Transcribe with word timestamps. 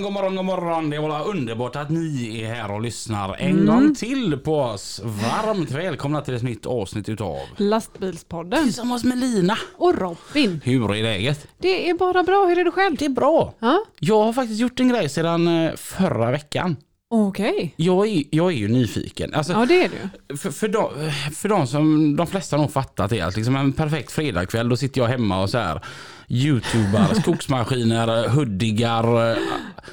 Morgon, 0.00 0.02
god 0.02 0.12
morgon, 0.12 0.36
god 0.36 0.44
morgon. 0.44 0.90
Det 0.90 0.98
var 0.98 1.28
underbart 1.28 1.76
att 1.76 1.90
ni 1.90 2.40
är 2.42 2.54
här 2.54 2.70
och 2.72 2.80
lyssnar 2.80 3.34
en 3.38 3.66
gång 3.66 3.94
till 3.94 4.38
på 4.38 4.56
oss. 4.60 5.00
Varmt 5.04 5.70
välkomna 5.70 6.20
till 6.20 6.34
ett 6.34 6.42
nytt 6.42 6.66
avsnitt 6.66 7.08
utav 7.08 7.38
Lastbilspodden. 7.56 8.64
Tillsammans 8.64 9.04
med 9.04 9.18
Lina. 9.18 9.58
Och 9.76 9.98
Robin. 9.98 10.60
Hur 10.64 10.94
är 10.94 11.02
läget? 11.02 11.46
Det 11.58 11.90
är 11.90 11.94
bara 11.94 12.22
bra, 12.22 12.46
hur 12.46 12.58
är 12.58 12.64
det 12.64 12.70
själv? 12.70 12.96
Det 12.96 13.04
är 13.04 13.08
bra. 13.08 13.54
Ja, 13.58 13.84
Jag 14.00 14.22
har 14.22 14.32
faktiskt 14.32 14.60
gjort 14.60 14.80
en 14.80 14.88
grej 14.88 15.08
sedan 15.08 15.48
eh, 15.66 15.74
förra 15.76 16.30
veckan. 16.30 16.76
Okej. 17.12 17.74
Jag 17.76 18.08
är, 18.08 18.22
jag 18.30 18.52
är 18.52 18.56
ju 18.56 18.68
nyfiken. 18.68 19.34
Alltså, 19.34 19.52
Ja, 19.52 19.66
det 19.66 19.84
är 19.84 19.90
du. 20.28 20.36
För, 20.36 20.50
för, 20.50 20.68
de, 20.68 20.90
för 21.34 21.48
de 21.48 21.66
som 21.66 22.16
de 22.16 22.26
flesta 22.26 22.56
nog 22.56 22.72
fattat 22.72 23.12
är 23.12 23.24
att 23.24 23.36
liksom 23.36 23.56
en 23.56 23.72
perfekt 23.72 24.12
fredagkväll 24.12 24.68
då 24.68 24.76
sitter 24.76 25.00
jag 25.00 25.08
hemma 25.08 25.42
och 25.42 25.50
så 25.50 25.58
här 25.58 25.80
youtubar, 26.28 27.14
skogsmaskiner, 27.20 28.28
huddigar. 28.28 29.38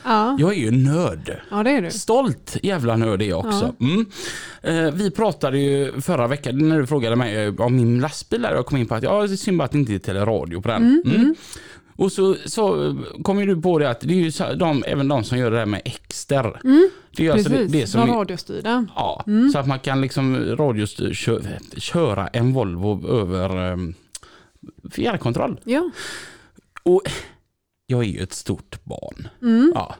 Ja, 0.03 0.37
Jag 0.39 0.53
är 0.53 0.57
ju 0.59 0.71
nörd. 0.71 1.41
ja 1.51 1.63
det 1.63 1.69
är 1.71 1.81
du. 1.81 1.91
Stolt 1.91 2.57
jävla 2.63 2.95
nörd 2.95 3.21
är 3.21 3.25
jag 3.25 3.39
också. 3.45 3.75
Mm. 3.79 4.05
Eh, 4.61 4.91
vi 4.93 5.11
pratade 5.11 5.59
ju 5.59 6.01
förra 6.01 6.27
veckan 6.27 6.69
när 6.69 6.79
du 6.79 6.87
frågade 6.87 7.15
mig 7.15 7.35
eh, 7.45 7.53
om 7.57 7.75
min 7.75 7.99
lastbil 7.99 8.41
där 8.41 8.53
jag 8.55 8.65
kom 8.65 8.77
in 8.77 8.85
på 8.87 8.95
att 8.95 9.03
ja, 9.03 9.27
det 9.27 9.33
är 9.33 9.37
synd 9.37 9.57
bara 9.57 9.63
att 9.63 9.71
det 9.71 9.77
inte 9.77 9.93
är 9.93 9.99
teleradio 9.99 10.61
på 10.61 10.67
den. 10.67 11.03
Mm. 11.05 11.35
Och 11.99 12.11
så, 12.11 12.35
så 12.45 12.95
kom 13.23 13.39
ju 13.39 13.45
du 13.45 13.61
på 13.61 13.79
det 13.79 13.89
att 13.89 13.99
det 13.99 14.13
är 14.13 14.17
ju 14.17 14.31
så, 14.31 14.53
de, 14.53 14.83
även 14.87 15.07
de 15.07 15.23
som 15.23 15.37
gör 15.37 15.51
det 15.51 15.57
där 15.57 15.65
med 15.65 15.81
exter. 15.85 16.59
Det 17.15 17.21
är 17.21 17.25
ju 17.25 17.31
alltså 17.31 17.49
det, 17.49 17.55
Precis, 17.55 17.71
det 17.71 17.87
som 17.87 18.01
är- 18.01 18.07
radiostyrda. 18.07 18.85
Ja, 18.95 19.23
så 19.53 19.59
att 19.59 19.67
man 19.67 19.79
kan 19.79 20.01
liksom 20.01 20.55
radiostyr, 20.55 21.13
kö, 21.13 21.39
köra 21.77 22.27
en 22.27 22.53
Volvo 22.53 23.07
över 23.21 23.71
um, 23.71 23.93
fjärrkontroll. 24.91 25.59
Ja. 25.63 25.89
Och 26.83 27.01
jag 27.85 27.99
är 28.03 28.07
ju 28.07 28.19
ett 28.23 28.33
stort 28.33 28.83
barn. 28.83 29.27
Mm. 29.41 29.71
Ja. 29.75 29.95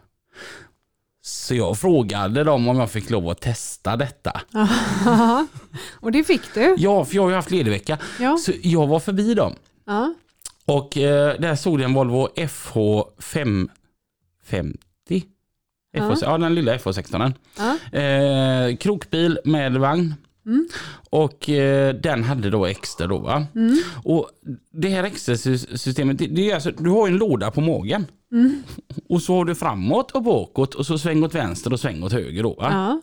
Så 1.22 1.56
jag 1.56 1.78
frågade 1.80 2.44
dem 2.44 2.68
om 2.68 2.80
jag 2.80 2.92
fick 2.92 3.10
lov 3.10 3.30
att 3.30 3.42
testa 3.42 3.96
detta. 3.98 4.42
och 5.92 6.12
det 6.12 6.24
fick 6.24 6.54
du. 6.54 6.76
Ja, 6.78 7.06
för 7.06 7.16
jag 7.16 7.22
har 7.24 7.30
ju 7.30 7.36
haft 7.36 7.52
ledig 7.52 7.72
vecka. 7.72 7.98
Ja. 8.20 8.38
Så 8.38 8.52
jag 8.62 8.88
var 8.88 9.00
förbi 9.00 9.34
dem. 9.34 9.56
Ja. 9.86 10.14
Och 10.70 10.98
eh, 10.98 11.40
där 11.40 11.56
stod 11.56 11.80
det 11.80 11.86
en 11.86 11.94
Volvo 11.94 12.28
FH550. 12.36 13.68
FH, 15.98 16.14
ja. 16.22 16.38
den 16.38 16.56
lilla 16.56 16.78
FH16. 16.78 17.34
Ja. 17.58 17.78
Eh, 18.00 18.76
krokbil 18.78 19.40
med 19.46 19.78
vagn. 19.78 20.16
Mm. 20.46 20.68
Och 21.10 21.50
eh, 21.50 21.96
den 21.96 22.24
hade 22.24 22.50
då 22.50 22.66
extra 22.66 23.08
då 23.08 23.18
va. 23.18 23.46
Mm. 23.56 23.78
Och 24.04 24.30
det 24.72 24.90
här 24.90 25.04
extra 25.04 25.38
systemet, 25.78 26.18
det, 26.18 26.28
det 26.28 26.52
är 26.52 26.56
alltså, 26.56 26.72
du 26.72 26.90
har 26.90 27.08
en 27.08 27.18
låda 27.18 27.52
på 27.52 27.62
magen. 27.62 28.06
Mm. 28.32 28.64
Och 29.10 29.22
så 29.22 29.36
har 29.36 29.46
du 29.46 29.56
framåt 29.56 30.12
och 30.12 30.24
bakåt 30.24 30.76
och 30.76 30.86
så 30.86 30.98
sväng 30.98 31.24
åt 31.24 31.36
vänster 31.36 31.74
och 31.74 31.80
sväng 31.80 32.04
åt 32.04 32.14
höger 32.14 32.44
då 32.44 32.54
va. 32.54 32.70
Ja. 32.72 33.02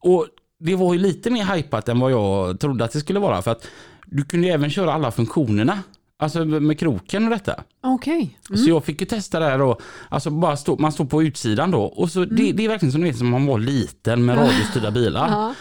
Och 0.00 0.26
det 0.60 0.74
var 0.74 0.94
ju 0.94 1.00
lite 1.00 1.30
mer 1.30 1.44
hypat 1.44 1.88
än 1.88 2.00
vad 2.00 2.12
jag 2.12 2.60
trodde 2.60 2.84
att 2.84 2.92
det 2.92 3.00
skulle 3.00 3.18
vara 3.18 3.42
för 3.42 3.50
att 3.50 3.66
du 4.06 4.24
kunde 4.24 4.46
ju 4.46 4.52
även 4.52 4.70
köra 4.70 4.92
alla 4.92 5.10
funktionerna. 5.10 5.82
Alltså 6.20 6.44
med 6.44 6.78
kroken 6.78 7.24
och 7.24 7.30
detta. 7.30 7.64
Okej. 7.80 8.38
Så 8.48 8.68
jag 8.70 8.84
fick 8.84 9.00
ju 9.00 9.06
testa 9.06 9.38
det 9.38 9.44
här 9.44 9.58
då. 9.58 9.78
Alltså 10.08 10.30
bara 10.30 10.56
stå, 10.56 10.76
man 10.78 10.92
står 10.92 11.04
på 11.04 11.22
utsidan 11.22 11.70
då. 11.70 11.82
Och 11.82 12.10
så 12.10 12.24
det, 12.24 12.52
det 12.52 12.64
är 12.64 12.68
verkligen 12.68 12.92
som, 12.92 13.00
ni 13.00 13.08
vet, 13.08 13.18
som 13.18 13.30
man 13.30 13.46
var 13.46 13.58
liten 13.58 14.24
med 14.24 14.36
radiostyrda 14.38 14.90
bilar. 14.90 15.28
Ja. 15.30 15.54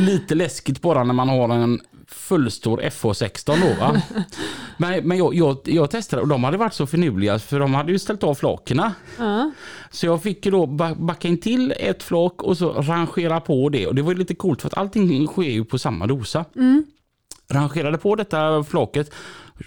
Lite 0.00 0.34
läskigt 0.34 0.80
bara 0.82 1.04
när 1.04 1.14
man 1.14 1.28
har 1.28 1.48
en 1.48 1.80
fullstor 2.08 2.80
FH16 2.80 3.60
då 3.60 3.80
va. 3.80 4.02
Men, 4.76 5.08
men 5.08 5.18
jag, 5.18 5.34
jag, 5.34 5.56
jag 5.64 5.90
testade 5.90 6.22
och 6.22 6.28
de 6.28 6.44
hade 6.44 6.56
varit 6.56 6.74
så 6.74 6.86
finurliga 6.86 7.38
för 7.38 7.60
de 7.60 7.74
hade 7.74 7.92
ju 7.92 7.98
ställt 7.98 8.22
av 8.24 8.34
flakerna. 8.34 8.94
Ja. 9.18 9.50
Så 9.90 10.06
jag 10.06 10.22
fick 10.22 10.44
ju 10.44 10.50
då 10.50 10.66
ba- 10.66 10.94
backa 10.94 11.28
in 11.28 11.38
till 11.40 11.74
ett 11.78 12.02
flak 12.02 12.42
och 12.42 12.58
så 12.58 12.72
rangera 12.72 13.40
på 13.40 13.68
det. 13.68 13.86
Och 13.86 13.94
det 13.94 14.02
var 14.02 14.12
ju 14.12 14.18
lite 14.18 14.34
coolt 14.34 14.60
för 14.62 14.68
att 14.68 14.76
allting 14.78 15.26
sker 15.26 15.42
ju 15.42 15.64
på 15.64 15.78
samma 15.78 16.06
dosa. 16.06 16.44
Rangerade 17.48 17.98
på 17.98 18.16
detta 18.16 18.64
flaket, 18.64 19.14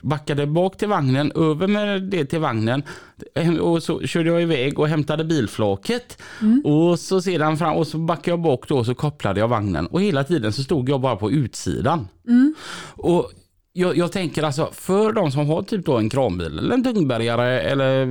backade 0.01 0.47
bak 0.47 0.77
till 0.77 0.87
vagnen, 0.87 1.31
över 1.35 1.67
med 1.67 2.03
det 2.03 2.25
till 2.25 2.39
vagnen. 2.39 2.83
Och 3.61 3.83
så 3.83 4.01
körde 4.01 4.29
jag 4.29 4.41
iväg 4.41 4.79
och 4.79 4.87
hämtade 4.87 5.23
bilflaket. 5.23 6.21
Och 6.63 6.99
så 6.99 7.21
sedan 7.21 7.57
fram 7.57 7.75
och 7.75 7.87
så 7.87 7.97
backade 7.97 8.29
jag 8.29 8.41
bak 8.41 8.67
då 8.67 8.77
och 8.77 8.85
så 8.85 8.95
kopplade 8.95 9.39
jag 9.39 9.47
vagnen. 9.47 9.87
Och 9.87 10.01
hela 10.01 10.23
tiden 10.23 10.53
så 10.53 10.63
stod 10.63 10.89
jag 10.89 11.01
bara 11.01 11.15
på 11.15 11.31
utsidan. 11.31 12.07
Och 12.95 13.31
jag, 13.73 13.97
jag 13.97 14.11
tänker 14.11 14.43
alltså 14.43 14.69
för 14.73 15.13
de 15.13 15.31
som 15.31 15.47
har 15.47 15.61
typ 15.61 15.85
då 15.85 15.97
en 15.97 16.09
kranbil 16.09 16.59
eller 16.59 16.73
en 16.73 16.83
tungbergare 16.83 17.61
eller 17.61 18.05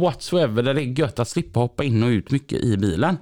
whatsoever 0.00 0.62
där 0.62 0.74
det 0.74 0.82
är 0.82 0.98
gött 1.00 1.18
att 1.18 1.28
slippa 1.28 1.60
hoppa 1.60 1.84
in 1.84 2.02
och 2.02 2.08
ut 2.08 2.30
mycket 2.30 2.60
i 2.60 2.76
bilen. 2.76 3.16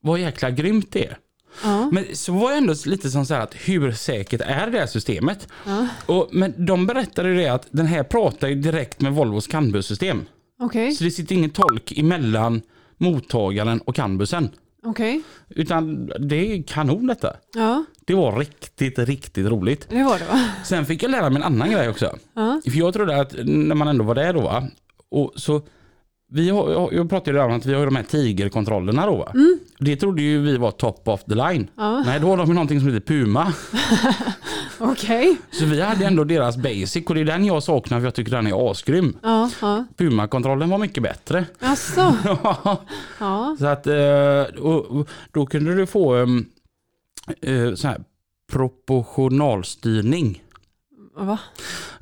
Vad 0.00 0.20
jäkla 0.20 0.50
grymt 0.50 0.92
det 0.92 1.06
är. 1.06 1.18
Ja. 1.64 1.88
Men 1.92 2.04
så 2.16 2.32
var 2.32 2.50
jag 2.50 2.58
ändå 2.58 2.74
lite 2.86 3.10
som 3.10 3.26
så 3.26 3.34
här 3.34 3.40
att 3.40 3.54
hur 3.54 3.92
säkert 3.92 4.40
är 4.44 4.66
det 4.70 4.78
här 4.78 4.86
systemet? 4.86 5.48
Ja. 5.66 5.86
Och, 6.06 6.28
men 6.32 6.66
de 6.66 6.86
berättade 6.86 7.28
ju 7.28 7.34
det 7.36 7.48
att 7.48 7.66
den 7.70 7.86
här 7.86 8.02
pratar 8.02 8.48
ju 8.48 8.54
direkt 8.54 9.00
med 9.00 9.12
Volvos 9.12 9.46
CAN-bussystem. 9.46 10.26
Okej. 10.60 10.92
Så 10.92 11.04
det 11.04 11.10
sitter 11.10 11.34
ingen 11.34 11.50
tolk 11.50 11.92
emellan 11.98 12.62
mottagaren 12.96 13.80
och 13.80 13.94
CAN-bussen. 13.96 14.50
Okej. 14.84 15.22
Utan 15.48 16.06
det 16.20 16.36
är 16.52 16.62
kanon 16.62 17.06
detta. 17.06 17.36
Ja, 17.54 17.84
Det 18.06 18.14
var 18.14 18.38
riktigt, 18.38 18.98
riktigt 18.98 19.46
roligt. 19.46 19.86
det 19.90 20.02
var 20.02 20.18
det 20.18 20.24
va? 20.24 20.44
Sen 20.64 20.86
fick 20.86 21.02
jag 21.02 21.10
lära 21.10 21.30
mig 21.30 21.36
en 21.36 21.42
annan 21.42 21.70
grej 21.70 21.88
också. 21.88 22.18
För 22.64 22.78
jag 22.78 22.94
trodde 22.94 23.20
att 23.20 23.34
när 23.44 23.74
man 23.74 23.88
ändå 23.88 24.04
var 24.04 24.14
där 24.14 24.32
då 24.32 24.40
va, 24.40 24.68
och 25.10 25.32
så 25.36 25.62
vi 26.30 26.50
har, 26.50 26.92
jag- 26.92 27.08
pratade 27.08 27.38
ju 27.38 27.44
om 27.44 27.52
att 27.52 27.66
vi 27.66 27.74
har 27.74 27.84
de 27.84 27.96
här 27.96 28.02
tigerkontrollerna 28.02 29.06
då 29.06 29.16
va. 29.16 29.32
Det 29.78 29.96
trodde 29.96 30.22
ju 30.22 30.40
vi 30.42 30.56
var 30.56 30.70
top 30.70 31.08
of 31.08 31.24
the 31.24 31.34
line. 31.34 31.70
Ja. 31.76 32.02
Nej, 32.06 32.20
då 32.20 32.26
har 32.26 32.36
de 32.36 32.48
ju 32.48 32.54
någonting 32.54 32.80
som 32.80 32.88
heter 32.88 33.06
Puma. 33.06 33.52
Okej. 34.78 35.36
Så 35.50 35.64
vi 35.64 35.80
hade 35.80 36.04
ändå 36.06 36.24
deras 36.24 36.56
basic 36.56 37.06
och 37.06 37.14
det 37.14 37.20
är 37.20 37.24
den 37.24 37.44
jag 37.44 37.62
saknar 37.62 37.98
för 37.98 38.04
jag 38.06 38.14
tycker 38.14 38.30
den 38.32 38.46
är 38.46 38.70
asgrym. 38.70 39.16
Ja. 39.22 39.50
Ja. 39.60 39.84
Puma-kontrollen 39.96 40.70
var 40.70 40.78
mycket 40.78 41.02
bättre. 41.02 41.44
Jaså? 41.60 42.16
Ja. 43.20 43.56
så 43.58 43.66
att 43.66 43.86
eh, 43.86 44.42
då 45.32 45.46
kunde 45.46 45.74
du 45.74 45.86
få 45.86 46.14
um, 46.16 46.46
eh, 47.40 47.74
så 47.74 47.88
här 47.88 48.00
proportionalstyrning. 48.52 50.42
Va? 51.16 51.38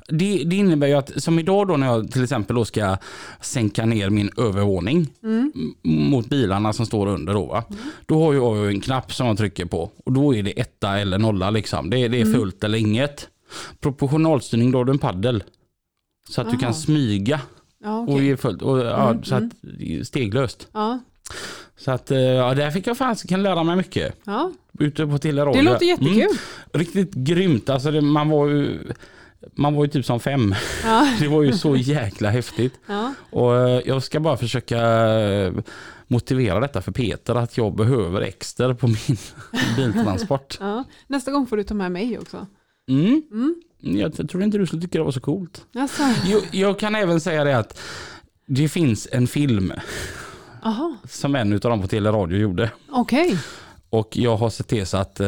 Det, 0.07 0.43
det 0.43 0.55
innebär 0.55 0.87
ju 0.87 0.93
att 0.93 1.23
som 1.23 1.39
idag 1.39 1.67
då 1.67 1.77
när 1.77 1.87
jag 1.87 2.11
till 2.11 2.23
exempel 2.23 2.55
då 2.55 2.65
ska 2.65 2.97
sänka 3.41 3.85
ner 3.85 4.09
min 4.09 4.29
övervåning 4.37 5.07
Mm. 5.23 5.51
mot 5.83 6.29
bilarna 6.29 6.73
som 6.73 6.85
står 6.85 7.07
under 7.07 7.33
då 7.33 7.45
va. 7.45 7.63
Då 8.05 8.23
har 8.23 8.33
jag 8.33 8.57
ju 8.57 8.67
en 8.69 8.81
knapp 8.81 9.13
som 9.13 9.27
jag 9.27 9.37
trycker 9.37 9.65
på 9.65 9.91
och 10.05 10.11
då 10.13 10.35
är 10.35 10.43
det 10.43 10.59
etta 10.59 10.97
eller 10.99 11.17
nolla 11.17 11.49
liksom. 11.49 11.89
Det, 11.89 12.07
det 12.07 12.21
är 12.21 12.25
fullt 12.33 12.63
eller 12.63 12.77
inget. 12.77 13.27
Proportionalstyrning 13.79 14.71
då 14.71 14.77
har 14.77 14.85
du 14.85 14.91
en 14.91 14.99
paddel. 14.99 15.43
Så 16.29 16.41
att 16.41 16.47
du 16.47 16.51
Aha. 16.53 16.59
kan 16.61 16.73
smyga 16.73 17.41
Ja, 17.83 17.97
och 17.99 18.13
okej. 18.13 18.25
ge 18.25 18.37
fullt. 18.37 18.61
Och, 18.61 18.79
ja, 18.79 19.09
Mm, 19.09 19.23
så 19.23 19.35
att, 19.35 19.43
steglöst. 20.07 20.67
Ja. 20.71 20.99
Så 21.77 21.91
att 21.91 22.11
eh, 22.11 22.17
ja, 22.19 22.53
där 22.53 22.71
fick 22.71 22.87
jag 22.87 22.97
faktiskt 22.97 23.29
kan 23.29 23.43
lära 23.43 23.63
mig 23.63 23.75
mycket. 23.75 24.15
Ja. 24.23 24.51
Ute 24.79 25.07
på 25.07 25.17
Teleradion. 25.17 25.65
Det 25.65 25.71
låter 25.71 25.85
jättekul. 25.85 26.15
Mm, 26.21 26.33
riktigt 26.73 27.13
grymt. 27.13 27.69
Alltså 27.69 27.91
det, 27.91 28.01
man 28.01 28.29
var 28.29 28.47
ju 28.47 28.79
man 29.55 29.75
var 29.75 29.83
ju 29.85 29.91
typ 29.91 30.05
som 30.05 30.19
fem. 30.19 30.55
Ja. 30.83 31.07
Det 31.19 31.27
var 31.27 31.43
ju 31.43 31.53
så 31.53 31.75
jäkla 31.75 32.29
häftigt. 32.29 32.73
Ja. 32.87 33.13
Och 33.29 33.55
eh, 33.55 33.81
jag 33.85 34.03
ska 34.03 34.19
bara 34.19 34.37
försöka 34.37 34.79
eh, 35.19 35.53
motivera 36.07 36.59
detta 36.59 36.81
för 36.81 36.91
Peter 36.91 37.35
att 37.35 37.57
jag 37.57 37.75
behöver 37.75 38.21
extra 38.21 38.75
på 38.75 38.87
min 38.87 39.17
biltransport. 39.75 40.57
Ja. 40.59 40.83
Nästa 41.07 41.31
gång 41.31 41.47
får 41.47 41.57
du 41.57 41.63
ta 41.63 41.73
med 41.73 41.91
mig 41.91 42.19
också. 42.19 42.47
Mm. 42.89 43.21
Mm. 43.31 43.55
Jag 43.99 44.29
tror 44.29 44.43
inte 44.43 44.57
du 44.57 44.65
skulle 44.65 44.81
tycka 44.81 44.97
det 44.97 45.03
var 45.03 45.11
så 45.11 45.19
coolt. 45.19 45.65
Jaså? 45.71 46.03
Jag, 46.25 46.41
jag 46.51 46.79
kan 46.79 46.95
även 46.95 47.19
säga 47.21 47.43
det 47.43 47.57
att 47.57 47.79
det 48.47 48.69
finns 48.69 49.07
en 49.11 49.27
film 49.27 49.73
Jaha, 50.63 50.97
som 51.09 51.35
en 51.35 51.53
av 51.53 51.59
dem 51.59 51.81
på 51.81 51.87
Teleradio 51.87 52.37
gjorde. 52.37 52.71
okej. 52.89 53.37
Och 53.89 54.17
jag 54.17 54.37
har 54.37 54.49
sett 54.49 54.67
till 54.67 54.85
så 54.85 54.97
att 54.97 55.19
eh, 55.19 55.27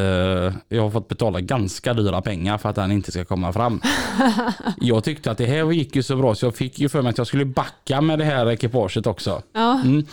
jag 0.70 0.82
har 0.82 0.90
fått 0.90 1.08
betala 1.08 1.40
ganska 1.40 1.94
dyra 1.94 2.22
pengar 2.22 2.58
för 2.58 2.70
att 2.70 2.76
den 2.76 2.92
inte 2.92 3.12
ska 3.12 3.26
komma 3.26 3.54
fram. 3.54 3.82
jag 4.82 5.04
tyckte 5.04 5.32
att 5.32 5.38
det 5.38 5.46
här 5.46 5.72
gick 5.72 5.96
ju 5.96 6.04
så 6.04 6.16
bra 6.16 6.36
så 6.36 6.46
jag 6.46 6.56
fick 6.56 6.80
ju 6.80 6.90
för 6.90 7.02
mig 7.02 7.10
att 7.10 7.18
jag 7.18 7.28
skulle 7.28 7.46
backa 7.46 8.02
med 8.02 8.20
det 8.20 8.26
här 8.26 8.50
ekipaget 8.52 9.08
också. 9.08 9.42
Ja, 9.54 9.82
Mm. 9.84 10.06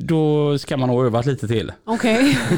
Då 0.00 0.58
ska 0.58 0.76
man 0.76 0.88
ha 0.88 1.04
övat 1.04 1.26
lite 1.26 1.48
till. 1.48 1.72
okej. 1.84 2.38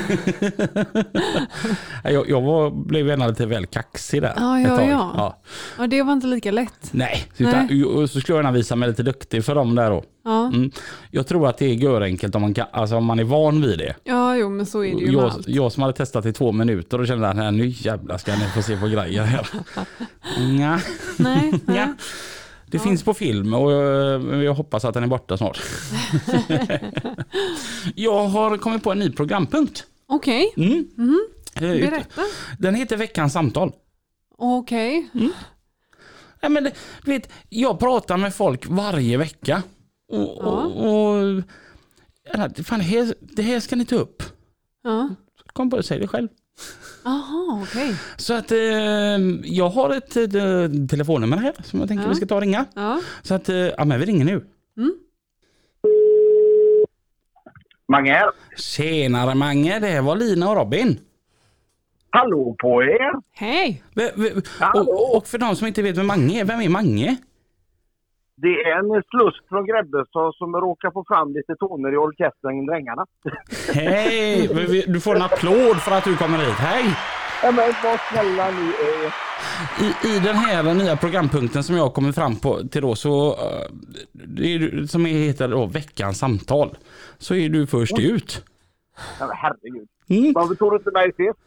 Jag, 2.05 2.31
jag 2.31 2.41
var, 2.41 2.71
blev 2.71 3.07
gärna 3.07 3.27
lite 3.27 3.47
väl 3.47 3.67
kaxig 3.67 4.23
där. 4.23 4.35
Ja, 4.37 4.61
ja, 4.61 4.83
ja. 4.83 5.13
ja. 5.17 5.43
Ja, 5.79 5.87
det 5.87 6.03
var 6.03 6.13
inte 6.13 6.27
lika 6.27 6.51
lätt. 6.51 6.89
Nej, 6.91 7.25
utan, 7.39 7.85
och 7.87 8.11
så 8.11 8.21
skulle 8.21 8.37
jag 8.39 8.45
gärna 8.45 8.57
visa 8.57 8.77
mig 8.77 8.89
lite 8.89 9.03
duktig 9.03 9.45
för 9.45 9.55
dem 9.55 9.75
där 9.75 9.91
då. 9.91 10.05
Ja, 10.25 10.47
Mm. 10.47 10.71
Jag 11.11 11.27
tror 11.27 11.49
att 11.49 11.59
det 11.59 11.67
är 11.67 11.75
görenkelt 11.75 12.35
om 12.35 12.43
man, 12.43 12.55
kan, 12.55 12.67
alltså 12.73 12.97
om 12.97 13.05
man 13.05 13.19
är 13.19 13.25
van 13.25 13.63
vid 13.63 13.79
det. 13.79 13.95
ja 14.05 14.37
jo 14.37 14.49
men 14.51 14.67
så 14.67 14.85
är 14.85 14.95
det 14.95 15.01
ju 15.01 15.13
Jag, 15.13 15.25
allt. 15.25 15.49
jag 15.49 15.73
som 15.73 15.83
hade 15.83 15.93
testat 15.95 16.27
i 16.27 16.33
två 16.33 16.53
minuter 16.53 17.01
och 17.01 17.07
kände 17.07 17.29
att 17.29 17.37
"Nej, 17.37 17.53
nu 17.53 17.67
jävlar 17.67 18.19
ska 18.19 18.33
ni 18.33 18.45
få 18.55 18.63
se 18.63 18.77
på 18.77 18.87
grejer 18.87 19.23
här. 19.23 19.47
Nja, 20.41 20.81
Nej, 21.19 21.53
nej. 21.65 21.89
Det 22.71 22.79
finns 22.79 23.03
på 23.03 23.15
film 23.15 23.55
och 23.55 23.73
eh, 23.73 24.43
jag 24.43 24.55
hoppas 24.55 24.85
att 24.85 24.95
den 24.95 25.03
är 25.03 25.07
borta 25.09 25.37
snart. 25.37 25.55
jag 27.95 28.27
har 28.29 28.57
kommit 28.57 28.83
på 28.83 28.93
en 28.93 28.99
ny 28.99 29.11
programpunkt. 29.13 29.87
Okej, 30.07 30.53
Mm. 30.57 30.89
Eh, 31.55 31.61
berätta. 31.91 32.23
Den 32.59 32.75
heter 32.75 32.97
Veckans 32.97 33.33
samtal. 33.33 33.73
Okej. 34.39 35.09
Ja, 36.41 36.49
men 36.49 36.65
det, 36.65 36.73
du 37.05 37.11
vet, 37.11 37.31
jag 37.49 37.79
pratar 37.79 38.17
med 38.17 38.35
folk 38.35 38.67
varje 38.67 39.17
vecka. 39.17 39.63
Och, 40.09 40.19
Ja. 40.19 40.47
och, 40.47 41.17
och 41.17 41.43
ja, 42.33 42.49
fan, 42.65 42.79
det, 42.79 42.85
här, 42.85 43.15
det 43.21 43.43
här 43.43 43.61
ska 43.61 43.77
ni 43.77 43.85
ta 43.85 43.97
upp. 43.97 44.23
Ja. 44.83 45.09
Kom 45.53 45.71
på 45.71 45.77
det, 45.77 45.83
säg 45.83 45.99
det 46.01 46.09
själv. 46.09 46.29
Jaha, 47.05 47.63
okej. 47.63 47.95
Så 48.17 48.35
att 48.35 48.53
eh, 48.53 48.59
jag 49.45 49.69
har 49.69 49.95
ett 49.97 50.17
eh, 50.17 50.87
telefonnummer 50.91 51.37
här 51.37 51.53
som 51.65 51.79
jag 51.81 51.89
tänker 51.89 52.05
Ja. 52.05 52.09
vi 52.09 52.15
ska 52.15 52.27
ta 52.27 52.35
och 52.35 52.41
ringa. 52.41 52.65
Ja. 52.75 53.01
Så 53.23 53.35
att, 53.35 53.49
eh, 53.49 53.57
ja 53.57 53.85
men 53.85 54.01
vi 54.01 54.07
ringer 54.07 54.25
nu. 54.25 54.45
Mange 57.89 58.11
här. 58.13 58.31
Tjenare 58.57 59.35
Mange, 59.35 59.79
det 59.79 60.01
var 60.01 60.17
Lina 60.17 60.51
och 60.51 60.57
Robin. 60.57 60.99
Hallå 62.11 62.57
på 62.59 62.83
er! 62.83 63.17
V- 63.17 63.23
Hej! 63.33 63.83
v- 63.95 64.31
Hallå. 64.59 64.81
Och, 64.93 65.17
och 65.17 65.27
för 65.27 65.39
de 65.39 65.57
som 65.57 65.67
inte 65.67 65.83
vet 65.83 65.97
vem 65.97 66.07
Mange 66.07 66.41
är, 66.41 66.45
vem 66.45 66.61
är 66.61 66.69
Mange? 66.69 67.17
Det 68.43 68.55
är 68.69 68.79
en 68.79 69.03
slusk 69.13 69.49
från 69.49 69.67
Grebbestad 69.67 70.35
som 70.35 70.57
råkar 70.57 70.91
få 70.91 71.05
fram 71.09 71.29
lite 71.35 71.55
toner 71.57 71.93
i 71.93 71.97
orkestern, 71.97 72.67
Drängarna. 72.67 73.07
Hej! 73.75 74.49
Du 74.87 75.01
får 75.01 75.17
en 75.17 75.23
applåd 75.23 75.77
för 75.77 75.93
att 75.93 76.05
du 76.05 76.17
kommer 76.17 76.39
hit. 76.39 76.59
Hej! 76.59 76.85
Ja, 77.43 77.51
men 77.51 77.73
vad 77.85 78.01
snälla 78.01 78.51
ni 78.51 78.67
är. 78.67 79.07
I, 79.85 80.17
I 80.17 80.19
den 80.19 80.37
här 80.37 80.75
nya 80.75 80.97
programpunkten 80.97 81.63
som 81.65 81.77
jag 81.77 81.95
kommit 81.95 82.15
fram 82.15 82.37
på 82.37 82.69
till 82.69 82.83
då 82.83 82.95
så, 82.95 83.29
eh, 83.29 83.67
är, 84.39 84.87
som 84.87 85.05
heter 85.05 85.49
då 85.49 85.67
veckans 85.67 86.19
samtal, 86.19 86.77
så 87.19 87.35
är 87.35 87.49
du 87.49 87.67
först 87.67 87.99
ut. 87.99 88.45
Ja, 89.21 89.33
herregud. 89.35 89.89
Mm. 90.11 90.33
Varför 90.33 90.55
tog 90.55 90.73
du 90.73 90.77
inte 90.77 90.91
mig 90.91 91.13
sist? 91.13 91.39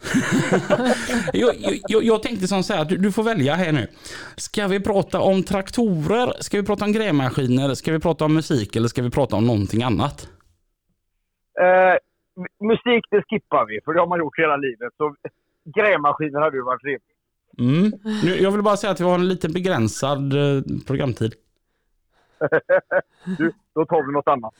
Jag, 1.34 1.56
jag, 1.88 2.04
jag 2.04 2.24
tänkte 2.24 2.48
som 2.48 2.64
så 2.64 2.74
här, 2.74 2.82
att 2.82 2.90
du, 2.90 2.98
du 2.98 3.12
får 3.12 3.24
välja 3.24 3.54
här 3.54 3.72
nu. 3.72 3.88
Ska 4.38 4.68
vi 4.68 4.80
prata 4.80 5.22
om 5.22 5.44
traktorer? 5.44 6.34
Ska 6.40 6.58
vi 6.58 6.66
prata 6.66 6.86
om 6.86 6.92
grävmaskiner? 6.92 7.74
Ska 7.74 7.92
vi 7.92 8.00
prata 8.00 8.26
om 8.26 8.34
musik 8.34 8.76
eller 8.76 8.88
ska 8.88 9.02
vi 9.02 9.10
prata 9.10 9.36
om 9.36 9.48
någonting 9.48 9.84
annat? 9.84 10.30
Eh, 11.62 11.96
musik 12.68 13.06
det 13.12 13.24
skippar 13.30 13.66
vi, 13.66 13.80
för 13.86 13.94
det 13.94 14.00
har 14.00 14.08
man 14.08 14.20
gjort 14.20 14.40
hela 14.40 14.58
livet. 14.58 14.94
Så 14.98 15.16
grävmaskiner 15.76 16.40
hade 16.40 16.58
ju 16.58 16.64
varit 16.64 16.82
trevligt. 16.82 17.14
Mm. 17.60 17.92
Nu, 18.24 18.44
jag 18.44 18.52
vill 18.52 18.62
bara 18.62 18.78
säga 18.78 18.92
att 18.92 19.00
vi 19.00 19.04
har 19.04 19.16
en 19.16 19.28
lite 19.28 19.50
begränsad 19.50 20.34
eh, 20.34 20.62
programtid. 20.88 21.34
Du, 23.38 23.52
då 23.76 23.86
tar 23.86 24.08
vi 24.08 24.14
något 24.14 24.28
annat. 24.28 24.54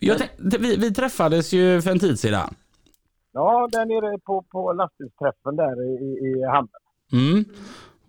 Tänkte, 0.18 0.58
vi, 0.58 0.76
vi 0.76 0.94
träffades 0.94 1.52
ju 1.52 1.82
för 1.82 1.90
en 1.90 1.98
tid 1.98 2.18
sedan. 2.18 2.54
Ja, 3.32 3.68
där 3.72 3.86
nere 3.86 4.18
på, 4.18 4.42
på 4.42 4.72
lastbilsträffen 4.72 5.56
där 5.56 5.82
i, 5.82 6.04
i, 6.04 6.40
i 6.40 6.44
hamnen. 6.44 6.80
Mm. 7.12 7.44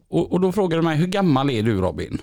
Och, 0.09 0.31
och 0.31 0.39
då 0.41 0.51
frågade 0.51 0.75
du 0.75 0.81
mig, 0.81 0.97
hur 0.97 1.07
gammal 1.07 1.49
är 1.49 1.63
du 1.63 1.81
Robin? 1.81 2.17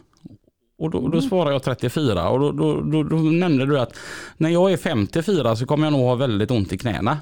Och 0.79 0.91
då, 0.91 1.09
då 1.09 1.21
svarade 1.21 1.53
jag 1.53 1.63
34 1.63 2.31
och 2.31 2.41
då, 2.41 2.53
då, 2.53 2.81
då, 2.81 3.03
då 3.03 3.17
nämnde 3.17 3.67
du 3.67 3.81
att 3.81 3.97
när 4.37 4.51
jag 4.51 4.73
är 4.73 4.77
54 4.77 5.57
så 5.57 5.67
kommer 5.67 5.85
jag 5.87 5.93
nog 5.93 6.03
ha 6.03 6.15
väldigt 6.15 6.51
ont 6.51 6.73
i 6.73 6.79
knäna. 6.79 7.17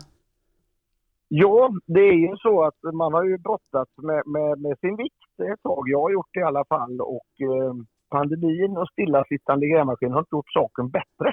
Ja, 1.28 1.70
det 1.86 2.00
är 2.00 2.30
ju 2.30 2.36
så 2.36 2.64
att 2.64 2.94
man 2.94 3.12
har 3.12 3.24
ju 3.24 3.38
brottats 3.38 3.90
med, 3.96 4.22
med, 4.26 4.60
med 4.60 4.78
sin 4.78 4.96
vikt 4.96 5.52
ett 5.52 5.62
tag. 5.62 5.88
Jag 5.88 6.00
har 6.00 6.10
gjort 6.10 6.28
det 6.32 6.40
i 6.40 6.42
alla 6.42 6.64
fall 6.64 7.00
och 7.00 7.32
eh, 7.40 7.74
pandemin 8.10 8.76
och 8.76 8.88
stillasittande 8.92 9.66
grävmaskin 9.66 10.12
har 10.12 10.20
inte 10.20 10.34
gjort 10.36 10.52
saken 10.52 10.88
bättre. 10.88 11.32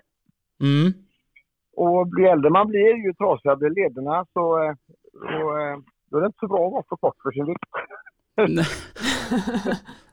Mm. 0.61 0.93
Och 1.75 2.07
blir 2.07 2.25
äldre 2.25 2.49
man 2.49 2.67
blir, 2.67 3.05
ju 3.05 3.13
trasigare 3.13 3.57
blir 3.57 3.69
lederna 3.69 4.25
så, 4.33 4.63
eh, 4.63 4.73
så 5.11 5.57
eh, 5.57 5.77
då 6.11 6.17
är 6.17 6.21
det 6.21 6.27
inte 6.27 6.39
så 6.39 6.47
bra 6.47 6.67
att 6.67 6.73
vara 6.73 6.83
för 6.89 6.95
kort 6.95 7.15
för 7.23 7.31
sin 7.31 7.45
vikt. 7.45 7.65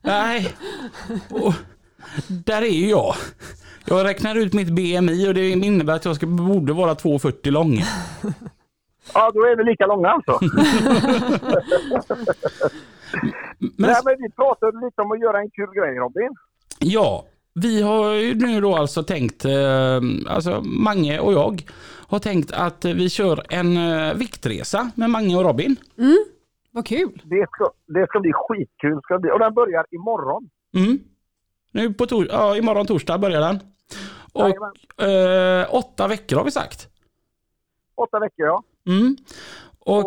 Nej, 0.03 0.55
och 1.31 1.55
där 2.47 2.63
är 2.63 2.67
ju 2.67 2.91
jag. 2.91 3.15
Jag 3.87 4.05
räknar 4.05 4.35
ut 4.39 4.55
mitt 4.55 4.71
BMI 4.71 5.29
och 5.29 5.35
det 5.35 5.51
innebär 5.51 5.95
att 5.95 6.05
jag 6.05 6.17
ska, 6.17 6.27
borde 6.27 6.73
vara 6.73 6.95
2,40 6.95 7.51
lång. 7.51 7.77
Ja, 9.15 9.31
då 9.35 9.41
är 9.41 9.57
vi 9.57 9.65
lika 9.65 9.87
långa 9.87 10.09
alltså. 10.09 10.39
Men, 13.59 13.91
Nej, 13.91 14.01
men 14.05 14.17
vi 14.19 14.31
pratade 14.31 14.85
lite 14.87 15.03
om 15.03 15.13
att 15.13 15.21
göra 15.21 15.39
en 15.39 15.51
kul 15.51 15.75
grej 15.75 15.97
Robin. 15.97 16.35
Ja, 16.83 17.27
vi 17.55 17.83
har 17.83 18.13
ju 18.13 18.35
nu 18.35 18.61
då 18.61 18.75
alltså 18.77 19.03
tänkt, 19.03 19.45
eh, 19.45 20.01
alltså 20.29 20.61
Mange 20.61 21.21
och 21.21 21.33
jag 21.33 21.63
har 22.09 22.19
tänkt 22.19 22.53
att 22.53 22.85
vi 22.85 23.11
kör 23.11 23.43
en 23.49 23.77
eh, 23.77 24.15
viktresa 24.15 24.91
med 24.95 25.11
Mange 25.11 25.37
och 25.37 25.45
Robin. 25.45 25.77
Vad 26.71 26.87
kul. 26.87 27.23
Det 27.25 27.47
ska, 27.51 27.71
det 27.87 28.07
ska 28.07 28.21
bli 28.21 28.33
skitkul. 28.35 29.01
Ska 29.03 29.15
det 29.15 29.21
bli. 29.21 29.31
Och 29.31 29.39
den 29.39 29.55
börjar 29.55 29.85
imorgon. 29.91 30.51
Mm. 30.77 30.99
Nu 31.73 31.95
på 31.95 32.07
tor- 32.07 32.29
ja, 32.31 32.57
imorgon 32.57 32.87
torsdag 32.87 33.19
börjar 33.19 33.41
den. 33.41 33.59
Och 34.33 35.05
eh, 35.07 35.75
åtta 35.75 36.09
veckor 36.09 36.37
har 36.37 36.45
vi 36.45 36.51
sagt. 36.51 36.89
Åtta 37.95 38.19
veckor 38.21 38.47
ja. 38.47 38.63
Mm. 38.87 39.17
Och, 39.79 40.05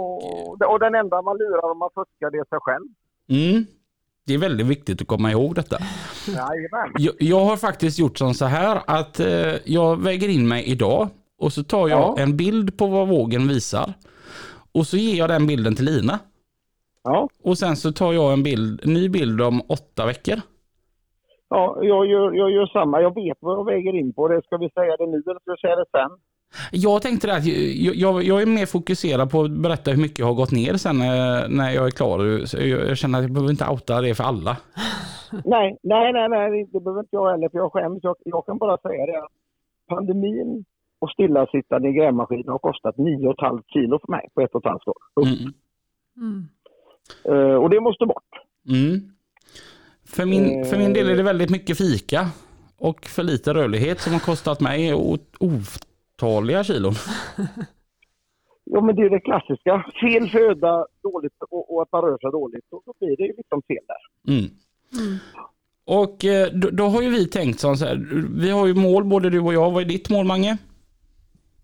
Och, 0.51 0.61
och 0.73 0.79
den 0.79 0.95
enda 0.95 1.21
man 1.21 1.37
lurar 1.37 1.71
om 1.71 1.77
man 1.79 1.89
fuskar 1.95 2.31
det 2.31 2.37
är 2.37 2.45
sig 2.49 2.59
själv. 2.61 2.85
mm. 3.29 3.65
Det 4.27 4.33
är 4.33 4.37
väldigt 4.37 4.67
viktigt 4.67 5.01
att 5.01 5.07
komma 5.07 5.31
ihåg 5.31 5.55
detta. 5.55 5.77
Jag, 6.97 7.13
jag 7.19 7.45
har 7.45 7.57
faktiskt 7.57 7.99
gjort 7.99 8.17
som 8.17 8.33
så 8.33 8.45
här 8.45 8.81
att 8.87 9.19
eh, 9.19 9.53
jag 9.65 10.01
väger 10.03 10.29
in 10.29 10.47
mig 10.47 10.63
idag 10.63 11.07
och 11.39 11.53
så 11.53 11.63
tar 11.63 11.87
jag 11.87 11.99
Ja. 11.99 12.15
en 12.19 12.37
bild 12.37 12.77
på 12.77 12.87
vad 12.87 13.07
vågen 13.07 13.47
visar. 13.47 13.93
Och 14.73 14.87
så 14.87 14.97
ger 14.97 15.17
jag 15.17 15.29
den 15.29 15.47
bilden 15.47 15.75
till 15.75 15.85
Lina. 15.85 16.19
Ja. 17.03 17.29
Och 17.43 17.57
sen 17.57 17.75
så 17.75 17.91
tar 17.91 18.13
jag 18.13 18.33
en 18.33 18.43
bild, 18.43 18.81
ny 18.87 19.09
bild 19.09 19.41
om 19.41 19.61
åtta 19.67 20.05
veckor. 20.05 20.41
Ja, 21.49 21.77
jag 21.81 22.05
gör, 22.05 22.31
jag 22.33 22.51
gör 22.51 22.65
samma. 22.65 23.01
Jag 23.01 23.15
vet 23.15 23.37
vad 23.39 23.57
jag 23.59 23.65
väger 23.65 23.95
in 23.95 24.13
på. 24.13 24.27
Det 24.27 24.41
ska 24.45 24.57
vi 24.57 24.69
säga 24.69 24.97
det 24.97 25.05
nu 25.07 25.23
eller 25.27 25.39
ska 25.39 25.51
vi 25.51 25.57
säga 25.57 25.75
det 25.75 25.85
sen? 25.91 26.11
Jag 26.71 27.01
tänkte 27.01 27.33
att 27.33 27.45
jag, 27.45 27.95
jag, 27.95 28.23
jag 28.23 28.41
är 28.41 28.45
mer 28.45 28.65
fokuserad 28.65 29.31
på 29.31 29.41
att 29.41 29.51
berätta 29.51 29.91
hur 29.91 30.01
mycket 30.01 30.19
jag 30.19 30.25
har 30.25 30.33
gått 30.33 30.51
ner 30.51 30.73
sen 30.73 31.01
eh, 31.01 31.49
när 31.49 31.71
jag 31.71 31.85
är 31.85 31.91
klar. 31.91 32.45
Så 32.45 32.57
jag, 32.57 32.89
jag 32.89 32.97
känner 32.97 33.19
att 33.19 33.23
jag 33.23 33.31
behöver 33.31 33.51
inte 33.51 33.67
outa 33.69 34.01
det 34.01 34.15
för 34.15 34.23
alla. 34.23 34.57
Nej, 35.45 35.77
nej, 35.83 36.13
nej, 36.13 36.29
nej, 36.29 36.67
det 36.73 36.79
behöver 36.79 36.99
inte 37.01 37.15
jag 37.15 37.31
heller 37.31 37.49
för 37.49 37.57
jag 37.57 37.71
skäms. 37.73 37.99
Jag, 38.03 38.15
jag 38.25 38.45
kan 38.45 38.57
bara 38.57 38.77
säga 38.77 39.05
det 39.05 39.17
att 39.17 39.31
pandemin 39.87 40.65
och 40.99 41.09
stillasittande 41.11 41.89
i 41.89 41.93
grävmaskinen 41.93 42.47
har 42.49 42.59
kostat 42.59 42.95
9,5 42.95 43.61
kilo 43.73 43.99
för 44.05 44.11
mig 44.11 44.29
på 44.33 44.41
ett 44.41 44.55
och 44.55 44.65
ett 44.65 44.69
halvt 44.71 44.87
år. 44.87 44.97
Mm. 45.25 45.53
Mm. 46.17 46.47
Eh, 47.23 47.55
och 47.55 47.69
det 47.69 47.79
måste 47.81 48.05
bort. 48.05 48.29
Mm. 48.69 49.11
För, 50.07 50.25
min, 50.25 50.65
för 50.65 50.77
min 50.77 50.93
del 50.93 51.09
är 51.09 51.15
det 51.15 51.23
väldigt 51.23 51.49
mycket 51.49 51.77
fika 51.77 52.27
och 52.77 53.05
för 53.05 53.23
lite 53.23 53.53
rörlighet 53.53 53.99
som 53.99 54.13
har 54.13 54.19
kostat 54.19 54.61
mig 54.61 54.93
o- 54.93 55.17
otaliga 56.15 56.63
kilon. 56.63 56.93
Ja, 58.67 58.81
men 58.81 58.95
det 58.95 59.01
är 59.01 59.09
det 59.09 59.19
klassiska. 59.19 59.85
Fel 60.01 60.29
föda, 60.29 60.85
dåligt 61.03 61.33
och, 61.49 61.75
och 61.75 61.81
att 61.81 61.91
man 61.91 62.01
rör 62.01 62.17
sig 62.17 62.31
dåligt. 62.31 62.65
Och 62.71 62.81
då 62.85 62.93
blir 62.99 63.17
det 63.17 63.23
ju 63.23 63.33
liksom 63.37 63.61
fel 63.67 63.83
där. 63.87 64.33
Mm. 64.33 64.49
Och 65.85 66.25
eh, 66.25 66.47
då, 66.53 66.69
då 66.69 66.83
har 66.83 67.01
ju 67.01 67.09
vi 67.09 67.27
tänkt 67.27 67.59
så 67.59 67.75
här, 67.75 68.05
vi 68.41 68.49
har 68.49 68.67
ju 68.67 68.73
mål 68.73 69.03
både 69.03 69.29
du 69.29 69.39
och 69.39 69.53
jag. 69.53 69.71
Vad 69.71 69.83
är 69.83 69.87
ditt 69.87 70.09
mål 70.09 70.25
Mange? 70.25 70.57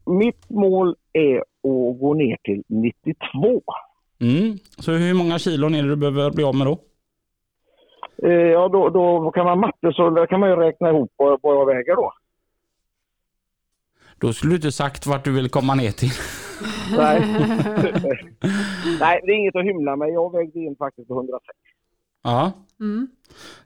Mitt 0.05 0.49
mål 0.49 0.95
är 1.13 1.37
att 1.37 1.99
gå 1.99 2.13
ner 2.13 2.37
till 2.43 2.63
92. 2.67 3.61
Mm. 4.21 4.57
Så 4.79 4.91
hur 4.91 5.13
många 5.13 5.39
kilon 5.39 5.75
är 5.75 5.83
det 5.83 5.89
du 5.89 5.95
behöver 5.95 6.31
bli 6.31 6.43
av 6.43 6.55
med 6.55 6.67
då? 6.67 6.77
Eh, 8.27 8.31
ja, 8.31 8.67
då, 8.67 8.89
då 8.89 9.31
kan 9.31 9.45
man 9.45 9.59
matte 9.59 9.93
så 9.93 10.09
där 10.09 10.25
kan 10.25 10.39
man 10.39 10.49
ju 10.49 10.55
räkna 10.55 10.89
ihop 10.89 11.13
vad, 11.15 11.39
vad 11.41 11.55
jag 11.55 11.65
väger 11.65 11.95
då. 11.95 12.13
Då 14.21 14.33
skulle 14.33 14.51
du 14.51 14.55
inte 14.55 14.71
sagt 14.71 15.05
vart 15.07 15.25
du 15.25 15.31
vill 15.31 15.49
komma 15.49 15.75
ner 15.75 15.91
till. 15.91 16.09
Nej. 16.97 17.19
Nej, 18.99 19.21
det 19.25 19.31
är 19.31 19.35
inget 19.35 19.55
att 19.55 19.65
hymla 19.65 19.95
med. 19.95 20.09
Jag 20.09 20.31
vägde 20.31 20.59
in 20.59 20.75
faktiskt 20.75 21.07
på 21.07 21.13
106. 21.13 21.43
Ja. 22.23 22.51
Mm. 22.79 23.07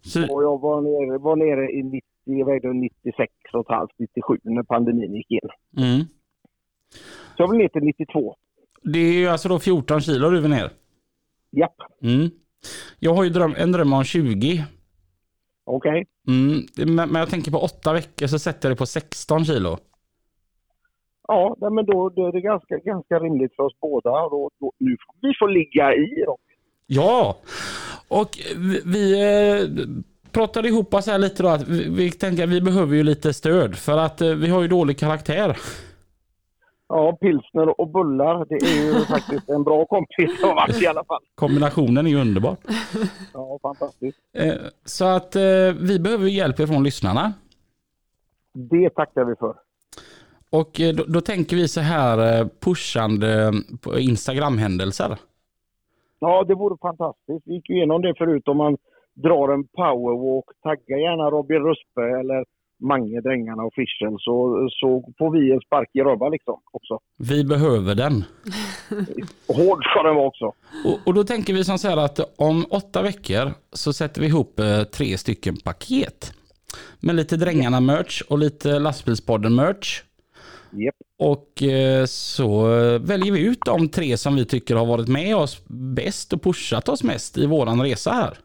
Så, 0.01 0.33
Och 0.33 0.43
jag 0.43 0.61
var 0.61 0.81
nere, 0.81 1.17
var 1.17 1.35
nere 1.35 1.71
i 1.71 1.83
90, 1.83 2.01
jag 2.23 2.45
vägde 2.45 2.73
96 2.73 3.31
och 3.53 3.67
halvt, 3.69 3.91
97 3.99 4.37
när 4.43 4.63
pandemin 4.63 5.13
gick 5.15 5.31
in. 5.31 5.39
mm. 5.77 5.99
Så 7.37 7.43
jag 7.43 7.49
blev 7.49 7.61
ner 7.61 7.67
till 7.67 7.83
92. 7.83 8.35
Det 8.83 8.99
är 8.99 9.13
ju 9.13 9.27
alltså 9.27 9.49
då 9.49 9.59
14 9.59 10.01
kilo 10.01 10.29
du 10.29 10.39
vill 10.41 10.49
ner. 10.49 10.71
Japp, 11.51 11.75
Mm. 12.01 12.29
Jag 12.99 13.13
har 13.13 13.23
ju 13.23 13.29
dröm, 13.29 13.55
en 13.57 13.71
dröm 13.71 13.93
om 13.93 14.03
20. 14.03 14.65
okej. 15.65 16.05
Mm. 16.27 16.65
Men, 16.95 17.09
men 17.09 17.19
jag 17.19 17.29
tänker 17.29 17.51
på 17.51 17.59
åtta 17.59 17.93
veckor 17.93 18.27
så 18.27 18.39
sätter 18.39 18.69
jag 18.69 18.75
det 18.75 18.79
på 18.79 18.85
16 18.85 19.45
kilo. 19.45 19.77
Ja, 21.27 21.55
men 21.59 21.85
då, 21.85 22.09
då 22.09 22.27
är 22.27 22.31
det 22.31 22.41
ganska, 22.41 22.77
ganska 22.77 23.19
rimligt 23.19 23.55
för 23.55 23.63
oss 23.63 23.73
båda. 23.81 24.09
Då, 24.09 24.49
då, 24.59 24.71
nu 24.79 24.97
får 25.05 25.27
vi 25.27 25.33
får 25.39 25.49
ligga 25.49 25.93
i 25.93 26.23
då. 26.25 26.37
Ja, 26.87 27.37
och 28.07 28.29
vi, 28.57 28.81
vi 28.85 29.13
eh, 29.21 29.67
pratade 30.31 30.67
ihop 30.67 30.93
oss 30.93 31.07
här 31.07 31.17
lite 31.17 31.43
då 31.43 31.49
att 31.49 31.67
vi, 31.67 31.89
vi 31.89 32.11
tänker 32.11 32.43
att 32.43 32.49
vi 32.49 32.61
behöver 32.61 32.95
ju 32.95 33.03
lite 33.03 33.33
stöd 33.33 33.75
för 33.75 33.97
att 33.97 34.21
eh, 34.21 34.29
vi 34.29 34.49
har 34.49 34.61
ju 34.61 34.67
dålig 34.67 34.99
karaktär. 34.99 35.57
Ja, 36.87 37.17
pilsner 37.21 37.81
och 37.81 37.89
bullar, 37.89 38.45
det 38.45 38.55
är 38.55 38.85
ju 38.85 39.05
faktiskt 39.05 39.49
en 39.49 39.63
bra 39.63 39.85
kompis 39.85 40.43
av 40.43 40.57
allt 40.57 40.81
i 40.81 40.87
alla 40.87 41.03
fall. 41.03 41.21
Kombinationen 41.35 42.05
är 42.05 42.09
ju 42.09 42.21
underbar. 42.21 42.55
Ja, 43.33 43.59
fantastiskt. 43.61 44.19
Eh, 44.33 44.53
Så 44.85 45.05
att 45.05 45.35
vi 45.79 45.99
behöver 45.99 46.27
hjälp 46.27 46.55
från 46.57 46.83
lyssnarna. 46.83 47.33
Det 48.53 48.89
tackar 48.89 49.25
vi 49.25 49.35
för. 49.35 49.55
Och 50.59 50.81
eh, 50.81 50.93
då, 50.95 51.03
då 51.07 51.21
tänker 51.21 51.55
vi 51.55 51.67
så 51.67 51.81
här 51.81 52.39
eh, 52.39 52.47
pushande 52.65 53.51
på 53.81 53.99
Instagram-händelser. 53.99 55.17
Ja, 56.19 56.43
det 56.47 56.55
vore 56.55 56.77
fantastiskt. 56.81 57.43
Vi 57.45 57.53
gick 57.55 57.69
igenom 57.69 58.01
det 58.01 58.13
förut 58.17 58.47
om 58.47 58.57
man 58.57 58.77
drar 59.13 59.53
en 59.53 59.63
powerwalk. 59.63 60.45
Tagga 60.63 60.97
gärna 60.97 61.29
Robin 61.29 61.57
Ruspe 61.57 62.01
eller 62.19 62.45
Mange 62.79 63.21
Drängarna 63.21 63.63
official 63.63 64.15
så, 64.19 64.67
så 64.71 65.13
får 65.17 65.31
vi 65.31 65.51
en 65.51 65.59
spark 65.59 65.89
i 65.93 66.01
röva 66.01 66.29
liksom 66.29 66.59
också. 66.71 66.99
Vi 67.19 67.43
behöver 67.43 67.95
den. 67.95 68.15
Och 69.47 69.55
hård 69.55 69.83
ska 69.85 70.03
den 70.03 70.15
vara 70.15 70.27
också. 70.27 70.45
Och, 70.85 70.97
och 71.05 71.13
då 71.13 71.23
tänker 71.23 71.53
vi 71.53 71.63
som 71.63 71.77
så 71.77 71.87
här 71.87 71.97
att 71.97 72.19
om 72.37 72.65
åtta 72.69 73.01
veckor 73.01 73.51
så 73.71 73.93
sätter 73.93 74.21
vi 74.21 74.27
ihop 74.27 74.59
eh, 74.59 74.83
tre 74.83 75.17
stycken 75.17 75.55
paket. 75.63 76.33
Med 76.99 77.15
lite 77.15 77.37
Drängarna-merch 77.37 78.21
och 78.29 78.39
lite 78.39 78.79
Lastbilspodden-merch. 78.79 80.03
Japp. 80.79 80.95
Och 81.19 81.63
eh, 81.63 82.05
så 82.05 82.63
väljer 83.01 83.31
vi 83.31 83.45
ut 83.45 83.59
de 83.65 83.89
tre 83.89 84.17
som 84.17 84.35
vi 84.35 84.45
tycker 84.45 84.75
har 84.75 84.85
varit 84.85 85.07
med 85.07 85.35
oss 85.35 85.63
bäst 85.67 86.33
och 86.33 86.41
pushat 86.41 86.89
oss 86.89 87.03
mest 87.03 87.37
i 87.37 87.45
våran 87.45 87.81
resa 87.81 88.11
här. 88.11 88.37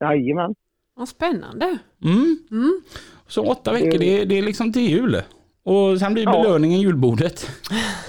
Jajamän. 0.00 0.54
Vad 0.96 1.08
spännande. 1.08 1.78
Mm. 2.04 2.38
Mm. 2.50 2.80
Så 3.26 3.42
åtta 3.44 3.72
veckor, 3.72 3.98
det, 3.98 4.20
är- 4.20 4.26
det 4.26 4.38
är 4.38 4.42
liksom 4.42 4.72
till 4.72 4.90
jul. 4.90 5.22
Och 5.66 5.98
sen 5.98 6.12
blir 6.14 6.24
Ja. 6.24 6.42
belöningen 6.42 6.80
julbordet. 6.80 7.46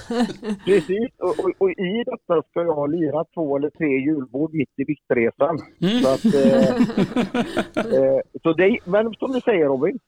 Precis. 0.64 1.08
Och, 1.18 1.38
och, 1.44 1.50
och 1.58 1.70
i 1.70 2.04
detta 2.06 2.42
ska 2.50 2.62
jag 2.62 2.90
lira 2.90 3.24
två 3.34 3.56
eller 3.56 3.70
tre 3.70 3.86
julbord 3.88 4.54
mitt 4.54 4.68
i 4.76 4.84
viktresan. 4.84 5.58
Mm. 5.80 6.02
Så 6.02 6.08
att, 6.08 6.24
eh, 6.24 6.76
eh, 7.94 8.20
så 8.42 8.52
det, 8.52 8.78
men 8.84 9.14
som 9.14 9.32
du 9.32 9.40
säger 9.40 9.64
Robin, 9.66 9.98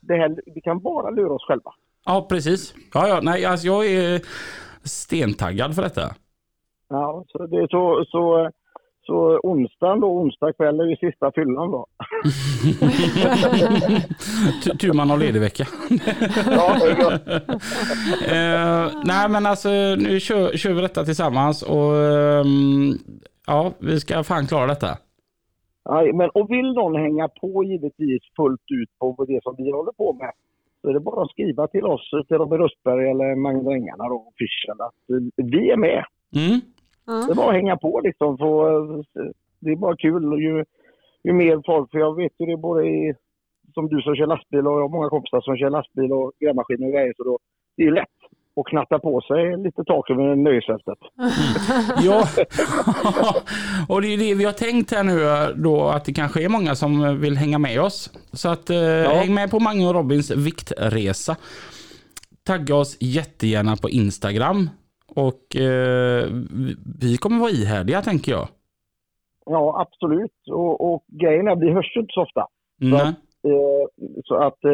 det 0.00 0.14
här, 0.14 0.40
vi 0.54 0.60
kan 0.60 0.80
bara 0.80 1.10
lura 1.10 1.32
oss 1.32 1.44
själva. 1.48 1.70
Ja, 2.04 2.26
precis. 2.28 2.74
Ja, 2.94 3.08
ja, 3.08 3.20
nej, 3.22 3.44
alltså 3.44 3.66
jag 3.66 3.86
är 3.86 4.20
stentaggad 4.84 5.74
för 5.74 5.82
detta. 5.82 6.14
Ja, 6.88 7.24
så 7.28 7.46
det 7.46 7.56
är 7.56 7.66
så, 7.66 8.04
så, 8.08 8.50
så 9.06 9.40
onsdagen 9.42 10.00
då, 10.00 10.06
onsdag 10.06 10.52
kväll 10.52 10.80
är 10.80 10.84
ju 10.84 10.96
sista 10.96 11.32
fyllan 11.34 11.70
då. 11.70 11.86
Tu- 14.64 14.76
Tur 14.76 14.92
man 14.92 15.10
har 15.10 15.18
ledig 15.18 15.40
vecka. 15.40 15.64
Ja. 16.46 16.76
Eh, 18.28 18.92
nej 19.04 19.28
men 19.28 19.46
alltså 19.46 19.68
nu 19.98 20.20
kör, 20.20 20.56
kör 20.56 20.72
vi 20.72 20.80
detta 20.80 21.04
tillsammans 21.04 21.62
och 21.62 21.96
ehm, 21.96 22.92
ja, 23.46 23.72
vi 23.78 24.00
ska 24.00 24.24
fan 24.24 24.46
klara 24.46 24.66
detta. 24.66 24.98
Ja, 25.84 26.02
men, 26.14 26.30
och 26.30 26.50
vill 26.50 26.72
någon 26.72 26.96
hänga 26.96 27.28
på 27.28 27.64
givetvis 27.64 28.22
fullt 28.36 28.60
ut 28.82 28.88
på 28.98 29.24
det 29.28 29.40
som 29.42 29.54
vi 29.58 29.70
håller 29.70 29.92
på 29.92 30.12
med 30.12 30.30
så 30.84 30.90
är 30.90 30.94
det 30.94 31.00
bara 31.00 31.22
att 31.22 31.30
skriva 31.30 31.66
till 31.66 31.84
oss, 31.84 32.10
till 32.28 32.36
Robin 32.36 32.58
Röstberg 32.58 33.10
eller 33.10 33.34
Magnus 33.34 33.64
Drängarna 33.64 34.08
då, 34.08 34.32
official, 34.32 34.80
att 34.80 35.10
eh, 35.10 35.44
vi 35.44 35.70
är 35.70 35.76
med. 35.76 36.04
Mm. 36.36 36.60
Det 37.26 37.32
är 37.32 37.36
bara 37.36 37.48
att 37.48 37.54
hänga 37.54 37.76
på 37.76 38.00
liksom. 38.04 38.38
För, 38.38 38.94
eh, 38.94 39.30
det 39.60 39.70
är 39.70 39.76
bara 39.76 39.96
kul. 39.96 40.32
Och 40.32 40.40
Ju, 40.40 40.64
ju 41.24 41.32
mer 41.32 41.62
folk, 41.66 41.90
för 41.90 41.98
jag 41.98 42.16
vet 42.16 42.32
ju 42.38 42.46
det 42.46 42.56
både 42.56 42.86
i, 42.86 43.14
som 43.74 43.88
du 43.88 44.02
som 44.02 44.16
kör 44.16 44.26
lastbil 44.26 44.66
och 44.66 44.72
jag 44.72 44.80
har 44.80 44.88
många 44.88 45.08
kompisar 45.08 45.40
som 45.40 45.56
kör 45.56 45.70
lastbil 45.70 46.12
och 46.12 46.32
grävmaskiner 46.40 46.86
och 46.86 46.92
grejer. 46.92 47.12
Så 47.16 47.24
då, 47.24 47.38
det 47.76 47.82
är 47.82 47.86
ju 47.86 47.94
lätt 47.94 48.13
att 48.56 48.66
knatta 48.66 48.98
på 48.98 49.20
sig 49.20 49.56
lite 49.56 49.84
tak 49.84 50.10
över 50.10 50.36
nöjesfältet. 50.36 50.98
Ja, 52.04 52.24
och 53.88 54.02
det 54.02 54.08
är 54.08 54.18
det 54.18 54.34
vi 54.34 54.44
har 54.44 54.52
tänkt 54.52 54.90
här 54.90 55.04
nu 55.04 55.18
då 55.62 55.88
att 55.88 56.04
det 56.04 56.12
kanske 56.12 56.44
är 56.44 56.48
många 56.48 56.74
som 56.74 57.20
vill 57.20 57.36
hänga 57.36 57.58
med 57.58 57.80
oss. 57.80 58.10
Så 58.32 58.48
att 58.48 58.70
eh, 58.70 58.76
häng 59.12 59.34
med 59.34 59.50
på 59.50 59.60
Mange 59.60 59.86
och 59.88 59.94
Robins 59.94 60.30
viktresa. 60.30 61.36
Tagga 62.46 62.74
oss 62.76 62.96
jättegärna 63.00 63.76
på 63.76 63.90
Instagram 63.90 64.70
och 65.14 65.56
eh, 65.56 66.26
vi- 67.00 67.16
kommer 67.16 67.38
vara 67.40 67.50
ihärdiga 67.50 68.02
tänker 68.02 68.32
jag. 68.32 68.48
Ja, 69.46 69.80
absolut. 69.80 70.32
Och, 70.50 70.94
och 70.94 71.04
grejen 71.08 71.48
är, 71.48 71.56
vi 71.56 71.70
hörs 71.70 71.96
inte 71.96 72.12
så 72.12 72.22
ofta. 72.22 72.46
Nej. 72.78 73.06
Eh, 73.46 73.86
så 74.24 74.34
att 74.34 74.64
eh, 74.64 74.70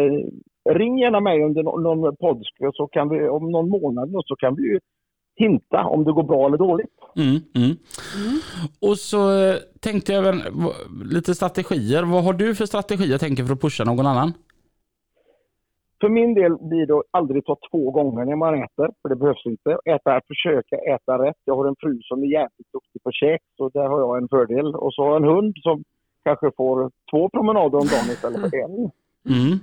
ring 0.71 0.99
gärna 0.99 1.21
mig 1.21 1.43
under 1.43 1.63
någon, 1.63 1.83
någon 1.83 2.17
podd 2.17 2.43
så 2.75 2.87
kan 2.87 3.09
vi 3.09 3.29
om 3.29 3.51
någon 3.51 3.69
månad 3.69 4.11
så 4.27 4.37
kan 4.37 4.55
vi 4.57 4.63
ju 4.63 4.81
hinta 5.37 5.85
om 5.85 6.05
det 6.05 6.13
går 6.13 6.23
bra 6.23 6.47
eller 6.47 6.59
dåligt. 6.59 6.97
Mm, 7.17 7.39
mm. 7.55 7.77
Och 8.89 8.97
så 8.99 9.21
eh, 9.43 9.57
tänkte 9.81 10.13
jag 10.13 10.27
även 10.27 10.39
lite 11.05 11.35
strategier. 11.35 12.03
Vad 12.03 12.25
har 12.25 12.33
du 12.33 12.55
för 12.55 12.67
strategier 12.67 13.19
tänker 13.19 13.45
för 13.45 13.53
att 13.53 13.61
pusha 13.61 13.85
någon 13.85 14.07
annan? 14.07 14.33
För 16.01 16.09
min 16.09 16.35
del 16.35 16.57
blir 16.61 16.87
det 16.87 16.99
att 16.99 17.05
aldrig 17.11 17.45
ta 17.45 17.57
två 17.71 17.91
gånger 17.91 18.25
när 18.25 18.37
man 18.37 18.55
äter, 18.55 18.89
för 19.03 19.09
det 19.09 19.17
behövs 19.17 19.47
inte. 19.47 19.71
Äta, 19.85 20.21
försöka 20.29 20.77
äta 20.77 21.13
rätt. 21.25 21.41
Jag 21.45 21.57
har 21.57 21.67
en 21.69 21.77
fru 21.81 21.99
som 22.03 22.23
är 22.23 22.27
jävligt 22.27 22.73
duktig 22.73 23.03
på 23.03 23.11
käk, 23.13 23.41
så 23.57 23.69
där 23.69 23.89
har 23.89 24.01
jag 24.01 24.19
en 24.19 24.29
fördel. 24.29 24.75
Och 24.75 24.95
så 24.95 25.03
har 25.03 25.09
jag 25.11 25.23
en 25.23 25.29
hund 25.35 25.55
som 25.63 25.85
kanske 26.25 26.51
får 26.57 26.91
två 27.11 27.29
promenader 27.29 27.79
om 27.79 27.87
dagen 27.87 28.11
istället 28.15 28.41
för 28.41 28.57
en. 28.57 28.91
Mm. 29.35 29.59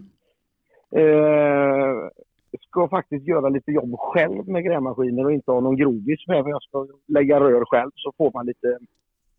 Eh, 1.01 2.09
ska 2.69 2.89
faktiskt 2.89 3.27
göra 3.27 3.49
lite 3.49 3.71
jobb 3.71 3.95
själv 3.99 4.47
med 4.47 4.63
grävmaskiner 4.63 5.25
och 5.25 5.31
inte 5.31 5.51
ha 5.51 5.59
någon 5.59 5.77
grovis 5.77 6.27
med. 6.27 6.43
Men 6.43 6.51
jag 6.51 6.63
ska 6.63 6.87
lägga 7.07 7.39
rör 7.39 7.65
själv 7.65 7.91
så 7.95 8.13
får 8.17 8.31
man 8.33 8.45
lite, 8.45 8.77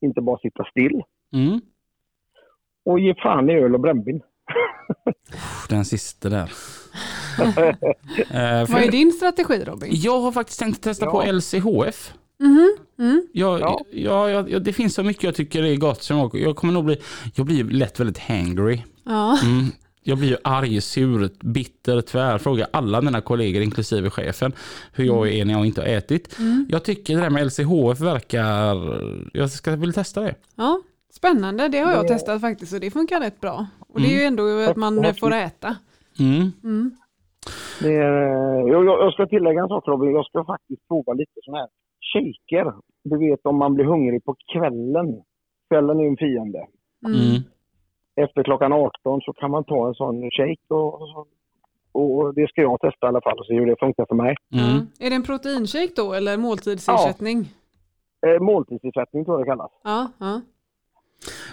inte 0.00 0.20
bara 0.20 0.38
sitta 0.38 0.64
still. 0.70 1.02
Mm. 1.34 1.60
Och 2.84 3.00
ge 3.00 3.14
fan 3.14 3.50
i 3.50 3.54
öl 3.54 3.74
och 3.74 3.80
brännvin. 3.80 4.20
Den 5.68 5.84
sista 5.84 6.28
där. 6.28 6.52
Eh, 8.18 8.66
för 8.66 8.72
Vad 8.72 8.82
är 8.82 8.90
din 8.90 9.12
strategi 9.12 9.64
Robin? 9.64 9.88
Jag 9.92 10.20
har 10.20 10.32
faktiskt 10.32 10.58
tänkt 10.60 10.82
testa 10.82 11.04
Ja. 11.04 11.10
på 11.10 11.22
LCHF. 11.32 12.12
Mhm. 12.40 12.76
Mm. 12.98 13.26
Jag, 13.32 13.60
Ja. 13.60 13.80
ja. 13.90 14.30
Ja, 14.30 14.42
ja, 14.48 14.58
det 14.58 14.72
finns 14.72 14.94
så 14.94 15.02
mycket 15.02 15.22
jag 15.22 15.34
tycker 15.34 15.62
är 15.62 15.76
gott 15.76 16.02
som 16.02 16.16
jag, 16.18 16.34
jag 16.34 16.56
kommer 16.56 16.72
nog 16.72 16.84
bli, 16.84 16.96
jag 17.34 17.46
blir 17.46 17.64
lätt 17.64 18.00
väldigt 18.00 18.18
hangry. 18.18 18.82
Ja. 19.04 19.38
Mm. 19.44 19.64
Jag 20.08 20.18
blir 20.18 20.28
ju 20.28 20.36
arg, 20.44 20.80
sur, 20.80 21.30
bitter, 21.44 22.00
tvär. 22.00 22.38
Frågar 22.38 22.66
alla 22.72 23.00
mina 23.00 23.20
kollegor, 23.20 23.62
inklusive 23.62 24.10
chefen, 24.10 24.52
hur 24.92 25.04
jag 25.04 25.28
är 25.28 25.44
när 25.44 25.54
jag 25.54 25.66
inte 25.66 25.80
har 25.80 25.88
ätit. 25.88 26.38
Jag 26.68 26.84
tycker 26.84 27.14
det 27.16 27.20
där 27.20 27.30
med 27.30 27.46
LCHF 27.46 28.00
verkar... 28.00 28.74
Jag 29.32 29.50
ska 29.50 29.76
vilja 29.76 29.92
testa 29.92 30.20
det. 30.20 30.34
ja. 30.56 30.80
Spännande, 31.12 31.68
det 31.68 31.78
har 31.78 31.92
jag 31.92 32.04
Ja. 32.04 32.08
testat 32.08 32.40
faktiskt 32.40 32.72
och 32.74 32.80
det 32.80 32.90
funkar 32.90 33.20
rätt 33.20 33.40
bra. 33.40 33.66
Och 33.88 34.00
det 34.00 34.06
är 34.06 34.18
ju 34.20 34.22
ändå 34.22 34.42
att 34.70 34.76
man 34.76 35.14
får 35.14 35.32
äta. 35.34 35.76
Mm. 36.18 36.52
Mm. 36.64 36.90
Det 37.80 37.92
är, 37.94 38.68
jag, 38.68 38.84
jag 38.84 39.04
jag 39.04 39.12
ska 39.12 39.26
tillägga 39.26 39.60
en 39.62 39.68
sak 39.68 39.84
Robin. 39.88 40.10
Jag 40.14 40.26
ska 40.26 40.44
faktiskt 40.44 40.88
prova 40.88 41.12
lite 41.12 41.32
sån 41.44 41.54
här 41.54 41.68
shaker. 42.12 42.72
Du 43.04 43.18
vet 43.18 43.40
om 43.42 43.56
man 43.58 43.74
blir 43.74 43.84
hungrig 43.84 44.24
på 44.24 44.36
kvällen. 44.52 45.06
Kvällen 45.70 45.98
är 46.00 46.02
ju 46.04 46.08
en 46.08 46.16
fiende. 46.16 46.58
Mm. 47.06 47.42
Mm. 48.18 48.24
Efter 48.24 48.42
klockan 48.42 48.72
18 48.72 49.20
så 49.20 49.32
kan 49.32 49.50
man 49.50 49.64
ta 49.64 49.88
en 49.88 49.94
sån 49.94 50.30
shake 50.30 50.74
och, 50.74 51.26
och, 51.92 52.34
det 52.34 52.48
ska 52.48 52.62
jag 52.62 52.80
testa 52.80 53.06
i 53.06 53.08
alla 53.08 53.20
fall 53.20 53.38
och 53.38 53.46
se 53.46 53.54
hur 53.54 53.66
det 53.66 53.76
funkar 53.80 54.06
för 54.08 54.14
mig. 54.14 54.36
Mm. 54.52 54.64
Ja. 54.98 55.06
Är 55.06 55.10
det 55.10 55.16
en 55.16 55.22
proteinshake 55.22 55.92
då 55.96 56.12
eller 56.12 56.36
måltidsersättning? 56.36 57.38
Eh, 58.26 58.40
måltidsersättning 58.40 59.24
tror 59.24 59.38
jag 59.38 59.46
det 59.46 59.50
kallas. 59.50 59.70
Ja. 59.84 60.10
ja. 60.18 60.40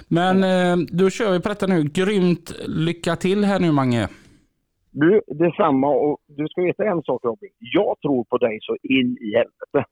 Men 0.08 0.44
eh, 0.44 0.86
då 0.92 1.10
kör 1.10 1.32
vi 1.32 1.42
på 1.42 1.50
detta 1.50 1.68
nu. 1.68 1.84
Grymt 1.84 2.54
lycka 2.68 3.16
till 3.16 3.44
här 3.44 3.60
nu 3.60 3.72
Mange. 3.72 4.08
Du, 4.92 5.22
detsamma 5.28 5.90
och 5.90 6.18
du 6.28 6.48
ska 6.48 6.62
veta 6.62 6.84
en 6.84 7.02
sak 7.04 7.24
Robin. 7.24 7.50
Jag 7.60 7.96
tror 8.02 8.24
på 8.24 8.38
dig 8.38 8.60
så 8.62 8.76
in 8.84 9.18
i 9.22 9.36
helvete. 9.38 9.92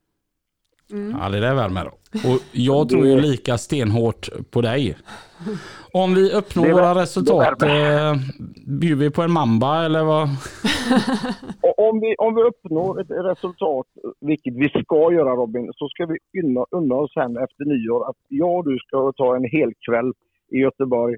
Mm. 0.91 1.17
Ja, 1.21 1.29
det 1.29 1.39
där 1.39 1.55
värmer. 1.55 1.87
Och 2.13 2.39
jag 2.51 2.89
tror 2.89 3.07
ju 3.07 3.21
lika 3.21 3.57
stenhårt 3.57 4.29
på 4.51 4.61
dig. 4.61 4.97
Om 5.93 6.15
vi 6.15 6.31
uppnår 6.31 6.71
våra 6.71 7.01
resultat, 7.01 7.61
eh, 7.61 8.15
bjuder 8.67 8.95
vi 8.95 9.09
på 9.11 9.21
en 9.21 9.31
mamba 9.31 9.85
eller 9.85 10.03
vad? 10.03 10.21
Om, 11.77 11.99
vi, 11.99 12.15
om 12.17 12.35
vi 12.35 12.41
uppnår 12.41 13.01
ett 13.01 13.07
resultat, 13.09 13.85
vilket 14.21 14.53
vi 14.53 14.69
ska 14.69 15.13
göra 15.13 15.35
Robin, 15.35 15.71
så 15.75 15.87
ska 15.89 16.05
vi 16.05 16.17
unna, 16.43 16.65
unna 16.71 16.95
oss 16.95 17.13
sen 17.13 17.37
efter 17.37 17.65
nyår 17.65 18.09
att 18.09 18.15
jag 18.27 18.55
och 18.55 18.65
du 18.65 18.77
ska 18.77 19.11
ta 19.17 19.35
en 19.35 19.43
hel 19.43 19.71
kväll 19.89 20.13
i 20.51 20.57
Göteborg 20.57 21.15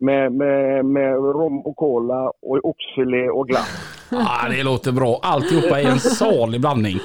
med, 0.00 0.32
med, 0.32 0.84
med 0.84 1.14
rom 1.14 1.60
och 1.60 1.76
cola 1.76 2.32
och 2.42 2.64
oxfilé 2.64 3.28
och 3.28 3.48
glass. 3.48 4.06
Ja, 4.10 4.48
det 4.50 4.62
låter 4.62 4.92
bra. 4.92 5.20
Alltihopa 5.22 5.80
i 5.80 5.84
en 5.84 5.98
salig 5.98 6.60
blandning. 6.60 6.96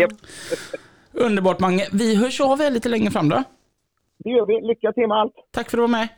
Japp, 0.00 0.12
Underbart 1.20 1.60
Mange. 1.60 1.88
Vi 1.92 2.14
hörs 2.14 2.40
av 2.40 2.58
här 2.58 2.70
lite 2.70 2.88
längre 2.88 3.10
fram 3.10 3.28
då. 3.28 3.42
det 4.18 4.30
gör 4.30 4.46
vi. 4.46 4.66
Lycka 4.68 4.92
till 4.92 5.08
med 5.08 5.16
allt. 5.16 5.34
Tack 5.50 5.70
för 5.70 5.76
att 5.76 5.78
du 5.78 5.80
var 5.80 5.88
med. 5.88 6.08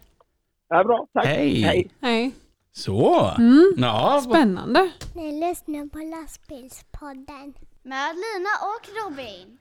Ja, 0.69 0.85
bra, 0.85 1.07
tack. 1.13 1.27
Hej. 1.27 1.91
Hej. 2.01 2.31
Så. 2.73 3.31
Ja, 3.77 4.23
Spännande. 4.25 4.91
Ni 5.15 5.49
lyssnar 5.49 5.89
på 5.89 5.99
lastbilspodden. 5.99 7.55
Med 7.83 8.15
Lina 8.15 8.51
och 8.63 9.11
Robin. 9.11 9.59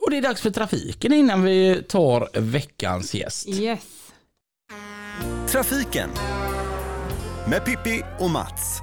och 0.00 0.10
det 0.10 0.16
är 0.18 0.22
dags 0.22 0.42
för 0.42 0.50
trafiken 0.50 1.12
innan 1.12 1.42
vi 1.44 1.82
tar 1.88 2.40
veckans 2.40 3.14
gäst. 3.14 3.48
Yes. 3.48 4.12
Trafiken 5.48 6.10
med 7.50 7.64
Pippi 7.64 8.02
och 8.20 8.30
Mats. 8.30 8.80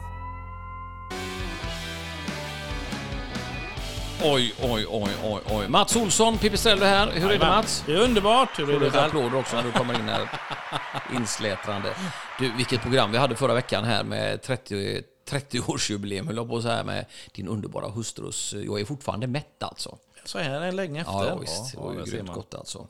Oj, 4.23 4.53
oj, 4.61 4.85
oj, 4.89 5.09
oj, 5.23 5.41
oj. 5.49 5.67
Mats 5.67 5.95
Olsson, 5.95 6.37
Pipistrello 6.37 6.85
här. 6.85 7.11
Hur 7.11 7.31
är 7.31 7.39
det 7.39 7.45
Mats? 7.45 7.83
Det 7.85 7.93
är 7.93 7.97
underbart. 7.97 8.59
Hur 8.59 8.69
är 8.69 8.79
det 8.79 8.91
själv? 8.91 9.05
applåder 9.05 9.35
också 9.37 9.55
när 9.55 9.63
du 9.63 9.71
kommer 9.71 9.93
in 9.93 10.09
här 10.09 10.29
inslätrande. 11.15 11.93
Du, 12.39 12.51
vilket 12.57 12.81
program 12.81 13.11
vi 13.11 13.17
hade 13.17 13.35
förra 13.35 13.53
veckan 13.53 13.83
här 13.83 14.03
med 14.03 14.41
30 14.41 15.01
30-årsjubileum, 15.29 16.27
höll 16.27 16.35
jag 16.35 16.49
på 16.49 16.61
så 16.61 16.67
här 16.67 16.83
med 16.83 17.05
din 17.31 17.47
underbara 17.47 17.87
hustrus... 17.87 18.53
Jag 18.65 18.81
är 18.81 18.85
fortfarande 18.85 19.27
mätt 19.27 19.63
alltså. 19.63 19.97
Så 20.29 20.39
här 20.39 20.61
är 20.61 20.71
länge 20.71 21.01
efter. 21.01 21.13
Ja, 21.13 21.27
ja 21.27 21.35
visst. 21.35 21.71
Det 21.71 21.77
var 21.77 21.93
ju 21.93 22.03
grymt 22.03 22.33
gott 22.33 22.53
alltså. 22.53 22.87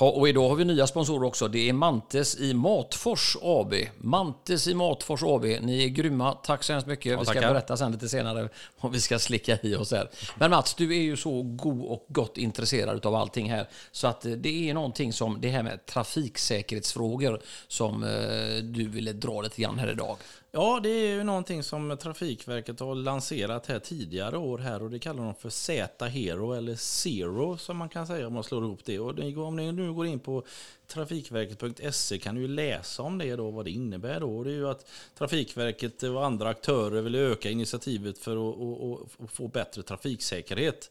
Ja, 0.00 0.10
och 0.10 0.28
idag 0.28 0.48
har 0.48 0.56
vi 0.56 0.64
nya 0.64 0.86
sponsorer 0.86 1.26
också. 1.26 1.48
Det 1.48 1.68
är 1.68 1.72
Mantes 1.72 2.36
i 2.36 2.54
Matfors 2.54 3.36
AB. 3.42 3.74
Mantes 3.98 4.66
i 4.66 4.74
Matfors 4.74 5.22
AB. 5.22 5.44
Ni 5.44 5.84
är 5.84 5.88
grymma. 5.88 6.32
Tack 6.32 6.62
så 6.62 6.72
hemskt 6.72 6.88
mycket. 6.88 7.20
vi 7.20 7.24
ska 7.24 7.34
tackar. 7.34 7.48
berätta 7.48 7.76
sen 7.76 7.92
lite 7.92 8.08
senare 8.08 8.48
vad 8.80 8.92
vi 8.92 9.00
ska 9.00 9.18
slicka 9.18 9.58
i 9.62 9.74
oss 9.74 9.92
här. 9.92 10.10
Men 10.34 10.50
Mats, 10.50 10.74
du 10.74 10.96
är 10.96 11.02
ju 11.02 11.16
så 11.16 11.42
god 11.42 11.84
och 11.84 12.06
gott 12.08 12.38
intresserad 12.38 13.06
av 13.06 13.14
allting 13.14 13.50
här. 13.50 13.68
Så 13.92 14.06
att 14.06 14.24
eh, 14.24 14.32
det 14.32 14.70
är 14.70 14.74
någonting 14.74 15.12
som 15.12 15.40
det 15.40 15.48
här 15.48 15.62
med 15.62 15.86
trafiksäkerhetsfrågor 15.86 17.40
som 17.68 18.02
eh, 18.02 18.62
du 18.62 18.88
ville 18.88 19.12
dra 19.12 19.40
lite 19.40 19.62
grann 19.62 19.78
här 19.78 19.90
idag. 19.90 20.16
Ja, 20.50 20.80
det 20.82 20.88
är 20.88 21.14
ju 21.14 21.24
någonting 21.24 21.62
som 21.62 21.96
Trafikverket 22.00 22.80
har 22.80 22.94
lanserat 22.94 23.66
här 23.66 23.78
tidigare 23.78 24.38
år 24.38 24.58
här 24.58 24.82
och 24.82 24.90
det 24.90 24.98
kallar 24.98 25.24
de 25.24 25.34
för 25.34 25.50
Z-Hero 25.50 26.52
eller 26.52 26.76
Zero 26.76 27.56
som 27.56 27.76
man 27.76 27.88
kan 27.88 28.06
säga 28.06 28.26
om 28.26 28.32
man 28.32 28.44
slår 28.44 28.64
ihop 28.64 28.80
det. 28.84 28.98
Och 28.98 29.46
om 29.46 29.56
ni 29.56 29.72
nu 29.72 29.92
går 29.92 30.06
in 30.06 30.20
på 30.20 30.44
trafikverket.se 30.86 32.18
kan 32.18 32.34
ni 32.34 32.40
ju 32.40 32.48
läsa 32.48 33.02
om 33.02 33.18
det 33.18 33.36
då, 33.36 33.50
vad 33.50 33.64
det 33.64 33.70
innebär 33.70 34.20
då. 34.20 34.44
Det 34.44 34.50
är 34.50 34.54
ju 34.54 34.68
att 34.68 34.90
Trafikverket 35.18 36.02
och 36.02 36.24
andra 36.24 36.48
aktörer 36.48 37.02
vill 37.02 37.14
öka 37.14 37.50
initiativet 37.50 38.18
för 38.18 38.50
att, 38.50 39.22
att 39.24 39.30
få 39.30 39.48
bättre 39.48 39.82
trafiksäkerhet. 39.82 40.90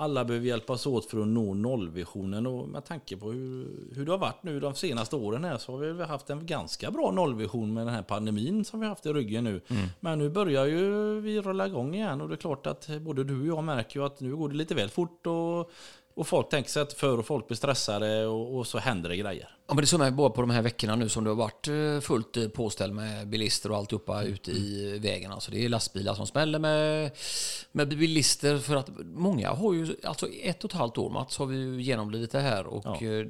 Alla 0.00 0.24
behöver 0.24 0.46
hjälpas 0.46 0.86
åt 0.86 1.04
för 1.10 1.20
att 1.20 1.26
nå 1.26 1.54
nollvisionen 1.54 2.46
och 2.46 2.68
med 2.68 2.84
tanke 2.84 3.16
på 3.16 3.30
hur, 3.30 3.68
hur 3.94 4.04
det 4.06 4.10
har 4.10 4.18
varit 4.18 4.42
nu 4.42 4.60
de 4.60 4.74
senaste 4.74 5.16
åren 5.16 5.44
här 5.44 5.58
så 5.58 5.72
har 5.72 5.78
vi 5.78 6.04
haft 6.04 6.30
en 6.30 6.46
ganska 6.46 6.90
bra 6.90 7.10
nollvision 7.10 7.74
med 7.74 7.86
den 7.86 7.94
här 7.94 8.02
pandemin 8.02 8.64
som 8.64 8.80
vi 8.80 8.86
har 8.86 8.90
haft 8.90 9.06
i 9.06 9.12
ryggen 9.12 9.44
nu. 9.44 9.60
Men 10.00 10.18
nu 10.18 10.30
börjar 10.30 10.66
ju 10.66 11.20
vi 11.20 11.40
rulla 11.40 11.66
igång 11.66 11.94
igen 11.94 12.20
och 12.20 12.28
det 12.28 12.34
är 12.34 12.36
klart 12.36 12.66
att 12.66 12.88
både 13.00 13.24
du 13.24 13.40
och 13.40 13.46
jag 13.46 13.64
märker 13.64 14.00
ju 14.00 14.06
att 14.06 14.20
nu 14.20 14.36
går 14.36 14.48
det 14.48 14.54
lite 14.56 14.74
väl 14.74 14.88
fort 14.88 15.26
och, 15.26 15.70
och 16.14 16.26
folk 16.26 16.48
tänker 16.48 16.70
sig 16.70 16.82
att 16.82 16.92
för 16.92 17.18
och 17.18 17.26
folk 17.26 17.46
blir 17.46 17.56
stressade 17.56 18.26
och, 18.26 18.58
och 18.58 18.66
så 18.66 18.78
händer 18.78 19.08
det 19.08 19.16
grejer. 19.16 19.48
Ja, 19.70 19.74
men 19.74 19.82
det 19.82 19.86
ju 20.06 20.10
bara 20.12 20.30
på 20.30 20.40
de 20.40 20.50
här 20.50 20.62
veckorna 20.62 20.96
nu 20.96 21.08
som 21.08 21.24
det 21.24 21.30
har 21.30 21.34
varit 21.34 21.68
eh, 21.68 22.00
fullt 22.00 22.36
eh, 22.36 22.48
påställd 22.48 22.94
med 22.94 23.28
bilister 23.28 23.70
och 23.70 23.76
alltihopa 23.76 24.22
ute 24.22 24.50
i 24.50 24.98
vägen. 24.98 25.32
Alltså 25.32 25.50
det 25.50 25.64
är 25.64 25.68
lastbilar 25.68 26.14
som 26.14 26.26
smäller 26.26 26.58
med, 26.58 27.10
med 27.72 27.88
bilister 27.88 28.58
för 28.58 28.76
att 28.76 28.90
många 29.04 29.50
har 29.50 29.72
ju, 29.74 29.96
alltså 30.04 30.26
ett 30.42 30.64
och 30.64 30.70
ett 30.70 30.76
halvt 30.76 30.98
år 30.98 31.10
Mats 31.10 31.38
har 31.38 31.46
vi 31.46 31.56
ju 31.56 31.82
genomlidit 31.82 32.30
det 32.30 32.40
här 32.40 32.66
och 32.66 32.84
Ja. 32.84 32.94
eh, 33.06 33.26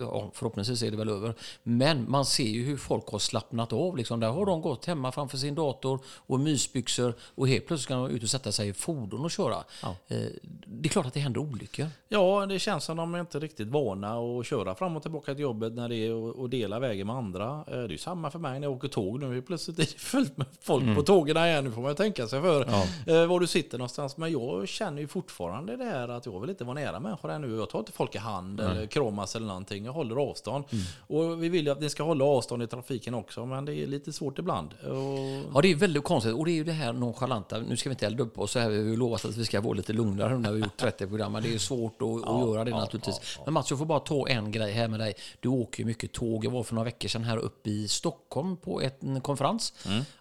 ja, 0.00 0.30
förhoppningsvis 0.34 0.82
är 0.82 0.90
det 0.90 0.96
väl 0.96 1.08
över. 1.08 1.34
Men 1.62 2.10
man 2.10 2.24
ser 2.24 2.44
ju 2.48 2.64
hur 2.64 2.76
folk 2.76 3.06
har 3.08 3.18
slappnat 3.18 3.72
av. 3.72 3.96
Liksom. 3.96 4.20
Där 4.20 4.28
har 4.30 4.46
de 4.46 4.60
gått 4.60 4.84
hemma 4.86 5.12
framför 5.12 5.36
sin 5.38 5.54
dator 5.54 6.00
och 6.06 6.40
mysbyxor 6.40 7.14
och 7.20 7.48
helt 7.48 7.66
plötsligt 7.66 7.84
ska 7.84 7.94
de 7.94 8.10
ut 8.10 8.22
och 8.22 8.28
sätta 8.30 8.52
sig 8.52 8.68
i 8.68 8.72
fordon 8.72 9.24
och 9.24 9.30
köra. 9.30 9.64
Eh, 10.08 10.18
Det 10.66 10.88
är 10.88 10.90
klart 10.90 11.06
att 11.06 11.14
det 11.14 11.20
händer 11.20 11.40
olyckor. 11.40 11.86
Ja, 12.08 12.46
det 12.46 12.58
känns 12.58 12.84
som 12.84 12.96
de 12.96 13.14
är 13.14 13.20
inte 13.20 13.38
riktigt 13.38 13.68
vana 13.68 14.18
att 14.18 14.46
köra 14.46 14.74
fram 14.74 14.96
och 14.96 15.02
tillbaka 15.02 15.34
till 15.34 15.45
jobbet 15.46 15.72
när 15.74 15.88
det 15.88 15.96
är 15.96 16.44
att- 16.44 16.50
dela 16.50 16.78
vägen 16.78 17.06
med 17.06 17.16
andra. 17.16 17.50
Eh, 17.66 17.72
Det 17.76 17.84
är 17.84 17.88
ju 17.88 17.98
samma 17.98 18.30
för 18.30 18.38
mig 18.38 18.60
när 18.60 18.66
jag 18.66 18.76
åker 18.76 18.88
tåg 18.88 19.20
nu. 19.20 19.42
Plötsligt 19.42 19.78
är 19.78 19.82
det 19.82 19.88
fullt 20.00 20.36
med 20.36 20.46
folk 20.60 20.96
på 20.96 21.02
tågen 21.02 21.36
igen. 21.36 21.64
Nu 21.64 21.70
får 21.72 21.82
man 21.82 21.94
tänka 21.94 22.26
sig 22.26 22.40
för 22.40 22.60
eh, 23.06 23.26
var 23.26 23.40
du 23.40 23.46
sitter 23.46 23.78
någonstans. 23.78 24.16
Men 24.16 24.32
jag 24.32 24.68
känner 24.68 25.00
ju 25.02 25.08
fortfarande 25.08 25.76
det 25.76 25.84
här 25.84 26.08
att 26.08 26.26
jag 26.26 26.40
vill 26.40 26.50
inte 26.50 26.64
vara 26.64 26.74
nära 26.74 27.00
människor 27.00 27.28
här 27.28 27.38
nu. 27.38 27.56
Jag 27.56 27.70
tar 27.70 27.78
inte 27.78 27.92
folk 27.92 28.14
i 28.14 28.18
hand 28.18 28.60
eller 28.60 28.86
kramas 28.86 29.36
eller 29.36 29.46
någonting. 29.46 29.84
Jag 29.84 29.92
håller 29.92 30.16
avstånd. 30.16 30.64
Och 31.06 31.42
vi 31.42 31.48
vill 31.48 31.66
ju 31.66 31.72
att 31.72 31.80
ni 31.80 31.90
ska 31.90 32.02
hålla 32.02 32.24
avstånd 32.24 32.62
i 32.62 32.66
trafiken 32.66 33.14
också. 33.14 33.46
Men 33.46 33.64
det 33.64 33.74
är 33.74 33.86
lite 33.86 34.12
svårt 34.12 34.38
ibland. 34.38 34.68
Och 34.84 35.52
Ja, 35.54 35.60
det 35.62 35.70
är 35.70 35.74
väldigt 35.76 36.04
konstigt. 36.04 36.34
Och 36.34 36.44
det 36.44 36.50
är 36.50 36.54
ju 36.54 36.64
det 36.64 36.72
här 36.72 36.92
nonchalanta. 36.92 37.58
Nu 37.58 37.76
ska 37.76 37.88
vi 37.88 37.92
inte 37.92 38.06
elda 38.06 38.22
upp 38.22 38.38
oss 38.38 38.50
så 38.50 38.58
här. 38.58 38.68
Vi 38.70 38.90
har 38.90 38.96
lovat 38.96 39.24
att 39.24 39.36
vi 39.36 39.44
ska 39.44 39.60
vara 39.60 39.74
lite 39.74 39.92
lugnare 39.92 40.38
när 40.38 40.52
vi 40.52 40.60
har 40.60 40.66
gjort 40.66 40.76
30 40.76 41.06
program. 41.06 41.32
Men 41.32 41.42
det 41.42 41.54
är 41.54 41.58
svårt 41.58 42.02
att, 42.02 42.28
att 42.28 42.40
göra 42.40 42.64
det 42.64 42.70
naturligtvis. 42.70 43.38
Men 43.44 43.54
Mats, 43.54 43.70
jag 43.70 43.78
får 43.78 43.86
bara 43.86 44.00
ta 44.00 44.28
en 44.28 44.50
grej 44.52 44.72
här 44.72 44.88
med 44.88 45.00
dig. 45.00 45.14
Du 45.40 45.48
åker 45.48 45.78
ju 45.80 45.86
mycket 45.86 46.12
tåg. 46.12 46.44
Jag 46.44 46.50
var 46.50 46.62
för 46.62 46.74
några 46.74 46.84
veckor 46.84 47.08
sedan 47.08 47.24
här 47.24 47.36
uppe 47.36 47.70
i 47.70 47.88
Stockholm 47.88 48.56
på 48.56 48.82
en 49.00 49.20
konferens. 49.20 49.72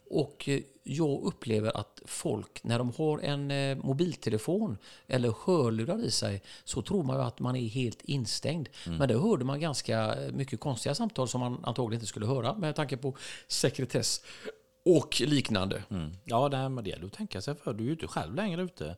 Och 0.10 0.50
eh, 0.50 0.60
jag 0.84 1.24
upplever 1.24 1.78
att 1.78 2.02
folk, 2.06 2.64
när 2.64 2.78
de 2.78 2.92
har 2.98 3.20
en 3.20 3.52
eh, 3.52 3.78
mobiltelefon 3.78 4.78
eller 5.08 5.34
hörlurar 5.46 6.06
i 6.06 6.12
sig, 6.12 6.42
så 6.64 6.82
tror 6.82 7.04
man 7.04 7.16
ju 7.16 7.22
att 7.24 7.40
man 7.40 7.56
är 7.56 7.68
helt 7.68 8.02
instängd. 8.02 8.70
Men 9.00 9.08
det 9.08 9.18
hörde 9.18 9.46
man 9.46 9.60
ganska 9.60 10.16
mycket 10.34 10.60
konstiga 10.60 10.96
samtal 10.96 11.28
som 11.28 11.42
man 11.42 11.60
antagligen 11.64 11.94
inte 12.00 12.08
skulle 12.08 12.26
höra 12.26 12.56
med 12.56 12.76
tanke 12.76 12.98
på 12.98 13.18
sekretess 13.48 14.22
och 14.86 15.22
liknande. 15.22 15.84
Ja, 16.24 16.50
det, 16.50 16.58
här 16.58 16.70
med 16.70 16.84
det 16.84 17.04
att 17.04 17.14
tänka 17.14 17.42
sig 17.42 17.56
för. 17.56 17.74
Du 17.74 17.84
är 17.84 17.86
ju 17.86 17.92
inte 17.92 18.08
själv 18.08 18.36
längre 18.36 18.62
ute. 18.64 18.96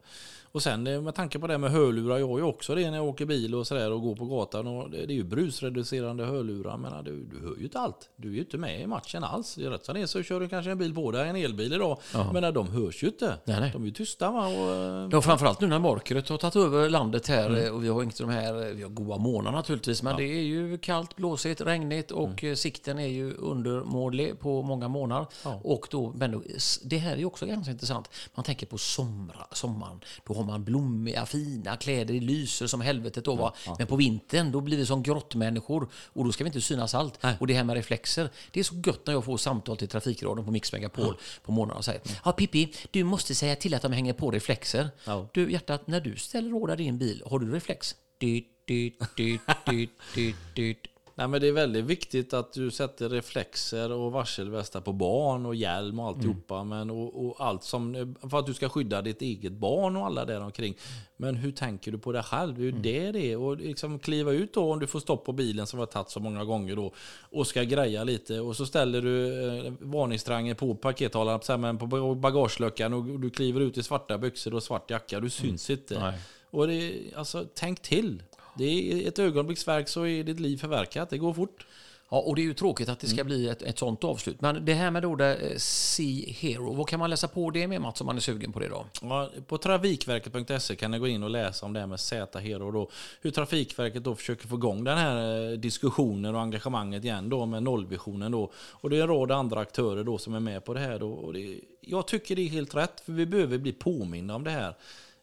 Och 0.52 0.64
sen 0.64 1.04
med 1.04 1.16
tanke 1.16 1.40
på 1.40 1.48
det 1.48 1.58
med 1.58 1.72
hörlurar, 1.72 2.18
jag 2.18 2.28
har 2.28 2.38
ju 2.38 2.44
också 2.44 2.76
det 2.76 2.90
när 2.92 2.98
jag 2.98 3.06
åker 3.08 3.26
bil 3.26 3.56
och 3.56 3.68
sådär 3.68 3.92
och 3.92 4.02
går 4.02 4.16
på 4.16 4.26
gatan. 4.26 4.68
Och 4.68 4.90
det, 4.90 5.06
det 5.06 5.14
är 5.14 5.16
ju 5.16 5.24
brusreducerande 5.24 6.26
hörlurar. 6.26 6.78
Men 6.78 7.04
du, 7.04 7.24
du 7.24 7.40
hör 7.48 7.56
ju 7.58 7.64
inte 7.64 7.80
allt. 7.80 8.10
Du 8.16 8.30
är 8.30 8.34
ju 8.34 8.40
inte 8.40 8.58
med 8.58 8.82
i 8.82 8.88
matchen 8.88 9.24
alls. 9.24 9.58
Rätt 9.58 9.86
som 9.86 9.96
det 9.96 10.02
är 10.02 10.06
så 10.06 10.24
kör 10.24 10.40
du 10.40 10.50
kanske 10.50 10.72
en 10.72 10.78
bil 10.78 10.96
på 10.96 11.12
dig, 11.12 11.30
en 11.30 11.36
elbil 11.36 11.74
idag. 11.74 11.98
Men 12.34 12.54
de 12.54 12.68
hörs 12.68 13.04
ju 13.04 13.08
inte. 13.08 13.38
Nej, 13.46 13.60
nej. 13.60 13.70
De 13.74 13.82
är 13.82 13.86
ju 13.86 13.92
tysta 13.94 14.32
va. 14.32 14.48
Och, 14.48 14.76
eh, 14.76 15.10
Ja, 15.12 15.22
framförallt 15.22 15.62
nu 15.62 15.68
när 15.68 15.80
mörkret 15.80 16.30
har 16.30 16.38
tagit 16.38 16.56
över 16.56 16.90
landet 16.90 17.28
här 17.28 17.66
eh, 17.66 17.72
och 17.74 17.84
vi 17.84 17.88
har 17.88 18.04
inte 18.04 18.24
de 18.24 18.30
här, 18.30 18.74
vi 18.74 18.84
har 18.84 18.90
goda 18.90 19.18
månader 19.18 19.58
naturligtvis, 19.58 20.04
men 20.04 20.18
det 20.18 20.24
är 20.24 20.42
ju 20.44 20.78
kallt, 20.78 21.16
blåsigt, 21.16 21.62
regnigt 21.62 22.12
och 22.12 22.44
eh, 22.44 22.56
sikten 22.56 23.00
är 23.00 23.08
ju 23.08 23.34
undermålig 23.34 24.40
på 24.40 24.62
många 24.62 24.88
månader. 24.88 25.28
Och 25.64 25.88
då, 25.92 26.14
men 26.16 26.32
då, 26.32 26.42
det 26.84 26.98
här 26.98 27.12
är 27.14 27.18
ju 27.18 27.26
också 27.26 27.46
ganska 27.46 27.72
intressant. 27.72 28.10
Man 28.36 28.44
tänker 28.46 28.68
på 28.68 28.78
somra, 28.78 29.48
sommaren, 29.52 30.00
då 30.28 30.34
har 30.38 30.44
man 30.44 30.64
blommiga, 30.64 31.26
fina 31.26 31.78
kläder, 31.78 32.14
det 32.14 32.20
lyser 32.20 32.68
som 32.68 32.82
helvetet 32.82 33.26
då 33.26 33.36
va. 33.36 33.54
Men 33.78 33.88
på 33.88 33.96
vintern, 33.96 34.52
då 34.52 34.62
blir 34.62 34.78
vi 34.78 34.86
som 34.86 35.04
grottmänniskor 35.04 35.90
och 35.94 36.26
då 36.26 36.32
ska 36.32 36.44
vi 36.44 36.48
inte 36.48 36.62
synas 36.62 36.96
allt. 36.96 37.20
Och 37.40 37.48
det 37.48 37.54
här 37.54 37.64
med 37.64 37.76
reflexer, 37.76 38.30
det 38.52 38.60
är 38.60 38.64
så 38.64 38.76
gött 38.86 39.02
när 39.06 39.14
jag 39.14 39.26
får 39.26 39.38
samtal 39.38 39.78
till 39.78 39.88
Trafikradion 39.88 40.46
på 40.46 40.52
Mix 40.52 40.74
Megapol 40.74 41.18
på 41.44 41.52
morgonen 41.52 41.78
och 41.78 41.86
säger 41.86 42.02
Ja 42.26 42.32
Pippi, 42.32 42.74
du 42.92 43.04
måste 43.04 43.36
säga 43.36 43.56
till 43.56 43.74
att 43.74 43.82
de 43.82 43.92
hänger 43.92 44.14
på 44.14 44.32
reflexer. 44.32 44.90
Ja. 45.06 45.30
Du 45.34 45.52
hjärtat, 45.52 45.88
när 45.88 46.02
du 46.02 46.16
ställer 46.16 46.54
ordar 46.54 46.76
din 46.76 46.98
bil, 46.98 47.24
har 47.26 47.40
du 47.40 47.52
reflex? 47.52 47.96
Dyt, 48.18 48.48
dyt, 48.68 49.00
dyt, 49.18 49.42
dyt, 49.66 49.90
dyt, 50.16 50.36
dyt. 50.56 50.78
Nej, 51.18 51.28
men 51.28 51.42
det 51.42 51.48
är 51.48 51.52
väldigt 51.52 51.86
viktigt 51.86 52.34
att 52.34 52.54
du 52.54 52.72
sätter 52.72 53.10
reflexer 53.10 53.92
och 53.92 54.12
varselvästar 54.12 54.82
på 54.82 54.94
barn 54.94 55.46
och 55.46 55.56
hjälm 55.56 56.00
och 56.00 56.08
alltihopa. 56.08 56.56
Mm. 56.56 56.70
Men, 56.70 56.90
och, 56.90 57.26
och 57.26 57.36
allt 57.46 57.64
som, 57.64 58.16
för 58.30 58.40
att 58.40 58.46
du 58.46 58.54
ska 58.54 58.70
skydda 58.70 59.02
ditt 59.02 59.22
eget 59.22 59.52
barn 59.52 59.96
och 59.96 60.06
alla 60.06 60.26
där 60.26 60.42
omkring. 60.42 60.78
Men 61.18 61.36
hur 61.36 61.52
tänker 61.52 61.92
du 61.92 61.98
på 61.98 62.12
dig 62.12 62.24
själv? 62.24 62.56
Det 62.56 62.62
är 62.62 62.64
ju 62.64 62.70
mm. 62.70 62.82
det 62.82 63.12
det 63.12 63.32
är. 63.32 63.38
Och 63.38 63.58
liksom 63.58 64.00
kliva 64.00 64.32
ut 64.32 64.54
då 64.54 64.74
om 64.74 64.80
du 64.80 64.88
får 64.88 65.00
stopp 65.00 65.26
på 65.26 65.34
bilen 65.34 65.68
som 65.68 65.80
har 65.80 65.86
tagit 65.86 66.10
så 66.10 66.20
många 66.20 66.46
gånger 66.46 66.76
då 66.76 66.94
och 67.22 67.48
ska 67.48 67.64
greja 67.64 68.04
lite 68.04 68.40
och 68.40 68.56
så 68.56 68.66
ställer 68.66 69.02
du 69.02 69.48
eh, 69.66 69.74
varningstriangeln 69.80 70.56
på 70.56 70.76
pakethållaren 70.76 71.78
på 71.78 72.16
bagageluckan 72.16 72.94
och 72.94 73.20
du 73.20 73.30
kliver 73.30 73.62
ut 73.62 73.78
i 73.78 73.84
svarta 73.84 74.18
byxor 74.18 74.54
och 74.54 74.64
svart 74.64 74.92
jacka. 74.92 75.20
Du 75.20 75.30
syns 75.30 75.70
mm. 75.70 75.80
inte. 75.80 76.00
Nej. 76.00 76.20
Och 76.50 76.68
det, 76.68 76.96
alltså, 77.16 77.46
tänk 77.54 77.82
till. 77.82 78.24
Det 78.58 78.92
är 78.92 79.08
ett 79.08 79.20
ögonblicksverk 79.20 79.88
så 79.88 80.06
är 80.06 80.24
ditt 80.24 80.40
liv 80.40 80.58
förverkat. 80.58 81.10
Det 81.10 81.18
går 81.18 81.34
fort. 81.34 81.66
Ja, 82.10 82.20
och 82.20 82.36
det 82.36 82.42
är 82.42 82.44
ju 82.44 82.54
tråkigt 82.54 82.90
att 82.90 83.00
det 83.00 83.08
ska 83.08 83.22
mm. 83.22 83.28
bli 83.28 83.50
ett, 83.50 83.62
ett 83.62 83.80
sånt 83.80 84.04
avslut. 84.04 84.42
Men 84.42 84.66
det 84.66 84.74
här 84.74 84.92
med 84.92 85.02
då 85.02 85.16
det, 85.16 85.36
eh, 85.36 85.58
Sea 85.58 86.26
Hero, 86.28 86.74
vad 86.74 86.88
kan 86.88 87.00
man 87.00 87.10
läsa 87.10 87.28
på 87.28 87.50
det 87.50 87.68
med 87.68 87.82
Mats 87.82 88.02
om 88.02 88.08
man 88.08 88.16
är 88.16 88.20
sugen 88.20 88.52
på 88.52 88.60
det 88.60 88.68
då? 88.68 88.86
Ja, 89.02 89.30
på 89.48 89.58
trafikverket.se 89.58 90.76
kan 90.76 90.92
ni 90.92 91.00
gå 91.00 91.08
in 91.08 91.24
och 91.24 91.30
läsa 91.30 91.66
om 91.66 91.74
det 91.74 91.80
här 91.80 91.88
med 91.88 92.00
Z 92.00 92.40
Hero 92.40 92.72
då. 92.72 92.90
Hur 93.22 93.32
Trafikverket 93.32 94.04
då 94.04 94.16
försöker 94.16 94.48
få 94.48 94.56
igång 94.56 94.84
den 94.84 94.98
här 94.98 95.52
eh, 95.52 95.58
diskussionen 95.58 96.36
och 96.36 96.42
engagemanget 96.42 97.04
igen 97.04 97.30
då 97.30 97.46
med 97.46 97.64
nollvisionen 97.64 98.32
då. 98.32 98.52
Och 98.56 98.90
det 98.90 98.98
är 98.98 99.02
en 99.02 99.08
rad 99.08 99.32
andra 99.32 99.60
aktörer 99.60 100.04
då 100.04 100.18
som 100.18 100.34
är 100.34 100.40
med 100.40 100.66
på 100.66 100.74
det 100.74 100.80
här 100.80 101.00
då. 101.00 101.12
Och 101.12 101.34
det, 101.34 101.60
jag 101.82 102.08
tycker 102.08 102.36
det 102.36 102.42
är 102.42 102.50
helt 102.50 102.76
rätt, 102.76 103.00
för 103.00 103.12
vi 103.12 103.26
behöver 103.26 103.58
bli 103.58 103.72
påminna 103.72 104.36
om 104.36 104.44
det 104.44 104.52
här. 104.52 104.74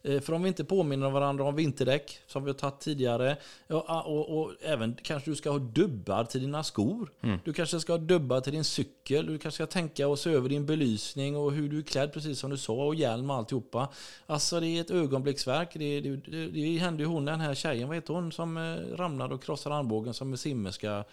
Eh, 0.04 0.20
för 0.20 0.32
om 0.32 0.42
vi 0.42 0.48
inte 0.48 0.64
påminner 0.64 1.10
varandra 1.10 1.44
om 1.44 1.56
vinterdäck, 1.56 2.18
som 2.26 2.44
vi 2.44 2.50
har 2.50 2.58
tagit 2.58 2.80
tidigare, 2.80 3.36
och, 3.68 4.06
och, 4.06 4.38
och, 4.38 4.52
även 4.60 4.96
kanske 5.02 5.30
du 5.30 5.36
ska 5.36 5.50
ha 5.50 5.58
dubbar 5.58 6.24
till 6.24 6.40
dina 6.40 6.62
skor. 6.62 7.12
Mm. 7.22 7.38
Du 7.44 7.52
kanske 7.52 7.80
ska 7.80 7.92
ha 7.92 7.98
dubbar 7.98 8.40
till 8.40 8.52
din 8.52 8.64
cykel. 8.64 9.26
Du 9.26 9.38
kanske 9.38 9.64
ska 9.64 9.66
tänka 9.66 10.08
och 10.08 10.18
se 10.18 10.30
över 10.30 10.48
din 10.48 10.66
belysning 10.66 11.36
och 11.36 11.52
hur 11.52 11.68
du 11.68 11.78
är 11.78 11.82
klädd, 11.82 12.12
precis 12.12 12.38
som 12.38 12.50
du 12.50 12.56
sa, 12.56 12.72
och 12.72 12.94
hjälm 12.94 13.30
och 13.30 13.36
alltihopa. 13.36 13.88
Alltså 14.26 14.60
det 14.60 14.66
är 14.66 14.80
ett 14.80 14.90
ögonblicksverk. 14.90 15.70
Det, 15.74 16.00
det, 16.00 16.16
det, 16.16 16.46
det 16.46 16.78
hände 16.78 17.02
ju 17.02 17.08
hon, 17.08 17.24
den 17.24 17.40
här 17.40 17.54
tjejen, 17.54 17.88
vad 17.88 17.96
heter 17.96 18.14
hon, 18.14 18.32
som 18.32 18.56
eh, 18.56 18.96
ramlade 18.96 19.34
och 19.34 19.42
krossade 19.42 19.74
armbågen 19.74 20.14
som 20.14 20.32
är 20.32 20.36
simmerska. 20.36 21.04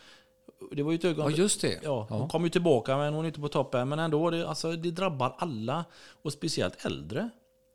Det 0.72 0.84
var 0.84 0.92
ju 0.92 0.96
ett 0.96 1.06
ögonblick. 1.06 1.38
Ja, 1.38 1.42
just 1.42 1.62
det. 1.62 1.80
Ja, 1.84 2.08
hon 2.10 2.30
kom 2.30 2.44
ju 2.44 2.50
tillbaka, 2.50 2.98
men 2.98 3.14
hon 3.14 3.26
är 3.26 3.28
inte 3.28 3.40
på 3.40 3.48
toppen. 3.48 3.90
Men 3.90 4.00
ändå, 4.00 4.30
det, 4.30 4.48
alltså, 4.48 4.72
det 4.72 4.92
drabbar 4.92 5.36
alla. 5.38 5.86
Och 6.22 6.34
speciellt 6.34 6.86
äldre. 6.86 7.30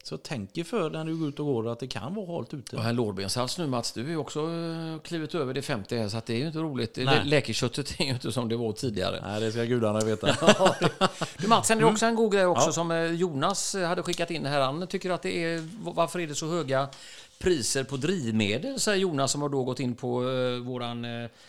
Så 0.07 0.17
tänk 0.17 0.59
er 0.59 0.65
för 0.65 0.91
när 0.91 1.05
du 1.05 1.17
går 1.17 1.29
ut 1.29 1.41
och 1.41 1.47
går 1.47 1.73
att 1.73 1.79
det 1.79 1.87
kan 1.87 2.15
vara 2.15 2.37
halt 2.37 2.55
ute. 2.55 2.77
Och 2.77 2.83
här 2.83 2.93
lårbenshals 2.93 3.59
nu 3.59 3.67
Mats, 3.67 3.93
du 3.93 4.03
har 4.03 4.11
ju 4.11 4.17
också 4.17 4.41
eh, 4.41 5.01
klivit 5.03 5.35
över 5.35 5.55
det 5.55 5.63
50 5.63 5.97
här, 5.97 6.09
så 6.09 6.21
det 6.27 6.33
är 6.33 6.39
ju 6.39 6.47
inte 6.47 6.59
roligt. 6.59 6.97
Nej. 6.97 7.25
Läkeköttet 7.25 8.01
är 8.01 8.05
ju 8.05 8.11
inte 8.11 8.33
som 8.33 8.49
det 8.49 8.57
var 8.57 8.73
tidigare. 8.73 9.23
Nej, 9.27 9.41
det 9.41 9.53
ska 9.53 9.65
gudarna 9.65 10.01
veta. 10.01 10.27
du 11.39 11.49
Mats, 11.49 11.69
sen 11.69 11.79
är 11.79 11.83
det 11.83 11.89
också 11.89 12.07
en 12.07 12.15
god 12.15 12.33
grej 12.33 12.47
också 12.47 12.69
ja. 12.69 12.73
som 12.73 12.91
eh, 12.91 13.13
Jonas 13.13 13.75
hade 13.75 14.03
skickat 14.03 14.31
in 14.31 14.47
här. 14.47 14.61
Han 14.61 14.87
tycker 14.87 15.11
att 15.11 15.23
det 15.23 15.45
är, 15.45 15.69
varför 15.81 16.21
är 16.21 16.27
det 16.27 16.35
så 16.35 16.49
höga 16.49 16.89
priser 17.39 17.85
på 17.85 17.97
drivmedel, 17.97 18.81
säger 18.81 18.99
Jonas 18.99 19.33
som 19.33 19.43
har 19.43 19.49
då 19.49 19.65
gått 19.65 19.81
in 19.81 19.95
på 19.95 20.21
våran 20.65 21.07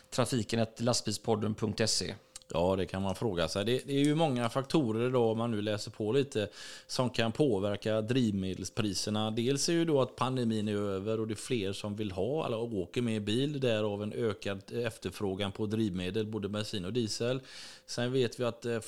trafiken 0.09 0.65
lastbilspodden.se. 0.77 2.13
Ja, 2.53 2.75
det 2.75 2.85
kan 2.85 3.01
man 3.01 3.15
fråga 3.15 3.47
sig. 3.47 3.65
Det, 3.65 3.81
det, 3.85 3.93
är 3.93 4.03
ju 4.03 4.15
många 4.15 4.49
faktorer 4.49 5.09
då, 5.09 5.31
om 5.31 5.37
man 5.37 5.51
nu 5.51 5.61
läser 5.61 5.91
på 5.91 6.11
lite, 6.11 6.49
som 6.87 7.09
kan 7.09 7.31
påverka 7.31 8.01
drivmedelspriserna. 8.01 9.31
Dels 9.31 9.69
är 9.69 9.73
ju 9.73 9.85
då 9.85 10.01
att 10.01 10.15
pandemin 10.15 10.67
är 10.67 10.75
över 10.75 11.19
och 11.19 11.27
det 11.27 11.33
är 11.33 11.35
fler 11.35 11.73
som 11.73 11.95
vill 11.95 12.11
ha 12.11 12.45
eller 12.45 12.73
åker 12.73 13.01
med 13.01 13.21
bil, 13.21 13.59
därav 13.59 14.03
en 14.03 14.13
ökad 14.13 14.61
efterfrågan 14.71 15.51
på 15.51 15.65
drivmedel, 15.65 16.25
både 16.25 16.49
bensin 16.49 16.85
och 16.85 16.93
diesel. 16.93 17.39
Sen 17.85 18.11
vet 18.11 18.39
vi 18.39 18.43
att 18.43 18.65
eh, 18.65 18.79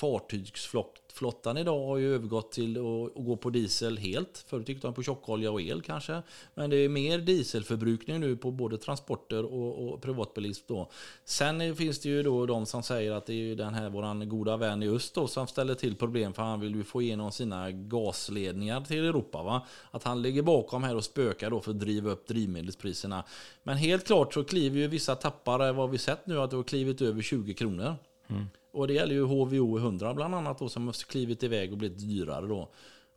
Flottan 1.14 1.58
idag 1.58 1.88
har 1.88 1.98
ju 1.98 2.16
övergått 2.16 2.52
till 2.52 2.78
att 2.78 3.26
gå 3.26 3.38
på 3.38 3.50
diesel 3.50 3.98
helt. 3.98 4.46
Förut 4.48 4.70
gick 4.70 4.82
de 4.82 4.94
på 4.94 5.04
tjockolja 5.04 5.52
och 5.52 5.62
el 5.62 5.82
kanske. 5.82 6.22
Men 6.56 6.70
det 6.70 6.78
är 6.78 6.90
mer 6.90 7.20
dieselförbrukning 7.20 8.20
nu 8.20 8.38
på 8.38 8.52
både 8.52 8.78
transporter 8.78 9.46
och, 9.46 9.90
och 9.90 10.02
privatbilism. 10.02 10.66
Då. 10.68 10.90
Sen 11.26 11.76
finns 11.76 12.00
det 12.00 12.10
ju 12.10 12.24
då 12.24 12.46
de 12.46 12.66
som 12.66 12.84
säger 12.84 13.12
att 13.12 13.26
det 13.26 13.34
är 13.34 13.56
den 13.56 13.74
här 13.74 13.90
våran 13.90 14.30
goda 14.30 14.58
vän 14.58 14.84
i 14.84 14.90
öst 14.90 15.16
då, 15.16 15.28
som 15.28 15.48
ställer 15.48 15.76
till 15.76 15.96
problem 15.96 16.34
för 16.34 16.44
han 16.44 16.60
vill 16.60 16.76
ju 16.76 16.84
få 16.84 17.02
igenom 17.02 17.32
sina 17.32 17.72
gasledningar 17.72 18.82
till 18.82 19.06
Europa. 19.06 19.44
Va? 19.44 19.68
Att 19.92 20.04
han 20.04 20.22
ligger 20.22 20.42
bakom 20.42 20.84
här 20.84 20.96
och 20.96 21.04
spökar 21.04 21.50
då 21.50 21.62
för 21.62 21.72
att 21.72 21.80
driva 21.80 22.12
upp 22.12 22.28
drivmedelspriserna. 22.28 23.24
Men 23.64 23.78
helt 23.78 24.08
klart 24.08 24.34
så 24.34 24.44
kliver 24.44 24.80
ju 24.80 24.88
vissa 24.88 25.16
tappare, 25.16 25.72
vad 25.72 25.90
vi 25.90 25.98
sett 25.98 26.28
nu, 26.28 26.40
att 26.40 26.50
det 26.50 26.56
har 26.56 26.64
klivit 26.64 27.02
över 27.02 27.22
20 27.22 27.54
kronor. 27.54 27.96
Mm. 28.28 28.46
Och 28.72 28.88
det 28.88 28.94
gäller 28.94 29.16
ju 29.16 29.24
HVO 29.24 29.78
100 29.78 30.14
bland 30.14 30.36
annat 30.36 30.60
då, 30.60 30.70
som 30.70 30.86
har 30.86 31.10
klivit 31.10 31.44
iväg 31.44 31.72
och 31.72 31.78
blivit 31.78 32.00
dyrare 32.00 32.48
då. 32.48 32.70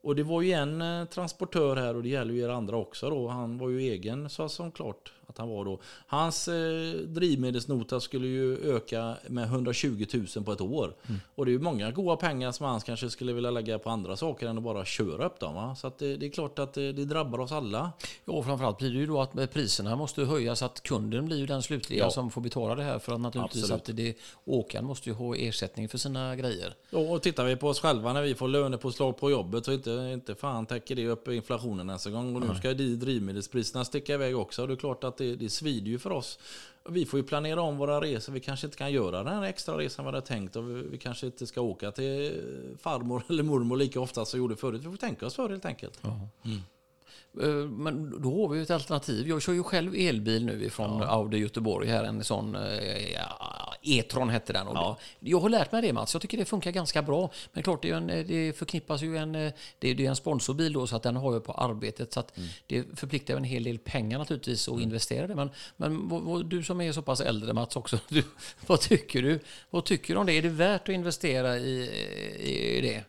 Och 0.03 0.17
det 0.17 0.23
var 0.23 0.43
ju 0.43 0.53
en 0.53 0.83
eh, 0.83 1.05
transportör 1.05 1.77
här 1.77 1.97
och 1.97 2.03
det 2.03 2.09
gäller 2.09 2.35
ju 2.35 2.41
er 2.41 2.49
andra 2.49 2.77
också 2.77 3.11
då. 3.11 3.29
Han 3.29 3.59
var 3.59 3.69
ju 3.69 3.81
egen 3.81 4.31
så 4.31 4.49
som 4.49 4.73
klart 4.73 5.13
att 5.33 5.39
han 5.39 5.49
var 5.49 5.65
då. 5.65 5.81
Hans 6.07 6.49
eh, 6.49 6.93
drivmedelsnota 6.93 8.01
skulle 8.01 8.27
ju 8.27 8.77
öka 8.77 9.17
med 9.29 9.45
120 9.45 10.07
000 10.37 10.45
på 10.45 10.53
ett 10.53 10.61
år. 10.61 10.95
Mm. 11.09 11.21
Och 11.35 11.45
det 11.45 11.51
är 11.51 11.53
ju 11.53 11.59
många 11.59 11.91
goda 11.91 12.17
pengar 12.17 12.53
som 12.53 12.67
han 12.67 12.81
kanske 12.81 13.11
skulle 13.11 13.33
vilja 13.33 13.51
lägga 13.51 13.79
på 13.79 13.91
andra 13.91 14.17
saker 14.17 14.47
än 14.47 14.59
att 14.59 14.65
bara 14.65 14.85
köra 14.85 15.27
upp 15.27 15.41
dem. 15.41 15.55
Va? 15.55 15.75
Så 15.75 15.87
att 15.87 15.99
det, 15.99 16.17
det, 16.17 16.27
är 16.27 16.31
klart 16.31 16.59
att 16.59 16.75
det, 16.75 16.93
det, 16.93 17.05
drabbar 17.05 17.39
oss 17.39 17.53
alla. 17.53 17.93
Ja, 18.25 18.43
framförallt 18.43 18.79
blir 18.79 18.91
det 18.91 18.99
ju 18.99 19.07
då 19.07 19.21
att 19.21 19.53
priserna 19.53 19.97
måste 19.97 20.25
höjas 20.25 20.59
så 20.59 20.65
att 20.65 20.83
kunden 20.83 21.27
blir 21.27 21.37
ju 21.37 21.47
den 21.47 21.63
slutliga 21.63 22.05
ja. 22.05 22.11
som 22.11 22.31
får 22.31 22.41
betala 22.41 22.75
det 22.75 22.83
här. 22.83 22.99
För 22.99 23.15
att 23.15 23.21
naturligtvis 23.21 23.63
Absolut. 23.63 23.89
att 23.89 23.97
det, 23.97 24.17
åkaren 24.45 24.85
måste 24.85 25.09
ju 25.09 25.15
ha 25.15 25.37
ersättning 25.37 25.89
för 25.89 25.99
sina 25.99 26.37
grejer. 26.37 26.75
Ja, 26.91 26.99
och 26.99 27.23
tittar 27.23 27.45
vi 27.45 27.57
på 27.57 27.69
oss 27.69 27.81
själva 27.81 28.13
när 28.13 28.23
vi 28.23 28.35
får 28.35 28.49
lönepåslag 28.49 29.17
på 29.17 29.31
jobbet 29.31 29.65
så 29.65 29.73
inte, 29.73 29.91
inte 30.13 30.35
fan 30.35 30.67
täcker 30.67 30.97
det 30.97 31.09
upp 31.09 31.29
inflationen 31.29 31.89
ens 31.89 32.07
en 32.07 32.13
gång. 32.13 32.37
Och 32.37 32.49
nu 32.49 32.55
ska 32.55 32.75
drivmedelspriserna 32.75 33.85
sticka 33.85 34.15
iväg 34.15 34.39
också. 34.39 34.67
Det 34.67 34.75
är 34.75 34.77
klart 34.77 35.05
att 35.05 35.21
det, 35.23 35.37
det 35.37 35.51
svider 35.51 35.91
ju 35.91 35.99
för 35.99 36.11
oss. 36.11 36.39
Vi 36.89 37.07
får 37.07 37.21
ju 37.21 37.27
planera 37.27 37.61
om 37.63 37.77
våra 37.77 38.01
resor. 38.01 38.33
Vi 38.33 38.41
kanske 38.41 38.67
inte 38.67 38.77
kan 38.77 38.93
göra 38.93 39.23
den 39.23 39.35
här 39.35 39.43
extra 39.43 39.79
resan 39.79 40.05
vi 40.05 40.11
hade 40.11 40.27
tänkt. 40.27 40.57
Och 40.57 40.71
vi, 40.71 40.83
vi 40.83 40.99
kanske 40.99 41.27
inte 41.27 41.47
ska 41.47 41.61
åka 41.61 41.93
till 41.93 42.43
farmor 42.79 43.23
eller 43.29 43.43
mormor 43.43 43.77
lika 43.77 44.01
ofta 44.01 44.25
som 44.25 44.39
vi 44.39 44.43
gjorde 44.43 44.57
förut. 44.57 44.81
Vi 44.81 44.91
får 44.91 44.97
tänka 44.97 45.27
oss 45.27 45.35
för 45.35 45.49
helt 45.49 45.65
enkelt. 45.65 46.05
Mm. 46.45 46.61
Eh, 47.41 47.49
men 47.71 48.23
då 48.23 48.43
har 48.43 48.49
vi 48.49 48.63
ett 48.63 48.71
alternativ. 48.71 49.29
Jag 49.29 49.43
kör 49.43 49.53
ju 49.53 49.63
själv 49.63 49.95
elbil 49.95 50.45
nu 50.45 50.65
ifrån 50.65 51.01
ja. 51.01 51.07
Audi 51.07 51.39
Göteborg 51.39 51.89
här, 51.89 52.05
en 52.05 52.25
sån 52.25 52.55
eh, 52.55 53.13
ja, 53.13 53.75
E-tron 53.83 54.29
hette 54.29 54.53
den. 54.53 54.67
Ja. 54.67 54.99
Jag 55.21 55.41
har 55.41 55.49
lärt 55.49 55.73
mig 55.73 55.83
det 55.83 55.93
Mats, 55.93 56.15
jag 56.15 56.23
tycker 56.23 56.39
det 56.39 56.45
funkar 56.45 56.71
ganska 56.71 57.03
bra. 57.03 57.31
Men 57.53 57.63
klart, 57.63 57.83
det, 57.83 57.91
en, 57.91 58.07
det 58.07 58.57
förknippas 58.57 59.03
ju 59.03 59.17
en, 59.17 59.33
det, 59.33 59.55
det 59.79 59.91
är 59.91 60.09
en 60.09 60.17
sponsorbil 60.17 60.73
då, 60.73 60.87
så 60.87 60.97
att 60.97 61.03
den 61.03 61.17
har 61.17 61.33
jag 61.33 61.45
på 61.45 61.53
arbetet. 61.53 62.13
Så 62.13 62.21
att 62.21 62.37
mm. 62.37 62.49
det 62.67 62.99
förpliktar 62.99 63.37
en 63.37 63.45
hel 63.45 63.65
del 63.65 63.79
pengar 63.79 64.19
naturligtvis 64.19 64.69
att 64.69 64.75
mm. 64.75 64.83
investera 64.83 65.27
det. 65.27 65.35
Men, 65.35 65.51
men 65.77 66.09
vad, 66.09 66.23
vad, 66.23 66.47
du 66.47 66.63
som 66.63 66.81
är 66.81 66.93
så 66.93 67.03
pass 67.03 67.21
äldre 67.21 67.53
Mats 67.53 67.77
också, 67.77 67.99
du, 68.09 68.23
vad 68.67 68.81
tycker 68.81 69.23
du? 69.23 69.41
Vad 69.71 69.85
tycker 69.85 70.15
du 70.15 70.21
om 70.21 70.27
det? 70.27 70.33
Är 70.33 70.43
det 70.43 70.49
värt 70.49 70.89
att 70.89 70.95
investera 70.95 71.59
i, 71.59 71.91
i 72.41 72.81
det? 72.81 73.05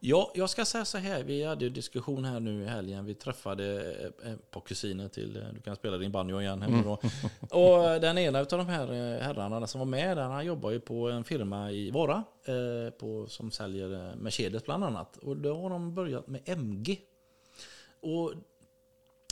Ja, 0.00 0.32
jag 0.34 0.50
ska 0.50 0.64
säga 0.64 0.84
så 0.84 0.98
här. 0.98 1.22
Vi 1.22 1.44
hade 1.44 1.66
en 1.66 1.72
diskussion 1.72 2.24
här 2.24 2.40
nu 2.40 2.62
i 2.62 2.66
helgen. 2.66 3.04
Vi 3.04 3.14
träffade 3.14 3.94
eh, 4.22 4.32
ett 4.32 4.50
par 4.50 4.60
kusiner 4.60 5.08
till, 5.08 5.36
eh, 5.36 5.42
du 5.54 5.60
kan 5.60 5.76
spela 5.76 5.98
din 5.98 6.12
banjo 6.12 6.40
igen 6.40 6.62
här 6.62 6.70
då. 6.84 6.98
Mm. 7.02 7.14
Och 7.40 8.00
den 8.00 8.18
ena 8.18 8.38
av 8.38 8.46
de 8.46 8.66
här 8.66 8.92
eh, 8.92 9.22
herrarna 9.22 9.66
som 9.66 9.78
var 9.78 9.86
med 9.86 10.16
där, 10.16 10.24
han 10.24 10.46
jobbar 10.46 10.70
ju 10.70 10.80
på 10.80 11.10
en 11.10 11.24
firma 11.24 11.70
i 11.70 11.90
Vara. 11.90 12.24
På, 12.98 13.26
som 13.28 13.50
säljer 13.50 14.16
Mercedes 14.16 14.64
bland 14.64 14.84
annat. 14.84 15.16
Och 15.16 15.36
då 15.36 15.60
har 15.60 15.70
de 15.70 15.94
börjat 15.94 16.26
med 16.26 16.40
MG. 16.44 17.00
Och 18.00 18.32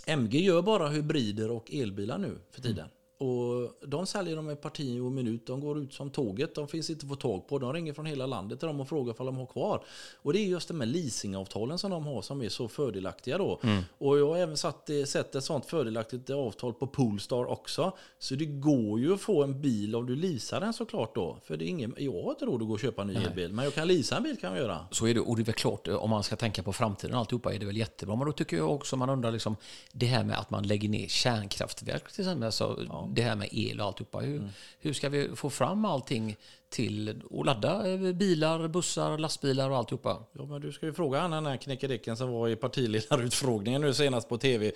MG 0.07 0.41
gör 0.41 0.63
bara 0.63 0.89
hybrider 0.89 1.51
och 1.51 1.71
elbilar 1.73 2.19
nu 2.19 2.39
för 2.51 2.63
tiden. 2.63 2.89
Och 3.19 3.89
de 3.89 4.07
säljer 4.07 4.37
dem 4.37 4.49
ett 4.49 4.61
parti 4.61 5.01
och 5.01 5.13
minut. 5.13 5.47
De 5.47 5.61
går 5.61 5.79
ut 5.79 5.93
som 5.93 6.11
tåget. 6.11 6.55
De 6.55 6.69
finns 6.69 6.91
inte 6.91 7.07
att 7.07 7.09
få 7.09 7.17
tag 7.17 7.49
på. 7.49 7.59
De 7.59 7.73
ringer 7.73 7.93
från 7.93 8.07
hela 8.07 8.27
landet 8.27 8.59
till 8.59 8.67
dem 8.67 8.81
och 8.81 8.89
frågar 8.89 9.21
om 9.21 9.27
de 9.27 9.37
har 9.37 9.47
kvar. 9.47 9.85
Och 10.17 10.33
det 10.33 10.39
är 10.39 10.47
just 10.47 10.69
de 10.69 10.81
här 10.81 10.87
leasingavtalen 10.87 11.79
som 11.79 11.91
de 11.91 12.07
har 12.07 12.23
som 12.23 12.43
är 12.43 12.49
så 12.49 12.69
fördelaktiga 12.69 13.39
då. 13.39 13.61
Mm. 13.63 13.83
Och 13.99 14.19
jag 14.19 14.29
har 14.29 14.37
även 14.37 14.57
satt, 14.57 14.91
sett 15.07 15.35
ett 15.35 15.45
sånt 15.45 15.67
fördelaktigt 15.67 16.31
avtal 16.31 16.73
på 16.73 16.87
Polestar 16.87 17.45
också. 17.45 17.93
Så 18.19 18.35
det 18.35 18.45
går 18.45 19.01
ju 19.01 19.15
att 19.15 19.21
få 19.21 19.43
en 19.43 19.61
bil 19.61 19.97
om 19.97 20.07
du 20.07 20.17
leasar 20.17 20.61
den 20.61 20.73
såklart 20.73 21.15
då. 21.15 21.39
För 21.45 21.57
det 21.57 21.65
är 21.65 21.69
ingen, 21.69 21.95
jag 21.99 22.23
har 22.23 22.31
inte 22.31 22.45
råd 22.45 22.63
att 22.63 22.69
gå 22.69 22.75
och 22.75 22.81
köpa 22.81 23.03
en 23.03 23.09
ny 23.09 23.15
elbil. 23.15 23.53
Men 23.53 23.65
jag 23.65 23.75
kan 23.75 23.89
leasa 23.89 24.17
en 24.17 24.23
bil 24.23 24.37
kan 24.41 24.51
jag 24.51 24.59
göra. 24.59 24.87
Så 24.91 25.07
är 25.07 25.15
det. 25.15 25.21
Och 25.21 25.37
det 25.37 25.43
är 25.43 25.45
väl 25.45 25.55
klart, 25.55 25.89
om 25.89 26.11
man 26.11 26.23
ska 26.23 26.37
tänka 26.37 26.63
på 26.63 26.73
framtiden 26.73 27.15
och 27.15 27.21
alltihopa 27.21 27.55
är 27.55 27.59
det 27.59 27.67
väl 27.67 27.77
jättebra. 27.77 28.17
Men 28.17 28.27
då 28.27 28.33
tycker 28.33 28.57
jag 28.57 28.71
också 28.71 28.97
man 28.97 29.11
undrar 29.11 29.33
liksom 29.33 29.57
det 29.93 30.07
här 30.07 30.25
med 30.25 30.39
att 30.39 30.51
man 30.51 30.67
lägger 30.67 30.89
ner 30.89 31.09
kärnkraftverk 31.09 32.13
till 32.13 32.21
exempel. 32.21 32.53
Så 32.53 32.79
ja 32.89 33.06
det 33.15 33.23
här 33.23 33.37
med 33.37 33.49
el 33.53 33.81
och 33.81 33.87
alltihopa. 33.87 34.19
Hur, 34.19 34.49
hur 34.79 34.93
ska 34.93 35.09
vi 35.09 35.37
få 35.37 35.51
fram 35.51 35.85
allting 35.85 36.37
till 36.69 37.23
att 37.31 37.47
ladda 37.47 37.93
eh, 37.93 38.13
bilar, 38.13 38.69
bussar, 38.69 39.19
lastbilar 39.19 39.71
och 39.71 39.77
alltihopa? 39.77 40.23
Ja, 40.33 40.47
men 40.47 40.61
du 40.61 40.73
ska 40.73 40.87
ju 40.87 40.93
fråga 40.93 41.21
han 41.21 41.31
den 41.31 41.47
här 41.47 41.57
knäckedicken 41.57 42.17
som 42.17 42.33
var 42.33 42.49
i 42.49 42.57
partiledarutfrågningen 42.57 43.81
nu 43.81 43.95
senast 43.95 44.29
på 44.29 44.39
tv. 44.39 44.73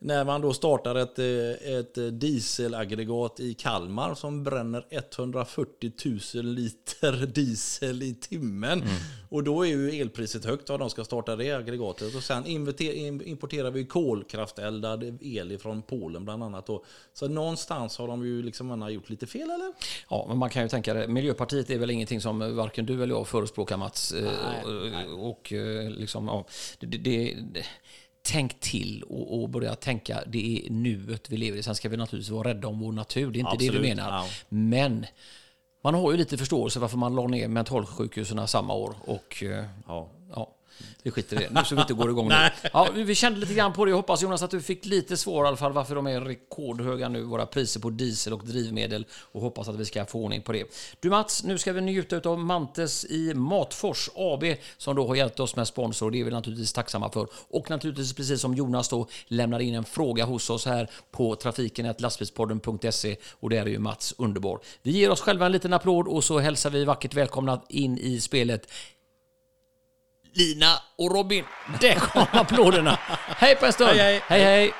När 0.00 0.24
man 0.24 0.40
då 0.40 0.52
startar 0.52 0.94
ett, 0.94 1.18
eh, 1.18 1.74
ett 1.74 2.20
dieselaggregat 2.20 3.40
i 3.40 3.54
Kalmar 3.54 4.14
som 4.14 4.44
bränner 4.44 4.86
140 4.90 5.92
000 6.34 6.44
liter 6.44 7.26
diesel 7.34 8.02
i 8.02 8.14
timmen. 8.14 8.82
Och 9.28 9.44
då 9.44 9.62
är 9.62 9.68
ju 9.68 10.00
elpriset 10.00 10.44
högt 10.44 10.70
om 10.70 10.78
de 10.78 10.90
ska 10.90 11.04
starta 11.04 11.36
det 11.36 11.52
aggregatet. 11.52 12.14
Och 12.14 12.22
sen 12.22 12.46
importerar 12.46 13.70
vi 13.70 13.84
kolkrafteldad 13.84 15.18
el 15.20 15.58
från 15.58 15.82
Polen 15.82 16.24
bland 16.24 16.42
annat. 16.42 16.68
Så 17.12 17.28
någonstans 17.28 17.98
har 17.98 18.08
de 18.08 18.26
ju 18.26 18.42
liksom 18.42 18.88
gjort 18.90 19.10
lite 19.10 19.26
fel 19.26 19.50
eller? 19.50 19.72
Ja, 20.10 20.24
men 20.28 20.38
man 20.38 20.50
kan 20.50 20.62
ju 20.62 20.68
tänka 20.68 20.94
det. 20.94 21.08
Miljöpartiet 21.34 21.70
är 21.70 21.78
väl 21.78 21.90
ingenting 21.90 22.20
som 22.20 22.56
varken 22.56 22.86
du 22.86 23.02
eller 23.02 23.14
jag 23.14 23.28
förespråkar 23.28 23.76
Mats. 23.76 24.12
Eh, 24.12 24.64
och, 25.14 25.30
och 25.30 25.52
eh, 25.52 25.90
liksom, 25.90 26.26
ja, 26.26 26.44
det, 26.78 26.86
det, 26.86 27.36
det, 27.52 27.64
tänk 28.22 28.60
till 28.60 29.02
och, 29.02 29.42
och 29.42 29.48
börja 29.48 29.74
tänka. 29.74 30.22
Det 30.26 30.66
är 30.66 30.70
nuet 30.70 31.30
vi 31.30 31.36
lever 31.36 31.58
i. 31.58 31.62
Sen 31.62 31.74
ska 31.74 31.88
vi 31.88 31.96
naturligtvis 31.96 32.30
vara 32.30 32.48
rädda 32.48 32.68
om 32.68 32.80
vår 32.80 32.92
natur. 32.92 33.30
Det 33.30 33.38
är 33.38 33.40
inte 33.40 33.50
det 33.50 33.54
Absolut, 33.54 33.82
du 33.82 33.88
menar. 33.88 34.10
ja. 34.10 34.26
Men 34.48 35.06
man 35.84 35.94
har 35.94 36.12
ju 36.12 36.16
lite 36.18 36.38
förståelse 36.38 36.80
varför 36.80 36.96
man 36.98 37.14
la 37.14 37.26
ner 37.26 37.48
mentalsjukhusen 37.48 38.48
samma 38.48 38.74
år. 38.74 38.94
Och 39.04 39.42
eh, 39.42 39.64
Ja. 39.86 40.08
Vi 41.02 41.10
skiter 41.10 41.36
i 41.36 41.44
det. 41.44 41.50
Nu 41.50 41.64
så 41.64 41.74
vi 41.74 41.80
inte 41.80 41.94
går 41.94 42.10
igång 42.10 42.28
nu. 42.28 42.34
Ja, 42.72 42.88
vi 42.94 43.14
kände 43.14 43.40
lite 43.40 43.54
grann 43.54 43.72
på 43.72 43.84
det. 43.84 43.90
Jag 43.90 43.96
hoppas 43.96 44.22
Jonas 44.22 44.42
att 44.42 44.50
du 44.50 44.60
fick 44.60 44.84
lite 44.84 45.16
svar 45.16 45.44
i 45.44 45.48
alla 45.48 45.56
fall 45.56 45.72
varför 45.72 45.94
de 45.94 46.06
är 46.06 46.20
rekordhöga 46.20 47.08
nu, 47.08 47.22
våra 47.22 47.46
priser 47.46 47.80
på 47.80 47.90
diesel 47.90 48.32
och 48.32 48.44
drivmedel. 48.44 49.06
Och 49.32 49.40
hoppas 49.40 49.68
att 49.68 49.76
vi 49.76 49.84
ska 49.84 50.06
få 50.06 50.18
ordning 50.18 50.42
på 50.42 50.52
det. 50.52 50.64
Du 51.00 51.10
Mats, 51.10 51.44
nu 51.44 51.58
ska 51.58 51.72
vi 51.72 51.80
njuta 51.80 52.30
av 52.30 52.38
Mantes 52.38 53.04
i 53.04 53.34
Matfors 53.34 54.10
AB 54.14 54.44
som 54.76 54.96
då 54.96 55.06
har 55.06 55.14
hjälpt 55.14 55.40
oss 55.40 55.56
med 55.56 55.68
sponsor. 55.68 56.10
Det 56.10 56.20
är 56.20 56.24
vi 56.24 56.30
naturligtvis 56.30 56.72
tacksamma 56.72 57.10
för. 57.10 57.28
Och 57.48 57.70
naturligtvis 57.70 58.12
precis 58.12 58.40
som 58.40 58.54
Jonas 58.54 58.88
då 58.88 59.08
lämnar 59.26 59.60
in 59.60 59.74
en 59.74 59.84
fråga 59.84 60.24
hos 60.24 60.50
oss 60.50 60.66
här 60.66 60.90
på 61.10 61.36
trafiken 61.36 61.94
lastbilspodden.se 61.98 63.16
och 63.40 63.50
där 63.50 63.60
är 63.60 63.66
ju 63.66 63.78
Mats 63.78 64.14
underbar. 64.18 64.60
Vi 64.82 64.90
ger 64.90 65.10
oss 65.10 65.20
själva 65.20 65.46
en 65.46 65.52
liten 65.52 65.72
applåd 65.72 66.08
och 66.08 66.24
så 66.24 66.38
hälsar 66.38 66.70
vi 66.70 66.84
vackert 66.84 67.14
välkomna 67.14 67.62
in 67.68 67.98
i 67.98 68.20
spelet 68.20 68.68
Lina 70.34 70.72
och 70.98 71.14
Robin. 71.14 71.44
Där 71.80 71.94
kom 71.94 72.26
applåderna. 72.32 72.98
Hej 73.26 73.56
på 73.56 73.66
en 73.66 73.72
stund. 73.72 73.90
Hej, 73.90 73.98
hej. 73.98 74.22
hej, 74.28 74.42
hej. 74.42 74.72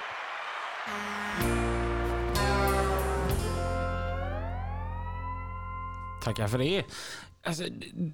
Tackar 6.24 6.48
för 6.48 6.58
det. 6.58 6.84
Alltså, 7.46 7.64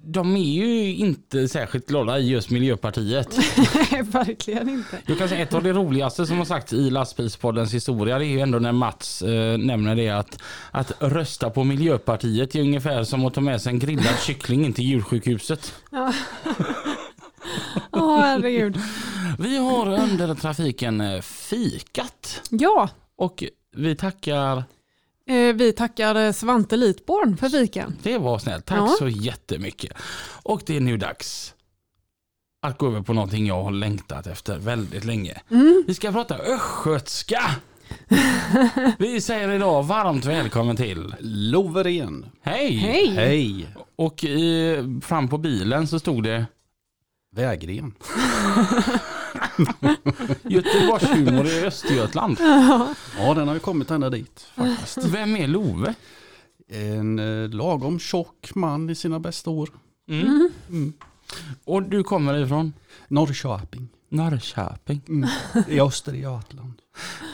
de 0.03 0.35
är 0.35 0.53
ju 0.53 0.95
inte 0.95 1.47
särskilt 1.47 1.87
glada 1.87 2.19
i 2.19 2.29
just 2.29 2.49
Miljöpartiet. 2.49 3.37
Nej, 3.91 4.01
verkligen 4.01 4.69
inte. 4.69 4.97
Jag 5.05 5.17
kan 5.17 5.29
säga 5.29 5.41
ett 5.41 5.53
av 5.53 5.63
det 5.63 5.73
roligaste 5.73 6.25
som 6.25 6.37
har 6.37 6.45
sagts 6.45 6.73
i 6.73 6.89
lastbilspoddens 6.89 7.73
historia 7.73 8.19
det 8.19 8.25
är 8.25 8.29
ju 8.29 8.39
ändå 8.39 8.59
när 8.59 8.71
Mats 8.71 9.21
eh, 9.21 9.57
nämner 9.57 9.95
det 9.95 10.09
att, 10.09 10.41
att 10.71 10.91
rösta 10.99 11.49
på 11.49 11.63
Miljöpartiet 11.63 12.55
är 12.55 12.59
ungefär 12.59 13.03
som 13.03 13.25
att 13.25 13.33
ta 13.33 13.41
med 13.41 13.61
sig 13.61 13.73
en 13.73 13.79
grillad 13.79 14.19
kyckling 14.19 14.65
in 14.65 14.73
till 14.73 14.85
djursjukhuset. 14.85 15.73
Åh, 17.91 18.19
herregud. 18.19 18.77
Vi 19.39 19.57
har 19.57 19.87
under 19.99 20.35
trafiken 20.35 21.01
eh, 21.01 21.21
fikat 21.21 22.41
Ja, 22.49 22.89
och 23.15 23.43
vi 23.75 23.95
tackar, 23.95 24.57
eh, 25.27 25.53
vi 25.55 25.73
tackar 25.73 26.15
eh, 26.15 26.31
Svante 26.31 26.77
Litborn 26.77 27.37
för 27.37 27.49
fiken. 27.49 27.97
det 28.03 28.17
var 28.17 28.39
snällt, 28.39 28.65
tack 28.65 28.77
Ja. 28.79 28.95
så 28.99 29.07
jättemycket. 29.07 29.93
Och 30.43 30.61
det 30.65 30.75
är 30.77 30.81
nu 30.81 30.97
dags 30.97 31.53
att 32.61 32.77
gå 32.77 32.87
över 32.87 33.01
på 33.01 33.13
någonting 33.13 33.45
jag 33.47 33.63
har 33.63 33.71
längtat 33.71 34.27
efter 34.27 34.57
väldigt 34.57 35.03
länge. 35.05 35.41
Vi 35.87 35.93
ska 35.93 36.11
prata 36.11 36.35
östgötska. 36.37 37.41
Vi 38.97 39.21
säger 39.21 39.51
idag 39.51 39.83
varmt 39.83 40.25
välkommen 40.25 40.75
till. 40.75 41.15
Loveren. 41.19 42.25
Hej! 42.41 42.75
Hej! 42.75 43.07
Hej. 43.15 43.67
Och 43.95 44.23
i, 44.23 44.75
fram 45.03 45.27
på 45.29 45.37
bilen 45.37 45.87
så 45.87 45.99
stod 45.99 46.23
det 46.23 46.45
Vägren. 47.35 47.93
Göteborgshumor 50.43 51.47
i 51.47 51.65
Östergötland. 51.65 52.37
Ja, 53.17 53.33
den 53.33 53.47
har 53.47 53.53
ju 53.53 53.59
kommit 53.59 53.91
ända 53.91 54.09
dit. 54.09 54.47
Faktiskt. 54.55 54.97
Vem 55.05 55.35
är 55.35 55.47
Love? 55.47 55.93
En 56.67 57.19
eh, 57.19 57.49
lagom 57.49 57.99
tjock 57.99 58.55
man 58.55 58.89
i 58.89 58.95
sina 58.95 59.19
bästa 59.19 59.49
år. 59.49 59.69
Mm. 60.09 60.93
Och 61.63 61.83
du 61.83 62.03
kommer 62.03 62.37
ifrån 62.37 62.73
Norrköping. 63.07 63.87
Norrköping. 64.09 65.01
Mm. 65.07 65.29
I 65.67 65.79
Östergötland. 65.81 66.73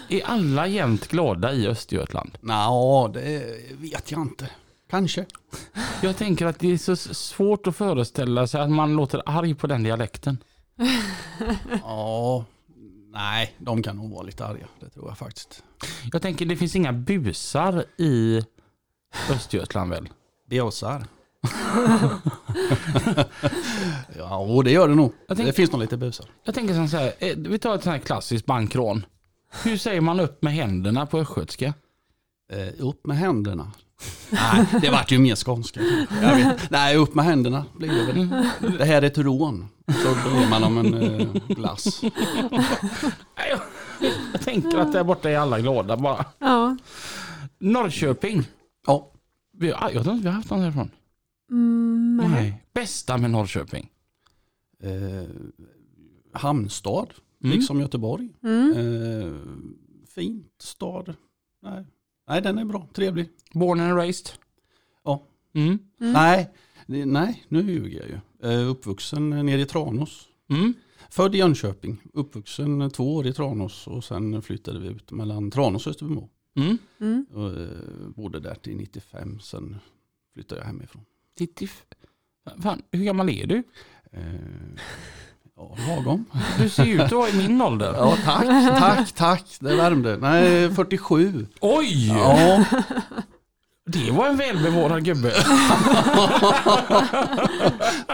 Är 0.09 0.25
alla 0.25 0.67
jämt 0.67 1.07
glada 1.07 1.53
i 1.53 1.67
Östergötland? 1.67 2.37
Nå, 2.41 3.11
det 3.13 3.57
vet 3.79 4.11
jag 4.11 4.21
inte. 4.21 4.49
Kanske. 4.89 5.25
Jag 6.01 6.17
tänker 6.17 6.45
att 6.45 6.59
det 6.59 6.73
är 6.73 6.77
så 6.77 6.95
svårt 6.95 7.67
att 7.67 7.75
föreställa 7.75 8.47
sig 8.47 8.61
att 8.61 8.69
man 8.71 8.95
låter 8.95 9.21
arg 9.25 9.53
på 9.55 9.67
den 9.67 9.83
dialekten. 9.83 10.37
Ja, 11.83 12.45
nej, 13.13 13.55
de 13.57 13.83
kan 13.83 13.95
nog 13.97 14.11
vara 14.11 14.23
lite 14.23 14.45
arga. 14.45 14.67
Det 14.79 14.89
tror 14.89 15.07
jag 15.07 15.17
faktiskt. 15.17 15.63
Jag 16.11 16.21
tänker 16.21 16.45
det 16.45 16.57
finns 16.57 16.75
inga 16.75 16.93
busar 16.93 17.83
i 17.97 18.41
Östergötland 19.31 19.89
väl? 19.89 20.09
Bjåsar. 20.49 21.05
ja, 24.17 24.37
och 24.37 24.63
det 24.63 24.71
gör 24.71 24.87
det 24.87 24.95
nog. 24.95 25.13
Jag 25.27 25.37
tänk- 25.37 25.47
Det 25.49 25.53
finns 25.53 25.71
nog 25.71 25.81
lite 25.81 25.97
busar. 25.97 26.25
Jag 26.43 26.55
tänker 26.55 26.73
som 26.73 26.87
så 26.87 26.97
här, 26.97 27.13
eh, 27.19 27.35
vi 27.37 27.59
tar 27.59 27.75
ett 27.75 27.83
sånt 27.83 27.93
här 27.95 27.99
klassiskt 27.99 28.45
bankrån. 28.45 29.05
Hur 29.63 29.77
säger 29.77 30.01
man 30.01 30.19
upp 30.19 30.43
med 30.43 30.53
händerna 30.53 31.05
på 31.05 31.19
östgötska? 31.19 31.73
Eh, 32.51 32.85
upp 32.85 33.05
med 33.07 33.17
händerna. 33.17 33.71
Nej, 34.29 34.65
det 34.81 34.89
vart 34.89 35.11
ju 35.11 35.19
mer 35.19 35.35
skånska. 35.35 35.79
Nej, 36.69 36.95
upp 36.97 37.15
med 37.15 37.25
händerna 37.25 37.65
blir 37.77 37.89
det 37.89 38.05
väl. 38.13 38.29
Det 38.77 38.85
här 38.85 39.01
är 39.01 39.07
ett 39.07 39.17
rån. 39.17 39.67
Så 40.03 40.07
ber 40.29 40.49
man 40.49 40.63
om 40.63 40.77
en 40.77 40.93
eh, 40.93 41.27
glass. 41.47 42.01
Jag 44.33 44.41
tänker 44.41 44.77
att 44.77 44.93
där 44.93 45.03
borta 45.03 45.29
är 45.29 45.37
alla 45.37 45.59
glada 45.59 45.97
bara. 45.97 46.25
Ja. 46.39 46.77
Norrköping. 47.59 48.43
Ja, 48.87 49.11
Vi, 49.57 49.73
ah, 49.73 49.89
jag 49.93 50.03
tror 50.03 50.15
inte 50.15 50.23
vi 50.23 50.29
har 50.29 50.35
haft 50.35 50.49
någon 50.49 50.61
härifrån. 50.61 50.91
Mm, 51.51 52.17
nej. 52.17 52.29
Nej. 52.29 52.63
Bästa 52.73 53.17
med 53.17 53.31
Norrköping? 53.31 53.89
eh, 54.83 55.29
hamnstad, 56.33 57.07
Mm. 57.43 57.57
liksom 57.57 57.79
Göteborg. 57.81 58.29
Mm. 58.43 58.71
Eh, 58.71 59.33
fint 60.15 60.51
stad. 60.61 61.13
Nej. 61.63 61.85
Nej, 62.27 62.41
den 62.41 62.57
är 62.57 62.65
bra. 62.65 62.87
Trevlig. 62.93 63.29
Born 63.53 63.79
and 63.79 63.97
raised? 63.97 64.29
Ja. 65.03 65.23
Mm. 65.53 65.79
Mm. 65.99 66.13
Nej, 66.13 66.49
nej, 67.05 67.45
nu 67.47 67.61
ljuger 67.61 67.99
jag 67.99 68.09
ju. 68.09 68.19
Eh, 68.51 68.69
uppvuxen 68.69 69.29
nere 69.29 69.61
i 69.61 69.65
Tranås. 69.65 70.27
Mm. 70.49 70.73
Född 71.09 71.35
i 71.35 71.37
Jönköping. 71.37 72.01
Uppvuxen 72.13 72.91
två 72.91 73.15
år 73.15 73.27
i 73.27 73.33
Tranås 73.33 73.87
och 73.87 74.03
sen 74.03 74.41
flyttade 74.41 74.79
vi 74.79 74.87
ut 74.87 75.11
mellan 75.11 75.51
Tranås 75.51 75.87
och 75.87 75.91
Österbymo. 75.91 76.29
Mm. 76.55 76.77
Mm. 76.99 77.25
Och, 77.33 77.61
eh, 77.61 78.09
bodde 78.15 78.39
där 78.39 78.55
till 78.55 78.75
95, 78.75 79.39
sen 79.39 79.75
flyttade 80.33 80.61
jag 80.61 80.67
hemifrån. 80.67 81.05
90 81.39 81.69
Fan, 82.61 82.81
hur 82.91 83.03
gammal 83.03 83.29
är 83.29 83.47
du? 83.47 83.63
Eh, 84.11 84.23
ja, 85.57 85.75
lagom. 85.87 86.25
Du 86.59 86.69
ser 86.69 86.85
ut 86.85 87.01
att 87.01 87.11
vara 87.11 87.29
i 87.29 87.37
min 87.37 87.61
ålder. 87.61 87.93
Ja, 87.97 88.17
tack, 88.25 88.45
tack, 88.79 89.11
tack. 89.11 89.43
Det 89.59 89.75
värmde. 89.75 90.17
Nej, 90.17 90.71
47. 90.75 91.47
Oj! 91.61 92.07
Ja, 92.07 92.63
Det 93.89 94.11
var 94.11 94.27
en 94.27 94.37
välbevarad 94.37 95.03
gubbe. 95.05 95.33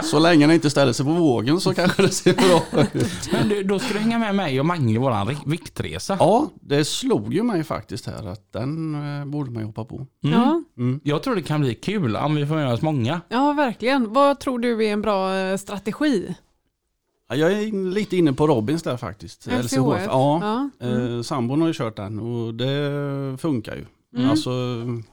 så 0.04 0.20
länge 0.20 0.48
den 0.48 0.56
inte 0.56 0.70
ställer 0.70 0.94
sig 0.94 1.06
på 1.06 1.12
vågen 1.12 1.60
så 1.62 1.74
kanske 1.74 2.02
det 2.02 2.10
ser 2.10 2.34
bra 2.34 2.82
ut. 2.94 3.30
Men 3.32 3.50
du, 3.50 3.64
då 3.64 3.80
ska 3.80 3.94
du 3.94 4.00
hänga 4.00 4.20
med 4.20 4.36
mig 4.36 4.60
och 4.60 4.66
Mange 4.66 4.94
i 4.94 4.98
våran 4.98 5.36
viktresa. 5.46 6.18
Ja, 6.20 6.50
det 6.62 6.86
slog 6.86 7.34
ju 7.34 7.44
mig 7.44 7.64
faktiskt 7.64 8.06
här 8.06 8.28
att 8.32 8.54
den 8.54 8.96
eh, 9.20 9.26
borde 9.26 9.52
man 9.52 9.62
ju 9.62 9.68
hoppa 9.68 9.86
på. 9.86 9.96
Mm. 9.96 10.40
Ja. 10.40 10.62
Mm. 10.78 11.00
Jag 11.04 11.24
tror 11.24 11.36
det 11.36 11.42
kan 11.42 11.62
bli 11.62 11.76
kul 11.76 12.16
om 12.16 12.36
vi 12.36 12.46
får 12.46 12.56
med 12.56 12.74
oss 12.74 12.82
många. 12.82 13.22
ja, 13.30 13.54
verkligen. 13.54 14.14
Vad 14.14 14.40
tror 14.40 14.60
du 14.60 14.86
är 14.86 14.94
en 14.94 15.02
bra 15.02 15.36
eh, 15.36 15.58
strategi? 15.58 16.36
Ja, 17.30 17.36
Jag 17.36 17.52
är 17.54 17.92
lite 17.94 18.18
inne 18.18 18.34
på 18.34 18.48
Robins 18.48 18.84
där 18.84 18.98
faktiskt. 18.98 19.48
LCHF. 19.48 19.72
Ja, 20.06 20.40
Ja. 20.42 20.70
Mm. 20.88 21.16
eh, 21.18 21.22
sambon 21.22 21.62
har 21.62 21.68
ju 21.68 21.74
kört 21.74 21.96
den 21.96 22.20
och 22.20 22.54
det 22.54 23.38
funkar 23.42 23.76
ju. 23.76 23.86
Mm. 24.18 24.30
Alltså, 24.30 24.50
mm, 24.50 25.04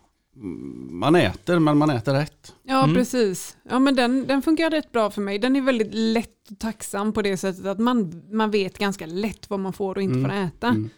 man 0.91 1.15
äter 1.17 1.59
men 1.59 1.79
man 1.79 1.91
äter 1.91 2.13
rätt. 2.15 2.55
Ja, 2.63 2.83
Mm. 2.85 2.97
precis. 2.97 3.57
Ja, 3.71 3.79
men 3.79 3.97
den, 3.97 4.27
den 4.27 4.43
funkar 4.43 4.71
rätt 4.71 4.93
bra 4.93 5.11
för 5.11 5.21
mig. 5.21 5.39
Den 5.39 5.57
är 5.57 5.61
väldigt 5.63 5.95
lätt 5.95 6.51
och 6.51 6.59
tacksam 6.59 7.13
på 7.13 7.23
det 7.23 7.37
sättet 7.37 7.67
att 7.67 7.79
man, 7.79 8.23
man 8.31 8.51
vet 8.51 8.79
ganska 8.79 9.07
lätt 9.07 9.51
vad 9.51 9.61
man 9.61 9.73
får 9.73 9.95
och 9.95 10.03
inte 10.03 10.19
Mm. 10.19 10.31
får 10.31 10.37
äta. 10.37 10.69
Mm. 10.69 10.91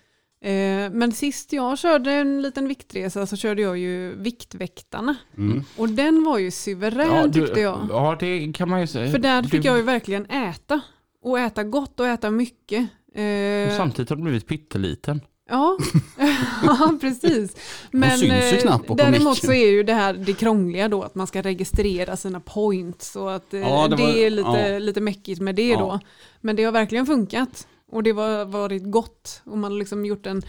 Eh, 0.44 0.90
men 0.98 1.12
sist 1.12 1.52
jag 1.52 1.78
körde 1.78 2.12
en 2.12 2.42
liten 2.42 2.68
viktresa 2.68 3.26
så 3.26 3.36
körde 3.36 3.62
jag 3.62 3.78
ju 3.78 4.14
Viktväktarna. 4.16 5.14
Mm. 5.38 5.62
Och 5.76 5.88
den 5.88 6.24
var 6.24 6.38
ju 6.38 6.50
suverän 6.50 7.30
du- 7.30 7.40
tyckte 7.46 7.60
jag. 7.60 7.78
Ja, 7.90 8.16
det 8.20 8.52
kan 8.52 8.68
man 8.68 8.80
ju 8.80 8.86
säga. 8.86 9.10
För 9.10 9.18
där 9.18 9.42
fick 9.42 9.62
Du- 9.62 9.68
jag 9.68 9.76
ju 9.76 9.82
verkligen 9.82 10.26
äta. 10.26 10.80
Och 11.22 11.38
äta 11.38 11.64
gott 11.64 12.00
och 12.00 12.06
äta 12.06 12.30
mycket. 12.30 12.88
Eh, 13.14 13.76
Samtidigt 13.76 14.08
har 14.10 14.16
du 14.16 14.22
blivit 14.22 14.46
pytteliten. 14.46 15.20
Ja, 15.50 15.78
ja 16.62 16.94
precis. 17.00 17.56
Men 17.90 18.10
syns 18.18 18.22
ju 18.32 18.56
eh, 18.56 18.60
knappt 18.62 18.86
bakom 18.86 18.96
däremot 19.12 19.38
så 19.38 19.52
är 19.52 19.70
ju 19.70 19.82
det 19.82 19.92
här 19.94 20.14
det 20.14 20.32
krångliga 20.32 20.88
då 20.88 21.02
att 21.02 21.14
man 21.14 21.26
ska 21.26 21.42
registrera 21.42 22.16
sina 22.16 22.40
points 22.40 23.16
och 23.16 23.34
att 23.34 23.54
eh, 23.54 23.60
Ja, 23.60 23.88
det, 23.88 23.96
det 23.96 24.02
var- 24.02 24.10
är 24.10 24.30
lite, 24.30 24.48
ja. 24.72 24.78
lite 24.78 25.00
mäckigt 25.00 25.40
med 25.40 25.54
det 25.54 25.68
Ja. 25.68 25.78
då. 25.78 26.00
Men 26.40 26.56
det 26.56 26.64
har 26.64 26.72
verkligen 26.72 27.06
funkat 27.06 27.66
och 27.92 28.02
det 28.02 28.10
har 28.10 28.44
varit 28.44 28.82
gott 28.90 29.42
och 29.44 29.58
man 29.58 29.72
har 29.72 29.78
liksom 29.78 30.06
gjort 30.06 30.26
en, 30.26 30.42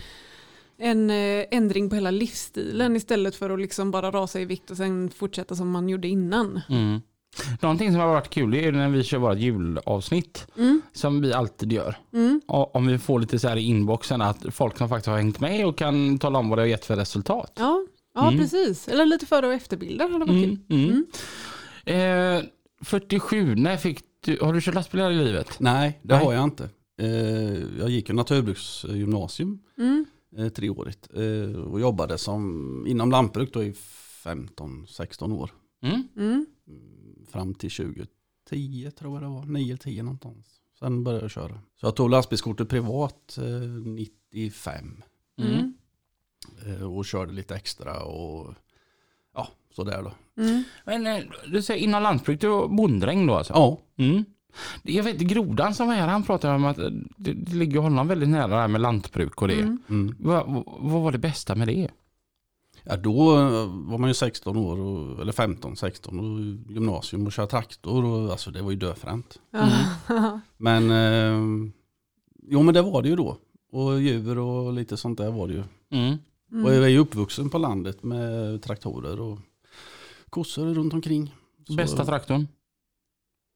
en 0.78 1.10
ändring 1.52 1.90
på 1.90 1.96
hela 1.96 2.12
livsstilen 2.12 2.96
istället 2.96 3.36
för 3.36 3.50
att 3.50 3.60
liksom 3.60 3.92
bara 3.92 4.12
rasa 4.12 4.40
i 4.40 4.46
vikt 4.46 4.72
och 4.72 4.78
sen 4.78 5.10
fortsätta 5.10 5.56
som 5.56 5.70
man 5.72 5.90
gjorde 5.90 6.08
innan. 6.08 6.62
Mm. 6.70 7.02
Någonting 7.62 7.92
som 7.92 8.00
har 8.00 8.08
varit 8.08 8.30
kul 8.30 8.54
är 8.54 8.72
när 8.72 8.90
vi 8.90 9.04
kör 9.04 9.18
vårt 9.18 9.38
julavsnitt. 9.38 10.48
Mm, 10.58 10.82
Som 10.94 11.22
vi 11.22 11.34
alltid 11.34 11.72
gör. 11.74 11.96
mm, 12.14 12.42
Och 12.48 12.76
Om 12.76 12.88
vi 12.88 12.98
får 12.98 13.20
lite 13.20 13.40
så 13.40 13.48
här 13.48 13.58
i 13.58 13.62
inboxen 13.62 14.22
att 14.22 14.46
folk 14.52 14.78
som 14.78 14.90
faktiskt 14.90 15.08
har 15.08 15.18
hängt 15.18 15.40
med 15.40 15.66
och 15.66 15.78
kan 15.78 16.18
tala 16.20 16.40
om 16.40 16.50
vad 16.50 16.58
det 16.58 16.62
har 16.62 16.68
gett 16.68 16.86
för 16.86 16.96
resultat. 16.96 17.52
ja, 17.60 17.86
ja 18.16 18.28
Mm. 18.28 18.40
precis. 18.40 18.88
Eller 18.88 19.06
lite 19.06 19.26
före 19.26 19.48
och 19.48 19.54
efterbilder 19.54 20.10
hade 20.10 20.26
varit 20.26 20.44
kul. 20.44 20.58
Mm, 20.70 21.04
mm. 21.86 22.40
Eh, 22.40 22.44
47, 22.82 23.56
när 23.56 23.78
fick 23.78 24.00
du, 24.26 24.38
har 24.42 24.54
du 24.54 24.62
kört 24.62 24.76
lastbilar 24.76 25.12
i 25.12 25.16
livet? 25.16 25.60
Nej, 25.60 26.00
det 26.04 26.16
Nej. 26.16 26.26
har 26.26 26.34
jag 26.34 26.44
inte. 26.44 26.70
Eh, 27.02 27.10
jag 27.80 27.90
gick 27.90 28.10
ju 28.10 28.16
naturbruksgymnasium 28.16 29.60
Mm, 29.78 30.06
eh, 30.38 30.50
treårigt 30.50 31.08
eh, 31.14 31.56
och 31.62 31.80
jobbade 31.80 32.18
som, 32.18 32.86
inom 32.88 33.12
lantbruk 33.12 33.54
då 33.54 33.64
i 33.64 33.74
15-16 34.24 35.32
år. 35.34 35.52
Mm. 35.84 36.46
Fram 37.34 37.54
till 37.54 37.72
2010 37.72 38.92
tror 39.00 39.14
jag 39.14 39.22
det 39.24 39.28
var, 39.36 39.44
9-10 39.44 40.04
någonstans. 40.04 40.46
Sen 40.80 41.04
började 41.04 41.24
jag 41.24 41.32
köra. 41.32 41.60
Så 41.76 41.86
jag 41.86 41.96
tog 41.96 42.10
lastbilskortet 42.10 42.70
privat 42.70 43.38
eh, 43.38 43.44
95 43.86 45.04
mm, 45.38 45.74
eh, 46.66 46.84
och 46.98 47.06
körde 47.06 47.34
lite 47.34 47.56
extra 47.56 48.04
och 48.04 48.54
ja, 49.36 49.48
sådär 49.76 50.04
då. 50.04 50.42
mm. 50.44 50.64
Men 50.86 51.08
eh, 51.08 51.24
du 51.48 51.62
säger 51.62 51.84
inom 51.84 52.04
lantbruk, 52.04 52.42
du 52.42 52.48
var 52.48 52.68
bonddräng 52.68 53.28
då 53.28 53.34
alltså? 53.36 53.54
Ja, 53.54 53.80
Mm. 53.98 54.26
Jag 54.84 55.04
vet 55.04 55.18
Grodan 55.18 55.76
som 55.76 55.88
var 55.88 55.96
här, 55.96 56.08
han 56.08 56.24
pratade 56.24 56.56
om 56.56 56.66
att 56.66 56.78
det, 57.18 57.34
det 57.34 57.54
ligger 57.56 57.80
honom 57.80 58.08
väldigt 58.08 58.30
nära 58.30 58.48
det 58.48 58.56
här 58.56 58.68
med 58.68 58.82
lantbruk 58.82 59.42
och 59.42 59.48
det. 59.48 59.54
Mm. 59.60 59.82
mm. 59.90 60.16
Vad- 60.20 60.64
vad 60.80 61.02
var 61.04 61.12
det 61.12 61.18
bästa 61.18 61.56
med 61.56 61.68
det? 61.68 61.90
Ja, 62.84 62.98
då 62.98 63.38
eh, 63.38 63.68
var 63.68 63.98
man 63.98 64.10
ju 64.10 64.14
16 64.14 64.58
år, 64.58 64.80
och, 64.80 65.22
eller 65.22 65.32
15, 65.32 65.76
16 65.76 66.20
och 66.20 66.74
gymnasium 66.74 67.26
och 67.26 67.32
köra 67.32 67.48
traktor 67.48 68.06
och 68.06 68.32
alltså 68.32 68.52
det 68.52 68.62
var 68.62 68.72
ju 68.72 68.78
döfränt. 68.78 69.40
Ja. 69.52 70.40
Men 70.58 70.92
eh, 70.92 71.72
jo 72.48 72.64
men 72.64 72.74
det 72.74 72.82
var 72.82 73.02
det 73.02 73.10
ju 73.10 73.16
då. 73.16 73.38
Och 73.72 74.02
djur 74.02 74.38
och 74.38 74.74
lite 74.74 74.98
sånt 74.98 75.18
där 75.18 75.32
var 75.32 75.48
det 75.48 75.54
ju. 75.54 75.64
Mm. 75.92 76.18
Mm. 76.52 76.66
Och 76.66 76.74
jag 76.74 76.84
är 76.84 76.88
ju 76.88 76.98
uppvuxen 76.98 77.50
på 77.50 77.58
landet 77.58 78.04
med 78.04 78.62
traktorer 78.64 79.22
och 79.22 79.40
kossor 80.30 80.74
runt 80.74 80.94
omkring. 80.94 81.36
Så, 81.68 81.74
Bästa 81.74 82.06
traktorn? 82.06 82.48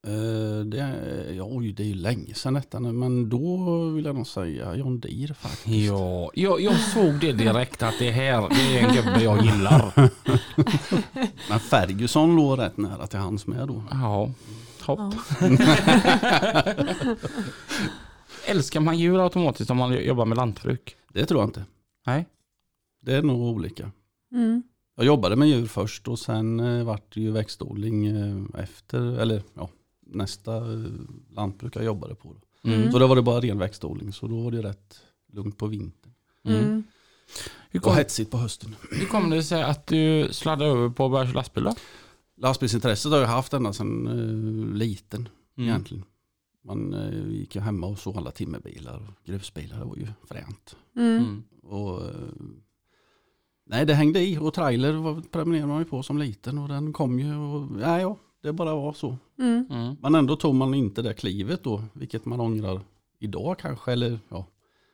Eh, 0.07 0.65
det, 0.65 0.79
är- 0.79 1.33
ja, 1.33 1.43
oj, 1.51 1.71
det 1.73 1.83
är 1.83 1.87
ju 1.87 1.93
länge 1.93 2.33
sedan 2.33 2.53
detta 2.53 2.79
nu, 2.79 2.91
men 2.91 3.29
då 3.29 3.79
vill 3.89 4.05
jag 4.05 4.15
nog 4.15 4.27
säga 4.27 4.75
John 4.75 4.99
Deere 4.99 5.33
faktiskt. 5.33 5.67
Ja, 5.87 6.31
jag, 6.33 6.61
jag 6.61 6.79
såg 6.79 7.19
det 7.19 7.31
direkt 7.33 7.83
att 7.83 7.99
det 7.99 8.11
här 8.11 8.49
det 8.49 8.77
är 8.79 8.87
en 8.87 8.95
gubbe 8.95 9.23
jag 9.23 9.45
gillar. 9.45 9.93
Men 11.49 11.59
Ferguson 11.59 12.35
låg 12.35 12.59
rätt 12.59 12.77
nära 12.77 13.07
till 13.07 13.19
hans 13.19 13.47
med 13.47 13.67
då. 13.67 13.83
Ja, 13.91 14.31
hopp. 14.85 14.99
Ja. 14.99 15.11
Älskar 18.47 18.79
man 18.79 18.97
djur 18.99 19.23
automatiskt 19.23 19.71
om 19.71 19.77
man 19.77 19.93
jobbar 20.05 20.25
med 20.25 20.37
lantbruk? 20.37 20.95
Det 21.13 21.25
tror 21.25 21.41
jag 21.41 21.47
inte. 21.49 21.65
Nej. 22.05 22.25
Det 23.01 23.13
är 23.15 23.21
nog 23.21 23.41
olika. 23.41 23.91
Mm. 24.31 24.63
Jag 24.95 25.05
jobbade 25.05 25.35
med 25.35 25.47
djur 25.47 25.65
först 25.65 26.07
och 26.07 26.19
sen 26.19 26.59
eh, 26.59 26.83
vart 26.83 27.13
det 27.13 27.21
ju 27.21 27.31
växtodling 27.31 28.05
eh, 28.07 28.61
efter, 28.61 29.19
eller 29.19 29.41
ja, 29.53 29.69
nästa 30.09 30.61
lantbruk 31.35 31.75
jag 31.75 31.83
jobbade 31.85 32.15
på. 32.15 32.33
Då. 32.63 32.69
Mm. 32.71 32.91
Så 32.91 32.99
då 32.99 33.07
var 33.07 33.15
det 33.15 33.21
bara 33.21 33.41
ren 33.41 33.59
växtodling 33.59 34.13
så 34.13 34.27
då 34.27 34.41
var 34.41 34.51
det 34.51 34.61
rätt 34.61 35.01
lugnt 35.33 35.57
på 35.57 35.67
vintern. 35.67 36.11
Mm. 36.45 36.59
Mm. 36.63 36.83
Hur, 37.69 37.79
Och 37.79 37.83
kom, 37.83 37.95
hetsigt 37.95 38.31
på 38.31 38.37
hösten. 38.37 38.75
hur 38.91 39.05
kom 39.05 39.29
det 39.29 39.43
sig 39.43 39.63
att 39.63 39.87
du 39.87 40.27
sladdade 40.31 40.71
över 40.71 40.89
på 40.89 41.05
att 41.05 41.11
börja 41.11 41.25
köra 41.25 41.33
lastbil 41.35 41.63
då? 41.63 41.75
Lastbilsintresset 42.37 43.11
har 43.11 43.19
jag 43.19 43.27
haft 43.27 43.53
ända 43.53 43.73
sedan 43.73 44.07
eh, 44.07 44.75
liten 44.77 45.29
Mm. 45.57 45.69
egentligen. 45.69 46.03
Man 46.63 46.93
eh, 46.93 47.27
gick 47.29 47.55
ju 47.55 47.61
hemma 47.61 47.87
och 47.87 47.99
såg 47.99 48.17
alla 48.17 48.31
timmerbilar 48.31 48.95
och 48.97 49.25
grusbilar, 49.25 49.79
det 49.79 49.85
var 49.85 49.95
ju 49.95 50.07
fränt. 50.27 50.75
Mm. 50.95 51.17
Mm. 51.17 51.43
Och, 51.63 52.01
eh, 52.05 52.11
nej 53.65 53.85
det 53.85 53.93
hängde 53.93 54.19
i 54.19 54.37
och 54.37 54.53
trailer 54.53 55.21
prenumererade 55.31 55.67
man 55.67 55.79
ju 55.79 55.85
på 55.85 56.03
som 56.03 56.17
liten 56.17 56.57
och 56.57 56.67
den 56.67 56.93
kom 56.93 57.19
ju 57.19 57.35
och 57.35 57.71
nej, 57.71 58.01
ja, 58.01 58.17
det 58.41 58.53
bara 58.53 58.75
var 58.75 58.93
så. 58.93 59.17
Mm. 59.39 59.65
Mm. 59.69 59.95
Men 60.01 60.15
ändå 60.15 60.35
tog 60.35 60.55
man 60.55 60.73
inte 60.73 61.01
det 61.01 61.13
klivet 61.13 61.63
då, 61.63 61.83
vilket 61.93 62.25
man 62.25 62.39
ångrar 62.39 62.81
idag 63.19 63.59
kanske. 63.59 63.91
Eller, 63.91 64.19
ja, 64.29 64.45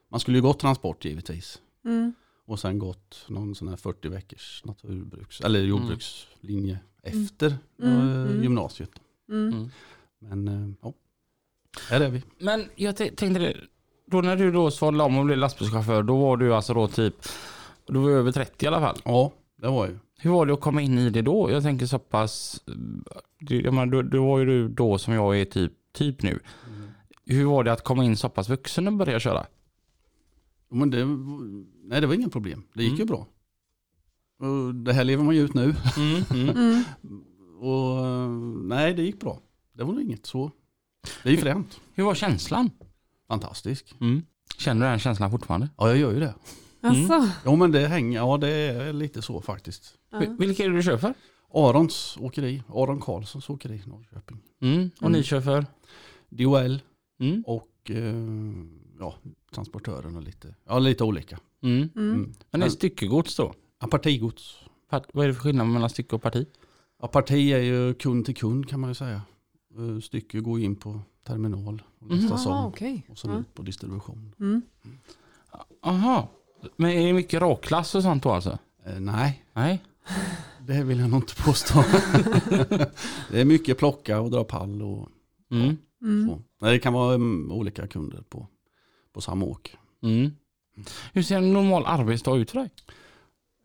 man 0.09 0.19
skulle 0.19 0.37
ju 0.37 0.41
gått 0.41 0.59
transport 0.59 1.05
givetvis. 1.05 1.61
Mm. 1.85 2.13
Och 2.45 2.59
sen 2.59 2.79
gått 2.79 3.25
någon 3.27 3.55
sån 3.55 3.67
här 3.67 3.75
40 3.75 4.09
veckors 4.09 4.61
naturbruks, 4.65 5.41
eller 5.41 5.59
jordbrukslinje 5.59 6.79
efter 7.03 7.57
Mm, 7.81 7.97
eh, 7.97 8.31
mm. 8.31 8.43
gymnasiet. 8.43 8.91
Mm. 9.29 9.53
Mm. 9.53 9.69
Men 10.19 10.47
eh, 10.47 10.75
ja, 10.81 10.93
här 11.89 12.01
är 12.01 12.09
vi. 12.09 12.23
Men 12.39 12.69
jag 12.75 12.95
tänkte 12.95 13.27
det, 13.27 13.57
då 14.05 14.21
när 14.21 14.35
du 14.35 14.51
då 14.51 14.71
svalde 14.71 15.03
om 15.03 15.17
och 15.17 15.25
blev 15.25 15.37
lastbilschaufför, 15.37 16.03
då 16.03 16.17
var 16.17 16.37
du 16.37 16.55
alltså 16.55 16.73
då 16.73 16.87
typ, 16.87 17.15
du 17.87 17.99
var 17.99 18.09
över 18.09 18.31
30 18.31 18.65
i 18.65 18.67
alla 18.67 18.79
fall. 18.79 18.97
Ja, 19.05 19.31
det 19.57 19.67
var 19.67 19.87
ju. 19.87 19.99
Hur 20.23 20.31
var 20.31 20.45
det 20.45 20.53
att 20.53 20.61
komma 20.61 20.81
in 20.81 20.97
i 20.97 21.09
det 21.09 21.21
då? 21.21 21.51
Jag 21.51 21.63
tänker 21.63 21.85
så 21.85 21.99
pass, 21.99 22.63
jag 23.39 23.73
menar, 23.73 23.85
då, 23.85 24.01
då 24.01 24.25
var 24.27 24.39
ju 24.39 24.45
du 24.45 24.67
då 24.69 24.97
som 24.97 25.13
jag 25.13 25.39
är 25.39 25.45
typ, 25.45 25.71
typ 25.93 26.21
nu. 26.23 26.39
Hur 27.25 27.45
var 27.45 27.63
det 27.63 27.71
att 27.71 27.83
komma 27.83 28.05
in 28.05 28.17
så 28.17 28.29
pass 28.29 28.49
vuxen 28.49 28.87
och 28.87 28.93
börja 28.93 29.19
köra? 29.19 29.45
Men 30.69 30.89
det, 30.89 31.05
nej, 31.83 32.01
det 32.01 32.07
var 32.07 32.13
inga 32.13 32.29
problem. 32.29 32.63
Det 32.73 32.83
gick 32.83 32.91
Mm. 32.93 32.99
ju 32.99 33.05
bra. 33.05 33.27
Och 34.39 34.75
det 34.75 34.93
här 34.93 35.03
lever 35.03 35.23
man 35.23 35.35
ju 35.35 35.41
ut 35.41 35.53
nu. 35.53 35.75
Mm. 35.97 36.49
Mm. 36.49 36.83
Och 37.59 38.05
eh, 38.05 38.29
nej, 38.63 38.93
det 38.93 39.01
gick 39.03 39.19
bra. 39.19 39.39
Det 39.73 39.83
var 39.83 39.93
nog 39.93 40.01
inget 40.01 40.25
så. 40.25 40.51
Det 41.23 41.29
är 41.29 41.33
ju 41.33 41.37
fränt. 41.39 41.81
Hur 41.93 42.03
var 42.03 42.15
känslan? 42.15 42.69
Fantastisk. 43.27 43.95
Mm. 44.01 44.21
Känner 44.57 44.85
du 44.85 44.89
den 44.91 44.99
känslan 44.99 45.31
fortfarande? 45.31 45.69
Ja, 45.77 45.87
jag 45.87 45.97
gör 45.97 46.11
ju 46.13 46.19
det. 46.19 46.33
Alltså. 46.81 47.29
Ja, 47.45 47.55
men 47.55 47.71
det 47.71 47.87
hänger, 47.87 48.17
ja 48.19 48.37
det 48.37 48.49
är 48.49 48.93
lite 48.93 49.21
så 49.21 49.41
faktiskt. 49.41 49.95
Ja. 50.13 50.19
Vil- 50.19 50.37
Vilka 50.39 50.63
är 50.65 50.69
det 50.69 50.75
du 50.75 50.83
kör 50.83 50.97
för? 50.97 51.13
Arons 51.53 52.17
åkeri, 52.21 52.63
Aron 52.69 52.99
Karlssons 53.01 53.49
åkeri 53.49 53.75
i 53.85 53.89
Norrköping. 53.89 54.37
Mm. 54.61 54.89
Och 54.95 55.01
Mm. 55.01 55.11
ni 55.11 55.23
kör 55.23 55.41
för? 55.41 55.65
DHL 56.29 56.79
Mm. 57.19 57.43
och 57.47 57.69
eh, 57.89 58.15
ja, 58.99 59.15
transportören 59.53 60.15
och 60.15 60.23
lite, 60.23 60.55
ja, 60.67 60.79
lite 60.79 61.03
olika. 61.03 61.39
Mm. 61.61 61.77
Mm. 61.95 62.11
Mm. 62.13 62.33
Men 62.51 62.59
det 62.59 62.65
är 62.65 62.69
styckegods 62.69 63.35
då? 63.35 63.53
ja, 63.81 63.87
partigods. 63.87 64.55
Part- 64.89 65.09
Vad 65.13 65.23
är 65.23 65.27
det 65.27 65.33
för 65.33 65.41
skillnad 65.41 65.67
mellan 65.67 65.89
stycke 65.89 66.15
och 66.15 66.21
parti? 66.21 66.45
Ja, 67.01 67.07
parti 67.07 67.51
är 67.51 67.57
ju 67.59 67.93
kund 67.93 68.25
till 68.25 68.35
kund 68.35 68.69
kan 68.69 68.79
man 68.79 68.89
ju 68.89 68.93
säga. 68.93 69.21
Eh, 69.77 69.99
Stycke 70.01 70.39
går 70.39 70.59
in 70.59 70.75
på 70.75 70.99
terminal 71.27 71.83
och 71.99 72.05
Mhm. 72.07 72.15
listas 72.15 72.45
Jaha, 72.45 72.59
om. 72.59 72.65
okej. 72.65 73.05
Och 73.09 73.17
sen 73.17 73.31
Ja. 73.31 73.39
ut 73.39 73.53
på 73.53 73.61
distribution. 73.63 74.35
Mm. 74.39 74.61
Aha. 75.81 76.29
Men 76.77 76.91
är 76.91 77.07
det 77.07 77.13
mycket 77.13 77.41
råklass 77.41 77.95
och 77.95 78.03
sånt 78.03 78.23
då 78.23 78.31
alltså? 78.31 78.57
Eh, 78.85 78.99
nej, 78.99 79.43
Nej. 79.53 79.83
det 80.67 80.83
vill 80.83 80.99
jag 80.99 81.09
nog 81.09 81.19
inte 81.19 81.35
påstå. 81.35 81.73
det 83.31 83.41
är 83.41 83.45
mycket 83.45 83.77
plocka 83.77 84.19
och 84.21 84.31
dra 84.31 84.43
pall 84.43 84.81
och 84.81 85.09
Mm. 85.51 85.77
Mm. 86.01 86.27
så. 86.27 86.41
Nej, 86.61 86.71
det 86.73 86.79
kan 86.79 86.93
vara 86.93 87.15
mm, 87.15 87.51
olika 87.51 87.87
kunder 87.87 88.23
på, 88.29 88.47
på 89.13 89.21
samma 89.21 89.45
åk. 89.45 89.77
Mm. 90.01 90.31
Hur 91.13 91.23
ser 91.23 91.37
en 91.37 91.53
normal 91.53 91.83
arbetsdag 91.85 92.37
ut 92.37 92.51
för 92.51 92.59
dig? 92.59 92.69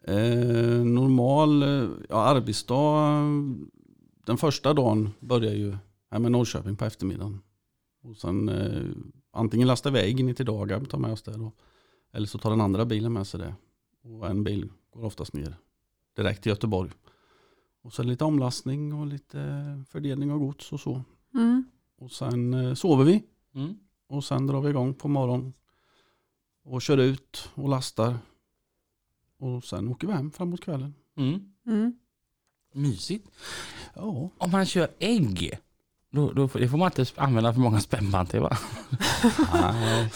Eh, 0.04 0.84
normal 0.84 1.62
eh, 1.62 1.88
ja, 2.08 2.16
arbetsdag, 2.16 3.22
den 4.26 4.36
första 4.36 4.74
dagen 4.74 5.10
börjar 5.20 5.54
ju 5.54 5.76
här 6.10 6.18
med 6.18 6.32
Norrköping 6.32 6.76
på 6.76 6.84
eftermiddagen. 6.84 7.40
Och 8.02 8.16
sen 8.16 8.48
eh, 8.48 8.82
antingen 9.32 9.68
lasta 9.68 9.88
iväg 9.88 10.20
in 10.20 10.34
till 10.34 10.46
Dagab, 10.46 10.88
tar 10.88 10.98
med 10.98 11.12
oss 11.12 11.22
det 11.22 11.36
då. 11.36 11.52
Eller 12.12 12.26
så 12.26 12.38
tar 12.38 12.50
den 12.50 12.60
andra 12.60 12.84
bilen 12.84 13.12
med 13.12 13.26
sig 13.26 13.40
det. 13.40 13.54
Och 14.02 14.26
en 14.30 14.44
bil 14.44 14.68
går 14.90 15.04
oftast 15.04 15.32
ner 15.32 15.56
direkt 16.18 16.42
till 16.42 16.50
Göteborg. 16.50 16.90
Och 17.82 17.92
så 17.92 18.02
lite 18.02 18.24
omlastning 18.24 18.92
och 18.94 19.06
lite 19.06 19.38
fördelning 19.88 20.32
av 20.32 20.38
gods 20.38 20.72
och 20.72 20.80
så. 20.80 21.02
Mm. 21.34 21.64
Och 21.98 22.10
sen 22.12 22.54
eh, 22.54 22.74
sover 22.74 23.04
vi 23.04 23.22
Mm. 23.54 23.78
och 24.08 24.24
sen 24.24 24.46
drar 24.46 24.60
vi 24.60 24.70
igång 24.70 24.94
på 24.94 25.08
morgonen. 25.08 25.52
och 26.64 26.82
kör 26.82 26.98
ut 26.98 27.50
och 27.54 27.68
lastar. 27.68 28.18
Och 29.38 29.64
sen 29.64 29.88
åker 29.88 30.06
vi 30.06 30.12
hem 30.12 30.30
framåt 30.30 30.60
kvällen. 30.60 30.94
Mm. 31.16 31.52
Mm. 31.66 31.98
Mysigt. 32.74 33.30
Ja, 33.94 34.30
Om 34.38 34.50
man 34.50 34.66
kör 34.66 34.88
ägg, 34.98 35.58
då, 36.12 36.32
då, 36.32 36.48
får- 36.48 36.58
det 36.58 36.68
får 36.68 36.78
man 36.78 36.90
inte 36.98 37.12
använda 37.16 37.52
för 37.52 37.60
många 37.60 37.80
spännband 37.80 38.30
till 38.30 38.40
va? 38.40 38.56
nej. 39.54 40.08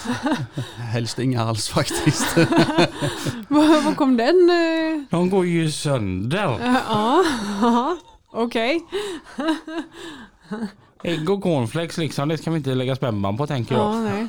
Helst 0.77 1.19
inga 1.19 1.43
alls 1.43 1.69
faktiskt. 1.69 2.37
Var, 3.49 3.85
var 3.85 3.95
kom 3.95 4.17
den? 4.17 4.51
eh? 4.51 5.05
De 5.11 5.31
går 5.31 5.47
ju 5.47 5.71
sönder. 5.71 6.59
Ja, 6.61 7.97
okej. 8.33 8.81
Ägg 11.05 11.31
och 11.31 11.43
cornflakes 11.43 11.99
liksom, 11.99 12.29
det 12.29 12.39
ska 12.39 12.51
vi 12.51 12.57
inte 12.57 12.75
lägga 12.75 12.97
spännband 12.97 13.39
på 13.39 13.47
tänker 13.47 13.75
jag. 13.75 13.95
Ja, 13.95 14.01
nej. 14.01 14.29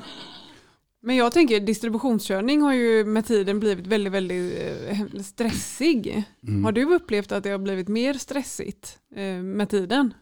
Men 1.02 1.16
jag 1.16 1.32
tänker 1.32 1.60
distributionskörning 1.60 2.62
har 2.62 2.74
ju 2.74 3.06
med 3.06 3.26
tiden 3.26 3.60
blivit 3.60 3.88
väldigt, 3.88 4.14
väldigt 4.14 4.54
eh, 4.90 5.22
stressig. 5.24 6.24
Mm. 6.48 6.64
Har 6.66 6.72
du 6.72 6.96
upplevt 6.96 7.32
att 7.32 7.44
det 7.44 7.50
har 7.50 7.58
blivit 7.58 7.88
mer 7.88 8.14
stressigt 8.14 8.98
eh, 9.16 9.24
med 9.44 9.70
tiden? 9.70 10.14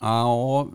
Ja, 0.00 0.68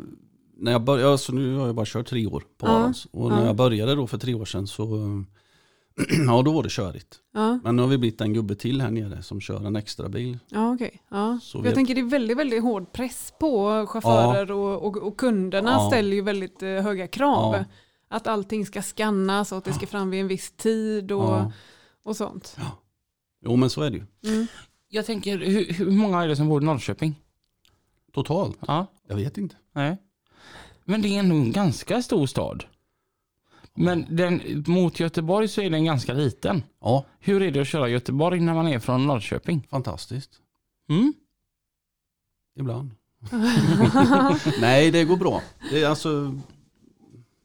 när 0.58 0.72
jag 0.72 0.84
började, 0.84 1.12
alltså 1.12 1.34
nu 1.34 1.56
har 1.58 1.66
jag 1.66 1.76
bara 1.76 1.86
kört 1.86 2.08
tre 2.08 2.26
år 2.28 2.44
på 2.58 2.68
Ja, 2.68 2.72
Arons. 2.72 3.08
Och 3.12 3.30
när 3.30 3.40
ja. 3.40 3.46
jag 3.46 3.56
började 3.56 3.96
då 3.96 4.08
för 4.08 4.18
tre 4.18 4.34
år 4.34 4.46
sedan 4.46 4.68
så, 4.68 4.86
ja 6.28 6.42
då 6.42 6.52
var 6.52 6.64
det 6.64 6.70
körigt. 6.72 7.20
Ja, 7.34 7.60
Men 7.64 7.76
nu 7.76 7.82
har 7.82 7.90
vi 7.90 7.98
blivit 7.98 8.22
en 8.22 8.34
gubbe 8.34 8.56
till 8.56 8.82
här 8.82 8.92
nere 8.92 9.24
som 9.24 9.42
kör 9.42 9.66
en 9.66 9.76
extra 9.76 10.10
bil. 10.10 10.40
ja 10.50 10.74
okej. 10.74 11.04
Ja. 11.12 11.40
Så 11.42 11.58
Jag 11.58 11.64
vi- 11.64 11.72
tänker 11.74 11.96
det 11.96 12.02
är 12.02 12.06
väldigt, 12.10 12.38
väldigt 12.38 12.64
hård 12.64 12.92
press 12.94 13.34
på 13.40 13.86
chaufförer 13.88 14.52
och, 14.52 14.86
och, 14.88 14.98
och 14.98 15.18
kunderna 15.18 15.72
Ja. 15.72 15.88
ställer 15.88 16.16
ju 16.16 16.22
väldigt 16.22 16.64
eh, 16.64 16.70
höga 16.70 17.08
krav. 17.08 17.56
Ja. 17.56 17.66
Att 18.10 18.28
allting 18.28 18.66
ska 18.66 18.82
skannas 18.82 19.52
och 19.52 19.58
att 19.58 19.64
det 19.66 19.74
ska 19.74 19.88
fram 19.88 20.10
vid 20.10 20.22
en 20.22 20.28
viss 20.28 20.52
tid 20.52 21.12
och, 21.12 21.24
Ja. 21.24 21.52
och 22.04 22.16
sånt. 22.18 22.58
Jo 23.46 23.56
men 23.56 23.70
så 23.70 23.82
är 23.82 23.90
det 23.92 23.98
ju. 23.98 24.34
Mm. 24.34 24.48
Jag 24.90 25.06
tänker, 25.06 25.38
hur, 25.38 25.74
hur 25.74 25.92
många 25.92 26.24
är 26.24 26.28
det 26.28 26.36
som 26.36 26.50
bor 26.50 26.62
i 26.62 26.66
Norrköping? 26.66 27.16
Totalt? 28.12 28.58
Ja, 28.68 28.88
Jag 29.08 29.16
vet 29.16 29.38
inte. 29.38 29.56
nej. 29.72 29.98
Men 30.86 31.02
det 31.02 31.08
är 31.16 31.20
ändå 31.20 31.36
en 31.36 31.52
ganska 31.52 32.02
stor 32.02 32.26
stad. 32.28 32.64
Men 33.74 34.06
den, 34.10 34.64
mot 34.68 35.00
Göteborg 35.00 35.48
så 35.48 35.62
är 35.62 35.70
den 35.70 35.86
ganska 35.86 36.14
liten. 36.14 36.64
Ja, 36.82 37.06
Hur 37.20 37.42
är 37.42 37.52
det 37.52 37.60
att 37.62 37.68
köra 37.68 37.90
Göteborg 37.90 38.40
när 38.40 38.54
man 38.54 38.68
är 38.68 38.80
från 38.80 39.08
Norrköping? 39.08 39.68
fantastiskt. 39.70 40.32
Mm? 40.90 41.14
Ibland. 42.56 42.92
Nej 44.62 44.92
det 44.92 45.04
går 45.06 45.18
bra. 45.18 45.42
Det 45.72 45.84
är 45.84 45.88
alltså, 45.90 46.38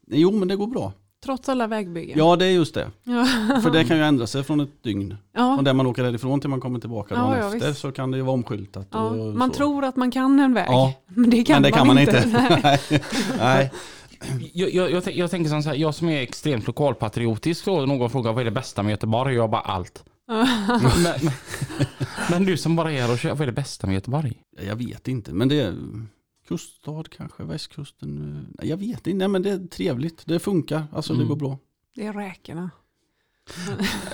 jo 0.07 0.31
men 0.31 0.47
det 0.47 0.55
går 0.55 0.67
bra. 0.67 0.93
Trots 1.25 1.49
alla 1.49 1.67
vägbyggen. 1.67 2.17
Ja 2.17 2.35
det 2.35 2.45
är 2.45 2.49
just 2.51 2.73
det. 2.73 2.91
Ja. 3.03 3.25
För 3.63 3.69
det 3.71 3.83
kan 3.85 3.97
ju 3.97 4.03
ändra 4.03 4.27
sig 4.27 4.43
från 4.43 4.59
ett 4.59 4.83
dygn. 4.83 5.17
Ja. 5.33 5.55
Från 5.55 5.63
där 5.63 5.73
man 5.73 5.87
åker 5.87 6.03
därifrån 6.03 6.39
till 6.41 6.49
man 6.49 6.59
kommer 6.61 6.79
tillbaka 6.79 7.15
Ja, 7.15 7.21
dagen 7.21 7.39
ja, 7.39 7.55
efter 7.55 7.67
visst. 7.67 7.79
så 7.81 7.91
kan 7.91 8.11
det 8.11 8.17
ju 8.17 8.23
vara 8.23 8.33
omskyltat. 8.33 8.87
Ja, 8.91 8.99
och 8.99 9.35
man 9.35 9.49
så. 9.49 9.55
tror 9.57 9.85
att 9.85 9.95
man 9.95 10.11
kan 10.11 10.39
en 10.39 10.53
väg, 10.53 10.65
Ja. 10.69 10.93
men 11.07 11.29
det 11.29 11.43
kan, 11.43 11.53
Men 11.55 11.63
det 11.63 11.71
kan 11.71 11.87
man 11.87 11.97
inte. 11.99 12.25
Nej. 12.59 12.79
Nej. 13.39 13.71
Jag, 14.53 14.73
jag, 14.73 14.91
jag, 14.91 15.15
jag 15.15 15.31
tänker 15.31 15.49
som 15.49 15.63
så 15.63 15.69
här, 15.69 15.75
jag 15.75 15.95
som 15.95 16.09
är 16.09 16.21
extremt 16.21 16.67
lokalpatriotisk 16.67 17.67
och 17.67 17.87
någon 17.87 18.09
frågar 18.09 18.31
vad 18.33 18.41
är 18.41 18.45
det 18.45 18.51
bästa 18.51 18.83
med 18.83 18.91
Göteborg? 18.91 19.35
Jag 19.35 19.49
bara 19.49 19.61
allt. 19.61 20.03
men, 20.27 21.03
men, 21.03 21.31
men 22.31 22.45
du 22.45 22.57
som 22.57 22.75
bara 22.75 22.91
är 22.91 23.01
här 23.01 23.11
och 23.11 23.19
kör, 23.19 23.29
vad 23.29 23.41
är 23.41 23.45
det 23.45 23.51
bästa 23.51 23.87
med 23.87 23.93
Göteborg? 23.93 24.33
Jag 24.67 24.75
vet 24.75 25.07
inte, 25.07 25.33
men 25.33 25.47
det 25.47 25.61
är 25.61 25.73
kuststad 26.47 27.03
kanske, 27.17 27.43
västkusten. 27.43 28.45
Nej, 28.59 28.69
jag 28.69 28.77
vet 28.77 29.07
inte, 29.07 29.13
Nej, 29.13 29.27
men 29.27 29.41
det 29.43 29.49
är 29.49 29.67
trevligt. 29.67 30.25
Det 30.25 30.39
funkar, 30.39 30.83
alltså 30.93 31.13
det 31.13 31.17
Mm. 31.17 31.27
går 31.27 31.35
bra. 31.35 31.57
Det 31.95 32.05
är 32.05 32.13
räkorna. 32.13 32.69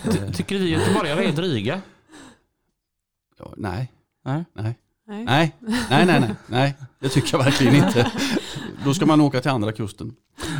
Eh, 0.05 0.31
Tycker 0.31 0.59
vi 0.59 0.69
göteborgare 0.69 1.25
är 1.25 1.31
dryga? 1.31 1.81
ja, 3.39 3.53
nej. 3.57 3.91
Nej. 4.25 4.45
Nej. 4.53 4.77
Nej. 5.07 5.25
Nej. 5.25 5.55
nej, 5.89 6.05
nej, 6.05 6.19
nej, 6.19 6.35
nej, 6.47 6.75
det 6.99 7.09
tycker 7.09 7.37
jag 7.37 7.43
verkligen 7.43 7.75
inte. 7.75 8.11
Då 8.85 8.93
ska 8.93 9.05
man 9.05 9.21
åka 9.21 9.41
till 9.41 9.51
andra 9.51 9.71
kusten. 9.71 10.15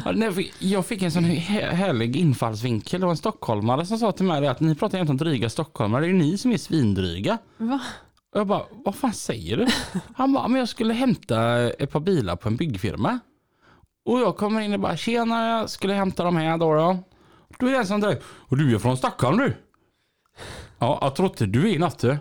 Ja, 0.06 0.12
nej, 0.12 0.34
för 0.34 0.44
Jag 0.60 0.86
fick 0.86 1.02
en 1.02 1.12
sån 1.12 1.24
här 1.24 1.72
härlig 1.72 2.16
infallsvinkel. 2.16 3.00
Det 3.02 3.06
var 3.06 3.12
en 3.12 3.18
stockholmare 3.18 3.86
som 3.86 3.98
sa 3.98 4.12
till 4.12 4.26
mig 4.26 4.42
det 4.42 4.52
att 4.52 4.60
ni 4.60 4.76
pratar 4.76 4.98
egentligen 4.98 5.20
om 5.22 5.26
dryga 5.26 5.50
stockholmare. 5.50 6.02
Det 6.02 6.08
är 6.08 6.12
ju 6.12 6.18
ni 6.18 6.38
som 6.38 6.52
är 6.52 6.58
svindryga. 6.58 7.38
Va? 7.58 7.80
Och 8.34 8.40
jag 8.40 8.48
bara, 8.48 8.64
vad 8.72 8.96
fan 8.96 9.14
säger 9.14 9.58
du? 9.58 9.68
Han 10.16 10.34
bara, 10.34 10.48
men 10.48 10.60
jag 10.60 10.70
skulle 10.70 10.94
hämta 10.94 11.70
ett 11.72 11.92
par 11.92 12.00
bilar 12.00 12.36
på 12.36 12.48
en 12.48 12.56
byggfirma. 12.56 13.20
Och 14.06 14.20
jag 14.20 14.38
kommer 14.38 14.62
in 14.62 14.74
och 14.74 14.80
bara, 14.80 14.98
tjena 14.98 15.48
jag 15.48 15.70
skulle 15.70 15.94
hämta 15.94 16.24
de 16.24 16.36
här 16.36 16.58
då. 16.58 16.74
Då, 16.76 17.04
då 17.60 17.68
är 17.68 17.72
det 17.72 17.78
en 17.78 17.86
som 17.88 18.02
direkt, 18.02 18.24
och 18.30 18.58
du 18.58 18.76
är 18.76 18.80
från 18.80 18.98
Stockholm 18.98 19.38
du? 19.38 19.54
Ja, 20.80 20.98
jag 21.02 21.16
trodde 21.16 21.46
du 21.46 21.72
är 21.74 21.80
natte. 21.80 22.20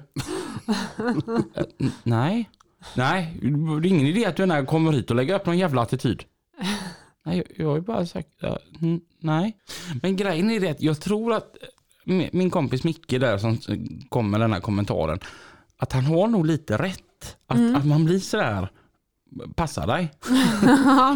du. 0.97 1.43
nej, 2.03 2.51
nej, 2.97 3.39
det 3.43 3.89
är 3.89 3.93
ingen 3.93 4.07
idé 4.07 4.27
att 4.27 4.37
du 4.37 4.47
när 4.47 4.65
kommer 4.67 4.93
hit 4.93 5.11
och 5.11 5.17
lägger 5.17 5.35
upp 5.35 5.47
någon 5.47 5.59
jävla 5.59 5.83
attityd. 5.83 6.25
Nej, 7.25 7.45
jag- 7.57 7.67
har 7.69 7.75
ju 7.77 7.81
bara 7.83 8.07
sagt, 8.07 8.29
ja, 8.41 8.59
nej. 9.21 9.57
Men 10.03 10.17
grejen 10.17 10.51
är 10.51 10.61
det 10.61 10.69
att 10.69 10.83
jag 10.83 11.01
tror 11.01 11.33
att 11.35 11.57
min 12.33 12.51
kompis 12.51 12.85
Micke 12.85 13.09
där 13.21 13.39
som 13.39 13.59
kom 14.09 14.31
med 14.31 14.41
den 14.41 14.53
här 14.53 14.61
kommentaren, 14.61 15.19
att 15.83 15.93
han 15.93 16.05
har 16.05 16.29
nog 16.29 16.47
lite 16.47 16.77
rätt. 16.77 17.37
Att, 17.47 17.77
att 17.77 17.87
man 17.87 18.05
blir 18.05 18.19
sådär, 18.19 18.69
passa 19.55 19.87
dig. 19.87 20.13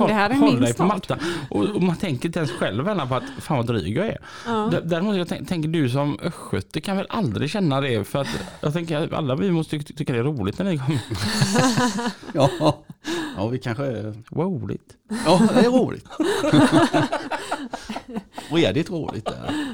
det 0.09 0.13
här 0.15 0.31
är 0.31 0.35
Håll 0.35 0.61
dig 0.61 0.75
på 0.75 0.85
mattan. 0.85 1.19
Och, 1.51 1.65
och 1.65 1.83
man 1.83 1.97
tänker 1.97 2.27
inte 2.29 2.39
ens 2.39 2.53
själv 2.53 2.85
på 3.07 3.15
att 3.15 3.23
fan 3.39 3.57
vad 3.57 3.67
dryg 3.67 3.97
jag 3.97 4.07
är. 4.07 4.19
Ja. 4.47 4.69
D- 4.73 4.81
Däremot 4.85 5.17
jag 5.17 5.29
tänk, 5.29 5.49
tänker 5.49 5.69
du 5.69 5.89
som 5.91 6.19
östgöte 6.23 6.81
kan 6.81 6.97
väl 6.97 7.07
aldrig 7.11 7.51
känna 7.51 7.81
det 7.81 8.05
för 8.05 8.21
att 8.21 8.29
jag 8.61 8.73
tänker 8.73 9.01
att 9.01 9.13
alla 9.13 9.35
vi 9.35 9.51
måste 9.51 9.79
ty- 9.79 9.95
tycka 9.95 10.13
det 10.13 10.19
är 10.19 10.23
roligt 10.23 10.59
när 10.59 10.65
ni 10.67 10.79
kommer. 10.79 11.01
Ja, 12.59 12.85
ja 13.37 13.49
vi 13.49 13.59
kanske 13.59 13.85
är... 13.87 14.15
Roligt. 14.31 14.95
Ja, 15.27 15.41
det 15.55 15.61
är 15.61 15.71
roligt. 15.71 16.07
Det 18.51 18.91
roligt 18.91 19.25
där? 19.25 19.73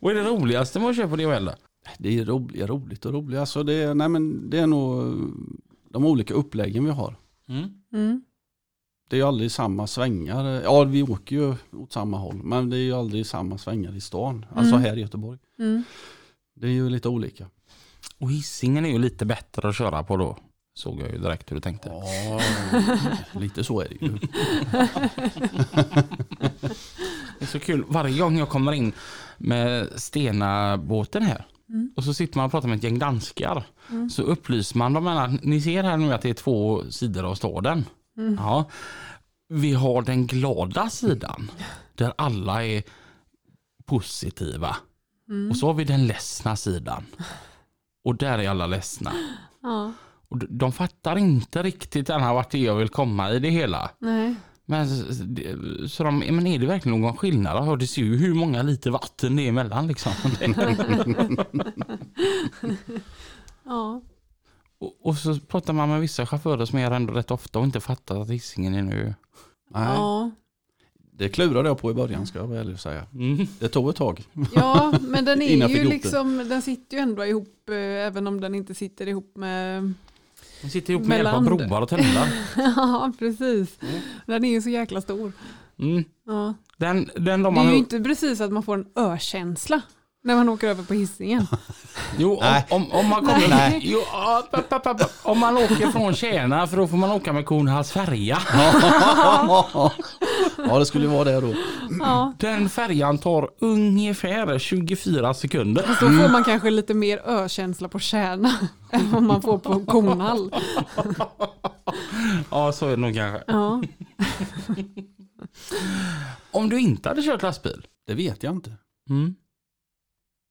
Vad 0.00 0.16
är 0.16 0.22
det 0.22 0.28
roligaste 0.30 0.78
med 0.80 0.90
att 0.90 0.96
det 1.16 1.26
och 1.26 1.34
elda? 1.34 1.54
Det 1.98 2.18
är 2.18 2.24
roligt, 2.24 2.62
roligt 2.68 3.06
och 3.06 3.12
roligt. 3.12 3.38
Alltså 3.38 3.62
det, 3.62 3.74
är, 3.74 3.94
nej 3.94 4.08
men 4.08 4.50
det 4.50 4.58
är 4.58 4.66
nog 4.66 5.00
eh, 5.00 5.14
de 5.90 6.04
olika 6.04 6.34
uppläggen 6.34 6.84
vi 6.84 6.90
har. 6.90 7.16
Mm. 7.48 7.68
Mm. 7.92 8.22
Det 9.10 9.16
är 9.16 9.20
ju 9.20 9.26
aldrig 9.26 9.50
samma 9.52 9.86
svängar. 9.86 10.44
Ja, 10.64 10.84
vi 10.84 11.02
åker 11.02 11.36
ju 11.36 11.54
åt 11.72 11.92
samma 11.92 12.16
håll. 12.18 12.40
Men 12.44 12.70
det 12.70 12.76
är 12.76 12.80
ju 12.80 12.92
aldrig 12.92 13.26
samma 13.26 13.58
svängar 13.58 13.96
i 13.96 14.00
stan. 14.00 14.46
Alltså 14.54 14.74
Mm. 14.74 14.84
här 14.86 14.96
i 14.96 15.00
Göteborg. 15.00 15.38
Mm. 15.58 15.82
Det 16.56 16.66
är 16.66 16.70
ju 16.70 16.88
lite 16.90 17.08
olika. 17.08 17.46
Och 18.18 18.30
hissingen 18.30 18.84
är 18.86 18.90
ju 18.90 18.98
lite 18.98 19.24
bättre 19.26 19.68
att 19.68 19.76
köra 19.76 20.02
på 20.02 20.16
då. 20.16 20.36
Såg 20.74 21.00
jag 21.00 21.10
ju 21.10 21.18
direkt 21.18 21.50
hur 21.50 21.56
du 21.56 21.60
tänkte. 21.60 21.88
Ja, 21.88 22.40
lite 23.40 23.64
så 23.64 23.80
är 23.80 23.88
det 23.88 24.06
ju. 24.06 24.12
Det 27.38 27.44
är 27.44 27.46
så 27.46 27.60
kul. 27.60 27.84
Varje 27.88 28.18
gång 28.18 28.38
jag 28.38 28.48
kommer 28.48 28.72
in 28.72 28.92
med 29.38 29.88
Stena-båten 29.96 31.22
här 31.22 31.46
Mm. 31.68 31.92
och 31.96 32.04
så 32.04 32.14
sitter 32.14 32.36
man 32.36 32.44
och 32.46 32.50
pratar 32.50 32.68
med 32.68 32.76
ett 32.76 32.84
gäng 32.84 32.98
danskar. 32.98 33.64
Mm. 33.90 34.10
Så 34.10 34.22
upplyser 34.22 34.78
man 34.78 34.92
dem 34.92 35.38
ni 35.42 35.60
ser 35.60 35.82
här 35.82 35.96
nu 35.96 36.12
att 36.12 36.22
det 36.22 36.30
är 36.30 36.34
två 36.34 36.82
sidor 36.90 37.24
av 37.24 37.34
staden. 37.34 37.84
Mm. 38.18 38.34
Ja. 38.34 38.64
Vi 39.48 39.72
har 39.74 40.02
den 40.02 40.26
glada 40.26 40.90
sidan 40.90 41.50
där 41.94 42.12
alla 42.18 42.64
är 42.66 42.82
positiva. 43.86 44.76
Mm. 45.28 45.50
Och 45.50 45.56
så 45.56 45.66
har 45.66 45.74
vi 45.74 45.84
den 45.84 46.06
ledsna 46.06 46.56
sidan. 46.56 47.04
Och 48.04 48.16
där 48.16 48.38
är 48.38 48.48
alla 48.48 48.66
ledsna. 48.66 49.12
Ja, 49.62 49.92
Och 50.28 50.38
de 50.38 50.72
fattar 50.72 51.18
inte 51.18 51.62
riktigt 51.62 52.10
än 52.10 52.20
vart 52.20 52.50
det 52.50 52.58
är 52.58 52.64
jag 52.64 52.74
vill 52.76 52.88
komma 52.88 53.30
i 53.30 53.38
det 53.38 53.50
hela. 53.50 53.90
nej. 53.98 54.34
Men, 54.70 54.88
så 55.88 56.04
de, 56.04 56.18
men 56.18 56.46
är 56.46 56.58
det 56.58 56.66
verkligen 56.66 57.00
någon 57.00 57.16
skillnad? 57.16 57.68
Ja, 57.68 57.76
det 57.76 57.86
ser 57.86 58.02
ju 58.02 58.16
hur 58.16 58.34
många 58.34 58.62
liter 58.62 58.90
vatten 58.90 59.36
det 59.36 59.42
är 59.42 59.48
emellan. 59.48 59.86
Liksom. 59.86 60.12
Ja. 63.64 64.02
och, 64.78 64.92
och 65.02 65.16
så 65.16 65.40
pratar 65.40 65.72
man 65.72 65.88
med 65.88 66.00
vissa 66.00 66.26
chaufförer 66.26 66.64
som 66.64 66.78
är 66.78 66.90
ändå 66.90 67.12
rätt 67.12 67.30
ofta 67.30 67.58
och 67.58 67.64
inte 67.64 67.80
fattar 67.80 68.20
att 68.20 68.30
Hisingen 68.30 68.74
är 68.74 68.82
nu. 68.82 69.14
Nej, 69.70 69.94
Ja. 69.96 70.30
det 71.12 71.28
klurade 71.28 71.68
jag 71.68 71.78
på 71.78 71.90
i 71.90 71.94
början 71.94 72.26
ska 72.26 72.38
jag 72.38 72.46
väl 72.48 72.78
säga. 72.78 73.06
Mm. 73.14 73.46
Det 73.58 73.68
tog 73.68 73.90
ett 73.90 73.96
tag. 73.96 74.24
ja, 74.54 74.94
men 75.00 75.24
den 75.24 75.42
är 75.42 75.68
ju 75.68 75.84
liksom, 75.84 76.48
den 76.48 76.62
sitter 76.62 76.96
ju 76.96 77.02
ändå 77.02 77.26
ihop, 77.26 77.68
eh, 77.68 77.76
även 77.76 78.26
om 78.26 78.40
den 78.40 78.54
inte 78.54 78.74
sitter 78.74 79.06
ihop 79.06 79.36
med, 79.36 79.92
De 80.62 80.70
sitter 80.70 80.92
ihop 80.92 81.06
med 81.06 81.16
hjälp 81.16 81.34
av 81.34 81.44
broar 81.44 81.82
och 81.82 81.88
tunnlar. 81.88 82.28
ja 82.56 83.12
precis. 83.18 83.78
Den 84.26 84.44
är 84.44 84.50
ju 84.50 84.62
så 84.62 84.68
jäkla 84.68 85.00
stor. 85.00 85.32
Mm. 85.78 86.04
Ja. 86.26 86.54
Den, 86.76 87.10
den 87.16 87.42
de 87.42 87.54
Det 87.54 87.60
är 87.60 87.64
man... 87.64 87.72
ju 87.72 87.78
inte 87.78 88.00
precis 88.00 88.40
att 88.40 88.52
man 88.52 88.62
får 88.62 88.74
en 88.74 88.86
ökänsla. 88.96 89.82
När 90.24 90.36
man 90.36 90.48
åker 90.48 90.68
över 90.68 90.84
på 90.84 90.94
hissingen. 90.94 91.46
Jo, 92.18 92.32
om, 92.32 92.38
Nej. 92.40 92.66
om, 92.70 92.92
om 92.92 93.06
man 93.06 93.20
kommer... 93.26 93.48
Nej. 93.48 93.80
Jo, 93.82 94.00
pa, 94.50 94.62
pa, 94.62 94.78
pa, 94.78 94.94
pa. 94.94 95.06
om 95.22 95.38
man 95.38 95.56
åker 95.56 95.90
från 95.90 96.14
Tjärna, 96.14 96.66
för 96.66 96.76
då 96.76 96.88
får 96.88 96.96
man 96.96 97.10
åka 97.10 97.32
med 97.32 97.46
Kornhalls 97.46 97.92
färja. 97.92 98.38
ja, 100.56 100.78
det 100.78 100.86
skulle 100.86 101.04
ju 101.04 101.10
vara 101.10 101.24
det 101.24 101.40
då. 101.40 101.54
Ja. 102.00 102.32
Den 102.38 102.68
färjan 102.68 103.18
tar 103.18 103.50
ungefär 103.60 104.58
24 104.58 105.34
sekunder. 105.34 105.82
Så 105.82 105.94
får 105.94 106.28
man 106.32 106.44
kanske 106.44 106.70
lite 106.70 106.94
mer 106.94 107.18
ökänsla 107.18 107.88
på 107.88 107.98
Kärna 107.98 108.52
än 108.90 109.10
vad 109.10 109.22
man 109.22 109.42
får 109.42 109.58
på 109.58 109.84
Kornhall. 109.84 110.54
Ja, 112.50 112.72
så 112.72 112.86
är 112.86 112.90
det 112.90 112.96
nog 112.96 113.14
kanske. 113.14 113.42
Ja. 113.46 113.82
Om 116.50 116.68
du 116.68 116.78
inte 116.80 117.08
hade 117.08 117.22
kört 117.22 117.42
lastbil? 117.42 117.86
Det 118.06 118.14
vet 118.14 118.42
jag 118.42 118.52
inte. 118.52 118.72
Mm. 119.10 119.34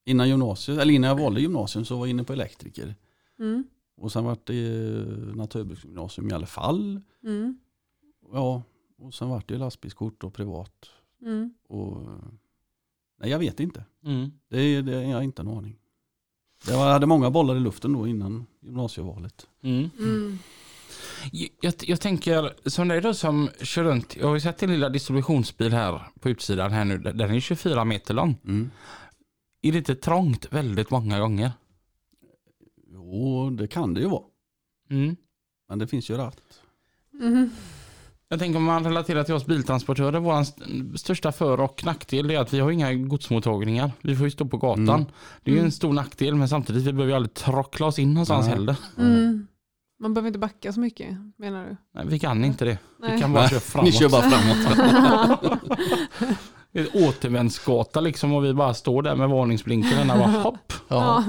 Innan 0.07 0.29
gymnasiet, 0.29 0.79
eller 0.79 0.93
innan 0.93 1.09
jag 1.09 1.19
valde 1.19 1.41
gymnasium 1.41 1.85
så 1.85 1.97
var 1.97 2.05
jag 2.05 2.09
inne 2.09 2.23
på 2.23 2.33
elektriker. 2.33 2.95
Mm. 3.39 3.63
Och 3.97 4.11
sen 4.11 4.23
vart 4.23 4.47
det 4.47 4.61
naturbruksgymnasium 5.35 6.29
i 6.29 6.33
alla 6.33 6.45
fall. 6.45 7.01
Mm. 7.23 7.57
Ja, 8.33 8.63
och 8.97 9.13
sen 9.13 9.29
vart 9.29 9.47
det 9.47 9.57
lastbilskort 9.57 10.23
och 10.23 10.33
privat. 10.33 10.89
Mm. 11.21 11.53
Och, 11.67 12.01
nej, 13.19 13.29
jag 13.29 13.39
vet 13.39 13.59
inte. 13.59 13.85
Mm. 14.05 14.31
Det, 14.49 14.81
det 14.81 15.03
jag 15.03 15.15
har 15.15 15.21
inte 15.21 15.41
en 15.41 15.47
aning. 15.47 15.79
Jag 16.67 16.77
hade 16.77 17.05
många 17.05 17.31
bollar 17.31 17.55
i 17.55 17.59
luften 17.59 17.93
då 17.93 18.07
innan 18.07 18.45
gymnasievalet. 18.61 19.47
Mm. 19.61 19.89
Mm. 19.99 20.39
Jag, 21.61 21.73
jag 21.79 22.01
tänker, 22.01 22.69
som 22.69 22.87
dig 22.87 23.01
då 23.01 23.13
som 23.13 23.49
kör 23.61 23.83
runt, 23.83 24.15
jag 24.15 24.27
har 24.27 24.33
ju 24.33 24.41
sett 24.41 24.57
din 24.57 24.71
lilla 24.71 24.89
distributionsbil 24.89 25.73
här 25.73 26.01
på 26.19 26.29
utsidan 26.29 26.71
här 26.71 26.85
nu, 26.85 26.97
den 26.97 27.35
är 27.35 27.39
24 27.39 27.85
meter 27.85 28.13
lång. 28.13 28.37
Mm. 28.43 28.71
Är 29.61 29.71
det 29.71 29.77
inte 29.77 29.95
trångt 29.95 30.53
väldigt 30.53 30.91
många 30.91 31.19
gånger? 31.19 31.51
Jo, 32.93 33.49
det 33.49 33.67
kan 33.67 33.93
det 33.93 34.01
ju 34.01 34.07
vara. 34.07 34.23
Mm. 34.89 35.15
Men 35.69 35.79
det 35.79 35.87
finns 35.87 36.09
ju 36.09 36.17
ratt. 36.17 36.41
Mm. 37.21 37.49
Jag 38.29 38.39
tänker 38.39 38.57
om 38.57 38.63
man 38.63 38.83
relaterar 38.83 39.23
till 39.23 39.33
oss 39.33 39.45
biltransportörer, 39.45 40.19
vår 40.19 40.41
st- 40.41 40.63
största 40.97 41.31
för 41.31 41.59
och 41.59 41.85
nackdel 41.85 42.31
är 42.31 42.39
att 42.39 42.53
vi 42.53 42.59
har 42.59 42.71
inga 42.71 42.93
godsmottagningar. 42.93 43.91
Vi 44.01 44.15
får 44.15 44.25
ju 44.27 44.31
stå 44.31 44.45
på 44.45 44.57
gatan. 44.57 44.89
Mm. 44.89 45.05
Det 45.43 45.51
är 45.51 45.53
ju 45.53 45.59
en 45.59 45.63
Mm. 45.63 45.71
stor 45.71 45.93
nackdel 45.93 46.35
men 46.35 46.49
samtidigt 46.49 46.83
vi 46.83 46.93
behöver 46.93 47.11
ju 47.11 47.15
aldrig 47.15 47.33
trockla 47.33 47.85
oss 47.85 47.99
in 47.99 48.13
någonstans 48.13 48.45
Nej. 48.45 48.55
heller. 48.55 48.75
Mm. 48.97 49.47
Man 49.99 50.13
behöver 50.13 50.27
inte 50.27 50.39
backa 50.39 50.73
så 50.73 50.79
mycket 50.79 51.17
menar 51.37 51.65
du? 51.65 51.77
Nej, 51.93 52.05
vi 52.07 52.19
kan 52.19 52.45
inte 52.45 52.65
det. 52.65 52.79
Vi 53.01 53.07
Nej. 53.07 53.21
kan 53.21 53.33
bara 53.33 53.41
Nej, 53.41 53.49
köra 53.49 53.59
framåt. 53.59 53.85
Ni 53.85 53.91
kör 53.91 54.09
bara 54.09 54.29
framåt. 54.29 55.59
Det 56.71 56.79
är 56.79 56.83
en 56.97 57.07
återvändsgata 57.07 58.01
liksom 58.01 58.33
och 58.33 58.45
vi 58.45 58.53
bara 58.53 58.73
står 58.73 59.01
där 59.01 59.15
med 59.15 59.29
varningsblinken 59.29 59.99
och 59.99 60.17
bara 60.17 60.27
hopp. 60.43 60.73
Ja. 60.87 61.23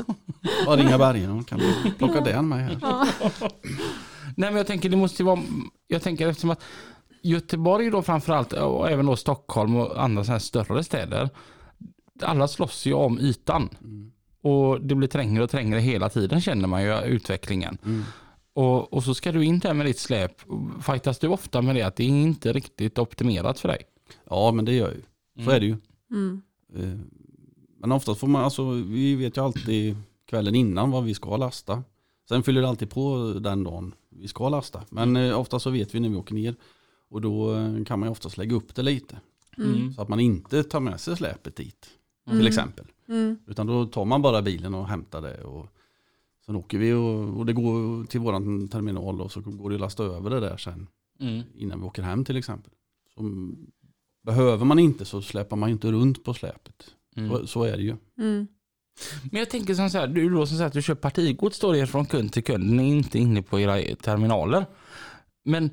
Bara 0.67 0.77
ringa 0.77 0.99
bergen 0.99 1.45
kan 1.45 1.59
du 1.59 1.91
plocka 1.99 2.21
den 2.21 2.49
med 2.49 2.59
här. 2.59 2.79
Ja. 2.83 3.07
Nej 4.37 4.51
men 4.51 4.57
jag 4.57 4.67
tänker 4.67 4.89
det 4.89 4.97
måste 4.97 5.23
ju 5.23 5.27
vara, 5.27 5.41
jag 5.87 6.03
tänker 6.03 6.29
eftersom 6.29 6.51
att 6.51 6.63
Göteborg 7.23 7.91
då 7.91 8.03
framförallt 8.03 8.53
och 8.53 8.91
även 8.91 9.07
då 9.07 9.17
Stockholm 9.17 9.77
och 9.77 10.03
andra 10.03 10.25
sådana 10.25 10.35
här 10.35 10.39
större 10.39 10.85
städer. 10.85 11.31
Alla 12.23 12.49
slåss 12.49 12.87
ju 12.87 12.93
om 12.93 13.21
ytan 13.21 13.69
Mm. 13.81 14.13
och 14.43 14.81
det 14.81 14.95
blir 14.95 15.09
trängre 15.09 15.43
och 15.43 15.51
trängre 15.51 15.81
hela 15.81 16.09
tiden 16.09 16.41
känner 16.41 16.69
man 16.69 16.83
ju 16.83 17.01
utvecklingen. 17.01 17.79
Mm. 17.85 18.05
Och, 18.55 18.93
och 18.93 19.05
så 19.05 19.15
ska 19.15 19.33
du 19.33 19.45
in 19.45 19.59
där 19.59 19.75
med 19.75 19.87
ditt 19.87 19.99
släp. 19.99 20.33
Fightas 20.83 21.19
du 21.19 21.29
ofta 21.29 21.63
med 21.63 21.75
det 21.77 21.83
att 21.83 21.97
det 21.97 22.05
är 22.05 22.09
inte 22.09 22.53
riktigt 22.53 22.99
optimerat 22.99 23.61
för 23.61 23.69
dig? 23.69 23.83
Ja, 24.31 24.53
men 24.53 24.65
det 24.65 24.73
gör 24.73 24.91
ju. 24.91 25.03
Så 25.45 25.51
är 25.51 25.61
det 25.61 25.67
ju. 25.67 25.77
Mm. 26.11 26.43
Eh, 26.75 26.99
Men 27.79 27.93
oftast 27.93 28.21
får 28.21 28.27
man, 28.27 28.45
alltså 28.45 28.71
vi 28.71 29.15
vet 29.15 29.37
ju 29.37 29.45
alltid 29.45 29.97
kvällen 30.27 30.55
innan 30.55 30.91
vad 30.91 31.05
vi 31.05 31.15
ska 31.15 31.37
lasta. 31.37 31.83
Sen 32.29 32.43
fyller 32.43 32.63
det 32.63 32.69
alltid 32.69 32.91
på 32.91 33.35
den 33.41 33.65
dagen 33.65 33.95
vi 34.09 34.29
ska 34.29 34.49
lasta. 34.49 34.85
Men 34.91 35.17
eh, 35.17 35.39
ofta 35.39 35.59
så 35.59 35.71
vet 35.71 35.95
vi 35.95 36.01
när 36.01 36.09
vi 36.09 36.17
åker 36.17 36.35
ner. 36.35 36.55
Och 37.11 37.21
då 37.21 37.55
eh, 37.55 37.85
kan 37.85 37.99
man 38.01 38.07
ju 38.09 38.11
oftast 38.11 38.37
lägga 38.37 38.57
upp 38.57 38.75
det 38.75 38.83
lite. 38.83 39.21
Mm. 39.59 39.93
Så 39.93 40.03
att 40.03 40.09
man 40.09 40.21
inte 40.21 40.65
tar 40.65 40.81
med 40.81 41.01
sig 41.01 41.17
släpet 41.17 41.57
dit. 41.57 41.89
Mm. 42.27 42.39
Till 42.39 42.49
exempel. 42.49 42.85
Mm. 43.09 43.39
Utan 43.47 43.67
då 43.67 43.87
tar 43.87 44.05
man 44.05 44.23
bara 44.23 44.43
bilen 44.43 44.75
och 44.75 44.89
hämtar 44.89 45.23
det. 45.23 45.43
Och 45.45 45.67
sen 46.47 46.57
åker 46.57 46.79
vi 46.79 46.93
och, 46.93 47.39
och 47.39 47.47
det 47.47 47.53
går 47.53 48.05
till 48.05 48.21
våran 48.21 48.69
terminal 48.69 49.21
och 49.21 49.33
så 49.33 49.41
går 49.41 49.71
det 49.71 49.77
att 49.77 49.81
lasta 49.81 50.05
över 50.05 50.31
det 50.31 50.41
där 50.41 50.57
sen. 50.57 50.87
Mm. 51.21 51.43
Innan 51.55 51.81
vi 51.81 51.87
åker 51.87 52.03
hem 52.03 52.25
till 52.25 52.37
exempel. 52.37 52.73
Så, 53.15 53.21
behöver 54.29 54.65
man 54.65 54.79
inte 54.79 55.05
så 55.05 55.23
släpar 55.23 55.57
man 55.57 55.71
inte 55.71 55.93
runt 55.93 56.25
på 56.25 56.35
släpet. 56.35 56.75
Mm. 57.17 57.31
Så, 57.31 57.47
så 57.47 57.63
är 57.65 57.77
det 57.77 57.83
ju. 57.83 57.97
Mm. 58.19 58.47
Men 59.31 59.39
jag 59.39 59.51
tänker 59.51 59.75
som 59.75 59.91
så 59.91 59.99
här, 59.99 60.07
du 60.07 60.31
då 60.31 60.47
som 60.47 60.57
säger 60.57 60.67
att 60.69 60.73
du 60.73 60.83
kör 60.83 60.95
partigods 60.95 61.61
då 61.61 61.87
från 61.87 62.07
kund 62.07 62.33
till 62.33 62.45
kund, 62.45 62.71
ni 62.71 62.91
är 62.93 62.97
inte 62.97 63.19
inne 63.19 63.43
på 63.43 63.61
era 63.61 63.95
terminaler. 63.97 64.67
Men 65.45 65.71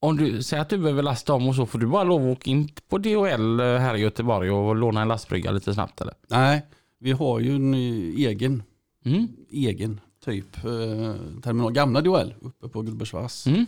om 0.00 0.16
du 0.16 0.42
säger 0.42 0.62
att 0.62 0.68
du 0.68 0.78
behöver 0.78 1.02
lasta 1.02 1.34
om 1.34 1.48
och 1.48 1.54
så 1.54 1.66
får 1.66 1.78
du 1.78 1.86
bara 1.86 2.04
lov 2.04 2.22
att 2.30 2.38
åka 2.38 2.50
in 2.50 2.68
på 2.88 2.98
DHL 2.98 3.60
här 3.60 3.94
i 3.94 4.00
Göteborg 4.00 4.50
och 4.50 4.76
låna 4.76 5.02
en 5.02 5.08
lastbrygga 5.08 5.50
lite 5.50 5.74
snabbt 5.74 6.00
eller? 6.00 6.14
Nej, 6.28 6.66
vi 6.98 7.12
har 7.12 7.40
ju 7.40 7.54
en 7.56 7.74
egen, 7.74 8.62
Mm. 9.04 9.28
egen 9.50 10.00
typ 10.24 10.56
eh, 10.64 11.40
terminal. 11.42 11.72
Gamla 11.72 12.00
DHL 12.00 12.34
uppe 12.40 12.68
på 12.68 12.82
Gullbergsvass 12.82 13.46
Mm. 13.46 13.66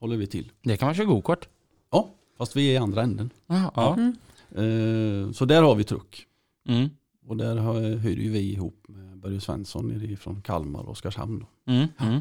håller 0.00 0.16
vi 0.16 0.26
till. 0.26 0.52
Det 0.62 0.76
kan 0.76 0.86
man 0.86 0.94
köra 0.94 1.06
gokart. 1.06 1.48
Ja, 1.90 2.10
fast 2.38 2.56
vi 2.56 2.70
är 2.70 2.74
i 2.74 2.76
andra 2.76 3.02
änden. 3.02 3.30
Ja. 3.46 3.72
ja. 3.74 3.94
Mm. 3.94 4.16
Eh, 4.50 5.32
så 5.32 5.44
där 5.44 5.62
har 5.62 5.74
vi 5.74 5.84
truck. 5.84 6.26
Mm. 6.68 6.88
Och 7.26 7.36
där 7.36 7.56
hyr 7.96 8.16
ju 8.16 8.30
vi 8.30 8.52
ihop 8.52 8.84
med 8.88 9.18
Börje 9.18 9.40
Svensson 9.40 10.16
från 10.16 10.42
Kalmar 10.42 10.80
och 10.80 10.90
Oskarshamn. 10.90 11.46
Mm. 11.66 11.88
Mm. 11.98 12.20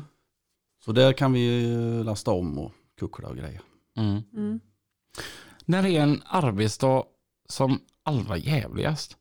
Så 0.86 0.91
där 0.91 1.13
kan 1.13 1.34
vi 1.34 1.74
eh, 1.74 2.03
lasta 2.03 2.32
om 2.32 2.57
och 2.57 2.72
kuckla 2.99 3.30
och 3.30 3.38
grejer. 3.38 3.61
Mm. 3.97 4.22
Mm. 4.34 4.59
När 5.65 5.86
är 5.86 6.01
en 6.01 6.22
arbetsdag 6.26 7.03
som 7.49 7.80
allra 8.03 8.38
jävligast? 8.38 9.18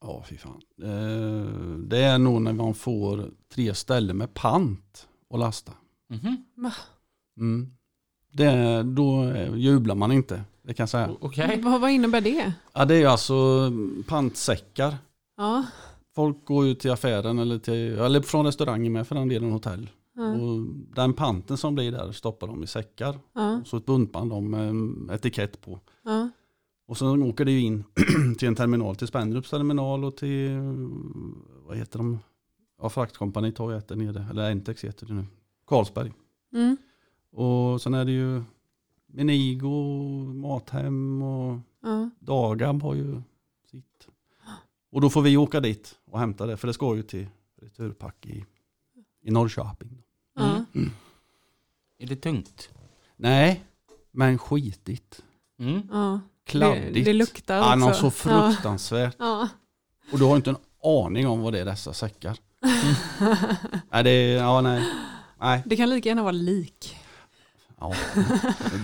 Ja, 0.00 0.24
fy 0.28 0.36
fan. 0.36 0.62
Eh, 0.82 1.78
det 1.78 1.98
är 1.98 2.18
nog 2.18 2.42
när 2.42 2.52
man 2.52 2.74
får 2.74 3.30
tre 3.48 3.74
ställen 3.74 4.16
med 4.16 4.34
pant 4.34 5.08
och 5.28 5.38
lasta. 5.38 5.72
Mhm. 6.08 6.44
Mm. 7.36 7.76
Det, 8.32 8.82
då 8.82 9.32
jublar 9.56 9.94
man 9.94 10.12
inte, 10.12 10.42
det 10.62 10.74
kan 10.74 10.82
jag 10.82 10.88
säga. 10.90 11.10
O- 11.10 11.18
Okej. 11.20 11.60
Vad, 11.62 11.80
vad 11.80 11.90
innebär 11.90 12.20
det? 12.20 12.52
Ja, 12.72 12.84
det 12.84 12.94
är 12.94 12.98
ju 12.98 13.06
alltså 13.06 13.70
pantsäckar. 14.08 14.94
Ja. 15.36 15.64
Folk 16.14 16.44
går 16.44 16.66
ju 16.66 16.74
till 16.74 16.90
affären 16.90 17.38
eller, 17.38 17.58
till, 17.58 17.98
eller 17.98 18.20
från 18.20 18.46
restaurangen 18.46 18.92
med 18.92 19.06
för 19.06 19.14
den 19.14 19.28
delen 19.28 19.52
hotell. 19.52 19.90
Ja. 20.16 20.32
Och 20.32 20.66
den 20.94 21.12
panten 21.12 21.56
som 21.56 21.74
blir 21.74 21.92
där 21.92 22.12
stoppar 22.12 22.46
de 22.46 22.62
i 22.62 22.66
säckar. 22.66 23.18
Ja. 23.34 23.60
Och 23.60 23.66
så 23.66 23.76
ett 23.76 23.86
buntband 23.86 24.32
om 24.32 24.50
med 24.50 25.14
etikett 25.16 25.60
på. 25.60 25.80
Ja. 26.04 26.28
Och 26.88 26.96
sen 26.96 27.22
åker 27.22 27.44
det 27.44 27.50
ju 27.52 27.60
in 27.60 27.84
till 28.38 28.48
en 28.48 28.54
terminal, 28.54 28.96
till 28.96 29.06
Spendrups 29.06 29.50
terminal 29.50 30.04
och 30.04 30.16
till, 30.16 30.50
vad 31.66 31.76
heter 31.76 31.98
de? 31.98 32.18
Ja, 32.82 32.88
fraktkompaniet 32.88 33.58
har 33.58 33.70
ju 33.70 33.76
ett 33.78 33.88
där 33.88 33.96
nere, 33.96 34.26
eller 34.30 34.50
Entex 34.50 34.84
heter 34.84 35.06
det 35.06 35.14
nu. 35.14 35.24
Carlsberg. 35.66 36.12
Mm. 36.54 36.76
Och 37.32 37.82
sen 37.82 37.94
är 37.94 38.04
det 38.04 38.12
ju 38.12 38.42
Menigo, 39.06 39.94
Mathem 40.34 41.22
och 41.22 41.58
Ja. 41.82 42.10
Dagab 42.18 42.82
har 42.82 42.94
ju 42.94 43.22
sitt. 43.70 44.08
Och 44.92 45.00
då 45.00 45.10
får 45.10 45.22
vi 45.22 45.36
åka 45.36 45.60
dit 45.60 45.98
och 46.10 46.18
hämta 46.18 46.46
det, 46.46 46.56
för 46.56 46.66
det 46.66 46.74
ska 46.74 46.96
ju 46.96 47.02
till 47.02 47.26
returpack 47.62 48.26
i, 48.26 48.44
i 49.22 49.30
Norrköping. 49.30 50.02
Ja. 50.34 50.64
Är 51.98 52.06
det 52.06 52.16
tungt? 52.16 52.70
Nej, 53.16 53.64
men 54.10 54.38
skitigt. 54.38 55.22
Mm. 55.58 55.82
Ja. 55.90 56.20
Kladdigt. 56.44 56.94
Det, 56.94 57.02
det 57.02 57.12
luktar 57.12 57.88
också. 57.88 58.00
så 58.00 58.10
fruktansvärt. 58.10 59.16
Ja. 59.18 59.48
Och 60.12 60.18
du 60.18 60.24
har 60.24 60.36
inte 60.36 60.50
en 60.50 60.56
aning 60.84 61.28
om 61.28 61.40
vad 61.40 61.52
det 61.52 61.60
är 61.60 61.64
dessa 61.64 61.92
säckar. 61.92 62.38
nej, 63.90 64.04
det 64.04 64.30
ja 64.30 64.60
nej. 64.60 64.88
Nej, 65.40 65.62
Det 65.66 65.76
kan 65.76 65.90
lika 65.90 66.08
gärna 66.08 66.22
vara 66.22 66.32
lik. 66.32 66.96
Ja. 67.80 67.92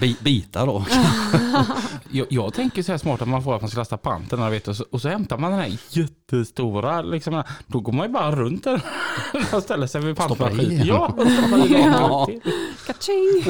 Bi- 0.01 0.17
bitar 0.21 0.67
då. 0.67 0.85
Jag, 2.11 2.27
jag 2.31 2.55
tänker 2.55 2.83
så 2.83 2.93
här 2.93 2.99
smart 2.99 3.23
att 3.23 3.29
man 3.29 3.43
får 3.43 3.55
att 3.55 3.61
man 3.61 3.71
ska 3.71 3.81
lasta 3.81 3.97
panten 3.97 4.51
vet, 4.51 4.69
och, 4.69 4.77
så, 4.77 4.85
och 4.91 5.01
så 5.03 5.09
hämtar 5.09 5.39
man 5.39 5.51
den 5.51 5.61
här 5.61 5.79
jättestora. 5.91 7.03
Liksom, 7.03 7.43
då 7.67 7.81
går 7.81 7.93
man 7.93 8.07
ju 8.07 8.13
bara 8.13 8.31
runt 8.37 8.65
den 8.65 8.81
och 9.53 9.63
ställer 9.63 9.87
sig 9.87 10.01
vid 10.01 10.17
pantmaskinen. 10.17 10.69
den. 10.79 10.87
Ja, 10.87 11.15
den. 11.17 11.93
Ja. 11.93 12.29
Kaching! 12.87 13.43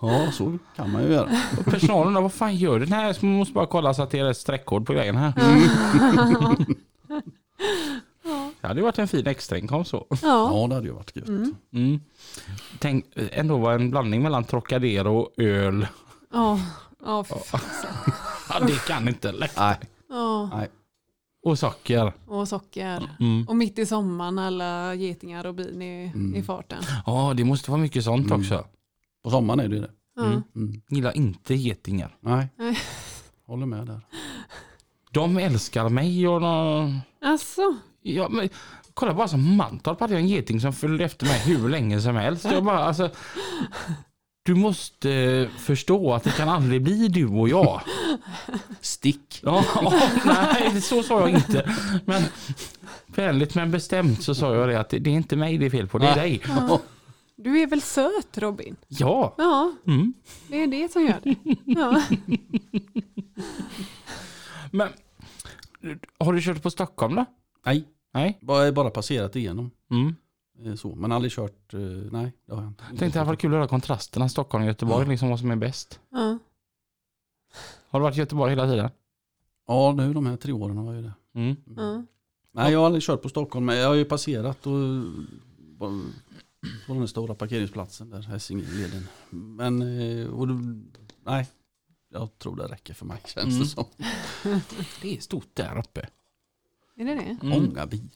ja, 0.00 0.32
så 0.32 0.58
kan 0.76 0.92
man 0.92 1.02
ju 1.02 1.12
göra. 1.12 1.28
Och 1.58 1.64
personalen 1.64 2.14
då, 2.14 2.20
vad 2.20 2.32
fan 2.32 2.56
gör? 2.56 2.86
Nej, 2.88 3.14
så 3.14 3.26
man 3.26 3.34
måste 3.34 3.54
bara 3.54 3.66
kolla 3.66 3.94
så 3.94 4.02
att 4.02 4.10
det 4.10 4.18
är 4.18 4.24
rätt 4.24 4.36
streckkod 4.36 4.86
på 4.86 4.92
grejen 4.92 5.16
här. 5.16 5.32
Det 8.66 8.68
hade 8.70 8.80
ju 8.80 8.84
varit 8.84 8.98
en 8.98 9.08
fin 9.08 9.26
extrainkomst 9.26 9.90
så. 9.90 10.06
Ja. 10.10 10.16
Ja, 10.22 10.66
det 10.68 10.74
hade 10.74 10.86
ju 10.86 10.92
varit 10.92 11.16
gött. 11.16 11.28
Mm. 11.28 11.54
Mm. 11.72 12.00
Tänk 12.78 13.04
ändå 13.14 13.58
var 13.58 13.72
en 13.74 13.90
blandning 13.90 14.22
mellan 14.22 14.44
Trocadero 14.44 15.16
och 15.18 15.32
öl. 15.36 15.86
Ja. 16.32 16.60
Ja. 17.04 17.24
Ja, 18.48 18.60
det 18.66 18.86
kan 18.86 19.08
inte 19.08 19.32
läcka. 19.32 19.60
Nej, 19.66 19.76
Ja, 20.08 20.50
Nej. 20.54 20.68
Och 21.42 21.58
socker. 21.58 22.12
och 22.26 22.48
socker. 22.48 23.10
Mm. 23.20 23.48
Och 23.48 23.56
mitt 23.56 23.78
i 23.78 23.86
sommaren 23.86 24.38
alla 24.38 24.94
getingar 24.94 25.46
och 25.46 25.54
bin 25.54 25.82
i, 25.82 26.12
Mm. 26.14 26.34
i 26.34 26.42
farten. 26.42 26.82
Ja, 27.06 27.34
det 27.36 27.44
måste 27.44 27.70
vara 27.70 27.80
mycket 27.80 28.04
sånt 28.04 28.26
Mm. 28.26 28.40
också. 28.40 28.64
På 29.24 29.30
sommaren 29.30 29.60
är 29.60 29.68
det 29.68 29.74
ju 29.76 29.82
det. 29.82 29.90
Mm. 30.20 30.42
Mm. 30.56 30.82
Gillar 30.88 31.16
inte 31.16 31.54
getingar. 31.54 32.16
Nej. 32.20 32.48
Nej. 32.58 32.78
Håller 33.46 33.66
med 33.66 33.86
där. 33.86 34.00
De 35.10 35.36
älskar 35.38 35.88
mig 35.88 36.28
och 36.28 36.40
de... 36.40 37.00
Alltså, 37.24 37.76
Ja, 38.14 38.28
men, 38.28 38.48
kolla 38.94 39.14
bara 39.14 39.28
som 39.28 39.56
Mantorp 39.56 40.00
hade 40.00 40.12
jag 40.12 40.20
en 40.22 40.28
geting 40.28 40.60
som 40.60 40.72
följde 40.72 41.04
efter 41.04 41.26
mig 41.26 41.38
hur 41.40 41.68
länge 41.68 42.00
som 42.00 42.16
helst. 42.16 42.44
Jag 42.44 42.64
bara, 42.64 42.78
alltså, 42.78 43.10
du 44.42 44.54
måste 44.54 45.48
förstå 45.58 46.14
att 46.14 46.22
det 46.24 46.30
kan 46.30 46.48
aldrig 46.48 46.82
bli 46.82 47.08
du 47.08 47.26
och 47.26 47.48
jag. 47.48 47.80
Stick. 48.80 49.40
Ja, 49.42 49.64
nej, 50.24 50.80
så 50.80 51.02
sa 51.02 51.20
jag 51.20 51.30
inte. 51.30 51.74
Men 52.04 52.22
väldigt 53.06 53.54
men 53.54 53.70
bestämt 53.70 54.22
så 54.22 54.34
sa 54.34 54.54
jag 54.54 54.68
det 54.68 54.80
att 54.80 54.88
det, 54.88 54.98
det 54.98 55.10
är 55.10 55.14
inte 55.14 55.36
mig 55.36 55.58
det 55.58 55.66
är 55.66 55.70
fel 55.70 55.88
på, 55.88 55.98
det 55.98 56.06
är 56.06 56.16
dig. 56.16 56.42
ja. 56.48 56.80
du 57.36 57.60
är 57.60 57.66
väl 57.66 57.82
söt 57.82 58.38
Robin? 58.38 58.76
Ja. 58.88 59.34
Ja, 59.38 59.72
Mm. 59.86 60.14
det 60.48 60.62
är 60.62 60.66
det 60.66 60.92
som 60.92 61.02
gör 61.06 61.20
det. 61.22 61.34
Ja. 61.64 62.02
Men 64.70 64.88
har 66.18 66.32
du 66.32 66.40
kört 66.42 66.62
på 66.62 66.70
Stockholm 66.70 67.14
då? 67.14 67.24
Nej, 67.66 67.84
Nej. 68.16 68.38
bara, 68.42 68.72
bara 68.72 68.90
passerat 68.90 69.36
igenom. 69.36 69.70
Mm. 69.90 70.14
Eh, 70.64 70.74
Så, 70.74 70.94
men 70.94 71.12
aldrig 71.12 71.32
kört, 71.32 71.74
eh, 71.74 71.80
nej 72.12 72.32
det 72.46 72.54
har 72.54 72.62
jag 72.62 72.70
inte. 72.70 72.84
Jag 72.90 72.98
tänkte 72.98 73.18
det 73.18 73.24
varit 73.24 73.40
kul 73.40 73.50
att 73.52 73.56
höra 73.58 73.68
kontrasterna 73.68 74.28
Stockholm 74.28 74.62
och 74.64 74.68
Göteborg, 74.68 75.08
liksom 75.08 75.28
vad 75.30 75.38
som 75.40 75.50
är 75.50 75.56
bäst. 75.56 76.00
Ja. 76.10 76.38
Har 77.88 78.00
du 78.00 78.02
varit 78.02 78.16
i 78.16 78.20
Göteborg 78.20 78.50
hela 78.50 78.66
tiden? 78.66 78.90
Ja, 79.66 79.92
nu 79.96 80.12
de 80.14 80.26
här 80.26 80.36
tre 80.36 80.52
åren 80.52 80.76
har 80.76 80.86
jag 80.86 80.96
ju 80.96 81.02
det. 81.02 81.12
Mm. 81.40 81.56
Ja. 81.76 82.04
Nej, 82.52 82.72
jag 82.72 82.78
har 82.78 82.86
aldrig 82.86 83.02
kört 83.02 83.22
på 83.22 83.28
Stockholm, 83.28 83.66
men 83.66 83.76
jag 83.76 83.88
har 83.88 83.94
ju 83.94 84.04
passerat 84.04 84.66
och 84.66 84.72
på, 85.78 86.02
på 86.86 86.94
den 86.94 87.08
stora 87.08 87.34
parkeringsplatsen 87.34 88.10
där, 88.10 88.22
Hässingeleden. 88.22 89.08
Men, 89.30 89.82
eh, 89.82 90.26
och, 90.26 90.48
nej, 91.24 91.48
jag 92.12 92.38
tror 92.38 92.56
det 92.56 92.64
räcker 92.66 92.94
för 92.94 93.06
mig 93.06 93.18
känns 93.26 93.46
Mm. 93.46 93.58
det 93.60 93.66
som. 93.66 93.84
Det 95.02 95.16
är 95.16 95.20
stort 95.20 95.48
där 95.54 95.78
uppe. 95.78 96.08
Är 96.96 97.04
det 97.04 97.14
det? 97.14 97.36
Mm. 97.42 97.48
Många 97.62 97.86
bilar. 97.86 98.08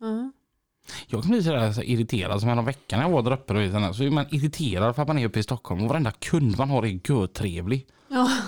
Ja. 0.00 0.32
Jag 1.06 1.22
kan 1.22 1.30
bli 1.30 1.42
sådär 1.42 1.72
så 1.72 1.82
irriterad 1.82 2.40
som 2.40 2.50
en 2.50 2.64
vecka 2.64 2.96
när 2.96 3.04
jag 3.04 3.10
var 3.10 3.22
där 3.22 3.32
uppe. 3.32 3.52
och 3.88 3.96
Så 3.96 4.04
är 4.04 4.10
man 4.10 4.26
irriterad 4.30 4.94
för 4.94 5.02
att 5.02 5.08
man 5.08 5.18
är 5.18 5.26
uppe 5.26 5.38
i 5.38 5.42
Stockholm 5.42 5.82
och 5.82 5.88
varenda 5.88 6.10
kund 6.10 6.58
man 6.58 6.70
har 6.70 6.86
är 6.86 7.00
görtrevlig. 7.08 7.86
Ja. 8.08 8.30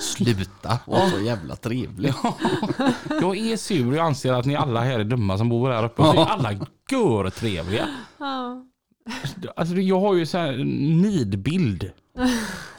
Sluta 0.00 0.78
vara 0.86 1.10
så 1.10 1.20
jävla 1.20 1.56
trevlig. 1.56 2.12
Jag 3.08 3.36
är 3.36 3.56
sur 3.56 3.88
och 3.88 3.94
jag 3.94 4.06
anser 4.06 4.32
att 4.32 4.46
ni 4.46 4.56
alla 4.56 4.80
här 4.80 5.00
är 5.00 5.04
dumma 5.04 5.38
som 5.38 5.48
bor 5.48 5.70
där 5.70 5.84
uppe. 5.84 6.02
Och 6.02 6.08
så 6.08 6.20
är 6.20 6.26
alla 6.26 6.52
görtrevliga. 6.90 7.88
Ja. 8.18 8.64
Alltså 9.56 9.74
jag 9.74 10.00
har 10.00 10.14
ju 10.14 10.26
så 10.26 10.38
här 10.38 10.52
en 10.52 11.02
nidbild. 11.02 11.90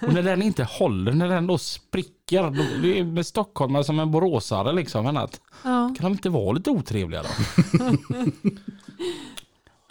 Och 0.02 0.14
när 0.14 0.24
den 0.24 0.42
inte 0.42 0.64
håller, 0.64 1.12
när 1.14 1.28
den 1.30 1.48
då 1.48 1.58
spricker. 1.58 2.44
Då, 2.44 2.64
det 2.82 3.00
är 3.00 3.04
med 3.04 3.26
stockholmare 3.26 3.84
som 3.84 4.00
en 4.00 4.12
boråsare 4.12 4.74
liksom. 4.74 5.04
Men 5.06 5.18
att, 5.18 5.42
Ja. 5.64 5.94
kan 5.98 6.04
de 6.04 6.12
inte 6.12 6.30
vara 6.30 6.52
lite 6.52 6.70
otrevliga 6.70 7.24
då? 7.24 7.30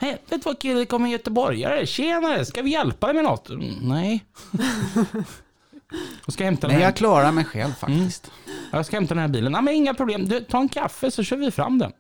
Hej, 0.01 0.11
vet 0.13 0.29
du 0.31 0.39
vad 0.45 0.59
kille, 0.59 0.79
det 0.81 0.87
kommer 0.87 1.07
en 1.07 1.13
göteborgare. 1.13 1.87
Tjenare, 1.87 2.45
ska 2.45 2.63
vi 2.63 2.71
hjälpa 2.71 3.07
dig 3.07 3.15
med 3.17 3.25
något? 3.25 3.51
Mm, 3.51 3.75
nej. 3.83 4.25
Jag 6.25 6.33
ska 6.33 6.45
hämta 6.45 6.69
den 6.69 6.81
här. 6.81 6.93
klarar 6.93 7.33
mig 7.33 7.45
själv 7.45 7.73
faktiskt. 7.73 8.31
Jag 8.71 8.87
ska 8.87 8.97
hämta 8.97 9.15
den 9.15 9.21
här 9.23 9.29
bilen. 9.29 9.53
Nej, 9.53 9.63
men 9.63 9.75
inga 9.75 9.95
problem. 9.95 10.29
Du, 10.29 10.41
ta 10.41 10.59
en 10.61 10.69
kaffe 10.69 11.11
så 11.11 11.23
kör 11.23 11.37
vi 11.37 11.51
fram 11.51 11.79
den. 11.79 11.93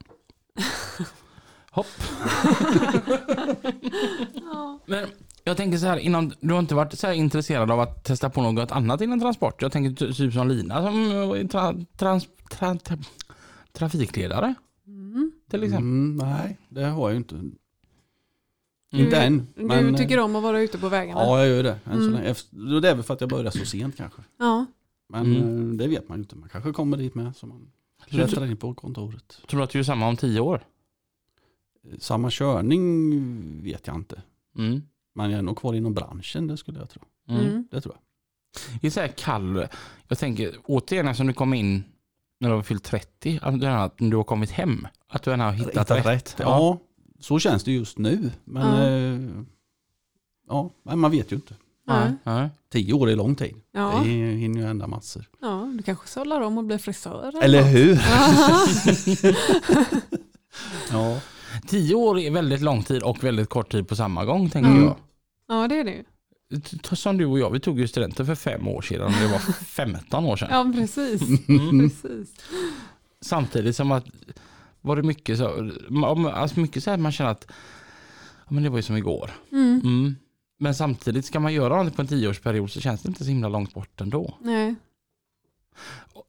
Hopp. 1.71 1.87
Men 4.87 5.07
jag 5.45 5.57
tänker 5.57 5.79
så 5.79 5.87
här, 5.87 5.97
innan, 5.97 6.33
du 6.41 6.53
har 6.53 6.61
inte 6.61 6.75
varit 6.75 6.99
så 6.99 7.07
här 7.07 7.15
intresserad 7.15 7.71
av 7.71 7.81
att 7.81 8.05
testa 8.05 8.31
på 8.31 8.43
något 8.43 8.73
annat 8.73 9.01
inom 9.01 9.21
transport? 9.21 9.63
Jag 9.63 9.73
tänker 9.73 10.07
ty- 10.07 10.13
typ 10.13 10.33
som 10.33 10.49
Lina 10.49 10.83
som 10.83 11.13
eh, 11.35 11.47
tra, 11.47 11.75
trans, 11.97 12.29
tra, 12.51 12.75
tra, 12.79 12.99
trafikledare 13.73 14.55
Mm. 14.87 15.33
till 15.51 15.63
exempel. 15.63 15.83
Mm, 15.89 16.17
nej, 16.17 16.59
det 16.69 16.85
har 16.85 17.03
jag 17.03 17.11
ju 17.11 17.17
inte. 17.17 17.35
Du, 18.91 18.99
Inte 19.05 19.17
än. 19.21 19.47
du 19.57 19.65
men, 19.65 19.97
tycker 19.97 20.19
om 20.19 20.37
att 20.37 20.43
vara 20.43 20.61
ute 20.61 20.79
på 20.79 20.89
vägarna? 20.89 21.21
Ja, 21.21 21.39
jag 21.39 21.49
gör 21.49 21.63
det. 21.63 21.79
Än 21.85 21.99
så 22.01 22.09
Mm. 22.09 22.81
det 22.83 22.89
är 22.91 22.95
väl 22.95 23.03
för 23.03 23.15
att 23.15 23.21
jag 23.21 23.31
började 23.31 23.51
så 23.51 23.65
sent 23.67 23.97
kanske. 23.97 24.23
Ja. 24.39 24.67
Men 25.09 25.37
Mm. 25.37 25.71
eh, 25.71 25.77
det 25.77 25.89
vet 25.89 26.09
man 26.09 26.19
ju 26.19 26.23
inte. 26.23 26.37
Man 26.37 26.49
kanske 26.49 26.73
kommer 26.73 26.97
dit 26.97 27.15
med. 27.15 27.37
Så 27.37 27.47
man 27.47 27.71
klättrar 28.09 28.47
in 28.47 28.57
på 28.57 28.75
kontoret. 28.75 29.41
Tror 29.49 29.59
du 29.61 29.65
att 29.65 29.71
du 29.71 29.79
är 29.79 29.83
samma 29.83 30.09
om 30.09 30.17
tio 30.17 30.41
år? 30.41 30.65
Samma 31.99 32.31
körning 32.31 33.63
vet 33.63 33.87
jag 33.87 33.97
inte. 33.97 34.23
Mm. 34.59 34.83
Men 35.15 35.31
jag 35.31 35.39
är 35.39 35.43
nog 35.43 35.59
kvar 35.59 35.75
inom 35.75 35.95
branschen, 35.95 36.47
det 36.47 36.57
skulle 36.57 36.79
jag 36.79 36.91
tro. 36.91 37.03
Mm. 37.29 37.41
Mm. 37.47 37.69
Det 37.71 37.81
tror 37.81 37.95
jag. 37.95 38.03
Det 38.81 38.87
är 38.87 38.91
så 38.91 39.01
här 39.01 39.09
kall. 39.09 39.67
Jag 40.09 40.19
tänker 40.19 40.55
återigen 40.65 41.09
eftersom 41.09 41.27
du 41.27 41.33
kom 41.33 41.55
in 41.55 41.85
när 42.41 42.49
du 42.49 42.55
har 42.55 42.63
fyllt 42.63 42.85
30, 42.85 43.39
att 43.43 43.61
du 43.99 44.17
har, 44.17 44.25
kommit 44.25 44.51
hem. 44.51 44.87
Att 45.09 45.23
du 45.23 45.33
än 45.33 45.41
har 45.41 45.53
hittat, 45.53 45.91
rätt. 45.91 46.37
Ja. 46.39 46.79
så 47.21 47.39
känns 47.39 47.65
det 47.65 47.73
just 47.73 47.99
nu. 47.99 48.31
Men 48.45 48.77
Ja. 48.77 48.87
eh, 48.87 49.45
ja, 50.49 50.71
men 50.83 50.99
man 50.99 51.11
vet 51.11 51.33
ju 51.33 51.37
inte. 51.37 51.55
Ja. 51.87 52.13
Ja. 52.25 52.49
Tio 52.73 52.93
år 52.95 53.11
är 53.11 53.17
lång 53.17 53.35
tid. 53.35 53.55
Ja. 53.73 54.01
Det 54.05 54.11
hinner 54.11 54.61
ju 54.61 54.67
hända 54.67 54.87
massor. 54.87 55.29
ja, 55.41 55.73
du 55.77 55.83
kanske 55.83 56.09
sållar 56.09 56.41
om 56.41 56.59
och 56.59 56.65
blir 56.65 56.79
frisör. 56.79 57.43
Eller 57.43 57.61
något. 57.63 57.71
hur? 57.75 57.95
Ja. 60.93 61.21
Tio 61.67 61.95
år 61.95 62.19
är 62.19 62.31
väldigt 62.31 62.61
lång 62.61 62.83
tid 62.83 63.03
och 63.03 63.25
väldigt 63.25 63.49
kort 63.49 63.73
tid 63.73 63.89
på 63.89 63.97
samma 63.97 64.25
gång 64.25 64.51
tänker 64.51 64.71
Mm. 64.71 64.85
jag. 64.85 64.97
ja, 65.49 65.69
det 65.69 65.77
är 65.81 65.85
det 65.85 65.91
ju. 65.91 66.05
Som 66.97 67.17
du 67.17 67.25
och 67.27 67.39
jag, 67.39 67.51
vi 67.51 67.61
tog 67.61 67.81
ju 67.81 67.89
studenten 67.89 68.27
för 68.27 68.35
fem 68.35 68.69
år 68.69 68.83
sedan. 68.83 69.13
Det 69.21 69.27
var 69.29 69.39
15 69.65 70.25
år 70.25 70.37
sedan. 70.37 70.49
Ja, 70.51 70.73
precis. 70.81 71.49
Mm. 71.49 71.81
precis. 71.81 72.35
Samtidigt 73.21 73.77
som 73.77 73.93
att 73.93 74.05
var 74.81 74.97
det 74.97 75.03
mycket 75.03 75.39
så, 75.39 75.71
alltså 76.35 76.61
mycket 76.61 76.85
så 76.85 76.91
här 76.91 76.97
man 76.99 77.13
känner 77.13 77.31
att 77.31 77.51
men 78.49 78.63
det 78.63 78.69
var 78.71 78.77
ju 78.79 78.83
som 78.83 78.97
igår. 78.97 79.31
Mm. 79.53 79.81
Mm. 79.85 80.17
Men 80.59 80.75
samtidigt 80.75 81.25
ska 81.25 81.41
man 81.41 81.53
göra 81.55 81.69
någonting 81.69 81.97
på 81.97 82.03
en 82.03 82.09
tioårsperiod 82.09 82.71
så 82.71 82.81
känns 82.81 83.03
det 83.03 83.09
inte 83.09 83.25
så 83.25 83.29
himla 83.31 83.49
långt 83.49 83.75
bort 83.75 84.01
ändå. 84.01 84.35
Nej. 84.41 84.75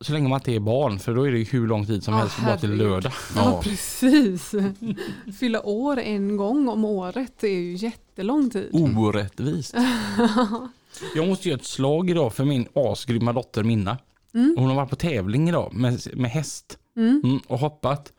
Så 0.01 0.13
länge 0.13 0.29
man 0.29 0.39
inte 0.39 0.51
är 0.51 0.59
barn 0.59 0.99
för 0.99 1.15
då 1.15 1.27
är 1.27 1.31
det 1.31 1.43
hur 1.43 1.67
lång 1.67 1.85
tid 1.85 2.03
som 2.03 2.13
Ja, 2.13 2.19
helst 2.19 2.37
bara 2.45 2.57
till 2.57 2.75
lördag. 2.75 3.11
Ja, 3.35 3.61
precis. 3.63 4.51
Fylla 5.39 5.61
år 5.65 5.99
en 5.99 6.37
gång 6.37 6.67
om 6.69 6.85
året 6.85 7.43
är 7.43 7.47
ju 7.47 7.75
jättelång 7.75 8.49
tid. 8.49 8.69
Orättvist. 8.97 9.75
Jag 11.15 11.27
måste 11.27 11.49
göra 11.49 11.59
ett 11.59 11.65
slag 11.65 12.09
idag 12.09 12.33
för 12.33 12.45
min 12.45 12.67
asgrymma 12.73 13.33
dotter 13.33 13.63
Minna. 13.63 13.97
Mm. 14.33 14.55
Hon 14.57 14.67
har 14.69 14.75
varit 14.75 14.89
på 14.89 14.95
tävling 14.95 15.49
idag 15.49 15.73
med, 15.73 16.01
med 16.13 16.31
häst 16.31 16.77
Mm. 16.95 17.21
mm, 17.23 17.39
och 17.47 17.59
hoppat. 17.59 18.11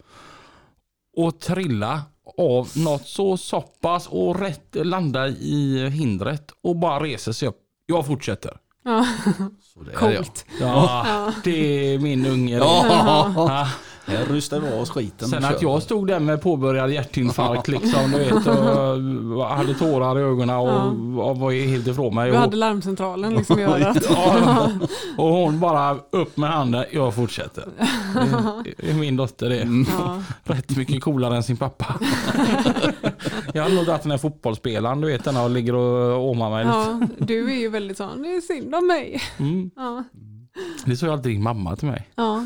Och 1.17 1.41
trilla 1.41 2.03
av 2.39 2.71
något 2.77 3.07
så 3.07 3.37
så 3.37 3.61
pass 3.61 4.07
och 4.07 4.41
rätt 4.41 4.69
landa 4.75 5.29
i 5.29 5.89
hindret 5.91 6.53
och 6.63 6.77
bara 6.77 7.05
reser 7.05 7.33
sig 7.33 7.49
upp. 7.49 7.59
Jag 7.87 8.07
fortsätter. 8.07 8.57
Ja, 8.85 9.07
Så 9.75 9.81
det 9.83 9.91
är 9.91 9.93
jag. 10.13 10.17
coolt. 10.17 10.45
Ja, 10.61 11.05
Ja. 11.09 11.33
det 11.45 11.95
är 11.95 11.99
min 11.99 12.27
unge. 12.27 12.57
Ja. 12.59 13.69
Här 14.07 14.25
rustar 14.25 14.61
vi 14.61 14.73
av 14.73 14.81
oss 14.81 14.91
skiten. 14.91 15.29
Sen 15.29 15.45
att 15.45 15.63
jag 15.63 15.83
stod 15.83 16.07
där 16.07 16.21
med 16.21 16.43
påbörjad 16.43 16.91
hjärtinfarkt 16.93 17.69
liksom, 17.69 18.11
du 18.11 18.19
vet, 18.19 18.33
och 19.37 19.45
hade 19.47 19.75
tårar 19.75 20.19
i 20.19 20.23
ögonen 20.23 20.57
och, 20.57 20.69
Ja. 20.69 20.85
och 21.23 21.39
var 21.39 21.53
helt 21.67 21.87
ifrån 21.87 22.15
mig. 22.15 22.31
Du 22.31 22.37
hade 22.37 22.57
larmcentralen 22.57 23.35
liksom 23.35 23.59
i 23.59 23.63
örat. 23.63 23.97
Ja, 24.11 24.69
och 25.17 25.29
hon 25.29 25.61
bara 25.61 25.97
upp 26.11 26.37
med 26.37 26.51
handen, 26.51 26.85
jag 26.93 27.15
fortsätter. 27.15 27.65
Det- 28.65 28.91
är 28.91 28.95
min 28.95 29.17
dotter 29.17 29.49
det. 29.49 29.59
är 29.61 29.85
Ja. 29.99 30.23
Rätt 30.55 30.77
mycket 30.77 31.03
coolare 31.03 31.37
än 31.37 31.43
sin 31.43 31.57
pappa. 31.57 31.95
Jag 33.53 33.63
har 33.63 33.71
nog 33.71 33.85
dragit 33.85 34.03
den 34.03 34.11
här 34.11 34.19
fotbollsspelaren, 34.19 35.01
du 35.01 35.07
vet 35.07 35.25
den 35.25 35.37
och 35.37 35.51
ligger 35.51 35.75
och 35.75 36.29
åmar 36.31 36.51
mig 36.51 36.65
lite. 36.65 36.77
ja, 36.77 37.25
du 37.27 37.51
är 37.53 37.57
ju 37.59 37.69
väldigt 37.69 37.97
sån, 37.97 38.23
det 38.23 38.29
är 38.29 38.41
synd 38.41 38.75
om 38.75 38.87
mig. 38.87 39.23
Mm. 39.39 39.71
Ja, 39.77 40.05
Det 40.85 40.97
sa 40.97 41.07
ju 41.07 41.13
alltid 41.13 41.33
din 41.33 41.43
mamma 41.43 41.77
till 41.77 41.89
mig. 41.89 42.09
ja, 42.15 42.45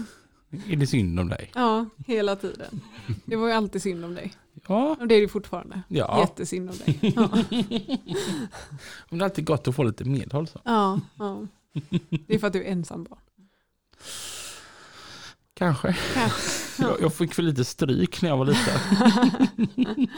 Är 0.68 0.76
det 0.76 0.86
synd 0.86 1.20
om 1.20 1.28
dig? 1.28 1.50
ja, 1.54 1.86
hela 2.06 2.36
tiden. 2.36 2.80
Det 3.24 3.36
var 3.36 3.46
ju 3.46 3.52
alltid 3.52 3.82
synd 3.82 4.04
om 4.04 4.14
dig. 4.14 4.32
Ja, 4.68 4.96
Och 5.00 5.08
det 5.08 5.14
är 5.14 5.20
det 5.20 5.28
fortfarande. 5.28 5.82
ja. 5.88 6.20
Jättesynd 6.20 6.70
om 6.70 6.76
dig. 6.76 7.12
Ja, 7.16 7.28
Men 9.10 9.18
det 9.18 9.22
är 9.22 9.24
alltid 9.24 9.44
gott 9.46 9.68
att 9.68 9.74
få 9.74 9.82
lite 9.82 10.04
medhåll. 10.04 10.46
Så. 10.48 10.60
ja, 10.64 11.00
ja. 11.18 11.46
Det 12.26 12.34
är 12.34 12.38
för 12.38 12.46
att 12.46 12.52
du 12.52 12.64
är 12.64 12.70
ensam 12.72 13.04
barn. 13.04 13.18
Kanske. 15.54 15.96
Kanske. 16.14 16.82
Jag, 16.82 17.00
jag 17.00 17.14
fick 17.14 17.34
för 17.34 17.42
lite 17.42 17.64
stryk 17.64 18.22
när 18.22 18.28
jag 18.28 18.36
var 18.36 18.44
liten. 18.44 18.78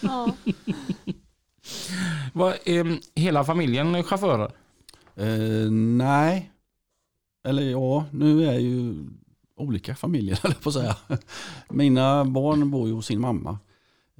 Ja. 0.00 0.34
Var, 2.32 2.56
ehm, 2.64 2.98
hela 3.14 3.44
familjen 3.44 4.02
chaufförer? 4.02 4.52
Eh, 5.16 5.70
nej. 5.70 6.50
eller 7.48 7.62
ja, 7.62 8.04
nu 8.12 8.44
är 8.48 8.58
ju 8.58 8.94
olika 9.60 9.94
familjer 9.94 10.40
eller 10.44 10.54
på 10.54 10.68
att 10.68 10.74
säga. 10.74 10.96
Mina 11.68 12.24
barn 12.24 12.70
bor 12.70 12.88
ju 12.88 12.94
hos 12.94 13.06
sin 13.06 13.20
mamma 13.20 13.58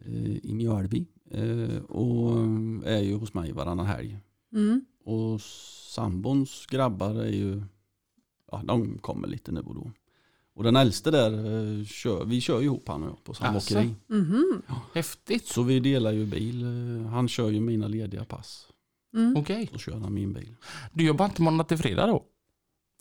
eh, 0.05 0.37
i 0.37 0.55
Mjölby 0.55 1.07
eh, 1.31 1.83
och 1.83 2.41
är 2.85 3.01
ju 3.01 3.15
hos 3.15 3.35
mig 3.35 3.53
varannan 3.53 3.87
helg. 3.87 4.19
Mm. 4.53 4.85
Och 5.05 5.41
sambons 5.41 6.67
grabbar 6.67 7.15
är 7.15 7.33
ju, 7.33 7.63
ja 8.53 8.63
de 8.65 8.99
kommer 8.99 9.29
lite 9.29 9.53
nu 9.53 9.61
och 9.61 9.75
då. 9.75 9.91
Och 10.55 10.65
den 10.65 10.77
äldste 10.77 11.11
där, 11.11 11.33
eh, 11.33 11.85
kör, 11.85 12.25
vi 12.25 12.41
kör 12.41 12.61
ju 12.61 12.67
ihop 12.67 12.89
han 12.89 13.03
och 13.03 13.09
jag 13.09 13.25
på 13.25 13.35
samma 13.35 13.59
Asså? 13.59 13.75
åkeri. 13.75 13.95
Mhm. 14.07 14.63
Häftigt. 14.95 15.47
Så 15.47 15.63
vi 15.63 15.81
delar 15.81 16.13
ju 16.13 16.27
bil. 16.27 16.65
Han 17.13 17.29
kör 17.29 17.51
ju 17.51 17.61
mina 17.61 17.89
lediga 17.89 18.25
pass. 18.25 18.67
Mm. 19.15 19.37
Okej. 19.37 19.69
Då 19.73 19.79
kör 19.79 19.99
han 19.99 20.15
min 20.15 20.33
bil. 20.33 20.55
Du 20.93 21.07
jobbar 21.07 21.25
inte 21.25 21.43
måndag 21.43 21.65
till 21.65 21.79
fredag 21.79 22.07
då? 22.07 22.25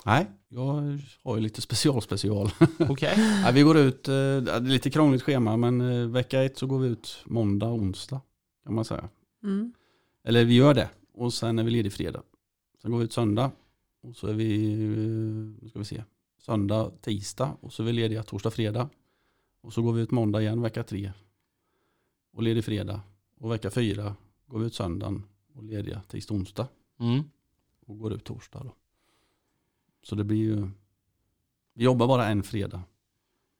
Nej, 0.06 0.26
jag 0.48 0.98
har 1.24 1.36
ju 1.36 1.42
lite 1.42 1.62
special 1.62 2.02
special. 2.02 2.50
Okej. 2.80 3.14
Nej, 3.18 3.54
vi 3.54 3.62
går 3.62 3.78
ut, 3.78 4.08
eh, 4.08 4.14
det 4.14 4.52
är 4.52 4.60
lite 4.62 4.90
krångligt 4.90 5.24
schema 5.24 5.58
men 5.58 5.82
eh, 5.82 6.08
vecka 6.08 6.44
ett 6.44 6.58
så 6.58 6.68
går 6.68 6.80
vi 6.80 6.88
ut 6.88 7.22
måndag, 7.26 7.68
onsdag 7.68 8.22
kan 8.64 8.74
man 8.74 8.86
säga. 8.86 9.10
Mm. 9.44 9.74
Eller 10.24 10.46
vi 10.46 10.54
gör 10.56 10.74
det 10.74 10.90
och 11.14 11.34
sen 11.34 11.60
är 11.60 11.64
vi 11.64 11.72
ledig 11.72 11.94
fredag. 11.94 12.24
Sen 12.82 12.92
går 12.92 12.98
vi 13.00 13.06
ut 13.06 13.14
söndag 13.14 13.52
och 14.02 14.16
så 14.16 14.28
är 14.28 14.34
vi, 14.34 14.74
eh, 14.84 14.90
nu 15.64 15.70
ska 15.70 15.80
vi 15.80 15.86
se, 15.86 16.04
söndag, 16.42 16.92
tisdag 17.02 17.58
och 17.62 17.74
så 17.74 17.84
är 17.84 17.88
vi 17.88 17.94
lediga 17.94 18.24
torsdag, 18.24 18.52
fredag. 18.52 18.90
Och 19.62 19.74
så 19.74 19.82
går 19.82 19.94
vi 19.94 20.02
ut 20.02 20.12
måndag 20.12 20.42
igen 20.42 20.62
vecka 20.62 20.84
tre 20.84 21.12
och 22.34 22.44
ledig 22.44 22.66
fredag. 22.66 23.02
Och 23.40 23.52
vecka 23.52 23.72
fyra 23.72 24.16
går 24.48 24.60
vi 24.60 24.66
ut 24.66 24.74
söndagen 24.74 25.24
och 25.54 25.64
lediga 25.64 26.02
tisdag, 26.08 26.34
onsdag 26.36 26.68
Mm. 27.00 27.24
och 27.86 28.00
går 28.00 28.14
ut 28.14 28.24
torsdag 28.24 28.64
då. 28.64 28.74
Så 30.04 30.16
det 30.16 30.24
blir 30.24 30.38
ju, 30.38 30.68
vi 31.76 31.84
jobbar 31.84 32.08
bara 32.08 32.28
en 32.28 32.44
fredag 32.44 32.82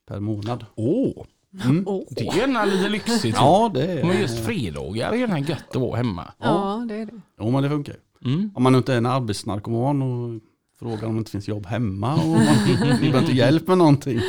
per 0.08 0.20
månad. 0.20 0.66
Åh, 0.76 1.26
Mm. 1.66 1.84
Åh. 1.88 2.04
det 2.10 2.28
är 2.28 2.38
gärna 2.38 2.66
lite 2.66 2.90
lyxigt. 2.90 3.38
Ja, 3.38 3.72
det 3.74 3.84
är 3.86 4.04
Men 4.06 4.20
just 4.22 4.40
fredagar 4.46 5.12
är 5.12 5.16
gärna 5.18 5.40
gött 5.40 5.76
att 5.76 5.82
vara 5.82 5.98
hemma. 5.98 6.34
Ja, 6.38 6.86
det 6.90 6.96
är 6.96 7.06
det. 7.06 7.22
Jo, 7.40 7.52
men 7.52 7.64
det 7.64 7.70
funkar 7.70 7.94
ju. 7.94 8.32
Mm. 8.34 8.52
Om 8.56 8.64
man 8.64 8.76
inte 8.76 8.94
är 8.94 8.98
en 8.98 9.06
arbetsnarkoman 9.06 10.02
och 10.02 10.42
frågar 10.80 11.08
om 11.08 11.14
det 11.16 11.20
inte 11.20 11.32
finns 11.32 11.48
jobb 11.48 11.66
hemma 11.66 12.14
och 12.16 12.28
man, 12.28 12.40
behöver 13.02 13.20
inte 13.20 13.32
hjälp 13.32 13.68
med 13.68 13.78
någonting. 13.78 14.20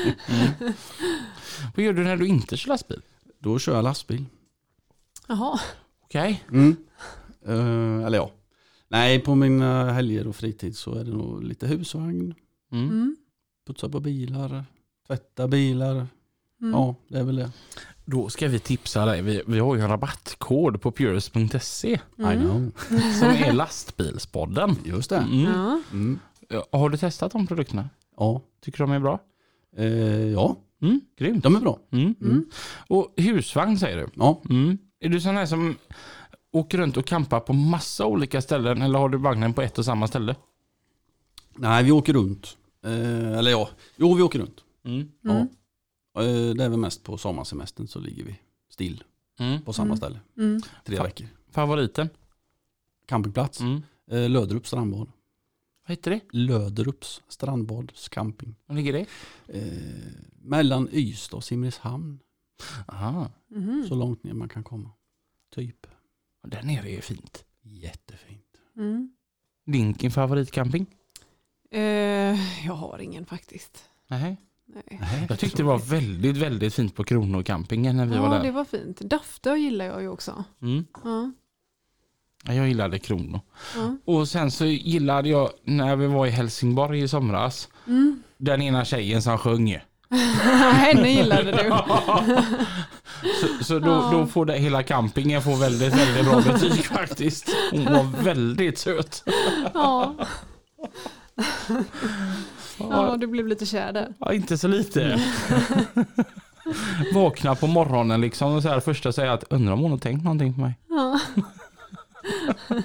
Vad 1.77 1.85
gör 1.85 1.93
du 1.93 2.05
när 2.05 2.17
du 2.17 2.27
inte 2.27 2.57
kör 2.57 2.69
lastbil? 2.69 3.03
Då 3.39 3.59
kör 3.59 3.75
jag 3.75 3.85
lastbil. 3.85 4.25
Jaha. 5.29 5.61
Okej. 6.05 6.45
Mm. 6.51 6.77
Eh, 7.47 8.07
eller 8.07 8.19
ja. 8.19 8.31
Nej, 8.91 9.19
på 9.21 9.35
mina 9.35 9.93
helger 9.93 10.27
och 10.27 10.37
fritid 10.37 10.77
så 10.77 10.95
är 10.95 11.05
det 11.05 11.11
nog 11.11 11.45
lite 11.45 11.67
husvagn, 11.67 12.35
Mm. 12.73 12.89
Mm. 12.91 13.17
putsa 13.67 13.89
på 13.89 14.01
bilar, 14.01 14.65
tvätta 15.07 15.49
bilar. 15.49 15.95
Mm. 16.61 16.73
Ja, 16.73 16.95
det 17.09 17.19
är 17.19 17.25
väl 17.25 17.37
det. 17.37 17.51
Då 18.05 18.29
ska 18.29 18.49
vi 18.49 18.59
tipsa 18.59 19.05
dig. 19.07 19.23
Vi, 19.23 19.43
vi 19.47 19.59
har 19.59 19.75
ju 19.77 19.81
en 19.83 19.89
rabattkod 19.89 20.81
på 20.83 20.93
purist.se 20.93 21.89
I 21.93 21.99
Mm. 22.23 22.73
som 23.21 23.29
är 23.29 23.53
lastbilspodden. 23.53 24.77
Just 24.85 25.11
det. 25.11 25.17
Mm. 25.17 25.41
Ja. 25.45 25.81
Mm. 25.93 26.19
Har 26.73 26.89
du 26.91 26.97
testat 26.99 27.33
de 27.33 27.47
produkterna? 27.47 27.89
Ja. 28.17 28.43
Tycker 28.61 28.79
du 28.79 28.85
de 28.85 28.93
är 28.93 29.01
bra? 29.01 29.19
Eh, 29.77 29.87
ja, 30.33 30.57
Mm. 30.83 31.01
Grymt. 31.19 31.43
de 31.45 31.57
är 31.57 31.61
bra. 31.61 31.79
Mm. 31.91 32.15
Mm. 32.21 32.45
Och 32.89 33.15
husvagn 33.17 33.79
säger 33.79 33.97
du? 33.97 34.07
Ja. 34.15 34.43
Mm. 34.51 34.79
Är 35.01 35.09
du 35.09 35.21
sån 35.21 35.37
här 35.37 35.47
som 35.47 35.77
åker 36.53 36.79
runt 36.79 36.97
och 36.97 37.07
campar 37.07 37.41
på 37.41 37.53
massa 37.53 38.07
olika 38.07 38.43
ställen 38.43 38.83
eller 38.83 38.99
har 38.99 39.09
du 39.09 39.19
vagnen 39.19 39.55
på 39.55 39.63
ett 39.63 39.79
och 39.79 39.85
samma 39.85 40.07
ställe? 40.09 40.37
Nej, 41.55 41.85
vi 41.85 41.91
åker 41.91 42.13
runt. 42.13 42.57
Eh, 42.85 43.39
eller 43.39 43.51
ja, 43.51 43.69
jo 43.97 44.15
vi 44.15 44.23
åker 44.23 44.39
runt. 44.39 44.65
Mm. 44.85 45.13
Ja. 45.21 45.31
Mm. 45.31 45.49
Eh, 46.19 46.55
det 46.55 46.65
är 46.65 46.69
väl 46.69 46.79
mest 46.79 47.05
på 47.05 47.19
sommarsemestern 47.19 47.89
så 47.89 47.99
ligger 48.01 48.25
vi 48.25 48.41
still 48.71 49.05
Mm. 49.41 49.63
på 49.63 49.73
samma 49.73 49.87
Mm. 49.87 49.97
ställe. 49.97 50.21
Mm. 50.37 50.61
Tre 50.85 50.97
Fan. 50.97 51.07
veckor. 51.07 51.27
Favoriten? 51.51 52.09
Campingplats. 53.07 53.61
Mm. 53.61 53.83
Eh, 54.11 54.29
Löderups 54.31 54.69
strandbad. 54.69 55.09
Vad 55.87 55.97
heter 55.97 56.11
det? 56.11 56.21
Löderups 56.33 57.23
strandbads 57.29 58.09
camping. 58.09 58.55
Var 58.67 58.77
ligger 58.77 58.93
det? 58.93 59.07
Eh, 59.47 60.13
mellan 60.43 60.89
Ystad 60.93 61.37
och 61.37 61.45
Simrishamn. 61.45 62.19
Aha. 62.87 63.31
Mhm. 63.49 63.85
Så 63.89 63.95
långt 63.95 64.25
ner 64.25 64.33
man 64.35 64.49
kan 64.49 64.65
komma. 64.65 64.91
Typ. 65.55 65.87
Där 66.43 66.63
nere 66.63 66.91
är 66.91 67.01
fint. 67.01 67.45
Jättefint. 67.63 68.45
Mm. 68.77 69.11
Din 69.67 70.11
favoritcamping? 70.11 70.87
Eh, 71.71 71.81
jag 72.67 72.75
har 72.75 72.99
ingen 72.99 73.27
faktiskt. 73.27 73.85
Nej. 74.09 74.37
Nej. 74.67 75.27
Jag 75.29 75.39
tyckte 75.39 75.57
det 75.57 75.63
var 75.63 75.79
väldigt, 75.79 76.37
väldigt 76.37 76.75
fint 76.75 76.95
på 76.95 77.05
Kronocampingen 77.05 77.97
när 77.97 78.07
vi 78.07 78.17
var 78.19 78.27
Ja, 78.27 78.35
där. 78.35 78.43
det 78.43 78.51
var 78.51 78.65
fint. 78.65 79.01
Daftö 79.01 79.57
gillar 79.57 79.85
jag 79.85 80.03
ju 80.03 80.09
också. 80.09 80.45
Mm. 80.63 80.85
Ja. 81.05 81.33
Ja, 82.45 82.55
Jag 82.55 82.69
gillade 82.69 82.99
Krono. 82.99 83.41
Ja. 83.77 83.97
Och 84.05 84.29
sen 84.29 84.51
så 84.51 84.67
gillade 84.67 85.29
jag 85.29 85.51
när 85.65 85.97
vi 85.97 86.07
var 86.07 86.27
i 86.27 86.31
Helsingborg 86.31 87.01
i 87.03 87.09
somras. 87.09 87.69
Mm. 87.87 88.23
Den 88.37 88.63
ena 88.63 88.85
tjejen 88.85 89.23
som 89.23 89.39
sjöng. 89.39 89.79
Henne 90.73 91.09
gillade 91.11 91.53
du. 91.53 91.73
Så, 93.41 93.65
så 93.65 93.79
då, 93.79 94.11
då 94.13 94.27
får 94.27 94.45
det, 94.45 94.59
hela 94.59 94.83
campingen 94.83 95.43
får 95.43 95.57
väldigt, 95.57 95.95
väldigt 95.97 96.25
bra 96.25 96.41
betyg 96.41 96.85
faktiskt. 96.85 97.49
Hon 97.71 97.85
var 97.85 98.23
väldigt 98.23 98.79
söt. 98.79 99.25
Ja. 99.75 100.15
ja, 102.79 103.17
du 103.17 103.27
blev 103.27 103.47
lite 103.47 103.67
kär 103.67 103.93
där. 103.93 104.15
ja, 104.19 104.33
inte 104.33 104.59
så 104.59 104.69
lite. 104.69 105.21
Vakna 107.15 107.55
på 107.55 107.67
morgonen 107.67 108.21
liksom 108.21 108.55
och 108.55 108.63
så 108.63 108.69
här 108.69 108.81
första 108.81 109.13
säga 109.13 109.33
att 109.33 109.45
undrar 109.51 109.73
om 109.73 109.81
hon 109.81 109.91
har 109.91 109.99
tänkt 109.99 110.25
någonting 110.25 110.55
på 110.55 110.61
mig. 110.61 110.75
Ja. 110.89 111.21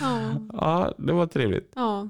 ja. 0.00 0.30
Ja, 0.52 0.94
det 0.98 1.12
var 1.12 1.26
trevligt. 1.26 1.72
ja. 1.74 2.08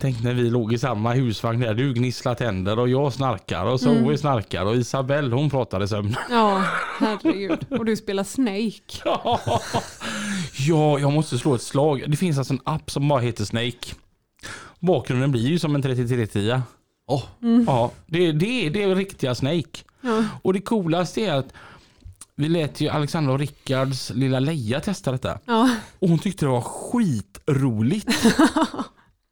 Tänk 0.00 0.22
när 0.22 0.34
vi 0.34 0.50
låg 0.50 0.72
i 0.72 0.78
samma 0.78 1.12
husvagn 1.12 1.60
där. 1.60 1.74
Du 1.74 1.92
gnisslar 1.94 2.34
tänder 2.34 2.78
och 2.78 2.88
jag 2.88 3.12
snarkar 3.12 3.64
och 3.64 3.80
Zoe 3.80 3.96
Mm. 3.98 4.18
snarkar 4.18 4.64
och 4.66 4.76
Isabelle 4.76 5.34
hon 5.34 5.50
pratade 5.50 5.88
sömn. 5.88 6.16
Ja, 6.30 6.64
herregud. 6.98 7.66
Och 7.70 7.84
du 7.84 7.96
spelar 7.96 8.24
Snake. 8.24 9.02
Ja, 10.68 10.98
jag 10.98 11.12
måste 11.12 11.38
slå 11.38 11.54
ett 11.54 11.62
slag. 11.62 12.04
Det 12.08 12.16
finns 12.16 12.38
alltså 12.38 12.54
en 12.54 12.60
app 12.64 12.90
som 12.90 13.08
bara 13.08 13.20
heter 13.20 13.44
Snake. 13.44 13.94
Bakgrunden 14.80 15.32
blir 15.32 15.48
ju 15.48 15.58
som 15.58 15.74
en 15.74 15.82
3310. 15.82 16.62
Åh, 17.06 17.22
Ja, 17.66 17.90
det, 18.06 18.32
det, 18.32 18.66
är- 18.66 18.70
det 18.70 18.82
är 18.82 18.94
riktiga 18.94 19.34
Snake. 19.34 19.80
Ja. 20.00 20.24
Och 20.42 20.52
det 20.52 20.60
coolaste 20.60 21.20
är 21.20 21.32
att 21.34 21.52
vi 22.36 22.48
lät 22.48 22.80
ju 22.80 22.88
Alexandra 22.88 23.32
och 23.32 23.38
Rickards 23.38 24.10
lilla 24.10 24.40
Leia 24.40 24.80
testa 24.80 25.12
detta. 25.12 25.38
Ja. 25.44 25.70
Och 25.98 26.08
hon 26.08 26.18
tyckte 26.18 26.44
det 26.44 26.50
var 26.50 26.60
skitroligt. 26.60 28.08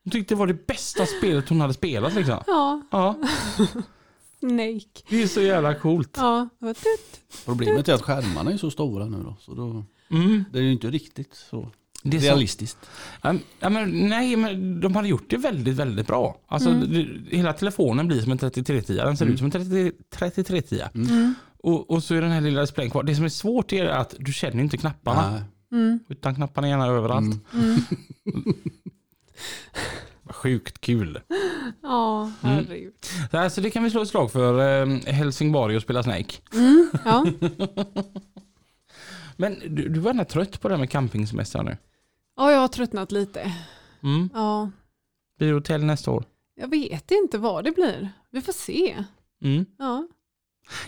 Hon 0.09 0.13
tyckte 0.13 0.35
det 0.35 0.39
var 0.39 0.47
det 0.47 0.67
bästa 0.67 1.07
spelet 1.07 1.49
hon 1.49 1.61
hade 1.61 1.75
spelat 1.75 2.15
liksom. 2.15 2.39
ja, 2.47 2.83
Ja, 2.91 3.17
Snake. 4.41 5.03
det 5.11 5.23
är 5.23 5.27
så 5.27 5.41
jävla 5.41 5.75
coolt. 5.75 6.15
Ja, 6.17 6.49
problemet 7.45 7.89
är 7.89 7.93
att 7.95 8.03
skärmarna 8.03 8.53
är 8.53 8.57
så 8.57 8.71
stora 8.71 9.05
nu 9.07 9.23
då. 9.23 9.37
Så 9.41 9.55
då 9.55 9.85
Mm. 10.11 10.45
det 10.53 10.59
är 10.59 10.63
ju 10.63 10.73
inte 10.73 10.91
riktigt 10.91 11.35
så 11.35 11.71
Det 12.03 12.17
är 12.17 12.21
så, 12.21 12.27
realistiskt. 12.27 12.79
ja, 13.23 13.35
ja, 13.61 13.69
men, 13.69 14.09
nej, 14.09 14.37
men 14.37 14.81
de 14.81 14.97
hade 14.97 15.09
gjort 15.09 15.31
det 15.31 15.37
väldigt, 15.37 15.75
väldigt 15.77 16.07
bra. 16.07 16.41
Alltså, 16.47 16.71
det, 16.73 17.07
hela 17.37 17.53
telefonen 17.53 18.09
blir 18.09 18.21
som 18.21 18.33
en 18.33 18.39
3310. 18.39 18.95
Den 19.05 19.17
ser 19.17 19.25
Mm. 19.25 19.33
ut 19.35 19.39
som 19.39 19.45
en 19.47 19.51
30 19.51 19.93
3310. 20.11 20.83
Mm. 20.95 21.35
Och, 21.63 21.91
och 21.91 22.03
så 22.03 22.15
är 22.15 22.21
den 22.23 22.31
här 22.31 22.41
lilla 22.41 22.61
displayen 22.61 22.91
kvar. 22.91 23.03
Det 23.03 23.15
som 23.15 23.25
är 23.25 23.29
svårt 23.29 23.73
är 23.73 23.87
att 23.87 24.15
du 24.19 24.33
känner 24.33 24.63
inte 24.63 24.77
knapparna. 24.77 25.31
Nej. 25.31 25.43
Mm. 25.81 25.99
Utan 26.09 26.35
knapparna 26.35 26.67
är 26.67 26.71
gärna 26.71 26.87
överallt. 26.87 27.37
Mm. 29.75 29.91
Mm. 30.25 30.33
Sjukt 30.35 30.81
kul. 30.81 31.21
Ja, 31.83 32.33
herregud. 32.43 32.95
Så 33.31 33.39
Alltså, 33.39 33.61
det 33.61 33.71
kan 33.71 33.85
vi 33.85 33.91
slå 33.91 34.03
ett 34.03 34.09
slag 34.09 34.33
för 34.33 34.83
eh, 34.83 34.87
Helsingborg 35.15 35.77
och 35.77 35.83
spela 35.83 36.03
Snake. 36.03 36.35
Mm. 36.55 36.91
Ja. 37.05 37.27
Men 39.37 39.59
du, 39.75 39.89
du 39.89 40.01
var 40.01 40.11
ändå 40.11 40.25
trött 40.25 40.61
på 40.61 40.69
det 40.69 40.75
här 40.75 40.81
med 40.81 40.91
campingsemester 40.91 41.63
nu. 41.63 41.77
ja, 42.37 42.53
jag 42.53 42.59
har 42.59 42.69
tröttnat 42.69 43.13
lite. 43.13 43.53
Mm. 44.03 44.31
Ja, 44.35 44.71
Blir 45.39 45.49
det 45.49 45.55
hotell 45.55 45.85
nästa 45.85 46.11
år? 46.11 46.25
jag 46.55 46.71
vet 46.71 47.11
inte 47.11 47.39
vad 47.39 47.65
det 47.65 47.73
blir. 47.73 48.11
Vi 48.31 48.41
får 48.41 48.53
se. 48.53 49.05
Mm. 49.43 49.67
Ja, 49.79 50.07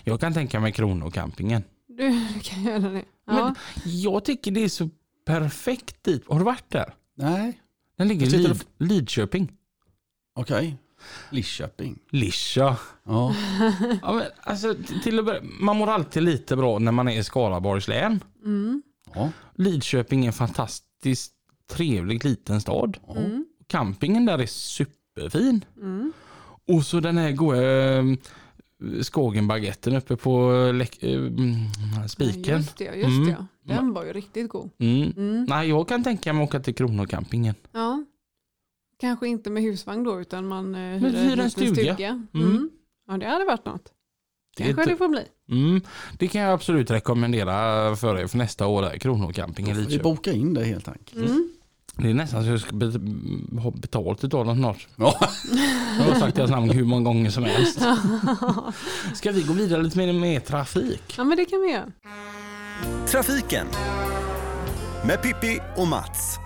Jag 0.05 0.21
kan 0.21 0.35
tänka 0.35 0.61
mig 0.61 0.73
Kronocampingen. 0.73 1.63
du 1.89 2.27
kan 2.43 2.63
göra 2.63 2.79
det. 2.79 3.05
Ja. 3.27 3.33
Men 3.45 3.55
jag 3.85 4.25
tycker 4.25 4.51
det 4.51 4.65
är 4.65 4.69
så 4.69 4.89
perfekt 5.27 6.05
dit. 6.05 6.25
Har 6.29 6.39
du 6.39 6.45
varit 6.45 6.71
där? 6.71 6.95
Nej, 7.15 7.61
Den 8.01 8.09
ligger 8.09 8.27
i 8.27 8.31
Lid, 8.31 8.65
Lidköping. 8.79 9.53
okej. 10.35 10.77
Lidköping. 11.31 11.99
Lisha. 12.11 12.77
Ja. 13.05 13.35
Ja, 14.03 14.13
men, 14.13 14.25
alltså, 14.41 14.75
till 15.03 15.19
att 15.19 15.25
börja, 15.25 15.41
man 15.43 15.77
mår 15.77 15.87
alltid 15.87 16.23
lite 16.23 16.57
bra 16.57 16.79
när 16.79 16.93
man 16.93 17.09
är 17.09 17.19
i 17.19 17.25
Skaraborgs 17.25 17.89
län. 17.89 18.25
Mm. 18.45 18.83
ja. 19.15 19.31
Lidköping 19.55 20.23
är 20.23 20.27
en 20.27 20.33
fantastiskt 20.33 21.33
trevlig 21.71 22.25
liten 22.25 22.61
stad. 22.61 22.99
Mm. 23.17 23.47
campingen 23.67 24.27
där 24.27 24.39
är 24.39 24.47
superfin. 24.47 25.65
Mm. 25.77 26.13
Och 26.69 26.85
så 26.85 27.01
den 27.01 27.19
här 27.19 27.33
goda 27.33 28.03
Skågenbaguetten 29.03 29.97
uppe 29.97 30.17
på 30.17 30.39
mm, 31.03 32.09
spiken. 32.09 32.57
Just 32.59 32.77
det, 32.77 32.85
just 32.85 33.07
Mm. 33.09 33.27
det. 33.27 33.47
Den 33.63 33.93
var 33.93 34.05
ju 34.05 34.13
riktigt 34.13 34.49
god. 34.49 34.71
Mm. 34.79 35.13
Mm. 35.17 35.45
Nej, 35.49 35.69
jag 35.69 35.89
kan 35.89 36.05
tänka 36.05 36.33
mig 36.33 36.43
att 36.43 36.49
åka 36.49 36.61
till 36.61 36.75
Kronocampingen. 36.75 37.55
Ja. 37.73 38.05
Kanske 39.01 39.29
inte 39.29 39.51
med 39.51 39.63
husvagn 39.63 40.05
då 40.05 40.21
utan 40.21 40.47
man 40.49 40.75
eh, 40.75 40.81
Men 40.81 41.05
hyra 41.05 41.33
en 41.33 41.39
liten 41.39 41.51
stuga. 41.75 41.95
Mm. 41.95 42.27
Mm. 42.35 42.71
Ja 43.09 43.17
det 43.17 43.27
hade 43.27 43.45
varit 43.45 43.65
något. 43.65 43.93
Det 44.57 44.63
är 44.63 44.67
Kanske 44.67 44.83
inte- 44.83 44.93
det 44.93 44.97
får 44.99 45.09
bli. 45.09 45.23
Mm. 45.51 45.81
Det 46.19 46.29
kan 46.29 46.41
jag 46.41 46.53
absolut 46.53 46.91
rekommendera 46.91 47.97
för 47.97 48.19
er 48.19 48.27
för 48.27 48.39
nästa 48.39 48.67
år. 48.67 48.83
Där, 48.83 48.99
Kronocampingen 48.99 49.71
i 49.71 49.75
får 49.75 49.81
vi 49.81 49.87
Lidköping. 49.87 50.15
boka 50.15 50.33
in 50.33 50.55
det 50.55 50.65
helt 50.65 50.89
enkelt. 50.89 51.31
Mm. 51.31 51.49
Det 51.97 52.11
är 52.11 52.15
nästan 52.15 52.45
så 52.45 52.51
jag 52.51 52.61
ska 52.61 52.71
ha 53.63 53.71
betalt 53.71 54.25
utav 54.25 54.47
dem 54.47 54.57
snart. 54.57 54.89
Ja. 54.97 55.15
Jag 55.99 56.05
har 56.05 56.21
sagt 56.21 56.37
deras 56.37 56.51
namn 56.51 56.71
hur 56.71 56.85
många 56.85 57.03
gånger 57.05 57.31
som 57.31 57.45
helst. 57.45 57.81
Ska 59.15 59.31
vi 59.33 59.43
gå 59.43 59.53
vidare 59.53 59.83
lite 59.83 59.99
mer 59.99 60.13
med 60.13 60.45
trafik? 60.45 61.15
Ja 61.17 61.25
men 61.25 61.37
det 61.37 61.45
kan 61.45 61.61
vi 61.61 61.73
göra. 61.73 61.93
Trafiken 63.07 63.67
med 65.07 65.23
Pippi 65.23 65.61
och 65.77 65.87
Mats. 65.89 66.39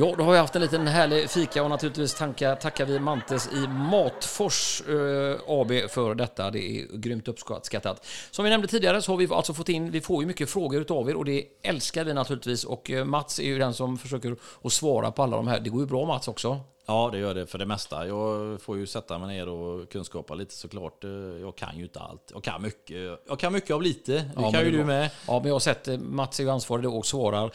Ja, 0.00 0.14
då 0.18 0.24
har 0.24 0.32
vi 0.32 0.38
haft 0.38 0.56
en 0.56 0.62
liten 0.62 0.86
härlig 0.86 1.30
fika 1.30 1.62
och 1.62 1.70
naturligtvis 1.70 2.14
tankar, 2.14 2.56
tackar 2.56 2.86
vi 2.86 2.98
Mantes 2.98 3.48
i 3.52 3.68
Matfors 3.68 4.82
eh, 4.88 5.36
AB 5.46 5.90
för 5.90 6.14
detta. 6.14 6.50
Det 6.50 6.58
är 6.58 6.96
grymt 6.96 7.28
uppskattat. 7.28 8.06
Som 8.30 8.44
vi 8.44 8.50
nämnde 8.50 8.68
tidigare 8.68 9.02
så 9.02 9.12
har 9.12 9.16
vi 9.16 9.28
alltså 9.30 9.54
fått 9.54 9.68
in, 9.68 9.90
vi 9.90 10.00
får 10.00 10.22
ju 10.22 10.26
mycket 10.26 10.50
frågor 10.50 10.80
utav 10.80 11.10
er 11.10 11.16
och 11.16 11.24
det 11.24 11.44
älskar 11.62 12.04
vi 12.04 12.14
naturligtvis 12.14 12.64
och 12.64 12.90
eh, 12.90 13.04
Mats 13.04 13.38
är 13.38 13.44
ju 13.44 13.58
den 13.58 13.74
som 13.74 13.98
försöker 13.98 14.36
att 14.62 14.72
svara 14.72 15.10
på 15.10 15.22
alla 15.22 15.36
de 15.36 15.48
här. 15.48 15.60
Det 15.60 15.70
går 15.70 15.80
ju 15.80 15.86
bra 15.86 16.06
Mats 16.06 16.28
också. 16.28 16.60
Ja, 16.90 17.08
det 17.12 17.18
gör 17.18 17.34
det 17.34 17.46
för 17.46 17.58
det 17.58 17.66
mesta. 17.66 18.06
Jag 18.06 18.60
får 18.62 18.76
ju 18.78 18.86
sätta 18.86 19.18
mig 19.18 19.28
ner 19.36 19.48
och 19.48 19.88
kunskapa 19.90 20.34
lite 20.34 20.54
såklart. 20.54 21.04
Eh, 21.04 21.10
Jag 21.40 21.56
kan 21.56 21.76
ju 21.76 21.82
inte 21.82 22.00
allt. 22.00 22.30
Jag 22.34 22.42
kan 22.44 22.62
mycket. 22.62 23.20
Jag 23.28 23.38
kan 23.38 23.52
mycket 23.52 23.70
av 23.70 23.82
lite. 23.82 24.12
Det 24.12 24.30
Ja, 24.36 24.52
kan 24.52 24.64
ju 24.64 24.70
du 24.70 24.84
med. 24.84 25.10
Ja, 25.26 25.38
men 25.38 25.48
jag 25.48 25.54
har 25.54 25.60
sett 25.60 25.88
eh, 25.88 25.98
Mats 25.98 26.40
är 26.40 26.44
ju 26.44 26.50
ansvarig 26.50 26.88
och 26.94 27.06
svarar, 27.06 27.50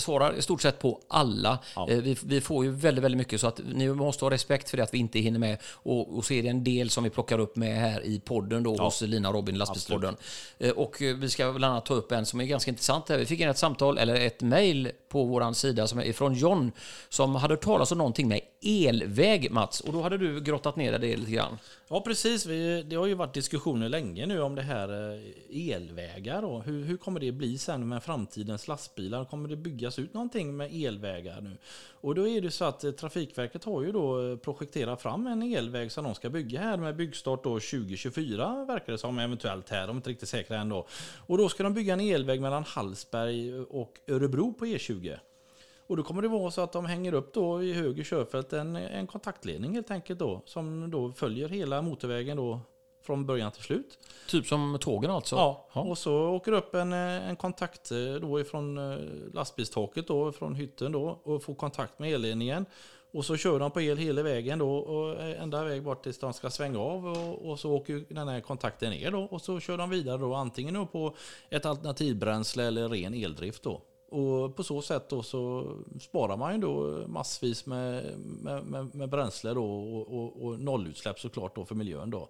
svarar 0.00 0.32
i 0.34 0.42
stort 0.42 0.62
sett 0.62 0.78
på 0.78 1.00
alla. 1.08 1.58
Ja. 1.76 1.88
Eh, 1.90 1.98
Vi, 1.98 2.16
vi 2.24 2.40
får 2.40 2.64
ju 2.64 2.70
väldigt, 2.70 3.04
väldigt 3.04 3.18
mycket 3.18 3.40
så 3.40 3.46
att 3.46 3.60
ni 3.74 3.88
måste 3.88 4.24
ha 4.24 4.30
respekt 4.30 4.70
för 4.70 4.76
det 4.76 4.82
att 4.82 4.94
vi 4.94 4.98
inte 4.98 5.18
hinner 5.18 5.38
med. 5.38 5.58
Och, 5.72 6.16
och 6.16 6.24
så 6.24 6.34
är 6.34 6.42
det 6.42 6.48
en 6.48 6.64
del 6.64 6.90
som 6.90 7.04
vi 7.04 7.10
plockar 7.10 7.38
upp 7.38 7.56
med 7.56 7.76
här 7.80 8.04
i 8.04 8.20
podden 8.20 8.62
då 8.62 8.74
Ja. 8.78 8.84
hos 8.84 9.00
Lina 9.02 9.28
och 9.28 9.34
Robin, 9.34 9.58
lastbilspodden. 9.58 10.16
Och 10.76 10.96
vi 11.00 11.28
ska 11.30 11.52
bland 11.52 11.72
annat 11.72 11.86
ta 11.86 11.94
upp 11.94 12.12
en 12.12 12.26
som 12.26 12.40
är 12.40 12.44
ganska 12.44 12.70
intressant. 12.70 13.08
Här. 13.08 13.18
Vi 13.18 13.26
fick 13.26 13.40
in 13.40 13.48
ett 13.48 13.58
samtal, 13.58 13.98
eller 13.98 14.14
ett 14.14 14.40
mejl 14.42 14.90
på 15.08 15.24
vår 15.24 15.52
sida 15.52 15.86
som 15.86 15.98
är 16.00 16.12
från 16.12 16.34
John 16.34 16.72
som 17.08 17.34
hade 17.34 17.56
talas 17.56 17.92
om 17.92 17.98
någonting 17.98 18.28
med 18.28 18.39
elväg, 18.62 19.50
Mats. 19.50 19.80
Och 19.80 19.92
då 19.92 20.02
hade 20.02 20.18
du 20.18 20.40
grottat 20.40 20.76
ner 20.76 20.98
det 20.98 21.16
lite 21.16 21.30
grann. 21.30 21.58
Ja, 21.88 22.00
precis. 22.00 22.46
Vi, 22.46 22.82
det 22.82 22.96
har 22.96 23.06
ju 23.06 23.14
varit 23.14 23.34
diskussioner 23.34 23.88
länge 23.88 24.26
nu 24.26 24.40
om 24.40 24.54
det 24.54 24.62
här 24.62 25.12
eh, 25.12 25.70
elvägar. 25.72 26.42
och 26.42 26.64
Hur, 26.64 26.84
hur 26.84 26.96
kommer 26.96 27.20
det 27.20 27.32
bli 27.32 27.58
sen 27.58 27.88
med 27.88 28.02
framtidens 28.02 28.68
lastbilar? 28.68 29.24
Kommer 29.24 29.48
det 29.48 29.56
byggas 29.56 29.98
ut 29.98 30.14
någonting 30.14 30.56
med 30.56 30.84
elvägar 30.84 31.40
nu? 31.40 31.56
Och 32.00 32.14
då 32.14 32.28
är 32.28 32.40
det 32.40 32.50
så 32.50 32.64
att 32.64 32.84
eh, 32.84 32.90
Trafikverket 32.90 33.64
har 33.64 33.82
ju 33.82 33.92
då 33.92 34.30
eh, 34.30 34.36
projekterat 34.36 35.02
fram 35.02 35.26
en 35.26 35.42
elväg 35.42 35.92
som 35.92 36.04
de 36.04 36.14
ska 36.14 36.30
bygga 36.30 36.60
här 36.60 36.76
med 36.76 36.96
byggstart 36.96 37.44
då 37.44 37.50
2024 37.50 38.64
verkar 38.64 38.92
det 38.92 38.98
som 38.98 39.18
eventuellt 39.18 39.70
här. 39.70 39.86
De 39.86 39.90
är 39.90 39.98
inte 39.98 40.10
riktigt 40.10 40.28
säkra 40.28 40.58
än 40.58 40.68
då. 40.68 40.86
Och 41.26 41.38
då 41.38 41.48
ska 41.48 41.62
de 41.62 41.74
bygga 41.74 41.92
en 41.92 42.00
elväg 42.00 42.40
mellan 42.40 42.64
Hallsberg 42.64 43.60
och 43.60 43.98
Örebro 44.08 44.52
på 44.52 44.66
E20. 44.66 45.18
Och 45.90 45.96
då 45.96 46.02
kommer 46.02 46.22
det 46.22 46.28
vara 46.28 46.50
så 46.50 46.60
att 46.60 46.72
de 46.72 46.84
hänger 46.86 47.14
upp 47.14 47.34
då 47.34 47.62
i 47.62 47.72
höger 47.72 48.04
körfält 48.04 48.52
en, 48.52 48.76
en 48.76 49.06
kontaktledning 49.06 49.74
helt 49.74 49.90
enkelt 49.90 50.18
då. 50.18 50.42
Som 50.46 50.90
då 50.90 51.12
följer 51.12 51.48
hela 51.48 51.82
motorvägen 51.82 52.36
då 52.36 52.60
från 53.02 53.26
början 53.26 53.52
till 53.52 53.62
slut. 53.62 53.98
Typ 54.28 54.46
som 54.46 54.78
tågen 54.80 55.10
alltså? 55.10 55.36
Ja, 55.36 55.68
Ja. 55.74 55.80
och 55.80 55.98
så 55.98 56.28
åker 56.28 56.52
upp 56.52 56.74
en, 56.74 56.92
en 56.92 57.36
kontakt 57.36 57.90
eh, 57.90 58.14
då 58.20 58.40
ifrån 58.40 58.78
eh, 58.78 58.98
lastbilstaket 59.34 60.08
då, 60.08 60.32
från 60.32 60.54
hytten 60.54 60.92
då 60.92 61.20
och 61.22 61.42
får 61.42 61.54
kontakt 61.54 61.98
med 61.98 62.12
elledningen. 62.14 62.66
Och 63.12 63.24
så 63.24 63.36
kör 63.36 63.58
de 63.58 63.70
på 63.70 63.80
el 63.80 63.98
hela 63.98 64.22
vägen 64.22 64.58
då 64.58 64.76
och 64.76 65.20
eh, 65.20 65.42
ända 65.42 65.64
väg 65.64 65.82
bort 65.82 66.02
tills 66.02 66.18
de 66.18 66.32
ska 66.32 66.50
svänga 66.50 66.78
av 66.78 67.06
och, 67.06 67.50
och 67.50 67.60
så 67.60 67.72
åker 67.72 68.04
den 68.08 68.28
här 68.28 68.40
kontakten 68.40 68.90
ner 68.90 69.10
då 69.10 69.22
och 69.22 69.42
så 69.42 69.60
kör 69.60 69.78
de 69.78 69.90
vidare 69.90 70.18
då 70.18 70.34
antingen 70.34 70.74
då 70.74 70.86
på 70.86 71.14
ett 71.48 71.66
alternativbränsle 71.66 72.64
eller 72.64 72.88
ren 72.88 73.14
eldrift 73.14 73.62
då. 73.62 73.80
Och 74.10 74.56
på 74.56 74.62
så 74.62 74.82
sätt 74.82 75.08
då 75.08 75.22
så 75.22 75.72
sparar 76.00 76.36
man 76.36 76.54
ju 76.54 76.60
då 76.60 77.04
massvis 77.06 77.66
med, 77.66 78.18
med, 78.18 78.64
med, 78.64 78.94
med 78.94 79.08
bränsle 79.08 79.54
då 79.54 79.64
och, 79.64 80.14
och, 80.18 80.42
och 80.42 80.60
nollutsläpp 80.60 81.20
såklart 81.20 81.56
då 81.56 81.64
för 81.64 81.74
miljön 81.74 82.10
då. 82.10 82.28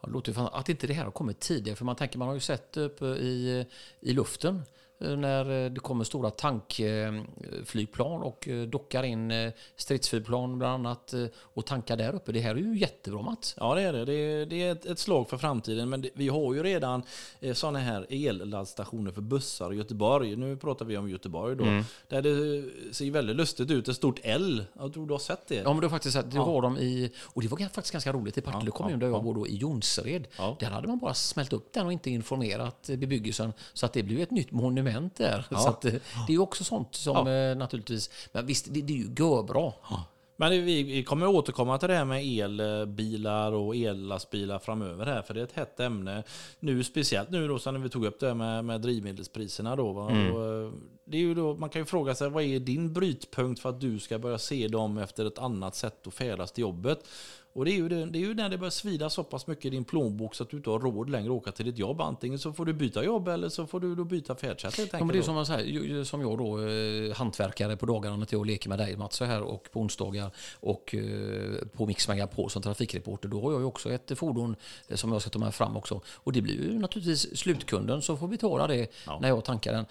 Ja, 0.00 0.06
det 0.06 0.12
låter 0.12 0.30
ju 0.30 0.34
fan, 0.34 0.48
att 0.52 0.68
inte 0.68 0.86
det 0.86 0.92
här 0.92 1.04
har 1.04 1.10
kommit 1.10 1.40
tidigare, 1.40 1.76
för 1.76 1.84
man 1.84 1.96
tänker 1.96 2.18
man 2.18 2.28
har 2.28 2.34
ju 2.34 2.40
sett 2.40 2.76
uppe 2.76 3.04
i, 3.06 3.66
i 4.00 4.12
luften 4.12 4.62
när 5.00 5.64
eh, 5.64 5.70
det 5.70 5.80
kommer 5.80 6.04
stora 6.04 6.30
tankflygplan 6.30 8.22
och 8.22 8.48
eh, 8.48 8.62
dockar 8.62 9.02
in 9.02 9.30
eh, 9.30 9.52
stridsflygplan 9.76 10.58
bland 10.58 10.86
annat 10.86 11.12
eh, 11.12 11.24
och 11.36 11.66
tankar 11.66 11.96
där 11.96 12.14
uppe. 12.14 12.32
Det 12.32 12.40
här 12.40 12.50
är 12.54 12.58
ju 12.58 12.78
jättebra 12.78 13.22
Mats. 13.22 13.54
Ja 13.60 13.74
det 13.74 13.82
är 13.82 13.92
det. 13.92 14.04
Det 14.04 14.12
är, 14.12 14.46
det 14.46 14.62
är 14.62 14.72
ett, 14.72 14.86
ett 14.86 14.98
slag 14.98 15.28
för 15.28 15.36
framtiden. 15.36 15.88
Men 15.88 16.00
det, 16.02 16.10
vi 16.14 16.28
har 16.28 16.54
ju 16.54 16.62
redan 16.62 17.02
eh, 17.40 17.54
sådana 17.54 17.78
här 17.78 18.06
elladdstationer 18.10 19.10
för 19.12 19.20
bussar 19.22 19.72
i 19.72 19.76
Göteborg. 19.76 20.36
Nu 20.36 20.56
pratar 20.56 20.84
vi 20.84 20.96
om 20.96 21.10
Göteborg 21.10 21.56
då. 21.56 21.64
Där 22.08 22.22
det 22.22 22.64
ser 22.94 23.10
väldigt 23.10 23.36
lustigt 23.36 23.70
ut. 23.70 23.88
Ett 23.88 23.96
stort 23.96 24.20
L. 24.22 24.64
Jag 24.78 24.92
tror 24.92 25.06
du 25.06 25.14
har 25.14 25.18
sett 25.18 25.46
det? 25.48 25.54
Ja, 25.54 25.72
men 25.72 25.76
du 25.80 25.86
har 25.86 25.90
faktiskt 25.90 26.14
sett, 26.16 26.30
det 26.30 26.36
Ja. 26.36 26.44
var 26.44 26.62
de 26.62 26.78
i, 26.78 27.10
och 27.24 27.42
det 27.42 27.48
var 27.48 27.58
faktiskt 27.58 27.92
ganska 27.92 28.12
roligt 28.12 28.38
i 28.38 28.40
Partille 28.40 28.66
Ja, 28.66 28.72
kommun 28.72 28.92
ja, 28.92 28.98
där 28.98 29.06
jag 29.06 29.16
ja. 29.16 29.22
bor 29.22 29.34
då 29.34 29.46
i 29.46 29.56
Jonsered. 29.56 30.28
Där 30.58 30.66
hade 30.66 30.88
man 30.88 30.98
bara 30.98 31.14
smält 31.14 31.52
upp 31.52 31.72
den 31.72 31.86
och 31.86 31.92
inte 31.92 32.10
informerat 32.10 32.88
eh, 32.90 32.96
bebyggelsen 32.96 33.52
så 33.72 33.86
att 33.86 33.92
det 33.92 34.02
blev 34.02 34.20
ett 34.20 34.30
nytt 34.30 34.52
monument 34.52 34.89
där. 35.16 35.44
Så 35.50 35.68
att, 35.68 35.84
eh, 35.84 35.92
det 36.26 36.32
är 36.32 36.34
ju 36.34 36.38
också 36.38 36.64
sånt 36.64 36.94
som 36.94 37.26
eh, 37.26 37.56
naturligtvis, 37.56 38.10
men 38.32 38.46
visst 38.46 38.66
det, 38.74 38.82
det 38.82 38.92
är 38.92 38.96
ju 38.96 39.04
görbra. 39.18 39.72
Men 40.36 40.50
det- 40.50 40.58
vi, 40.60 40.82
vi 40.82 41.04
kommer 41.04 41.26
återkomma 41.26 41.78
till 41.78 41.88
det 41.88 41.94
här 41.94 42.04
med 42.04 42.24
elbilar 42.24 43.52
och 43.52 43.76
ellastbilar 43.76 44.58
framöver 44.58 45.06
här. 45.06 45.22
För 45.22 45.34
det 45.34 45.40
är 45.40 45.44
ett 45.44 45.52
hett 45.52 45.80
ämne. 45.80 46.22
Nu 46.60 46.84
speciellt 46.84 47.30
nu 47.30 47.48
då 47.48 47.58
när 47.72 47.78
vi 47.78 47.88
tog 47.88 48.04
upp 48.04 48.20
det 48.20 48.26
här 48.26 48.34
med, 48.34 48.64
med 48.64 48.80
drivmedelspriserna 48.80 49.76
då. 49.76 49.92
Va? 49.92 50.02
Och, 50.04 50.44
eh, 50.44 50.72
det 51.04 51.16
är 51.16 51.20
ju 51.20 51.34
då, 51.34 51.54
man 51.56 51.68
kan 51.70 51.82
ju 51.82 51.86
fråga 51.86 52.14
sig 52.14 52.30
vad 52.30 52.42
är 52.44 52.60
din 52.60 52.92
brytpunkt 52.92 53.60
för 53.60 53.68
att 53.68 53.80
du 53.80 53.98
ska 53.98 54.18
börja 54.18 54.38
se 54.38 54.68
dem 54.68 54.98
efter 54.98 55.24
ett 55.24 55.38
annat 55.38 55.74
sätt 55.76 56.06
att 56.06 56.14
färdas 56.14 56.52
till 56.52 56.62
jobbet? 56.62 56.98
Och 57.52 57.64
det 57.64 57.70
är, 57.70 57.74
ju 57.76 57.88
det, 57.88 58.06
det 58.06 58.18
är 58.18 58.20
ju 58.20 58.34
när 58.34 58.48
det 58.48 58.58
börjar 58.58 58.70
svida 58.70 59.10
så 59.10 59.24
pass 59.24 59.46
mycket 59.46 59.64
i 59.64 59.70
din 59.70 59.84
plånbok 59.84 60.34
så 60.34 60.42
att 60.42 60.50
du 60.50 60.56
inte 60.56 60.70
har 60.70 60.78
råd 60.78 61.10
längre 61.10 61.26
att 61.30 61.36
åka 61.36 61.52
till 61.52 61.64
ditt 61.66 61.78
jobb. 61.78 62.00
Antingen 62.00 62.38
så 62.38 62.52
får 62.52 62.64
du 62.64 62.72
byta 62.72 63.04
jobb 63.04 63.28
eller 63.28 63.48
så 63.48 63.66
får 63.66 63.80
du 63.80 63.94
då 63.94 64.04
byta 64.04 64.34
färdsätt 64.34 64.76
helt 64.76 64.92
Ja, 64.92 64.96
enkelt. 64.98 65.06
men 65.06 65.08
det 65.16 65.18
är 65.18 65.22
som, 65.22 65.34
man 65.34 65.46
säger, 65.46 66.04
som 66.04 66.20
jag 66.20 66.38
då, 66.38 66.68
eh, 66.68 67.14
hantverkare 67.16 67.76
på 67.76 67.86
dagarna 67.86 68.16
när 68.16 68.26
jag 68.30 68.46
leker 68.46 68.68
med 68.68 68.78
dig 68.78 68.96
Mats 68.96 69.16
så 69.16 69.24
här 69.24 69.42
och 69.42 69.68
på 69.72 69.80
onsdagar 69.80 70.30
och 70.60 70.94
eh, 70.94 71.66
på 71.76 71.86
Mix 71.86 72.08
Megapol 72.08 72.50
som 72.50 72.62
trafikreporter. 72.62 73.28
Då 73.28 73.40
har 73.40 73.52
jag 73.52 73.60
ju 73.60 73.66
också 73.66 73.90
ett 73.92 74.18
fordon 74.18 74.56
eh, 74.88 74.96
som 74.96 75.12
jag 75.12 75.20
ska 75.20 75.30
ta 75.30 75.38
med 75.38 75.54
fram 75.54 75.76
också. 75.76 76.00
Och 76.14 76.32
det 76.32 76.42
blir 76.42 76.54
ju 76.54 76.78
naturligtvis 76.78 77.36
slutkunden 77.38 78.02
som 78.02 78.18
får 78.18 78.28
betala 78.28 78.66
det 78.66 78.86
Ja. 79.06 79.18
när 79.22 79.28
jag 79.28 79.44
tankar 79.44 79.72
den. 79.72 79.84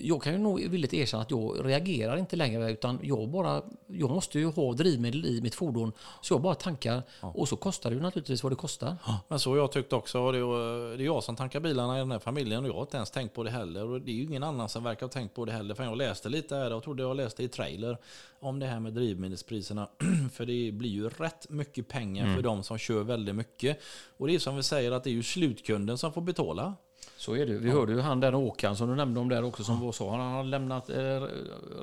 Jag 0.00 0.22
kan 0.22 0.32
ju 0.32 0.38
nog 0.38 0.60
villigt 0.68 0.94
erkänna 0.94 1.22
att 1.22 1.30
jag 1.30 1.56
reagerar 1.64 2.16
inte 2.16 2.36
längre 2.36 2.70
utan 2.72 2.98
jag 3.02 3.28
bara, 3.28 3.62
jag 3.86 4.10
måste 4.10 4.38
ju 4.38 4.46
ha 4.46 4.72
drivmedel 4.72 5.26
i 5.26 5.40
mitt 5.40 5.54
fordon 5.54 5.92
så 6.22 6.34
jag 6.34 6.40
bara 6.42 6.54
tankar 6.54 6.97
och 7.20 7.48
så 7.48 7.56
kostar 7.56 7.90
det 7.90 7.96
ju 7.96 8.02
naturligtvis 8.02 8.42
vad 8.42 8.52
det 8.52 8.56
kostar. 8.56 8.96
Men 9.28 9.40
så 9.40 9.50
har 9.50 9.56
jag 9.56 9.72
tyckt 9.72 9.92
också. 9.92 10.20
Och 10.20 10.32
Det 10.32 10.38
är, 10.38 11.00
jag 11.00 11.24
som 11.24 11.36
tankar 11.36 11.60
bilarna 11.60 11.96
i 11.96 11.98
den 11.98 12.10
här 12.10 12.18
familjen 12.18 12.64
och 12.64 12.68
jag 12.68 12.74
har 12.74 12.80
inte 12.82 12.96
ens 12.96 13.10
tänkt 13.10 13.34
på 13.34 13.42
det 13.42 13.50
heller. 13.50 13.84
Och 13.84 14.00
det 14.00 14.10
är 14.10 14.14
ju 14.14 14.22
ingen 14.22 14.42
annan 14.42 14.68
som 14.68 14.84
verkar 14.84 15.06
ha 15.06 15.12
tänkt 15.12 15.34
på 15.34 15.44
det 15.44 15.52
heller. 15.52 15.74
För 15.74 15.84
jag 15.84 15.96
läste 15.96 16.28
lite 16.28 16.56
här, 16.56 16.70
jag 16.70 16.82
trodde 16.82 17.02
jag 17.02 17.16
läste 17.16 17.42
i 17.42 17.48
trailer 17.48 17.98
om 18.40 18.58
det 18.58 18.66
här 18.66 18.80
med 18.80 18.92
drivmedelspriserna. 18.92 19.88
för 20.32 20.46
det 20.46 20.72
blir 20.72 20.90
ju 20.90 21.08
rätt 21.08 21.48
mycket 21.48 21.88
pengar 21.88 22.34
för 22.34 22.42
de 22.42 22.62
som 22.62 22.78
kör 22.78 23.02
väldigt 23.02 23.34
mycket. 23.34 23.78
Och 24.16 24.26
det 24.26 24.34
är 24.34 24.38
som 24.38 24.56
vi 24.56 24.62
säger 24.62 24.92
att 24.92 25.04
det 25.04 25.10
är 25.10 25.14
ju 25.14 25.22
slutkunden 25.22 25.98
som 25.98 26.12
får 26.12 26.20
betala. 26.20 26.74
Så 27.16 27.36
är 27.36 27.46
det. 27.46 27.58
Vi 27.58 27.70
hörde 27.70 27.92
ju 27.92 28.00
han 28.00 28.20
där 28.20 28.34
Åkan 28.34 28.76
som 28.76 28.88
du 28.88 28.94
nämnde 28.94 29.20
om 29.20 29.28
där 29.28 29.44
också 29.44 29.64
som 29.64 29.80
var 29.80 29.92
så. 29.92 30.10
Han 30.10 30.20
har 30.20 30.44
lämnat 30.44 30.90
eh, 30.90 31.22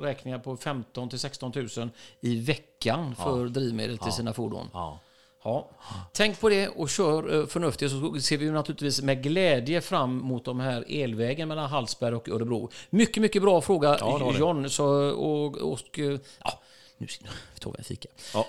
räkningar 0.00 0.38
på 0.38 0.56
15 0.56 1.08
till 1.08 1.18
16 1.18 1.52
000 1.76 1.90
i 2.20 2.40
veckan 2.40 3.14
för 3.14 3.48
drivmedel 3.48 3.98
till 3.98 4.12
sina 4.12 4.32
fordon. 4.32 4.68
Ja. 4.72 4.98
Ja. 5.46 5.70
Tänk 6.12 6.40
på 6.40 6.48
det 6.48 6.68
och 6.68 6.90
kör 6.90 7.40
eh, 7.40 7.46
förnuftigt 7.46 7.92
så 7.92 8.20
ser 8.20 8.36
vi 8.36 8.50
naturligtvis 8.50 9.02
med 9.02 9.22
glädje 9.22 9.80
fram 9.80 10.16
mot 10.16 10.44
de 10.44 10.60
här 10.60 10.84
elvägen 10.88 11.48
mellan 11.48 11.70
Hallsberg 11.70 12.14
och 12.14 12.28
Örebro. 12.28 12.70
Mycket, 12.90 13.22
mycket 13.22 13.42
bra 13.42 13.60
fråga 13.60 13.96
Ja. 14.00 14.34
John. 14.38 14.70
Så, 14.70 14.84
och, 15.10 15.56
och, 15.56 15.98
eh, 15.98 16.18
ja, 16.44 16.60
Nu 16.98 17.06
ska 17.06 17.24
vi 17.70 17.74
en 17.78 17.84
fika. 17.84 18.08
Ja. 18.34 18.46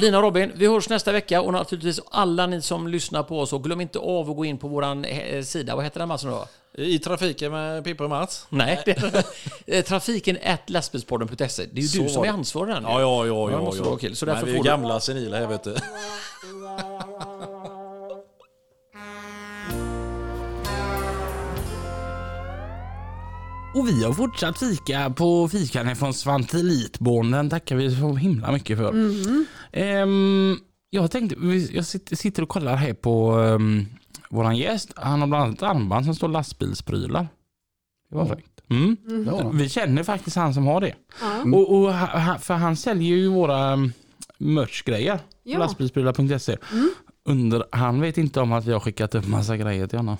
Lina 0.00 0.16
och 0.16 0.22
Robin, 0.22 0.52
vi 0.54 0.66
hörs 0.66 0.88
nästa 0.88 1.12
vecka 1.12 1.40
och 1.40 1.52
naturligtvis 1.52 2.00
alla 2.10 2.46
ni 2.46 2.62
som 2.62 2.88
lyssnar 2.88 3.22
på 3.22 3.40
oss 3.40 3.52
och 3.52 3.64
glöm 3.64 3.80
inte 3.80 3.98
av 3.98 4.30
att 4.30 4.36
gå 4.36 4.44
in 4.44 4.58
på 4.58 4.82
eh, 4.82 5.42
sida. 5.42 5.76
Vad 5.76 5.84
heter 5.84 5.98
den 5.98 6.08
Mats 6.08 6.22
då? 6.22 6.46
I 6.78 6.98
trafiken 6.98 7.52
med 7.52 7.84
Pippa 7.84 8.04
och 8.04 8.10
Mats? 8.10 8.46
Nej, 8.48 8.82
det 8.84 8.96
är 9.66 9.82
trafiken 9.82 10.38
at 10.44 10.70
lastbilspodden.se. 10.70 11.66
Det 11.72 11.80
är 11.80 11.82
ju 11.82 11.88
så 11.88 12.02
du 12.02 12.08
som 12.08 12.24
är 12.24 12.28
ansvarig 12.28 12.74
där 12.74 12.80
nu. 12.80 12.86
Ja, 12.88 13.00
ja, 13.00 13.26
ja. 13.26 13.50
ja, 13.50 13.72
ja, 13.76 13.98
ja. 14.02 14.14
Så 14.14 14.26
därför 14.26 14.46
Men 14.46 14.52
vi 14.54 14.58
är 14.60 14.64
gamla 14.64 15.00
senila 15.00 15.36
här 15.38 15.46
vet 15.46 15.64
du. 15.64 15.76
Och 23.74 23.88
vi 23.88 24.04
har 24.04 24.12
fortsatt 24.12 24.58
fika 24.58 25.10
på 25.16 25.48
fikan 25.48 25.96
från 25.96 26.14
Svante 26.14 26.56
Litborn. 26.56 27.30
Den 27.30 27.50
tackar 27.50 27.76
vi 27.76 27.96
så 27.96 28.14
himla 28.14 28.52
mycket 28.52 28.78
för. 28.78 28.88
Mm. 28.88 29.46
Um, 29.72 30.60
jag 30.90 31.10
tänkte, 31.10 31.36
jag 31.72 31.86
sitter 31.86 32.42
och 32.42 32.48
kollar 32.48 32.76
här 32.76 32.92
på 32.92 33.36
um, 33.36 33.86
våran 34.30 34.56
gäst. 34.56 34.92
Han 34.96 35.20
har 35.20 35.28
bland 35.28 35.44
annat 35.44 35.56
ett 35.56 35.62
armband 35.62 36.04
som 36.04 36.14
står 36.14 36.28
lastbilsprylar. 36.28 37.28
Det 38.10 38.16
var 38.16 38.26
fräckt. 38.26 38.56
Mm. 38.70 38.96
Mm. 39.08 39.56
Vi 39.58 39.68
känner 39.68 40.02
faktiskt 40.02 40.36
han 40.36 40.54
som 40.54 40.66
har 40.66 40.80
det. 40.80 40.94
Mm. 41.22 41.54
Och, 41.54 41.82
och, 41.82 41.94
för 42.40 42.54
han 42.54 42.76
säljer 42.76 43.16
ju 43.16 43.28
våra 43.28 43.72
um, 43.72 43.92
merchgrejer 44.38 45.20
ja. 45.42 45.58
lastbilsprylar.se. 45.58 46.56
Mm. 46.72 46.90
Under, 47.24 47.64
han 47.72 48.00
vet 48.00 48.18
inte 48.18 48.40
om 48.40 48.52
att 48.52 48.64
vi 48.64 48.72
har 48.72 48.80
skickat 48.80 49.14
upp 49.14 49.28
massa 49.28 49.56
grejer 49.56 49.86
till 49.86 49.98
honom. 49.98 50.16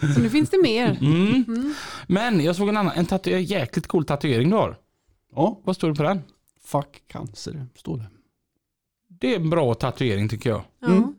Så 0.14 0.20
nu 0.20 0.30
finns 0.30 0.50
det 0.50 0.62
mer. 0.62 0.98
Mm. 1.00 1.44
Mm. 1.48 1.74
Men 2.06 2.40
jag 2.40 2.56
såg 2.56 2.68
en 2.68 2.76
annan, 2.76 2.92
en 2.96 3.06
tatu 3.06 3.38
jäkligt 3.38 3.86
cool 3.86 4.04
tatuering 4.04 4.50
du 4.50 4.56
har. 4.56 4.76
Ja. 5.34 5.60
Vad 5.64 5.76
står 5.76 5.88
det 5.88 5.94
på 5.94 6.02
den? 6.02 6.22
Fuck 6.64 7.02
cancer, 7.08 7.66
står 7.76 7.96
det. 7.96 8.06
Det 9.08 9.34
är 9.34 9.36
en 9.36 9.50
bra 9.50 9.74
tatuering 9.74 10.28
tycker 10.28 10.50
jag. 10.50 10.62
Mm. 10.86 11.14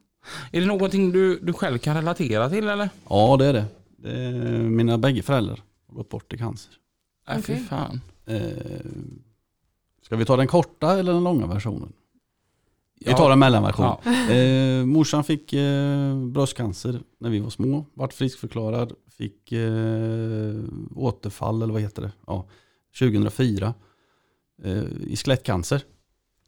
Är 0.51 0.61
det 0.61 0.67
någonting 0.67 1.11
du, 1.11 1.39
du 1.39 1.53
själv 1.53 1.77
kan 1.77 1.95
relatera 1.95 2.49
till 2.49 2.67
eller? 2.67 2.89
Ja 3.09 3.37
det 3.39 3.45
är 3.45 3.53
det. 3.53 3.65
det 3.97 4.11
är 4.11 4.59
mina 4.59 4.97
bägge 4.97 5.21
föräldrar 5.21 5.59
har 5.87 5.95
gått 5.95 6.09
bort 6.09 6.33
i 6.33 6.37
cancer. 6.37 6.73
Äh, 7.27 7.39
okay. 7.39 7.55
fy 7.55 7.63
fan. 7.63 8.01
Eh, 8.25 8.41
ska 10.01 10.15
vi 10.15 10.25
ta 10.25 10.37
den 10.37 10.47
korta 10.47 10.99
eller 10.99 11.13
den 11.13 11.23
långa 11.23 11.47
versionen? 11.47 11.93
Vi 12.99 13.13
tar 13.13 13.31
en 13.31 13.39
mellanversion. 13.39 13.85
Ja. 13.85 14.11
Eh, 14.33 14.85
morsan 14.85 15.23
fick 15.23 15.53
eh, 15.53 16.17
bröstcancer 16.17 17.01
när 17.17 17.29
vi 17.29 17.39
var 17.39 17.49
små. 17.49 17.85
Vart 17.93 18.13
friskförklarad. 18.13 18.93
Fick 19.17 19.51
eh, 19.51 20.55
återfall, 20.95 21.61
eller 21.61 21.73
vad 21.73 21.81
heter 21.81 22.01
det? 22.01 22.11
Ja, 22.27 22.47
2004. 22.99 23.73
Eh, 24.63 24.83
I 25.07 25.15
skelettcancer. 25.15 25.81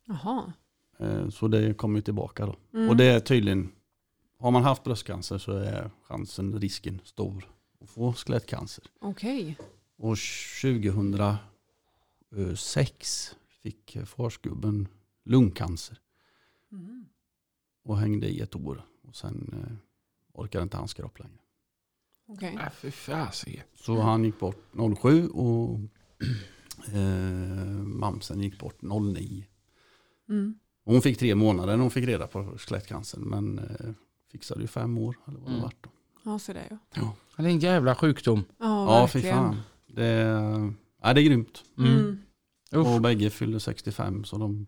Jaha. 0.05 0.53
Eh, 0.99 1.29
så 1.29 1.47
det 1.47 1.73
kommer 1.73 1.95
ju 1.95 2.01
tillbaka 2.01 2.45
då. 2.45 2.55
Mm. 2.73 2.89
Och 2.89 2.97
det 2.97 3.05
är 3.05 3.19
tydligen, 3.19 3.71
har 4.39 4.51
man 4.51 4.63
haft 4.63 4.83
bröstcancer 4.83 5.37
så 5.37 5.51
är 5.51 5.91
chansen, 6.03 6.59
risken 6.59 7.01
stor 7.03 7.47
att 7.81 7.89
få 7.89 8.13
skelettcancer. 8.13 8.83
Okej. 8.99 9.41
Okay. 9.41 9.55
Och 9.97 10.17
2006 10.61 13.35
fick 13.63 13.97
farsgubben 14.05 14.87
lungcancer. 15.25 15.99
Mm. 16.71 17.05
Och 17.83 17.97
hängde 17.97 18.27
i 18.27 18.41
ett 18.41 18.55
år. 18.55 18.85
Och 19.07 19.15
sen 19.15 19.53
eh, 19.53 19.71
orkade 20.33 20.63
inte 20.63 20.77
hans 20.77 20.93
kropp 20.93 21.19
längre. 21.19 21.37
Okay. 22.27 22.53
Äh, 22.53 22.69
Så 23.75 24.01
han 24.01 24.23
gick 24.23 24.39
bort 24.39 24.63
07 25.01 25.29
och 25.29 25.79
eh, 26.93 27.03
mamsen 27.83 28.41
gick 28.41 28.59
bort 28.59 28.81
09. 28.81 29.45
Mm. 30.29 30.59
Hon 30.93 31.01
fick 31.01 31.19
tre 31.19 31.35
månader 31.35 31.75
när 31.75 31.81
hon 31.81 31.91
fick 31.91 32.07
reda 32.07 32.27
på 32.27 32.57
skelettcancern. 32.57 33.21
Men 33.21 33.59
eh, 33.59 33.91
fixade 34.31 34.61
ju 34.61 34.67
fem 34.67 34.97
år. 34.97 35.15
Eller 35.27 35.39
vad 35.39 35.47
det 35.47 35.51
mm. 35.51 35.61
vart 35.61 35.83
då. 35.83 35.89
Ja, 36.23 36.39
så 36.39 36.53
det 36.53 36.63
ja. 36.69 36.77
ja. 36.95 37.15
Det 37.37 37.43
är 37.43 37.47
en 37.47 37.59
jävla 37.59 37.95
sjukdom. 37.95 38.43
Ja, 38.59 39.01
ja 39.01 39.07
fy 39.07 39.21
fan. 39.21 39.61
Det, 39.87 40.05
ja, 41.01 41.13
det 41.13 41.21
är 41.21 41.23
grymt. 41.23 41.63
Mm. 41.77 42.19
Och 42.71 43.01
bägge 43.01 43.29
fyllde 43.29 43.59
65 43.59 44.23
så 44.23 44.37
de 44.37 44.67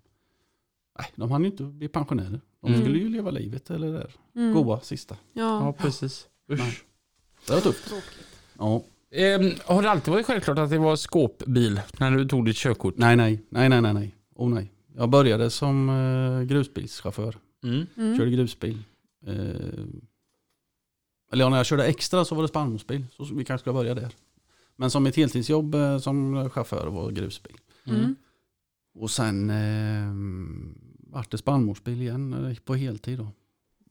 Nej, 0.99 1.11
de 1.15 1.31
hann 1.31 1.43
ju 1.43 1.49
inte 1.49 1.63
bli 1.63 1.87
pensionärer. 1.87 2.41
De 2.61 2.67
mm. 2.67 2.81
skulle 2.81 2.99
ju 2.99 3.09
leva 3.09 3.31
livet 3.31 3.69
eller 3.69 3.93
det 3.93 4.07
mm. 4.39 4.53
goa 4.53 4.79
sista. 4.79 5.17
Ja, 5.33 5.65
ja 5.65 5.73
precis. 5.73 6.27
Usch. 6.51 6.85
Det 7.47 7.53
var 7.53 7.61
tufft. 7.61 7.93
Ja. 8.57 8.83
Eh, 9.11 9.41
har 9.65 9.81
det 9.81 9.91
alltid 9.91 10.11
varit 10.13 10.25
självklart 10.25 10.57
att 10.57 10.69
det 10.69 10.77
var 10.77 10.95
skåpbil 10.95 11.81
när 11.99 12.11
du 12.11 12.27
tog 12.27 12.45
ditt 12.45 12.57
körkort? 12.57 12.97
Nej, 12.97 13.15
nej, 13.15 13.45
nej, 13.49 13.69
nej, 13.69 13.81
nej, 13.81 13.93
nej. 13.93 14.15
Oh, 14.35 14.49
nej. 14.49 14.71
Jag 14.95 15.09
började 15.09 15.49
som 15.49 15.89
eh, 15.89 16.41
grusbilschaufför. 16.41 17.37
Mm. 17.63 17.85
Mm. 17.97 18.17
Körde 18.17 18.31
grusbil. 18.31 18.83
Eh, 19.25 19.85
eller 21.31 21.43
ja, 21.43 21.49
när 21.49 21.57
jag 21.57 21.65
körde 21.65 21.85
extra 21.85 22.25
så 22.25 22.35
var 22.35 22.41
det 22.41 22.47
spannmålsbil. 22.47 23.05
Så 23.11 23.23
vi 23.23 23.45
kanske 23.45 23.63
ska 23.63 23.73
börja 23.73 23.95
där. 23.95 24.15
Men 24.75 24.91
som 24.91 25.05
ett 25.05 25.15
heltidsjobb 25.15 25.75
eh, 25.75 25.97
som 25.97 26.49
chaufför 26.49 26.87
var 26.87 27.11
grusbil. 27.11 27.57
Mm. 27.85 28.15
Och 28.93 29.11
sen 29.11 29.49
eh, 29.49 30.13
vart 31.11 31.31
det 31.31 31.37
spannmålsbil 31.37 32.01
igen 32.01 32.33
eh, 32.33 32.57
på 32.57 32.75
heltid 32.75 33.17
då. 33.19 33.27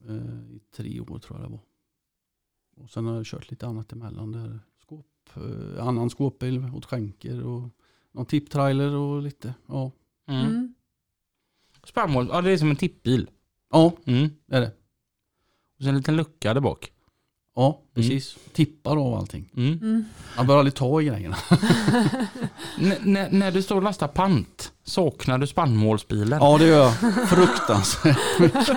Eh, 0.09 0.55
I 0.57 0.61
tre 0.77 1.01
år 1.01 1.19
tror 1.19 1.41
jag 1.41 1.49
det 1.49 1.53
var. 1.53 1.61
Och 2.77 2.91
sen 2.91 3.07
har 3.07 3.17
jag 3.17 3.27
kört 3.27 3.51
lite 3.51 3.67
annat 3.67 3.93
emellan 3.93 4.33
där. 4.33 4.61
Skåp, 4.83 5.07
eh, 5.35 5.87
annan 5.87 6.11
skåpbil 6.11 6.71
åt 6.75 6.85
skänker 6.85 7.45
och 7.45 7.69
någon 8.13 8.27
tipptrailer 8.27 8.95
och 8.95 9.23
lite. 9.23 9.55
Ja. 9.67 9.93
Mm. 10.27 10.70
Spannmål, 11.91 12.29
ja 12.33 12.41
det 12.41 12.51
är 12.51 12.59
som 12.59 12.71
en 12.71 12.77
tippbil. 12.77 13.29
Ja, 13.73 13.93
mm. 14.07 14.31
det 14.47 14.57
är 14.57 14.61
det. 14.61 14.73
Och 15.79 15.85
sen 15.85 15.89
en 15.89 15.97
liten 15.97 16.17
lucka 16.17 16.55
där 16.55 16.61
bak. 16.61 16.93
Ja, 17.57 17.67
mm. 17.67 17.79
precis. 17.95 18.37
Mm. 18.37 18.49
Tippar 18.53 18.97
av 18.97 19.15
allting. 19.15 19.51
Mm. 19.57 19.73
Mm. 19.73 20.05
Man 20.37 20.47
bör 20.47 20.59
aldrig 20.59 20.75
ta 20.75 21.01
i 21.01 21.05
grejerna. 21.05 21.37
när 23.31 23.51
du 23.51 23.63
står 23.63 23.77
och 23.77 23.83
lastar 23.83 24.09
pant, 24.09 24.73
saknar 24.85 25.39
du 25.39 25.47
spannmålsbilen? 25.47 26.39
Ja, 26.43 26.59
det 26.59 26.67
gör 26.67 26.85
jag. 26.85 26.95
Fruktansvärt 27.29 28.71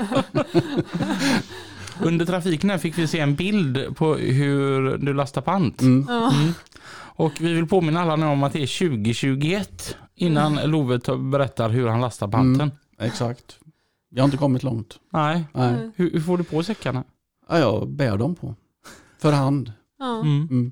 Under 2.01 2.25
trafiken 2.25 2.69
här 2.69 2.77
fick 2.77 2.97
vi 2.97 3.07
se 3.07 3.19
en 3.19 3.35
bild 3.35 3.95
på 3.95 4.15
hur 4.15 4.97
du 4.97 5.13
lastar 5.13 5.41
pant. 5.41 5.81
Mm. 5.81 6.07
Mm. 6.09 6.53
Och 7.15 7.33
vi 7.39 7.53
vill 7.53 7.67
påminna 7.67 8.01
alla 8.01 8.15
nu 8.15 8.25
om 8.25 8.43
att 8.43 8.53
det 8.53 8.63
är 8.63 8.89
2021 8.89 9.97
innan. 10.15 10.55
Love 10.55 10.99
berättar 11.17 11.69
hur 11.69 11.87
han 11.87 12.01
lastar 12.01 12.27
panten. 12.27 12.71
Mm. 12.97 13.11
Exakt. 13.11 13.59
Vi 14.09 14.19
har 14.19 14.25
inte 14.25 14.37
kommit 14.37 14.63
långt. 14.63 14.99
Nej. 15.09 15.43
Nej. 15.53 15.91
Hur, 15.95 16.11
hur 16.11 16.21
får 16.21 16.37
du 16.37 16.43
på 16.43 16.63
säckarna? 16.63 17.03
Ja, 17.49 17.59
jag 17.59 17.89
bär 17.89 18.17
dem 18.17 18.35
på. 18.35 18.55
För 19.17 19.31
hand. 19.31 19.73
Ja. 19.99 20.19
Mm. 20.19 20.47
mm. 20.51 20.71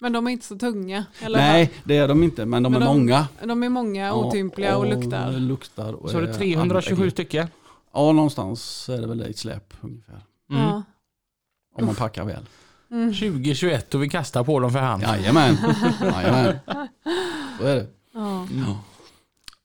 Men 0.00 0.12
de 0.12 0.26
är 0.26 0.30
inte 0.30 0.46
så 0.46 0.58
tunga? 0.58 1.04
Eller? 1.20 1.38
Nej, 1.38 1.72
det 1.84 1.96
är 1.96 2.08
de 2.08 2.22
inte, 2.22 2.46
men 2.46 2.62
de 2.62 2.72
men 2.72 2.82
är 2.82 2.86
de, 2.86 2.98
många. 2.98 3.28
De 3.42 3.62
är 3.62 3.68
många, 3.68 4.14
otympliga 4.14 4.76
och, 4.76 4.84
och 4.84 4.90
luktar. 4.90 5.32
luktar 5.32 5.92
och 5.92 6.10
så 6.10 6.18
är 6.18 6.22
det 6.22 6.34
327 6.34 7.10
stycken? 7.10 7.48
Ja, 7.92 8.12
någonstans 8.12 8.88
är 8.88 9.00
det 9.00 9.06
väl 9.06 9.20
ett 9.20 9.38
släp 9.38 9.74
ungefär. 9.80 10.24
Mm. 10.50 10.62
Ja. 10.62 10.82
Om 11.74 11.86
man 11.86 11.94
packar 11.94 12.24
väl. 12.24 12.46
Mm. 12.90 13.14
2021 13.14 13.94
och 13.94 14.02
vi 14.02 14.08
kastar 14.08 14.44
på 14.44 14.60
dem 14.60 14.72
för 14.72 14.78
hand. 14.78 15.02
Jajamän. 15.02 15.56
Jajamän. 16.00 16.58
Så 17.58 17.64
är 17.64 17.76
det. 17.76 17.86
Ja. 18.12 18.46
ja. 18.66 18.78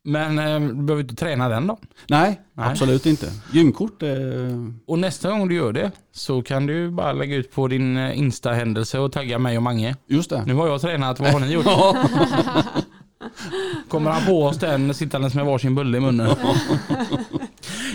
Men 0.09 0.39
eh, 0.39 0.59
du 0.59 0.83
behöver 0.83 1.03
inte 1.03 1.15
träna 1.15 1.49
den 1.49 1.67
då? 1.67 1.79
Nej, 2.07 2.41
Nej. 2.53 2.69
absolut 2.69 3.05
inte. 3.05 3.31
Gymkort 3.51 4.03
är... 4.03 4.73
Och 4.87 4.99
nästa 4.99 5.29
gång 5.29 5.47
du 5.47 5.55
gör 5.55 5.73
det 5.73 5.91
så 6.11 6.41
kan 6.41 6.65
du 6.65 6.91
bara 6.91 7.13
lägga 7.13 7.35
ut 7.35 7.51
på 7.51 7.67
din 7.67 7.97
eh, 7.97 8.19
Insta-händelse 8.19 8.99
och 8.99 9.11
tagga 9.11 9.39
mig 9.39 9.57
och 9.57 9.63
Mange. 9.63 9.95
Just 10.07 10.29
det. 10.29 10.45
Nu 10.45 10.53
har 10.53 10.67
jag 10.67 10.81
tränat, 10.81 11.19
vad 11.19 11.31
har 11.31 11.39
ni 11.39 11.53
gjort? 11.53 11.65
Kommer 13.89 14.11
han 14.11 14.25
på 14.25 14.43
oss 14.43 14.57
den 14.57 14.93
sittandes 14.93 15.33
med 15.33 15.45
varsin 15.45 15.75
bulle 15.75 15.97
i 15.97 16.01
munnen? 16.01 16.29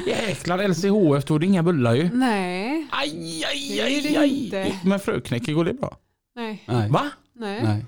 Jäklar 0.07 0.69
LCHF, 0.69 1.25
då 1.25 1.35
är 1.35 1.39
det 1.39 1.47
inga 1.47 1.63
bullar 1.63 1.95
ju. 1.95 2.11
Nej. 2.13 2.87
Aj, 2.91 3.45
aj, 3.45 3.81
aj, 3.81 4.17
aj. 4.17 4.45
Inte. 4.45 4.79
Men 4.85 5.01
fröknäcke, 5.01 5.53
går 5.53 5.65
det 5.65 5.73
bra? 5.73 5.97
Nej. 6.37 6.65
Nej. 6.67 6.91
Va? 6.91 7.03
Nej. 7.33 7.63
Nej. 7.63 7.87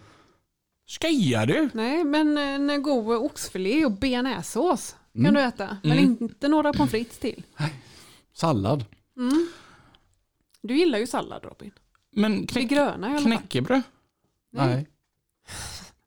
Skojar 0.86 1.46
du? 1.46 1.70
Nej, 1.74 2.04
men 2.04 2.38
en 2.38 2.70
eh, 2.70 2.78
god 2.78 3.16
oxfilé 3.16 3.84
och 3.84 3.92
bearnaisesås 3.92 4.96
kan 5.12 5.26
mm. 5.26 5.34
du 5.34 5.40
äta. 5.40 5.78
Men 5.82 5.98
mm. 5.98 6.16
inte 6.20 6.48
några 6.48 6.72
pommes 6.72 6.90
frites 6.90 7.18
till. 7.18 7.42
Sallad. 8.34 8.84
Mm. 9.16 9.48
Du 10.62 10.76
gillar 10.78 10.98
ju 10.98 11.06
sallad 11.06 11.44
Robin. 11.44 11.70
Men 12.12 12.46
knäck, 12.46 12.68
det 12.68 12.74
gröna 12.74 13.08
i 13.08 13.10
alla. 13.10 13.20
Knäckebröd? 13.20 13.82
Nej. 14.52 14.66
Nej. 14.66 14.86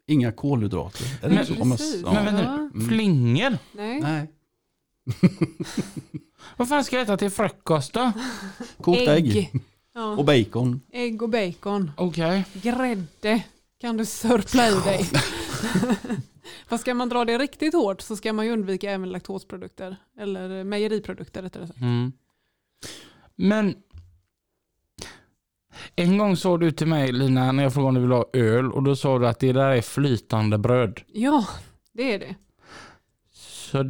Inga 0.07 0.31
kolhydrater. 0.31 1.05
Är 1.21 1.29
men, 1.29 1.37
precis. 1.37 2.01
Ja. 2.01 2.13
men 2.13 2.25
vänta, 2.25 2.53
mm. 2.53 2.87
flingor? 2.87 3.57
Nej. 3.71 4.01
Nej. 4.01 4.27
Vad 6.57 6.69
fan 6.69 6.83
ska 6.83 6.95
jag 6.95 7.03
äta 7.03 7.17
till 7.17 7.29
frukost 7.29 7.93
då? 7.93 8.11
Kokt 8.81 8.99
ägg. 8.99 9.37
ägg. 9.37 9.51
Ja. 9.93 10.11
Och 10.11 10.25
bacon. 10.25 10.81
Ägg 10.91 11.21
och 11.23 11.29
bacon. 11.29 11.91
Okej. 11.97 12.45
Okay. 12.49 12.71
Grädde 12.71 13.43
kan 13.81 13.97
du 13.97 14.05
sörpla 14.05 14.67
i 14.69 14.73
dig. 14.73 15.05
Fast 16.67 16.81
ska 16.81 16.93
man 16.93 17.09
dra 17.09 17.25
det 17.25 17.37
riktigt 17.37 17.73
hårt 17.73 18.01
så 18.01 18.15
ska 18.15 18.33
man 18.33 18.45
ju 18.45 18.51
undvika 18.51 18.91
även 18.91 19.09
laktosprodukter. 19.09 19.97
Eller 20.19 20.63
mejeriprodukter 20.63 21.41
rättare 21.41 21.67
sagt. 21.67 21.79
Mm. 21.81 22.11
Men 23.35 23.75
en 25.95 26.17
gång 26.17 26.37
sa 26.37 26.57
du 26.57 26.71
till 26.71 26.87
mig 26.87 27.11
Lina 27.11 27.51
när 27.51 27.63
jag 27.63 27.73
frågade 27.73 27.87
om 27.89 27.95
du 27.95 28.01
ville 28.01 28.15
ha 28.15 28.25
öl 28.33 28.71
och 28.71 28.83
då 28.83 28.95
sa 28.95 29.19
du 29.19 29.27
att 29.27 29.39
det 29.39 29.53
där 29.53 29.69
är 29.69 29.81
flytande 29.81 30.57
bröd. 30.57 31.01
Ja, 31.07 31.47
det 31.93 32.13
är 32.13 32.19
det. 32.19 32.35
Så 33.31 33.83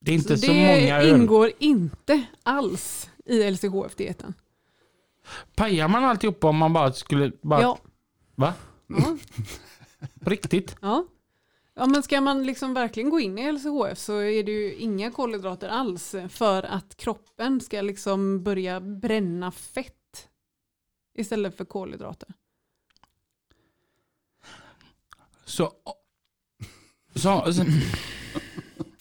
det 0.00 0.10
är 0.10 0.14
inte 0.14 0.38
så, 0.38 0.46
det 0.46 0.52
många 0.52 0.98
öl. 0.98 1.20
ingår 1.20 1.52
inte 1.58 2.22
alls 2.42 3.10
i 3.24 3.50
LCHF-dieten. 3.50 4.34
Pajar 5.54 5.88
man 5.88 6.04
alltihopa 6.04 6.48
om 6.48 6.56
man 6.56 6.72
bara 6.72 6.92
skulle... 6.92 7.32
Bara, 7.42 7.62
Ja. 7.62 7.78
Va? 8.34 8.54
Ja. 8.86 9.16
På 10.20 10.30
riktigt? 10.30 10.76
Ja. 10.80 11.06
ja, 11.74 11.86
men 11.86 12.02
ska 12.02 12.20
man 12.20 12.46
liksom 12.46 12.74
verkligen 12.74 13.10
gå 13.10 13.20
in 13.20 13.38
i 13.38 13.52
LCHF 13.52 13.98
så 13.98 14.18
är 14.18 14.42
det 14.42 14.52
ju 14.52 14.74
inga 14.74 15.10
kolhydrater 15.10 15.68
alls 15.68 16.14
för 16.28 16.62
att 16.62 16.96
kroppen 16.96 17.60
ska 17.60 17.80
liksom 17.80 18.42
börja 18.42 18.80
bränna 18.80 19.50
fett 19.50 20.28
istället 21.14 21.56
för 21.56 21.64
kolhydrater. 21.64 22.28
Så... 25.44 25.72
Så... 27.14 27.52
så 27.52 27.64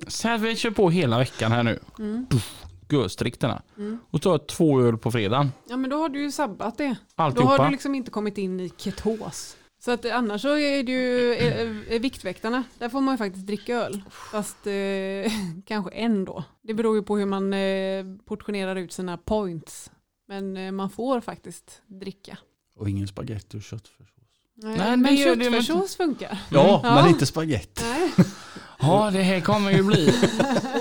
så 0.07 0.27
här, 0.27 0.37
vi 0.37 0.55
kör 0.55 0.71
på 0.71 0.89
hela 0.89 1.17
veckan 1.17 1.51
här 1.51 1.63
nu. 1.63 1.79
Mm. 1.99 2.27
Görstrikterna. 2.89 3.61
Mm. 3.77 3.99
Och 4.09 4.21
tar 4.21 4.37
två 4.37 4.81
öl 4.81 4.97
på 4.97 5.11
fredagen. 5.11 5.51
Ja, 5.69 5.77
men 5.77 5.89
då 5.89 5.97
har 5.97 6.09
du 6.09 6.21
ju 6.21 6.31
sabbat 6.31 6.77
det. 6.77 6.95
Då 7.15 7.23
Alltihopa. 7.23 7.51
har 7.51 7.65
du 7.65 7.71
liksom 7.71 7.95
inte 7.95 8.11
kommit 8.11 8.37
in 8.37 8.59
i 8.59 8.71
ketos. 8.77 9.57
Så 9.85 9.91
att 9.91 10.05
annars 10.05 10.41
så 10.41 10.57
är 10.57 10.83
det 10.83 10.91
ju 10.91 11.33
eh, 11.33 11.61
eh, 11.93 11.99
Viktväktarna, 12.01 12.63
där 12.79 12.89
får 12.89 13.01
man 13.01 13.13
ju 13.13 13.17
faktiskt 13.17 13.47
dricka 13.47 13.75
öl. 13.75 14.01
Fast 14.31 14.67
eh, 14.67 15.31
kanske 15.65 15.91
en 15.91 16.25
då. 16.25 16.43
Det 16.61 16.73
beror 16.73 16.95
ju 16.95 17.03
på 17.03 17.17
hur 17.17 17.25
man 17.25 17.53
eh, 17.53 18.05
portionerar 18.25 18.75
ut 18.75 18.93
sina 18.93 19.17
points. 19.17 19.91
Men 20.27 20.57
eh, 20.57 20.71
man 20.71 20.89
får 20.89 21.21
faktiskt 21.21 21.81
dricka. 21.87 22.37
Och 22.75 22.89
ingen 22.89 23.07
spaghetti 23.07 23.57
och 23.57 23.61
köttfärssås. 23.61 24.09
Nej, 24.55 24.77
Nej, 24.77 24.97
men 24.97 25.17
köttfärssås 25.17 25.95
funkar. 25.95 26.39
Ja, 26.49 26.81
Ja. 26.83 26.95
men 26.95 27.09
inte 27.09 27.25
spaghetti. 27.25 27.81
Nej. 27.85 28.11
Ja, 28.79 29.09
det 29.13 29.21
här 29.23 29.41
kommer 29.41 29.71
ju 29.71 29.83
bli... 29.83 30.13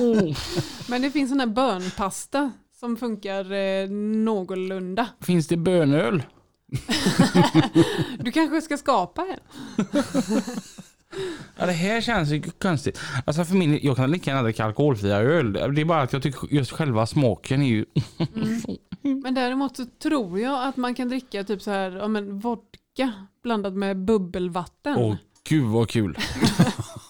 Oh. 0.00 0.36
Men 0.88 1.02
det 1.02 1.10
finns 1.10 1.30
sån 1.30 1.40
här 1.40 1.46
bönpasta 1.46 2.52
som 2.80 2.96
funkar 2.96 3.52
eh, 3.52 3.88
någorlunda. 4.24 5.08
Finns 5.20 5.48
det 5.48 5.56
bönöl? 5.56 6.22
Du 8.18 8.32
kanske 8.32 8.60
ska 8.60 8.76
skapa 8.76 9.26
en? 9.26 9.40
Ja, 11.56 11.66
det 11.66 11.72
här 11.72 12.00
känns 12.00 12.30
ju 12.30 12.42
konstigt. 12.42 13.00
Alltså 13.26 13.44
för 13.44 13.54
min, 13.54 13.78
jag 13.82 13.96
kan 13.96 14.10
lika 14.10 14.30
gärna 14.30 14.42
dricka 14.42 14.64
alkoholfria 14.64 15.16
öl. 15.16 15.52
Det 15.52 15.80
är 15.80 15.84
bara 15.84 16.02
att 16.02 16.12
jag 16.12 16.22
tycker 16.22 16.54
just 16.54 16.70
själva 16.70 17.06
smaken 17.06 17.62
är 17.62 17.66
ju... 17.66 17.84
Men 19.02 19.34
däremot 19.34 19.76
så 19.76 19.84
tror 20.02 20.40
jag 20.40 20.68
att 20.68 20.76
man 20.76 20.94
kan 20.94 21.08
dricka 21.08 21.44
typ 21.44 21.62
så 21.62 21.70
här, 21.70 21.90
ja 21.90 22.08
men 22.08 22.38
vodka 22.38 23.12
blandat 23.42 23.74
med 23.74 23.96
bubbelvatten. 23.96 24.96
Åh 24.96 25.16
gud 25.48 25.64
vad 25.64 25.88
kul. 25.88 26.18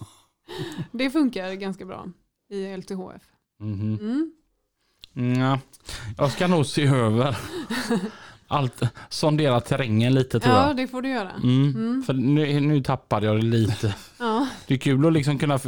Det 0.93 1.11
funkar 1.11 1.53
ganska 1.53 1.85
bra 1.85 2.07
i 2.51 2.77
LTHF. 2.77 3.23
Mhm. 3.61 4.33
Mm. 5.17 5.41
Ja, 5.41 5.59
jag 6.19 6.33
ska 6.33 6.47
nog 6.47 6.67
se 6.67 6.87
över 6.87 7.37
allt, 8.49 8.83
sondera 9.09 9.61
terrängen 9.61 10.15
lite 10.15 10.41
tror 10.41 10.55
Ja, 10.55 10.67
jag. 10.67 10.77
det 10.77 10.89
får 10.89 11.03
du 11.03 11.09
göra. 11.09 11.31
Mm. 11.31 11.69
Mm. 11.75 12.03
För 12.07 12.13
nu, 12.13 12.61
nu 12.61 12.83
tappade 12.83 13.27
jag 13.27 13.37
det 13.37 13.43
lite. 13.47 13.95
Ja, 14.19 14.49
Det 14.67 14.75
är 14.75 14.79
kul 14.79 15.07
att 15.07 15.13
liksom 15.13 15.39
kunna 15.39 15.59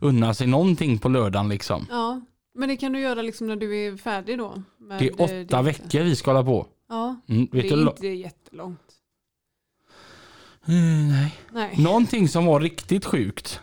unna 0.00 0.34
sig 0.34 0.46
någonting 0.46 0.98
på 0.98 1.08
lördagen 1.08 1.48
liksom. 1.48 1.86
ja. 1.90 2.20
Men 2.58 2.68
det 2.68 2.76
kan 2.76 2.92
du 2.92 3.00
göra 3.00 3.22
liksom 3.22 3.46
när 3.46 3.56
du 3.56 3.76
är 3.76 3.96
färdig 3.96 4.38
då. 4.38 4.62
Det 4.78 4.94
är 4.94 5.02
eh, 5.10 5.14
åtta 5.18 5.26
dieten. 5.34 5.64
veckor 5.64 6.00
vi 6.00 6.16
ska 6.16 6.30
hålla 6.32 6.44
på. 6.44 6.66
Ja, 6.88 7.16
Mm, 7.28 7.48
det 7.52 7.58
är 7.58 7.88
inte 7.88 8.06
jättelångt. 8.08 8.80
Mm, 10.68 11.08
nej. 11.08 11.34
Nej. 11.52 11.74
Någonting 11.78 12.28
som 12.28 12.46
var 12.46 12.60
riktigt 12.60 13.04
sjukt. 13.04 13.60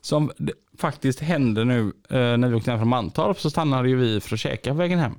Som 0.00 0.30
faktiskt 0.78 1.20
hände 1.20 1.64
nu 1.64 1.80
eh, 2.10 2.18
när 2.36 2.48
vi 2.48 2.54
åkte 2.54 2.70
hem 2.70 2.80
från 2.80 2.88
Mantorp 2.88 3.40
så 3.40 3.50
stannade 3.50 3.88
ju 3.88 3.96
vi 3.96 4.20
för 4.20 4.34
att 4.34 4.40
käka 4.40 4.70
på 4.70 4.76
vägen 4.76 4.98
hem. 4.98 5.14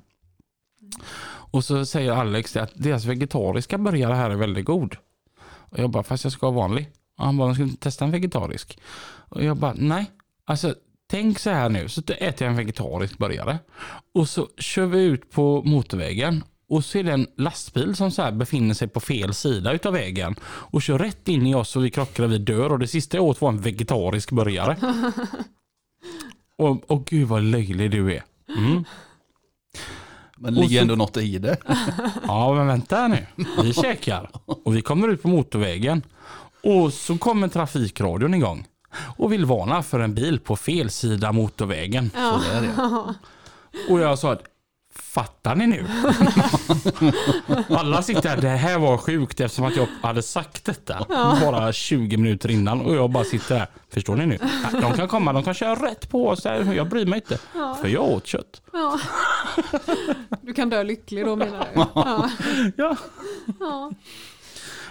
Och 1.50 1.64
så 1.64 1.86
säger 1.86 2.12
Alex 2.12 2.56
att 2.56 2.72
deras 2.74 3.04
vegetariska 3.04 3.78
burgare 3.78 4.14
här 4.14 4.30
är 4.30 4.34
väldigt 4.34 4.64
god. 4.64 4.96
Och 5.42 5.78
jag 5.78 5.90
bara, 5.90 6.02
fast 6.02 6.24
jag 6.24 6.32
ska 6.32 6.46
ha 6.46 6.52
vanlig. 6.52 6.90
Och 7.18 7.24
han 7.24 7.36
bara, 7.36 7.46
"Men 7.46 7.54
ska 7.54 7.64
du 7.64 7.70
testa 7.70 8.04
en 8.04 8.10
vegetarisk? 8.10 8.78
Och 9.28 9.44
jag 9.44 9.56
bara, 9.56 9.74
nej. 9.76 10.10
Alltså 10.44 10.74
tänk 11.10 11.38
så 11.38 11.50
här 11.50 11.68
nu, 11.68 11.88
så 11.88 12.00
äter 12.00 12.18
jag 12.18 12.50
en 12.50 12.56
vegetarisk 12.56 13.18
burgare. 13.18 13.58
Och 14.14 14.28
så 14.28 14.48
kör 14.58 14.86
vi 14.86 15.02
ut 15.02 15.30
på 15.30 15.62
motorvägen. 15.62 16.44
Och 16.68 16.84
så 16.84 16.98
är 16.98 17.02
det 17.02 17.12
en 17.12 17.26
lastbil 17.36 17.96
som 17.96 18.10
så 18.10 18.30
befinner 18.32 18.74
sig 18.74 18.88
på 18.88 19.00
fel 19.00 19.34
sida 19.34 19.72
utav 19.72 19.92
vägen. 19.92 20.34
Och 20.42 20.82
kör 20.82 20.98
rätt 20.98 21.28
in 21.28 21.46
i 21.46 21.54
oss 21.54 21.76
och 21.76 21.84
vi 21.84 21.90
krockar 21.90 22.24
och 22.24 22.32
vi 22.32 22.38
dör. 22.38 22.72
Och 22.72 22.78
det 22.78 22.86
sista 22.86 23.16
jag 23.16 23.24
åt 23.24 23.40
var 23.40 23.48
en 23.48 23.60
vegetarisk 23.60 24.30
burgare. 24.30 24.76
och, 26.56 26.90
och 26.90 27.06
gud 27.06 27.28
vad 27.28 27.42
löjlig 27.42 27.90
du 27.90 28.12
är. 28.14 28.24
Mm. 28.58 28.84
Men 30.40 30.54
det 30.54 30.60
ligger 30.60 30.76
så- 30.78 30.82
ändå 30.82 30.94
något 30.96 31.16
i 31.16 31.38
det. 31.38 31.56
Ja, 32.26 32.54
men 32.54 32.66
vänta 32.66 32.96
här 32.96 33.08
nu. 33.08 33.26
Vi 33.62 33.72
käkar 33.74 34.30
och 34.64 34.76
vi 34.76 34.82
kommer 34.82 35.08
ut 35.08 35.22
på 35.22 35.28
motorvägen. 35.28 36.02
Och 36.62 36.92
så 36.92 37.18
kommer 37.18 37.48
trafikradion 37.48 38.34
igång 38.34 38.66
och 39.16 39.32
vill 39.32 39.44
varna 39.44 39.82
för 39.82 40.00
en 40.00 40.14
bil 40.14 40.40
på 40.40 40.56
fel 40.56 40.90
sida 40.90 41.32
motorvägen. 41.32 42.10
Ja. 42.14 42.40
Så 42.44 42.50
är 42.56 42.60
det. 42.62 43.14
Och 43.92 44.00
jag 44.00 44.18
sa 44.18 44.32
att 44.32 44.42
Fattar 45.10 45.54
ni 45.56 45.66
nu? 45.66 45.86
Alla 47.68 48.02
sitter 48.02 48.28
här, 48.28 48.36
det 48.40 48.48
här 48.48 48.78
var 48.78 48.98
sjukt 48.98 49.40
eftersom 49.40 49.64
att 49.64 49.76
jag 49.76 49.86
hade 50.02 50.22
sagt 50.22 50.64
detta 50.64 51.06
bara 51.40 51.72
20 51.72 52.16
minuter 52.16 52.50
innan 52.50 52.80
och 52.80 52.94
jag 52.94 53.10
bara 53.10 53.24
sitter 53.24 53.58
här. 53.58 53.68
Förstår 53.88 54.16
ni 54.16 54.26
nu? 54.26 54.38
De 54.72 54.92
kan 54.92 55.08
komma, 55.08 55.32
de 55.32 55.42
kan 55.42 55.54
köra 55.54 55.86
rätt 55.86 56.10
på 56.10 56.28
oss, 56.28 56.44
här, 56.44 56.72
jag 56.74 56.88
bryr 56.88 57.06
mig 57.06 57.16
inte. 57.16 57.38
För 57.80 57.88
jag 57.88 58.04
åt 58.04 58.26
kött. 58.26 58.62
Ja. 58.72 59.00
Du 60.42 60.52
kan 60.54 60.70
dö 60.70 60.82
lycklig 60.82 61.24
då 61.26 61.36
menar 61.36 61.68
du? 61.74 61.80
Ja. 61.80 62.30
Ja. 62.76 62.96
Ja. 63.60 63.92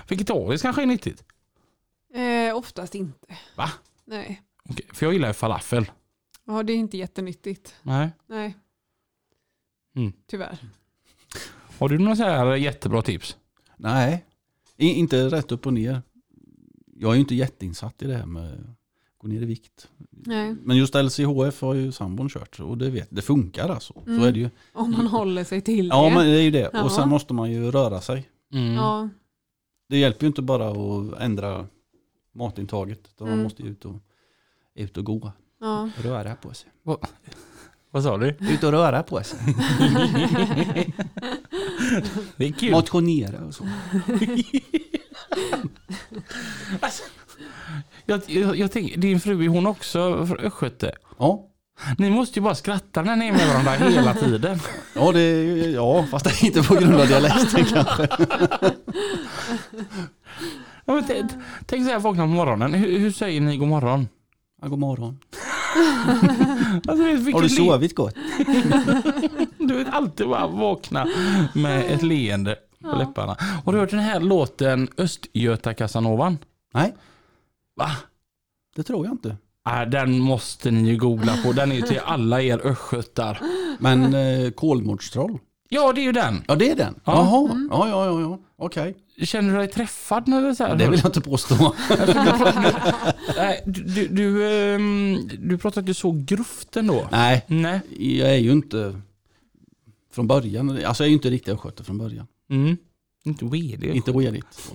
Vegetariskt 0.08 0.62
kanske 0.62 0.82
är 0.82 0.86
nyttigt. 0.86 1.24
Eh, 2.14 2.58
oftast 2.58 2.96
inte. 2.96 3.38
Va? 3.56 3.72
Nej. 4.06 4.42
Okej, 4.70 4.86
för 4.94 5.06
jag 5.06 5.14
gillar 5.14 5.28
ju 5.28 5.34
falafel. 5.34 5.92
Ja, 6.48 6.64
det 6.64 6.74
är 6.74 6.78
inte 6.78 6.98
jättenyttigt. 6.98 7.76
Nej. 7.82 8.10
Nej. 8.28 8.58
Mm. 9.96 10.14
Tyvärr. 10.28 10.58
Har 11.80 11.90
du 11.90 11.98
några 11.98 12.16
så 12.16 12.24
här 12.24 12.56
jättebra 12.56 13.02
tips? 13.02 13.38
Nej, 13.78 14.26
I, 14.78 14.88
inte 14.88 15.28
rätt 15.30 15.52
upp 15.52 15.66
och 15.66 15.74
ner. 15.74 16.02
Jag 16.96 17.12
är 17.12 17.16
ju 17.16 17.20
inte 17.22 17.36
jätteinsatt 17.36 18.02
i 18.02 18.08
det 18.08 18.16
här 18.16 18.26
med 18.26 18.54
att 18.54 18.60
gå 19.18 19.28
ner 19.28 19.42
i 19.42 19.46
vikt. 19.46 19.90
Nej. 20.10 20.56
Men 20.64 20.78
just 20.78 20.96
LCHF 20.96 21.62
har 21.62 21.74
ju 21.74 21.92
sambon 21.92 22.30
kört 22.30 22.60
och 22.60 22.78
det, 22.78 22.90
vet, 22.90 23.08
det 23.12 23.22
funkar 23.22 23.70
alltså. 23.70 24.04
Mm. 24.08 24.20
Så 24.20 24.26
är 24.26 24.32
det 24.32 24.40
ju. 24.40 24.50
Om 24.74 24.92
man 24.92 25.08
håller 25.08 25.44
sig 25.44 25.62
till 25.62 25.90
det. 25.90 25.96
Ja 25.96 26.10
men 26.10 26.26
det 26.26 26.32
är 26.40 26.42
ju 26.42 26.52
det. 26.52 26.70
Ja. 26.74 26.84
Och 26.84 26.92
sen 26.92 27.10
måste 27.10 27.34
man 27.34 27.52
ju 27.52 27.72
röra 27.72 28.02
sig. 28.02 28.30
Mm. 28.54 28.74
Ja. 28.74 29.10
Det 29.90 29.98
hjälper 29.98 30.24
ju 30.24 30.28
inte 30.28 30.42
bara 30.42 30.70
att 30.70 31.20
ändra 31.20 31.68
matintaget. 32.32 33.00
utan 33.08 33.28
Man 33.28 33.34
Mm. 33.34 33.44
måste 33.44 33.64
ju 33.64 33.70
ut 33.70 33.86
och, 33.86 33.96
ut 34.76 34.98
och 34.98 35.06
gå. 35.06 35.32
ja. 35.60 35.90
Röra 35.98 36.36
på 36.36 36.54
sig. 36.54 36.70
Vad 37.92 38.04
sa 38.04 38.18
du? 38.18 38.28
Ut 38.28 38.64
och 38.64 38.72
röra 38.72 39.04
på 39.04 39.24
sig. 39.24 39.40
Det 42.36 42.46
är 42.48 42.52
kul. 42.52 42.72
Motionera 42.72 43.46
och 43.46 43.54
så. 43.54 43.64
Jag, 48.06 48.22
jag, 48.28 48.56
jag 48.56 48.72
tänker, 48.72 48.98
din 48.98 49.20
fru, 49.20 49.44
är 49.46 49.48
hon 49.48 49.68
också 49.68 50.26
från 50.26 50.40
Östgöte? 50.40 50.92
Ja. 51.20 51.46
Ni 51.98 52.10
måste 52.10 52.40
ju 52.40 52.44
bara 52.44 52.56
skratta 52.56 53.02
när 53.02 53.16
ni 53.16 53.28
är 53.28 53.32
med 53.32 53.48
varandra 53.48 53.72
hela 53.72 54.14
tiden. 54.14 54.60
Ja, 54.96 55.12
det, 55.12 55.32
ja, 55.72 56.06
fast 56.12 56.44
inte 56.44 56.64
på 56.64 56.76
grund 56.76 56.96
av 56.96 57.08
dialekten 57.08 57.66
kanske. 57.66 58.08
Ja, 60.86 61.02
tänk 61.66 61.86
så 61.86 61.92
här, 61.92 62.00
vakna 62.00 62.24
på 62.24 62.28
morgonen. 62.28 62.74
Hur, 62.74 63.00
hur 63.00 63.12
säger 63.12 63.42
ni 63.42 63.58
god 63.58 63.68
morgon? 63.68 64.08
Ja, 64.62 64.68
god 64.68 64.80
morgon. 64.80 65.20
Alltså, 66.88 67.04
Har 67.04 67.42
du 67.42 67.48
le- 67.48 67.50
sovit 67.50 67.96
gott? 67.96 68.16
Du 69.58 69.74
vet 69.78 69.88
alltid 69.94 70.28
bara 70.28 70.48
vakna 70.48 71.08
med 71.54 71.92
ett 71.92 72.04
leende 72.04 72.56
på 72.84 72.96
läpparna. 72.96 73.38
Har 73.66 73.74
du 73.74 73.80
hört 73.80 73.90
den 73.90 74.00
här 74.00 74.20
låten 74.20 74.88
Östgöta 74.98 75.74
Casanovan? 75.74 76.38
Nej, 76.74 76.94
Va? 77.76 77.90
det 78.76 78.84
tror 78.84 79.06
jag 79.06 79.14
inte. 79.14 79.38
Äh, 79.70 79.90
den 79.90 80.20
måste 80.20 80.72
ni 80.72 80.90
ju 80.90 80.98
googla 80.98 81.38
på. 81.44 81.52
Den 81.52 81.72
är 81.72 81.82
till 81.82 82.00
alla 82.06 82.42
er 82.42 82.68
östgötar. 82.68 83.40
Men 83.80 84.14
eh, 84.14 84.52
kolmårdstroll? 84.52 85.38
Ja, 85.70 85.94
det 85.94 86.02
är 86.02 86.04
ju 86.04 86.12
den. 86.12 86.44
Ja 86.48 86.56
det 86.56 86.72
är 86.72 86.76
den? 86.76 86.96
Ja. 87.06 87.14
Jaha, 87.14 87.68
ja 87.72 87.88
ja 87.90 88.06
ja, 88.06 88.22
ja. 88.22 88.40
okej. 88.58 88.96
Känner 89.26 89.54
du 89.54 89.58
dig 89.58 89.68
träffad? 89.68 90.28
Eller 90.28 90.54
så 90.54 90.64
här? 90.64 90.76
Det 90.76 90.90
vill 90.90 91.00
jag 91.00 91.10
inte 91.10 91.22
påstå. 91.22 91.56
Nej, 93.36 93.64
du, 93.66 93.84
du, 93.84 94.08
du, 94.08 94.52
ehm, 94.52 95.30
du 95.40 95.58
pratade 95.58 95.88
ju 95.88 95.94
så 95.94 96.12
gruft 96.12 96.78
ändå. 96.78 97.08
Nej, 97.12 97.46
Nej. 97.48 97.82
jag 98.18 98.30
är 98.30 98.38
ju 98.38 98.52
inte 98.52 99.02
från 100.12 100.28
början, 100.28 100.70
alltså 100.86 101.04
jag 101.04 101.08
är 101.08 101.10
ju 101.10 101.16
inte 101.16 101.30
riktigt 101.30 101.54
östgöte 101.54 101.84
från 101.84 101.98
början. 101.98 102.28
Mm. 102.50 102.78
Inte 103.24 103.46
weird. 103.46 103.84
Inte 103.84 104.12
redigt, 104.12 104.74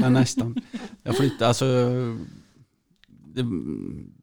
men 0.00 0.12
nästan. 0.12 0.60
Jag 1.02 1.16
flyttade, 1.16 1.48
alltså 1.48 1.64
det, 3.08 3.44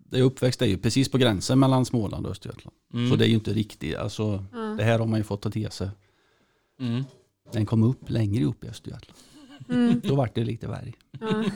det 0.10 0.18
är 0.18 0.24
uppväxt 0.24 0.62
är 0.62 0.66
ju 0.66 0.78
precis 0.78 1.10
på 1.10 1.18
gränsen 1.18 1.60
mellan 1.60 1.86
Småland 1.86 2.26
och 2.26 2.32
Östergötland. 2.32 2.76
Mm. 2.94 3.10
Så 3.10 3.16
det 3.16 3.26
är 3.26 3.28
ju 3.28 3.36
inte 3.36 3.54
riktigt, 3.54 3.96
alltså 3.96 4.46
det 4.78 4.84
här 4.84 5.00
har 5.00 5.06
man 5.06 5.20
ju 5.20 5.24
fått 5.24 5.42
ta 5.42 5.52
till 5.52 5.72
sig. 5.72 5.90
Mm. 6.80 7.04
Den 7.52 7.66
kom 7.66 7.84
upp 7.84 8.10
längre 8.10 8.46
upp 8.46 8.64
i 8.64 8.68
Östergötland. 8.68 9.20
Mm. 9.70 10.02
Då 10.04 10.16
vart 10.16 10.36
det 10.36 10.44
lite 10.44 10.68
värre. 10.68 10.94
Ja. 11.20 11.44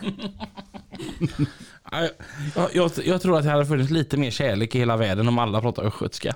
Ja, 1.92 2.08
Jag, 2.56 2.70
jag, 2.74 2.92
jag 3.06 3.22
tror 3.22 3.38
att 3.38 3.44
det 3.44 3.50
hade 3.50 3.66
funnits 3.66 3.92
lite 3.92 4.18
mer 4.18 4.32
kärlek 4.32 4.76
i 4.76 4.80
hela 4.80 4.98
världen 4.98 5.28
om 5.28 5.40
alla 5.40 5.62
pratar 5.62 5.84
östgötska. 5.84 6.36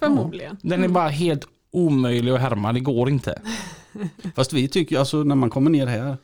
Förmodligen. 0.00 0.56
Den 0.62 0.84
är 0.84 0.88
bara 0.88 1.08
helt 1.08 1.48
omöjlig 1.70 2.32
att 2.32 2.40
härma, 2.40 2.72
det 2.72 2.80
går 2.80 3.08
inte. 3.08 3.42
Fast 4.34 4.52
vi 4.52 4.68
tycker 4.68 4.98
alltså 4.98 5.16
när 5.16 5.34
man 5.34 5.50
kommer 5.50 5.70
ner 5.70 5.86
här, 5.86 6.16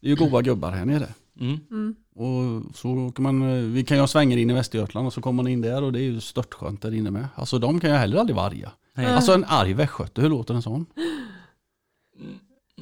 det 0.00 0.06
är 0.06 0.10
ju 0.10 0.16
goda 0.16 0.42
gubbar 0.42 0.70
här 0.70 0.84
nere. 0.84 1.08
Mm. 1.40 1.60
Mm. 1.70 1.94
Och 2.14 2.76
så 2.76 2.90
åker 2.90 3.22
man, 3.22 3.72
vi 3.72 3.84
kan 3.84 3.96
ju 3.96 4.00
ha 4.00 4.08
svänger 4.08 4.36
in 4.36 4.50
i 4.50 4.54
Västergötland 4.54 5.06
och 5.06 5.12
så 5.12 5.20
kommer 5.20 5.42
man 5.42 5.52
in 5.52 5.60
där 5.60 5.82
och 5.82 5.92
det 5.92 5.98
är 5.98 6.02
ju 6.02 6.20
störtskönt 6.20 6.82
där 6.82 6.94
inne 6.94 7.10
med. 7.10 7.28
Alltså 7.34 7.58
de 7.58 7.80
kan 7.80 7.90
ju 7.90 7.96
heller 7.96 8.18
aldrig 8.18 8.36
vara 8.36 8.46
arga. 8.46 8.72
Nej. 8.94 9.06
Alltså 9.06 9.34
en 9.34 9.44
arg 9.44 9.74
västgöte, 9.74 10.20
hur 10.20 10.28
låter 10.28 10.54
en 10.54 10.62
sån? 10.62 10.86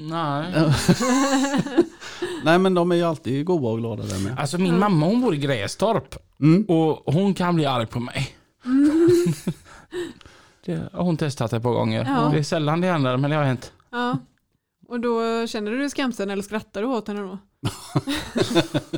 Nej. 0.01 0.53
Nej 2.45 2.59
men 2.59 2.75
de 2.75 2.93
är 2.93 2.97
ju 2.97 3.03
alltid 3.03 3.47
goda 3.47 3.69
och 3.69 3.79
glada 3.79 4.03
där 4.03 4.19
med. 4.19 4.39
Alltså 4.39 4.59
min 4.59 4.79
mamma 4.79 5.07
hon 5.07 5.21
bor 5.21 5.35
i 5.35 5.39
Grästorp 5.39 6.17
Mm. 6.41 6.65
och 6.65 7.15
hon 7.15 7.35
kan 7.35 7.55
bli 7.55 7.67
arg 7.67 7.87
på 7.87 8.01
mig. 8.01 8.29
det 10.65 10.89
har 10.93 11.03
hon 11.03 11.17
testat 11.17 11.53
ett 11.53 11.63
par 11.63 11.73
gånger. 11.73 12.05
Ja. 12.09 12.29
Det 12.33 12.39
är 12.39 12.43
sällan 12.43 12.81
det 12.81 12.87
händer 12.87 13.17
men 13.17 13.31
det 13.31 13.37
har 13.37 13.45
hänt. 13.45 13.73
Ja. 13.91 14.19
Och 14.89 15.01
då 15.01 15.47
känner 15.47 15.71
du 15.71 15.79
dig 15.79 15.91
skamsen 15.91 16.31
eller 16.31 16.43
skrattar 16.43 16.81
du 16.83 16.89
åt 16.89 17.09
henne 17.09 17.21
då? 17.21 17.39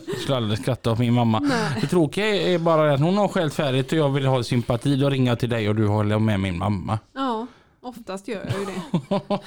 Jag 0.04 0.18
skulle 0.20 0.36
aldrig 0.36 0.58
skratta 0.58 0.92
åt 0.92 0.98
min 0.98 1.12
mamma. 1.14 1.40
Nej. 1.40 1.78
Det 1.80 1.86
tråkiga 1.86 2.26
är 2.26 2.58
bara 2.58 2.94
att 2.94 3.00
hon 3.00 3.16
har 3.16 3.28
skällt 3.28 3.54
färdigt 3.54 3.92
och 3.92 3.98
jag 3.98 4.08
vill 4.08 4.26
ha 4.26 4.42
sympati. 4.42 4.96
Då 4.96 5.10
ringer 5.10 5.30
jag 5.32 5.38
till 5.38 5.50
dig 5.50 5.68
och 5.68 5.74
du 5.74 5.86
håller 5.86 6.18
med 6.18 6.40
min 6.40 6.58
mamma. 6.58 6.98
Ja, 7.14 7.46
oftast 7.82 8.28
gör 8.28 8.44
jag 8.50 8.60
ju 8.60 8.66
det. 8.66 8.82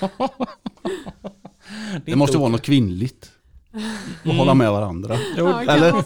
Det 2.05 2.15
måste 2.15 2.37
vara 2.37 2.49
något 2.49 2.61
kvinnligt. 2.61 3.31
Och 4.25 4.33
hålla 4.33 4.53
med 4.53 4.71
varandra. 4.71 5.17
Ja, 5.37 5.63
det 5.65 5.71
eller? 5.71 6.03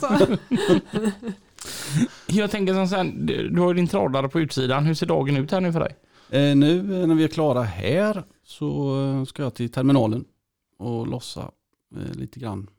Jag 2.28 2.52
tänker 2.52 2.74
som 2.74 2.88
sen, 2.88 3.26
du 3.26 3.60
har 3.60 3.68
ju 3.68 3.74
din 3.74 3.88
trådare 3.88 4.30
på 4.30 4.40
utsidan. 4.40 4.86
Hur 4.86 4.94
ser 4.94 5.06
dagen 5.06 5.38
ut 5.38 5.52
här 5.52 5.62
nu 5.62 5.74
för 5.74 5.80
dig? 5.80 5.96
Eh, 6.30 6.56
nu 6.56 7.02
eh, 7.02 7.08
när 7.08 7.16
vi 7.16 7.24
är 7.24 7.28
klara 7.28 7.64
här 7.64 8.24
så 8.44 9.02
eh, 9.04 9.26
ska 9.26 9.44
jag 9.44 9.54
till 9.54 9.72
terminalen 9.72 10.26
och 10.78 11.08
lossa 11.08 11.52
eh, 11.96 12.14
lite 12.14 12.40
grann. 12.40 12.70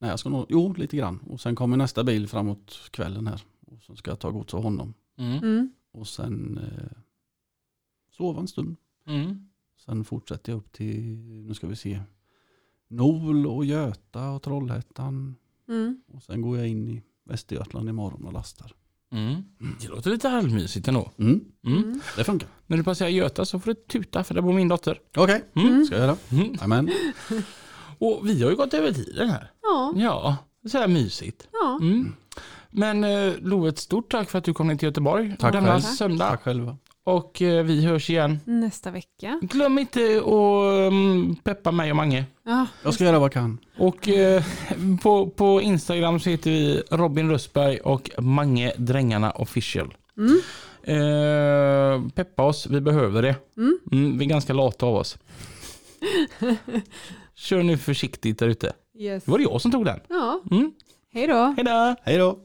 Nej 0.00 0.10
jag 0.10 0.18
ska 0.18 0.28
nog, 0.28 0.46
jo 0.48 0.72
lite 0.72 0.96
grann. 0.96 1.18
Och 1.26 1.40
sen 1.40 1.56
kommer 1.56 1.76
nästa 1.76 2.04
bil 2.04 2.28
framåt 2.28 2.90
kvällen 2.90 3.26
här. 3.26 3.42
Och 3.66 3.82
så 3.82 3.96
ska 3.96 4.10
jag 4.10 4.18
ta 4.18 4.30
gods 4.30 4.54
av 4.54 4.62
honom. 4.62 4.94
Mm. 5.18 5.38
Mm. 5.38 5.72
Och 5.92 6.08
sen 6.08 6.58
eh, 6.58 6.98
sova 8.16 8.40
en 8.40 8.48
stund. 8.48 8.76
Mm. 9.06 9.48
Sen 9.84 10.04
fortsätter 10.04 10.52
jag 10.52 10.58
upp 10.58 10.72
till, 10.72 11.16
nu 11.46 11.54
ska 11.54 11.66
vi 11.66 11.76
se, 11.76 12.00
Nol 12.88 13.46
och 13.46 13.64
Göta 13.64 14.30
och 14.30 14.42
Trollhättan. 14.42 15.36
Mm. 15.68 16.00
Och 16.14 16.22
sen 16.22 16.42
går 16.42 16.58
jag 16.58 16.68
in 16.68 16.88
i 16.88 17.02
Västergötland 17.28 17.88
imorgon 17.88 18.24
och 18.24 18.32
lastar. 18.32 18.72
Mm. 19.12 19.42
Det 19.80 19.88
låter 19.88 20.10
lite 20.10 20.28
halvmysigt 20.28 20.88
ändå. 20.88 21.10
Mm, 21.18 21.40
Mm. 21.66 21.78
Mm. 21.82 22.00
det 22.16 22.24
funkar. 22.24 22.48
När 22.66 22.76
du 22.76 22.84
passerar 22.84 23.08
Göta 23.08 23.44
så 23.44 23.60
får 23.60 23.70
du 23.70 23.80
tuta 23.80 24.24
för 24.24 24.34
det 24.34 24.42
bor 24.42 24.52
min 24.52 24.68
dotter. 24.68 25.00
Okej, 25.16 25.44
Mm. 25.54 25.84
ska 25.86 25.94
jag 25.96 26.04
göra. 26.06 26.16
Mm. 26.32 26.56
Amen. 26.60 26.90
Och 27.98 28.20
vi 28.24 28.42
har 28.42 28.50
ju 28.50 28.56
gått 28.56 28.74
över 28.74 28.92
tiden 28.92 29.30
här. 29.30 29.50
Ja, 29.62 29.92
Ja, 29.96 30.36
så 30.70 30.78
här 30.78 30.88
mysigt. 30.88 31.48
ja. 31.52 31.78
Mm. 31.82 32.14
Men 32.70 33.04
eh, 33.04 33.34
Lo, 33.38 33.66
ett 33.68 33.78
stort 33.78 34.10
tack 34.10 34.30
för 34.30 34.38
att 34.38 34.44
du 34.44 34.54
kom 34.54 34.66
ner 34.68 34.76
till 34.76 34.86
Göteborg 34.88 35.36
Tack 35.38 35.52
denna 35.52 35.66
själv. 35.68 35.80
söndag. 35.80 36.28
Tack 36.30 36.42
själva. 36.42 36.76
Och 37.08 37.42
eh, 37.42 37.64
vi 37.64 37.84
hörs 37.86 38.10
igen. 38.10 38.40
nästa 38.44 38.90
vecka. 38.90 39.38
Glöm 39.42 39.78
inte 39.78 40.00
att 40.18 40.92
um, 40.92 41.36
peppa 41.44 41.70
mig 41.72 41.90
och 41.90 41.96
Mange. 41.96 42.24
Ja, 42.44 42.66
Jag 42.84 42.94
ska 42.94 43.04
göra 43.04 43.18
vad 43.18 43.24
jag 43.26 43.32
kan. 43.32 43.58
Och 43.78 44.08
eh, 44.08 44.42
på, 45.02 45.30
på 45.30 45.60
Instagram 45.60 46.20
så 46.20 46.30
heter 46.30 46.50
vi 46.50 46.82
Robin 46.90 47.30
Rösberg 47.30 47.78
och 47.80 48.10
Mange 48.18 48.72
Drängarna 48.76 49.30
Official. 49.30 49.94
Mm. 50.16 50.40
Eh, 50.82 52.10
peppa 52.14 52.42
oss, 52.42 52.66
vi 52.66 52.80
behöver 52.80 53.22
det. 53.22 53.34
Mm. 53.56 53.78
Mm, 53.92 54.18
vi 54.18 54.24
är 54.24 54.28
ganska 54.28 54.52
lata 54.52 54.86
av 54.86 54.94
oss. 54.94 55.18
Kör 57.34 57.62
nu 57.62 57.78
försiktigt 57.78 58.38
där 58.38 58.48
ute. 58.48 58.72
yes. 58.98 59.24
Det 59.24 59.30
var 59.30 59.38
det 59.38 59.44
jag 59.44 59.60
som 59.60 59.70
tog 59.70 59.84
den. 59.84 60.00
Ja, 60.08 60.40
Mm. 60.50 60.72
hej 61.14 61.26
då. 61.26 61.54
Hej 61.56 61.64
då! 61.64 61.94
Hej 62.02 62.18
då. 62.18 62.38